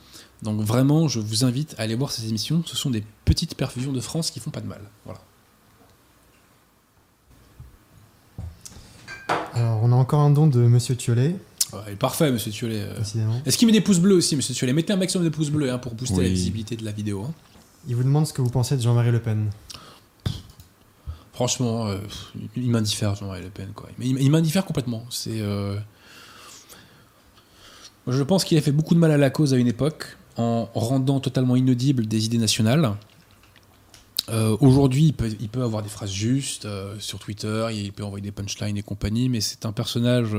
Donc 0.43 0.60
vraiment, 0.60 1.09
je 1.09 1.20
vous 1.20 1.44
invite 1.44 1.74
à 1.78 1.82
aller 1.82 1.94
voir 1.94 2.10
ces 2.12 2.28
émissions. 2.28 2.62
Ce 2.66 2.76
sont 2.76 2.90
des 2.90 3.05
petites 3.24 3.55
perfusions 3.56 3.93
de 3.93 4.01
France 4.01 4.31
qui 4.31 4.40
font 4.40 4.51
pas 4.51 4.60
de 4.60 4.66
mal. 4.68 4.81
Voilà. 5.05 5.20
Alors, 9.55 9.81
on 9.82 9.93
a 9.93 9.94
encore 9.94 10.20
un 10.20 10.31
don 10.31 10.47
de 10.47 10.60
Monsieur 10.60 10.97
Thiolet, 10.97 11.36
Ouais, 11.72 11.97
parfait, 11.97 12.31
monsieur 12.31 12.52
Thiolet. 12.52 12.82
Euh. 12.82 13.40
Est-ce 13.47 13.59
qu'il 13.59 13.66
met 13.66 13.72
des 13.72 13.81
pouces 13.81 13.98
bleus 13.98 14.14
aussi, 14.14 14.36
monsieur 14.36 14.55
Thiolet 14.55 14.72
Mettez 14.72 14.93
un 14.93 14.97
maximum 14.97 15.24
de 15.24 15.31
pouces 15.31 15.51
bleus 15.51 15.72
hein, 15.72 15.78
pour 15.78 15.94
booster 15.94 16.14
Oui. 16.18 16.24
la 16.24 16.31
visibilité 16.31 16.76
de 16.76 16.85
la 16.85 16.93
vidéo. 16.93 17.24
hein. 17.24 17.32
Il 17.89 17.97
vous 17.97 18.05
demande 18.05 18.28
ce 18.28 18.32
que 18.32 18.43
vous 18.43 18.51
pensez 18.51 18.76
de 18.76 18.82
Jean-Marie 18.82 19.10
Le 19.10 19.18
Pen. 19.20 19.51
Franchement, 21.35 21.89
euh, 21.89 21.98
il 22.56 22.70
m'indiffère, 22.70 23.16
Jean-Marie 23.16 23.43
Le 23.43 23.51
Pen. 23.51 23.70
Quoi. 23.74 23.89
Il, 24.01 24.31
m'indiffère 24.31 24.65
complètement. 24.65 25.05
Euh, 25.27 25.77
Je 28.06 28.23
pense 28.23 28.44
qu'il 28.44 28.56
a 28.56 28.61
fait 28.61 28.70
beaucoup 28.70 28.94
de 28.94 29.01
mal 29.01 29.11
à 29.11 29.16
la 29.16 29.31
cause 29.31 29.52
à 29.52 29.56
une 29.56 29.66
époque, 29.66 30.16
en 30.36 30.69
rendant 30.74 31.19
totalement 31.19 31.56
inaudibles 31.56 32.06
des 32.06 32.27
idées 32.27 32.39
nationales. 32.39 32.93
Euh, 34.31 34.56
Aujourd'hui, 34.61 35.12
il 35.40 35.48
peut, 35.48 35.62
avoir 35.62 35.82
des 35.82 35.89
phrases 35.89 36.12
justes 36.12 36.69
sur 37.01 37.19
Twitter, 37.19 37.66
il 37.73 37.93
peut 37.93 38.05
envoyer 38.05 38.23
des 38.23 38.32
punchlines 38.32 38.77
et 38.77 38.82
compagnie, 38.85 39.28
mais 39.28 39.40
c'est 39.40 39.66
un 39.66 39.73
personnage, 39.73 40.36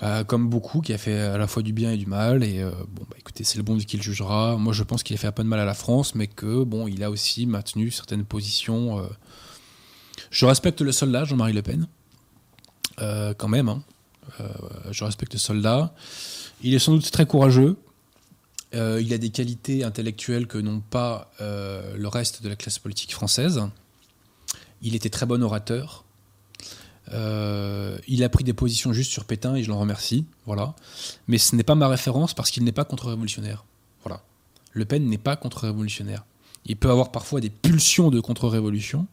bah, 0.00 0.24
comme 0.24 0.48
beaucoup, 0.48 0.80
qui 0.80 0.92
a 0.92 0.98
fait 0.98 1.20
à 1.20 1.38
la 1.38 1.46
fois 1.46 1.62
du 1.62 1.72
bien 1.72 1.92
et 1.92 1.96
du 1.96 2.06
mal. 2.06 2.42
Et 2.42 2.64
bon, 2.64 3.04
bah, 3.08 3.16
écoutez, 3.16 3.44
c'est 3.44 3.58
le 3.58 3.62
bon 3.62 3.78
qui 3.78 3.96
le 3.96 4.02
jugera. 4.02 4.56
Moi, 4.56 4.72
je 4.72 4.82
pense 4.82 5.04
qu'il 5.04 5.14
a 5.14 5.18
fait 5.18 5.28
un 5.28 5.32
peu 5.32 5.44
de 5.44 5.48
mal 5.48 5.60
à 5.60 5.64
la 5.64 5.74
France, 5.74 6.16
mais 6.16 6.26
que 6.26 6.64
bon, 6.64 6.88
il 6.88 7.04
a 7.04 7.12
aussi 7.12 7.46
maintenu 7.46 7.92
certaines 7.92 8.24
positions. 8.24 9.08
Je 10.30 10.46
respecte 10.46 10.80
le 10.80 10.92
soldat, 10.92 11.24
Jean-Marie 11.24 11.52
Le 11.52 11.62
Pen, 11.62 11.86
euh, 13.00 13.34
quand 13.34 13.48
même. 13.48 13.68
hein. 13.68 13.82
Euh, 14.40 14.48
je 14.90 15.04
respecte 15.04 15.32
le 15.32 15.38
soldat. 15.38 15.94
Il 16.62 16.74
est 16.74 16.78
sans 16.78 16.92
doute 16.92 17.10
très 17.10 17.26
courageux. 17.26 17.76
Euh, 18.74 19.00
il 19.02 19.14
a 19.14 19.18
des 19.18 19.30
qualités 19.30 19.84
intellectuelles 19.84 20.46
que 20.46 20.58
n'ont 20.58 20.80
pas 20.80 21.30
le 21.40 22.06
reste 22.06 22.42
de 22.42 22.48
la 22.48 22.56
classe 22.56 22.78
politique 22.78 23.12
française. 23.12 23.62
Il 24.82 24.94
était 24.94 25.10
très 25.10 25.26
bon 25.26 25.42
orateur. 25.42 26.04
Il 27.10 28.22
a 28.22 28.28
pris 28.28 28.44
des 28.44 28.52
positions 28.52 28.92
justes 28.92 29.10
sur 29.10 29.24
Pétain 29.24 29.54
et 29.54 29.62
je 29.62 29.70
l'en 29.70 29.78
remercie. 29.78 30.26
Voilà. 30.44 30.74
Mais 31.26 31.38
ce 31.38 31.56
n'est 31.56 31.62
pas 31.62 31.74
ma 31.74 31.88
référence 31.88 32.34
parce 32.34 32.50
qu'il 32.50 32.64
n'est 32.64 32.72
pas 32.72 32.84
contre-révolutionnaire. 32.84 33.64
Voilà. 34.04 34.22
Le 34.72 34.84
Pen 34.84 35.08
n'est 35.08 35.16
pas 35.16 35.36
contre-révolutionnaire. 35.36 36.24
Il 36.66 36.76
peut 36.76 36.90
avoir 36.90 37.10
parfois 37.10 37.40
des 37.40 37.50
pulsions 37.50 38.10
de 38.10 38.20
contre-révolution. 38.20 39.06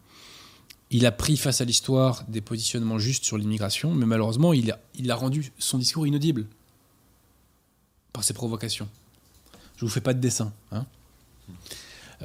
Il 0.91 1.05
a 1.05 1.11
pris 1.11 1.35
face 1.37 1.61
à 1.61 1.65
l'histoire 1.65 2.23
des 2.27 2.41
positionnements 2.41 2.99
justes 2.99 3.25
sur 3.25 3.37
l'immigration, 3.37 3.93
mais 3.93 4.05
malheureusement, 4.05 4.53
il 4.53 4.71
a, 4.71 5.15
rendu 5.15 5.51
son 5.57 5.77
discours 5.77 6.05
inaudible 6.05 6.45
par 8.13 8.23
ses 8.23 8.33
provocations. 8.33 8.87
Je 9.77 9.85
vous 9.85 9.91
fais 9.91 10.01
pas 10.01 10.13
de 10.13 10.19
dessin. 10.19 10.53
hein. 10.71 10.85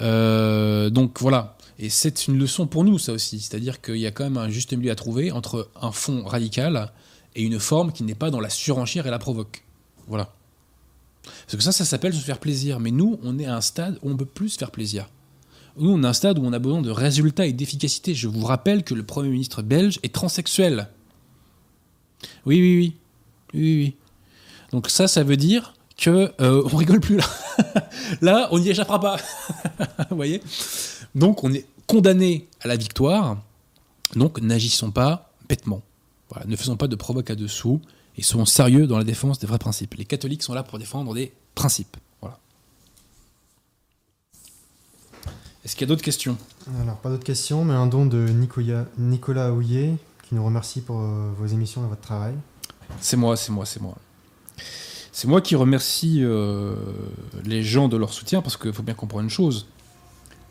Euh, 0.01 0.91
donc 0.91 1.20
voilà. 1.20 1.57
Et 1.78 1.89
c'est 1.89 2.28
une 2.28 2.39
leçon 2.39 2.66
pour 2.66 2.85
nous, 2.85 2.99
ça 2.99 3.12
aussi. 3.12 3.41
C'est-à-dire 3.41 3.81
qu'il 3.81 3.97
y 3.97 4.07
a 4.07 4.11
quand 4.11 4.24
même 4.24 4.37
un 4.37 4.51
juste 4.51 4.73
milieu 4.73 4.91
à 4.91 4.95
trouver 4.95 5.32
entre 5.32 5.70
un 5.81 5.93
fond 5.93 6.24
radical 6.24 6.93
et 7.35 7.43
une 7.43 7.59
forme 7.59 7.93
qui 7.93 8.03
n'est 8.03 8.15
pas 8.15 8.31
dans 8.31 8.41
la 8.41 8.51
surenchère 8.51 9.07
et 9.07 9.11
la 9.11 9.19
provoque. 9.19 9.65
Voilà. 10.07 10.32
Parce 11.23 11.57
que 11.57 11.62
ça, 11.62 11.73
ça 11.73 11.85
s'appelle 11.85 12.15
se 12.15 12.20
faire 12.20 12.39
plaisir. 12.39 12.81
Mais 12.81 12.91
nous, 12.91 13.19
on 13.23 13.39
est 13.39 13.47
à 13.47 13.57
un 13.57 13.61
stade 13.61 13.99
où 14.03 14.11
on 14.11 14.16
peut 14.16 14.27
plus 14.27 14.51
se 14.51 14.59
faire 14.59 14.70
plaisir. 14.70 15.09
Nous, 15.81 15.90
on 15.90 16.05
à 16.05 16.09
un 16.09 16.12
stade 16.12 16.39
où 16.39 16.44
on 16.44 16.52
a 16.52 16.59
besoin 16.59 16.82
de 16.82 16.90
résultats 16.90 17.47
et 17.47 17.55
d'efficacité. 17.55 18.15
Je 18.15 18.28
vous 18.28 18.44
rappelle 18.44 18.85
que 18.85 18.94
le 18.94 19.02
Premier 19.02 19.31
ministre 19.31 19.62
belge 19.62 19.98
est 20.02 20.15
transsexuel. 20.15 20.89
Oui, 22.44 22.61
oui, 22.61 22.77
oui. 22.77 22.97
Oui, 23.55 23.61
oui. 23.77 23.97
Donc 24.73 24.90
ça, 24.90 25.09
ça 25.09 25.24
veut 25.24 25.39
dire 25.39 25.74
que 25.97 26.32
euh, 26.40 26.62
on 26.70 26.77
rigole 26.77 27.01
plus 27.01 27.16
là. 27.16 27.24
là, 28.20 28.48
on 28.52 28.59
n'y 28.59 28.69
échappera 28.69 29.01
pas. 29.01 29.16
Vous 30.11 30.16
voyez? 30.16 30.43
Donc 31.15 31.44
on 31.44 31.52
est 31.52 31.66
condamné 31.86 32.47
à 32.61 32.69
la 32.69 32.77
victoire. 32.77 33.39
Donc 34.15 34.40
n'agissons 34.40 34.90
pas 34.90 35.32
bêtement. 35.48 35.82
Ne 36.47 36.57
faisons 36.57 36.77
pas 36.77 36.86
de 36.86 36.94
provoque 36.94 37.31
à 37.31 37.35
dessous 37.35 37.81
et 38.16 38.23
soyons 38.23 38.47
sérieux 38.47 38.86
dans 38.86 38.98
la 38.98 39.05
défense 39.05 39.39
des 39.39 39.47
vrais 39.47 39.59
principes. 39.59 39.94
Les 39.94 40.05
catholiques 40.05 40.43
sont 40.43 40.55
là 40.55 40.62
pour 40.62 40.78
défendre 40.78 41.15
des 41.15 41.32
principes. 41.55 41.97
Voilà. 42.20 42.39
Est-ce 45.65 45.74
qu'il 45.77 45.82
y 45.82 45.85
a 45.85 45.89
d'autres 45.89 46.03
questions? 46.05 46.39
Alors, 46.82 46.97
pas 46.97 47.11
d'autres 47.11 47.24
questions, 47.24 47.65
mais 47.65 47.74
un 47.74 47.87
don 47.87 48.07
de 48.07 48.27
Nicoya- 48.28 48.87
Nicolas 48.99 49.53
Houillet, 49.53 49.95
qui 50.27 50.35
nous 50.35 50.45
remercie 50.45 50.81
pour 50.81 51.01
euh, 51.01 51.31
vos 51.39 51.47
émissions 51.47 51.85
et 51.85 51.89
votre 51.89 52.01
travail. 52.01 52.35
C'est 53.01 53.16
moi, 53.16 53.37
c'est 53.37 53.53
moi, 53.53 53.66
c'est 53.66 53.81
moi. 53.81 53.97
C'est 55.12 55.28
moi 55.28 55.41
qui 55.41 55.57
remercie 55.57 56.20
euh, 56.23 56.74
les 57.45 57.62
gens 57.62 57.89
de 57.89 57.97
leur 57.97 58.12
soutien 58.12 58.41
parce 58.43 58.57
qu'il 58.57 58.73
faut 58.73 58.82
bien 58.82 58.95
comprendre 58.95 59.24
une 59.24 59.31
chose. 59.31 59.66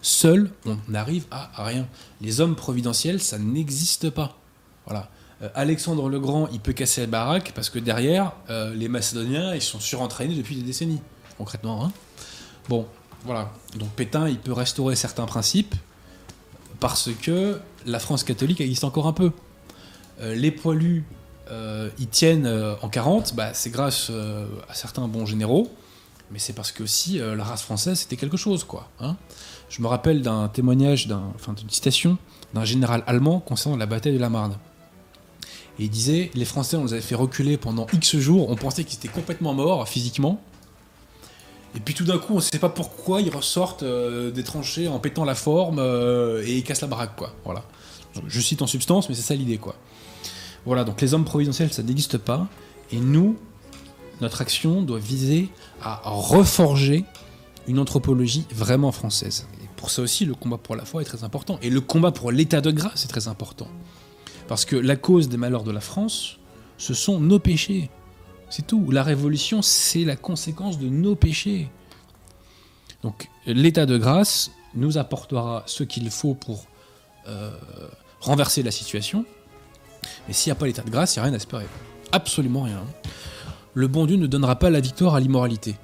Seul, 0.02 0.52
on 0.66 0.78
n'arrive 0.88 1.26
à 1.32 1.50
rien. 1.64 1.88
Les 2.22 2.40
hommes 2.40 2.56
providentiels, 2.56 3.20
ça 3.22 3.38
n'existe 3.40 4.10
pas. 4.12 4.38
Voilà. 4.86 5.10
Euh, 5.42 5.50
Alexandre 5.56 6.08
le 6.08 6.20
Grand, 6.20 6.48
il 6.54 6.60
peut 6.60 6.74
casser 6.74 7.02
la 7.02 7.08
baraque 7.08 7.52
parce 7.56 7.70
que 7.70 7.80
derrière, 7.80 8.34
les 8.76 8.88
Macédoniens, 8.90 9.56
ils 9.56 9.62
sont 9.62 9.80
surentraînés 9.80 10.36
depuis 10.36 10.56
des 10.56 10.62
décennies, 10.64 11.02
concrètement. 11.38 11.86
hein. 11.86 11.92
bon, 12.68 12.86
voilà. 13.26 13.52
Donc 13.76 13.90
Pétain, 13.90 14.28
il 14.30 14.38
peut 14.40 14.54
restaurer 14.54 14.96
certains 14.96 15.26
principes 15.26 15.76
parce 16.80 17.10
que 17.22 17.60
la 17.86 18.00
France 18.00 18.24
catholique 18.24 18.62
existe 18.62 18.84
encore 18.84 19.08
un 19.08 19.14
peu. 19.14 19.32
Euh, 20.22 20.36
les 20.36 20.52
poilus, 20.52 21.04
euh, 21.52 21.90
ils 22.00 22.08
tiennent 22.08 22.46
euh, 22.46 22.76
en 22.82 22.90
40, 22.90 23.36
bah, 23.36 23.54
c'est 23.54 23.70
grâce 23.70 24.08
euh, 24.10 24.46
à 24.70 24.74
certains 24.74 25.08
bons 25.08 25.26
généraux, 25.26 25.72
mais 26.32 26.40
c'est 26.40 26.54
parce 26.54 26.72
que 26.72 26.84
aussi 26.84 27.20
euh, 27.20 27.36
la 27.36 27.44
race 27.44 27.62
française 27.62 28.00
c'était 28.00 28.18
quelque 28.18 28.38
chose, 28.38 28.64
quoi. 28.64 28.90
hein. 29.00 29.16
Je 29.70 29.82
me 29.82 29.88
rappelle 29.88 30.22
d'un 30.22 30.48
témoignage, 30.48 31.08
d'un, 31.08 31.24
enfin 31.36 31.54
d'une 31.54 31.70
citation 31.70 32.18
d'un 32.54 32.66
général 32.66 33.04
allemand 33.06 33.40
concernant 33.40 33.78
la 33.78 33.86
bataille 33.86 34.14
de 34.14 34.20
la 34.20 34.30
Marne. 34.30 34.58
Et 35.78 35.84
il 35.84 35.90
disait 35.90 36.32
les 36.34 36.46
Français, 36.46 36.76
on 36.78 36.86
les 36.86 36.94
avait 36.94 37.02
fait 37.02 37.16
reculer 37.16 37.58
pendant 37.58 37.86
X 37.94 38.18
jours, 38.18 38.50
on 38.50 38.56
pensait 38.56 38.84
qu'ils 38.84 38.98
étaient 38.98 39.08
complètement 39.08 39.54
morts 39.54 39.88
physiquement. 39.88 40.42
Et 41.76 41.80
puis 41.80 41.94
tout 41.94 42.06
d'un 42.06 42.18
coup, 42.18 42.34
on 42.34 42.38
ne 42.38 42.42
sait 42.42 42.60
pas 42.60 42.70
pourquoi 42.70 43.22
ils 43.22 43.34
ressortent 43.34 43.84
euh, 43.84 44.32
des 44.32 44.44
tranchées 44.44 44.88
en 44.88 45.00
pétant 45.00 45.24
la 45.24 45.36
forme 45.36 45.80
euh, 45.80 46.44
et 46.46 46.58
ils 46.58 46.64
cassent 46.64 46.82
la 46.82 46.88
baraque, 46.88 47.16
quoi. 47.16 47.34
Voilà. 47.46 47.64
Je 48.28 48.40
cite 48.42 48.62
en 48.62 48.68
substance, 48.68 49.08
mais 49.08 49.16
c'est 49.16 49.22
ça 49.22 49.36
l'idée, 49.36 49.58
quoi. 49.58 49.76
Voilà, 50.66 50.84
donc 50.84 51.00
les 51.02 51.14
hommes 51.14 51.26
providentiels, 51.26 51.72
ça 51.72 51.84
n'existe 51.84 52.18
pas. 52.18 52.48
Et 52.92 52.98
nous, 52.98 53.38
notre 54.22 54.42
action 54.42 54.82
doit 54.82 55.00
viser 55.00 55.50
à 55.82 56.02
reforger 56.06 57.06
une 57.68 57.80
anthropologie 57.80 58.46
vraiment 58.52 58.92
française. 58.92 59.48
Et 59.64 59.68
pour 59.76 59.92
ça 59.92 60.02
aussi, 60.02 60.26
le 60.26 60.34
combat 60.34 60.58
pour 60.58 60.76
la 60.76 60.86
foi 60.86 61.02
est 61.02 61.06
très 61.06 61.24
important. 61.24 61.60
Et 61.62 61.70
le 61.70 61.82
combat 61.82 62.12
pour 62.12 62.32
l'état 62.32 62.62
de 62.62 62.72
grâce 62.72 63.06
est 63.06 63.10
très 63.10 63.28
important. 63.28 63.68
Parce 64.48 64.66
que 64.66 64.76
la 64.76 64.96
cause 64.96 65.30
des 65.30 65.38
malheurs 65.38 65.64
de 65.64 65.72
la 65.72 65.80
France, 65.80 66.40
ce 66.78 66.94
sont 66.96 67.20
nos 67.20 67.40
péchés. 67.40 67.92
C'est 68.50 68.66
tout. 68.66 68.90
La 68.92 69.04
révolution, 69.04 69.62
c'est 69.62 70.04
la 70.04 70.16
conséquence 70.16 70.80
de 70.80 70.90
nos 70.90 71.16
péchés. 71.16 71.70
Donc 73.04 73.30
l'état 73.46 73.86
de 73.86 73.98
grâce 73.98 74.52
nous 74.76 74.98
apportera 74.98 75.64
ce 75.66 75.84
qu'il 75.84 76.10
faut 76.10 76.34
pour 76.34 76.66
euh, 77.28 77.52
renverser 78.20 78.64
la 78.64 78.72
situation. 78.72 79.26
Mais 80.28 80.34
s'il 80.34 80.52
n'y 80.52 80.58
a 80.58 80.60
pas 80.60 80.66
l'état 80.66 80.82
de 80.82 80.90
grâce, 80.90 81.16
il 81.16 81.20
n'y 81.20 81.22
a 81.22 81.24
rien 81.26 81.34
à 81.34 81.38
espérer. 81.38 81.66
Absolument 82.12 82.64
rien. 82.64 82.84
Le 83.74 83.88
bon 83.88 84.06
Dieu 84.06 84.18
ne 84.18 84.28
donnera 84.28 84.58
pas 84.58 84.70
la 84.70 84.80
victoire 84.80 85.16
à 85.16 85.20
l'immoralité. 85.20 85.76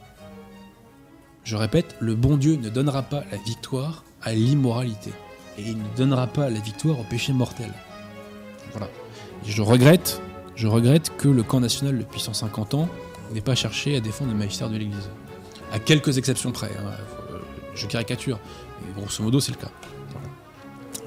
Je 1.43 1.55
répète, 1.55 1.95
le 1.99 2.15
bon 2.15 2.37
Dieu 2.37 2.55
ne 2.55 2.69
donnera 2.69 3.03
pas 3.03 3.23
la 3.31 3.37
victoire 3.37 4.03
à 4.23 4.33
l'immoralité. 4.33 5.11
Et 5.57 5.61
il 5.61 5.77
ne 5.77 5.95
donnera 5.95 6.27
pas 6.27 6.49
la 6.49 6.59
victoire 6.59 6.99
au 6.99 7.03
péché 7.03 7.31
mortel. 7.33 7.71
Voilà. 8.71 8.89
Je 9.45 9.61
regrette, 9.61 10.21
je 10.55 10.67
regrette 10.67 11.15
que 11.17 11.27
le 11.27 11.43
camp 11.43 11.59
national 11.59 11.97
depuis 11.97 12.19
150 12.19 12.73
ans 12.75 12.89
n'ait 13.33 13.41
pas 13.41 13.55
cherché 13.55 13.95
à 13.95 13.99
défendre 13.99 14.31
le 14.31 14.37
magistère 14.37 14.69
de 14.69 14.77
l'Église. 14.77 15.09
À 15.71 15.79
quelques 15.79 16.17
exceptions 16.17 16.51
près. 16.51 16.71
hein. 16.79 16.91
Euh, 17.31 17.39
Je 17.75 17.87
caricature. 17.87 18.39
Mais 18.81 18.93
grosso 19.01 19.21
modo, 19.23 19.39
c'est 19.39 19.51
le 19.51 19.57
cas. 19.57 19.71
Voilà. 20.11 20.27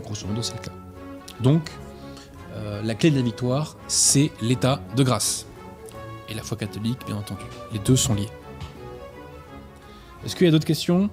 Grosso 0.05 0.27
modo, 0.27 0.43
c'est 0.43 0.55
le 0.55 0.61
cas. 0.61 0.73
Donc, 1.41 1.71
euh, 2.57 2.83
la 2.83 2.95
clé 2.95 3.11
de 3.11 3.17
la 3.17 3.23
victoire, 3.23 3.77
c'est 3.87 4.31
l'état 4.43 4.81
de 4.97 5.03
grâce. 5.03 5.47
Et 6.29 6.35
la 6.35 6.43
foi 6.43 6.57
catholique, 6.59 6.99
bien 7.07 7.17
entendu. 7.17 7.45
Les 7.73 7.79
deux 7.79 7.97
sont 7.97 8.15
liés. 8.15 8.29
Est-ce 10.27 10.37
qu'il 10.37 10.45
y 10.47 10.49
a 10.49 10.53
d'autres 10.53 10.67
questions? 10.67 11.09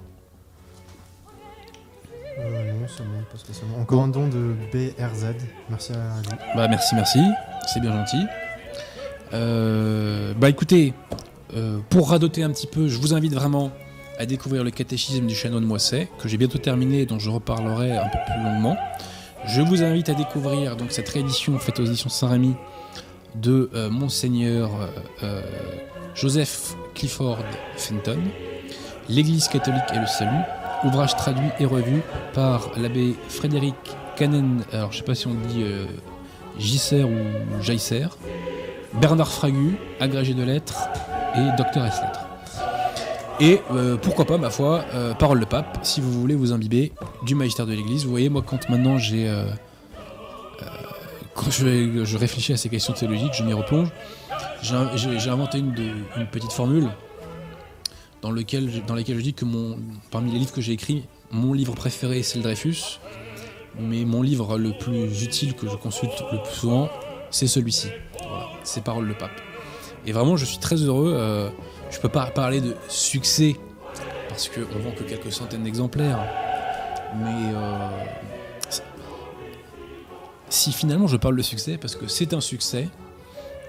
Euh, 2.38 2.72
non, 2.72 2.86
c'est 2.88 3.02
bon, 3.04 3.22
pas 3.32 3.38
spécialement. 3.38 3.78
Encore 3.78 4.02
un 4.02 4.08
don 4.08 4.28
de 4.28 4.54
BRZ. 4.72 5.26
Merci 5.70 5.92
à 5.92 6.20
lui. 6.20 6.38
Bah 6.54 6.68
merci, 6.68 6.94
merci, 6.94 7.20
c'est 7.66 7.80
bien 7.80 7.92
gentil. 7.92 8.24
Euh, 9.32 10.32
bah 10.34 10.48
écoutez, 10.48 10.94
euh, 11.54 11.78
pour 11.90 12.10
radoter 12.10 12.42
un 12.42 12.50
petit 12.50 12.66
peu, 12.66 12.88
je 12.88 12.98
vous 12.98 13.14
invite 13.14 13.34
vraiment 13.34 13.70
à 14.18 14.26
découvrir 14.26 14.64
le 14.64 14.70
catéchisme 14.70 15.26
du 15.26 15.34
chanoine 15.34 15.64
Moisset, 15.64 16.08
que 16.18 16.28
j'ai 16.28 16.38
bientôt 16.38 16.58
terminé 16.58 17.00
et 17.00 17.06
dont 17.06 17.18
je 17.18 17.28
reparlerai 17.28 17.96
un 17.96 18.08
peu 18.08 18.18
plus 18.26 18.42
longuement. 18.42 18.76
Je 19.46 19.60
vous 19.60 19.82
invite 19.82 20.08
à 20.08 20.14
découvrir 20.14 20.76
donc 20.76 20.90
cette 20.90 21.08
réédition 21.08 21.58
faite 21.58 21.78
aux 21.78 21.84
éditions 21.84 22.08
Saint-Rémy 22.08 22.54
de 23.34 23.70
euh, 23.74 23.90
Monseigneur 23.90 24.70
Joseph 26.14 26.74
Clifford 26.94 27.38
Fenton, 27.76 28.18
L'Église 29.08 29.48
catholique 29.48 29.84
et 29.94 29.98
le 29.98 30.06
salut, 30.06 30.42
ouvrage 30.84 31.14
traduit 31.16 31.50
et 31.60 31.66
revu 31.66 32.02
par 32.32 32.70
l'abbé 32.76 33.14
Frédéric 33.28 33.74
Canen, 34.16 34.64
alors 34.72 34.92
je 34.92 34.98
sais 34.98 35.04
pas 35.04 35.14
si 35.14 35.26
on 35.26 35.34
dit 35.34 35.64
Gisser 36.58 37.04
ou 37.04 37.62
Jaisser, 37.62 38.06
Bernard 38.94 39.30
Fragu, 39.30 39.76
agrégé 40.00 40.34
de 40.34 40.42
lettres 40.42 40.88
et 41.36 41.56
docteur 41.56 41.84
S 41.84 42.00
lettres. 42.00 42.26
Et 43.38 43.60
euh, 43.70 43.96
pourquoi 43.96 44.24
pas, 44.24 44.38
ma 44.38 44.48
foi, 44.48 44.84
euh, 44.94 45.12
parole 45.12 45.40
de 45.40 45.44
pape, 45.44 45.80
si 45.82 46.00
vous 46.00 46.10
voulez 46.10 46.34
vous 46.34 46.52
imbiber 46.52 46.92
du 47.22 47.34
magistère 47.34 47.66
de 47.66 47.74
l'Église. 47.74 48.04
Vous 48.04 48.10
voyez, 48.10 48.30
moi, 48.30 48.42
quand 48.44 48.68
maintenant 48.70 48.96
j'ai. 48.96 49.28
euh, 49.28 49.44
quand 51.34 51.50
je, 51.50 52.16
réfléchis 52.16 52.54
à 52.54 52.56
ces 52.56 52.70
questions 52.70 52.94
théologiques, 52.94 53.34
je 53.34 53.42
m'y 53.42 53.52
replonge. 53.52 53.88
J'ai 54.62 55.30
inventé 55.30 55.58
une, 55.58 55.74
petite 56.32 56.52
formule 56.52 56.88
dans, 58.22 58.30
laquelle 58.30 58.70
je 58.70 59.20
dis 59.20 59.34
que 59.34 59.44
parmi 60.10 60.32
les 60.32 60.38
livres 60.38 60.52
que 60.52 60.62
j'ai 60.62 60.72
écrits, 60.72 61.04
mon 61.30 61.52
livre 61.52 61.74
préféré 61.74 62.22
c'est 62.22 62.38
le 62.38 62.42
Dreyfus, 62.42 63.00
mais 63.78 64.04
mon 64.04 64.22
livre 64.22 64.58
le 64.58 64.72
plus 64.72 65.22
utile 65.22 65.54
que 65.54 65.68
je 65.68 65.76
consulte 65.76 66.22
le 66.32 66.42
plus 66.42 66.54
souvent, 66.54 66.88
c'est 67.30 67.46
celui-ci. 67.46 67.88
Voilà, 68.28 68.48
c'est 68.62 68.82
Paroles 68.82 69.08
de 69.08 69.14
Pape. 69.14 69.40
Et 70.06 70.12
vraiment, 70.12 70.36
je 70.36 70.44
suis 70.44 70.58
très 70.58 70.76
heureux. 70.76 71.14
euh, 71.16 71.50
je 71.90 72.00
peux 72.00 72.08
pas 72.08 72.26
parler 72.26 72.60
de 72.60 72.74
succès 72.88 73.56
parce 74.28 74.48
qu'on 74.48 74.78
vend 74.78 74.90
que 74.90 75.04
quelques 75.04 75.32
centaines 75.32 75.62
d'exemplaires, 75.62 76.18
mais 77.16 77.54
euh, 77.54 77.88
si 80.50 80.72
finalement 80.72 81.06
je 81.06 81.16
parle 81.16 81.36
de 81.36 81.42
succès, 81.42 81.78
parce 81.78 81.96
que 81.96 82.06
c'est 82.06 82.34
un 82.34 82.40
succès 82.40 82.88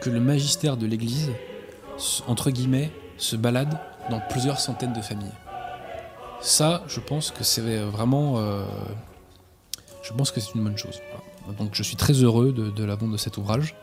que 0.01 0.09
le 0.09 0.19
magistère 0.19 0.75
de 0.77 0.85
l'Église, 0.85 1.31
entre 2.27 2.51
guillemets, 2.51 2.91
se 3.17 3.35
balade 3.35 3.79
dans 4.09 4.19
plusieurs 4.29 4.59
centaines 4.59 4.93
de 4.93 5.01
familles. 5.01 5.31
Ça, 6.41 6.83
je 6.87 6.99
pense 6.99 7.31
que 7.31 7.43
c'est 7.43 7.79
vraiment, 7.79 8.37
euh, 8.37 8.63
je 10.07 10.13
pense 10.13 10.31
que 10.31 10.39
c'est 10.39 10.53
une 10.55 10.63
bonne 10.63 10.77
chose. 10.77 11.01
Donc, 11.57 11.69
je 11.73 11.83
suis 11.83 11.95
très 11.95 12.13
heureux 12.13 12.51
de, 12.51 12.83
la 12.83 12.95
vente 12.95 13.11
de 13.11 13.17
cet 13.17 13.37
ouvrage. 13.37 13.75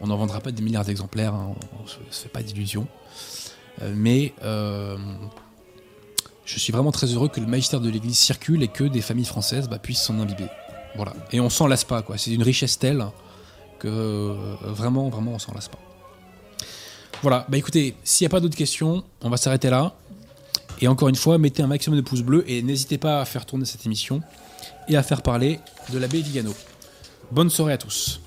On 0.00 0.08
n'en 0.08 0.16
vendra 0.16 0.40
pas 0.40 0.52
des 0.52 0.62
milliards 0.62 0.84
d'exemplaires, 0.84 1.34
hein, 1.34 1.54
on 1.78 1.82
ne 1.82 1.88
se, 1.88 2.22
fait 2.22 2.28
pas 2.28 2.42
d'illusions. 2.42 2.86
Euh, 3.82 3.92
mais 3.94 4.34
euh, 4.42 4.96
je 6.44 6.58
suis 6.58 6.72
vraiment 6.72 6.92
très 6.92 7.06
heureux 7.06 7.28
que 7.28 7.40
le 7.40 7.46
magistère 7.46 7.80
de 7.80 7.88
l'Église 7.88 8.18
circule 8.18 8.62
et 8.62 8.68
que 8.68 8.84
des 8.84 9.00
familles 9.00 9.24
françaises 9.24 9.68
bah, 9.68 9.78
puissent 9.78 10.02
s'en 10.02 10.18
imbiber. 10.20 10.48
Voilà. 10.96 11.14
Et 11.32 11.40
on 11.40 11.48
s'en 11.48 11.66
lasse 11.66 11.84
pas. 11.84 12.04
C'est 12.16 12.32
une 12.32 12.42
richesse 12.42 12.78
telle 12.78 13.06
que 13.78 13.88
euh, 13.88 14.54
vraiment, 14.62 15.08
vraiment, 15.08 15.32
on 15.32 15.38
s'en 15.38 15.54
lasse 15.54 15.68
pas. 15.68 15.78
Voilà. 17.22 17.46
Bah 17.48 17.56
écoutez, 17.56 17.96
s'il 18.04 18.24
n'y 18.24 18.30
a 18.30 18.34
pas 18.34 18.40
d'autres 18.40 18.56
questions, 18.56 19.02
on 19.22 19.30
va 19.30 19.38
s'arrêter 19.38 19.70
là. 19.70 19.94
Et 20.80 20.88
encore 20.88 21.08
une 21.08 21.16
fois, 21.16 21.38
mettez 21.38 21.62
un 21.62 21.66
maximum 21.66 21.98
de 21.98 22.04
pouces 22.04 22.22
bleus 22.22 22.44
et 22.46 22.62
n'hésitez 22.62 22.98
pas 22.98 23.22
à 23.22 23.24
faire 23.24 23.46
tourner 23.46 23.64
cette 23.64 23.86
émission 23.86 24.20
et 24.88 24.96
à 24.96 25.02
faire 25.02 25.22
parler 25.22 25.60
de 25.92 25.98
l'abbé 25.98 26.20
Vigano. 26.20 26.54
Bonne 27.30 27.50
soirée 27.50 27.72
à 27.74 27.78
tous. 27.78 28.20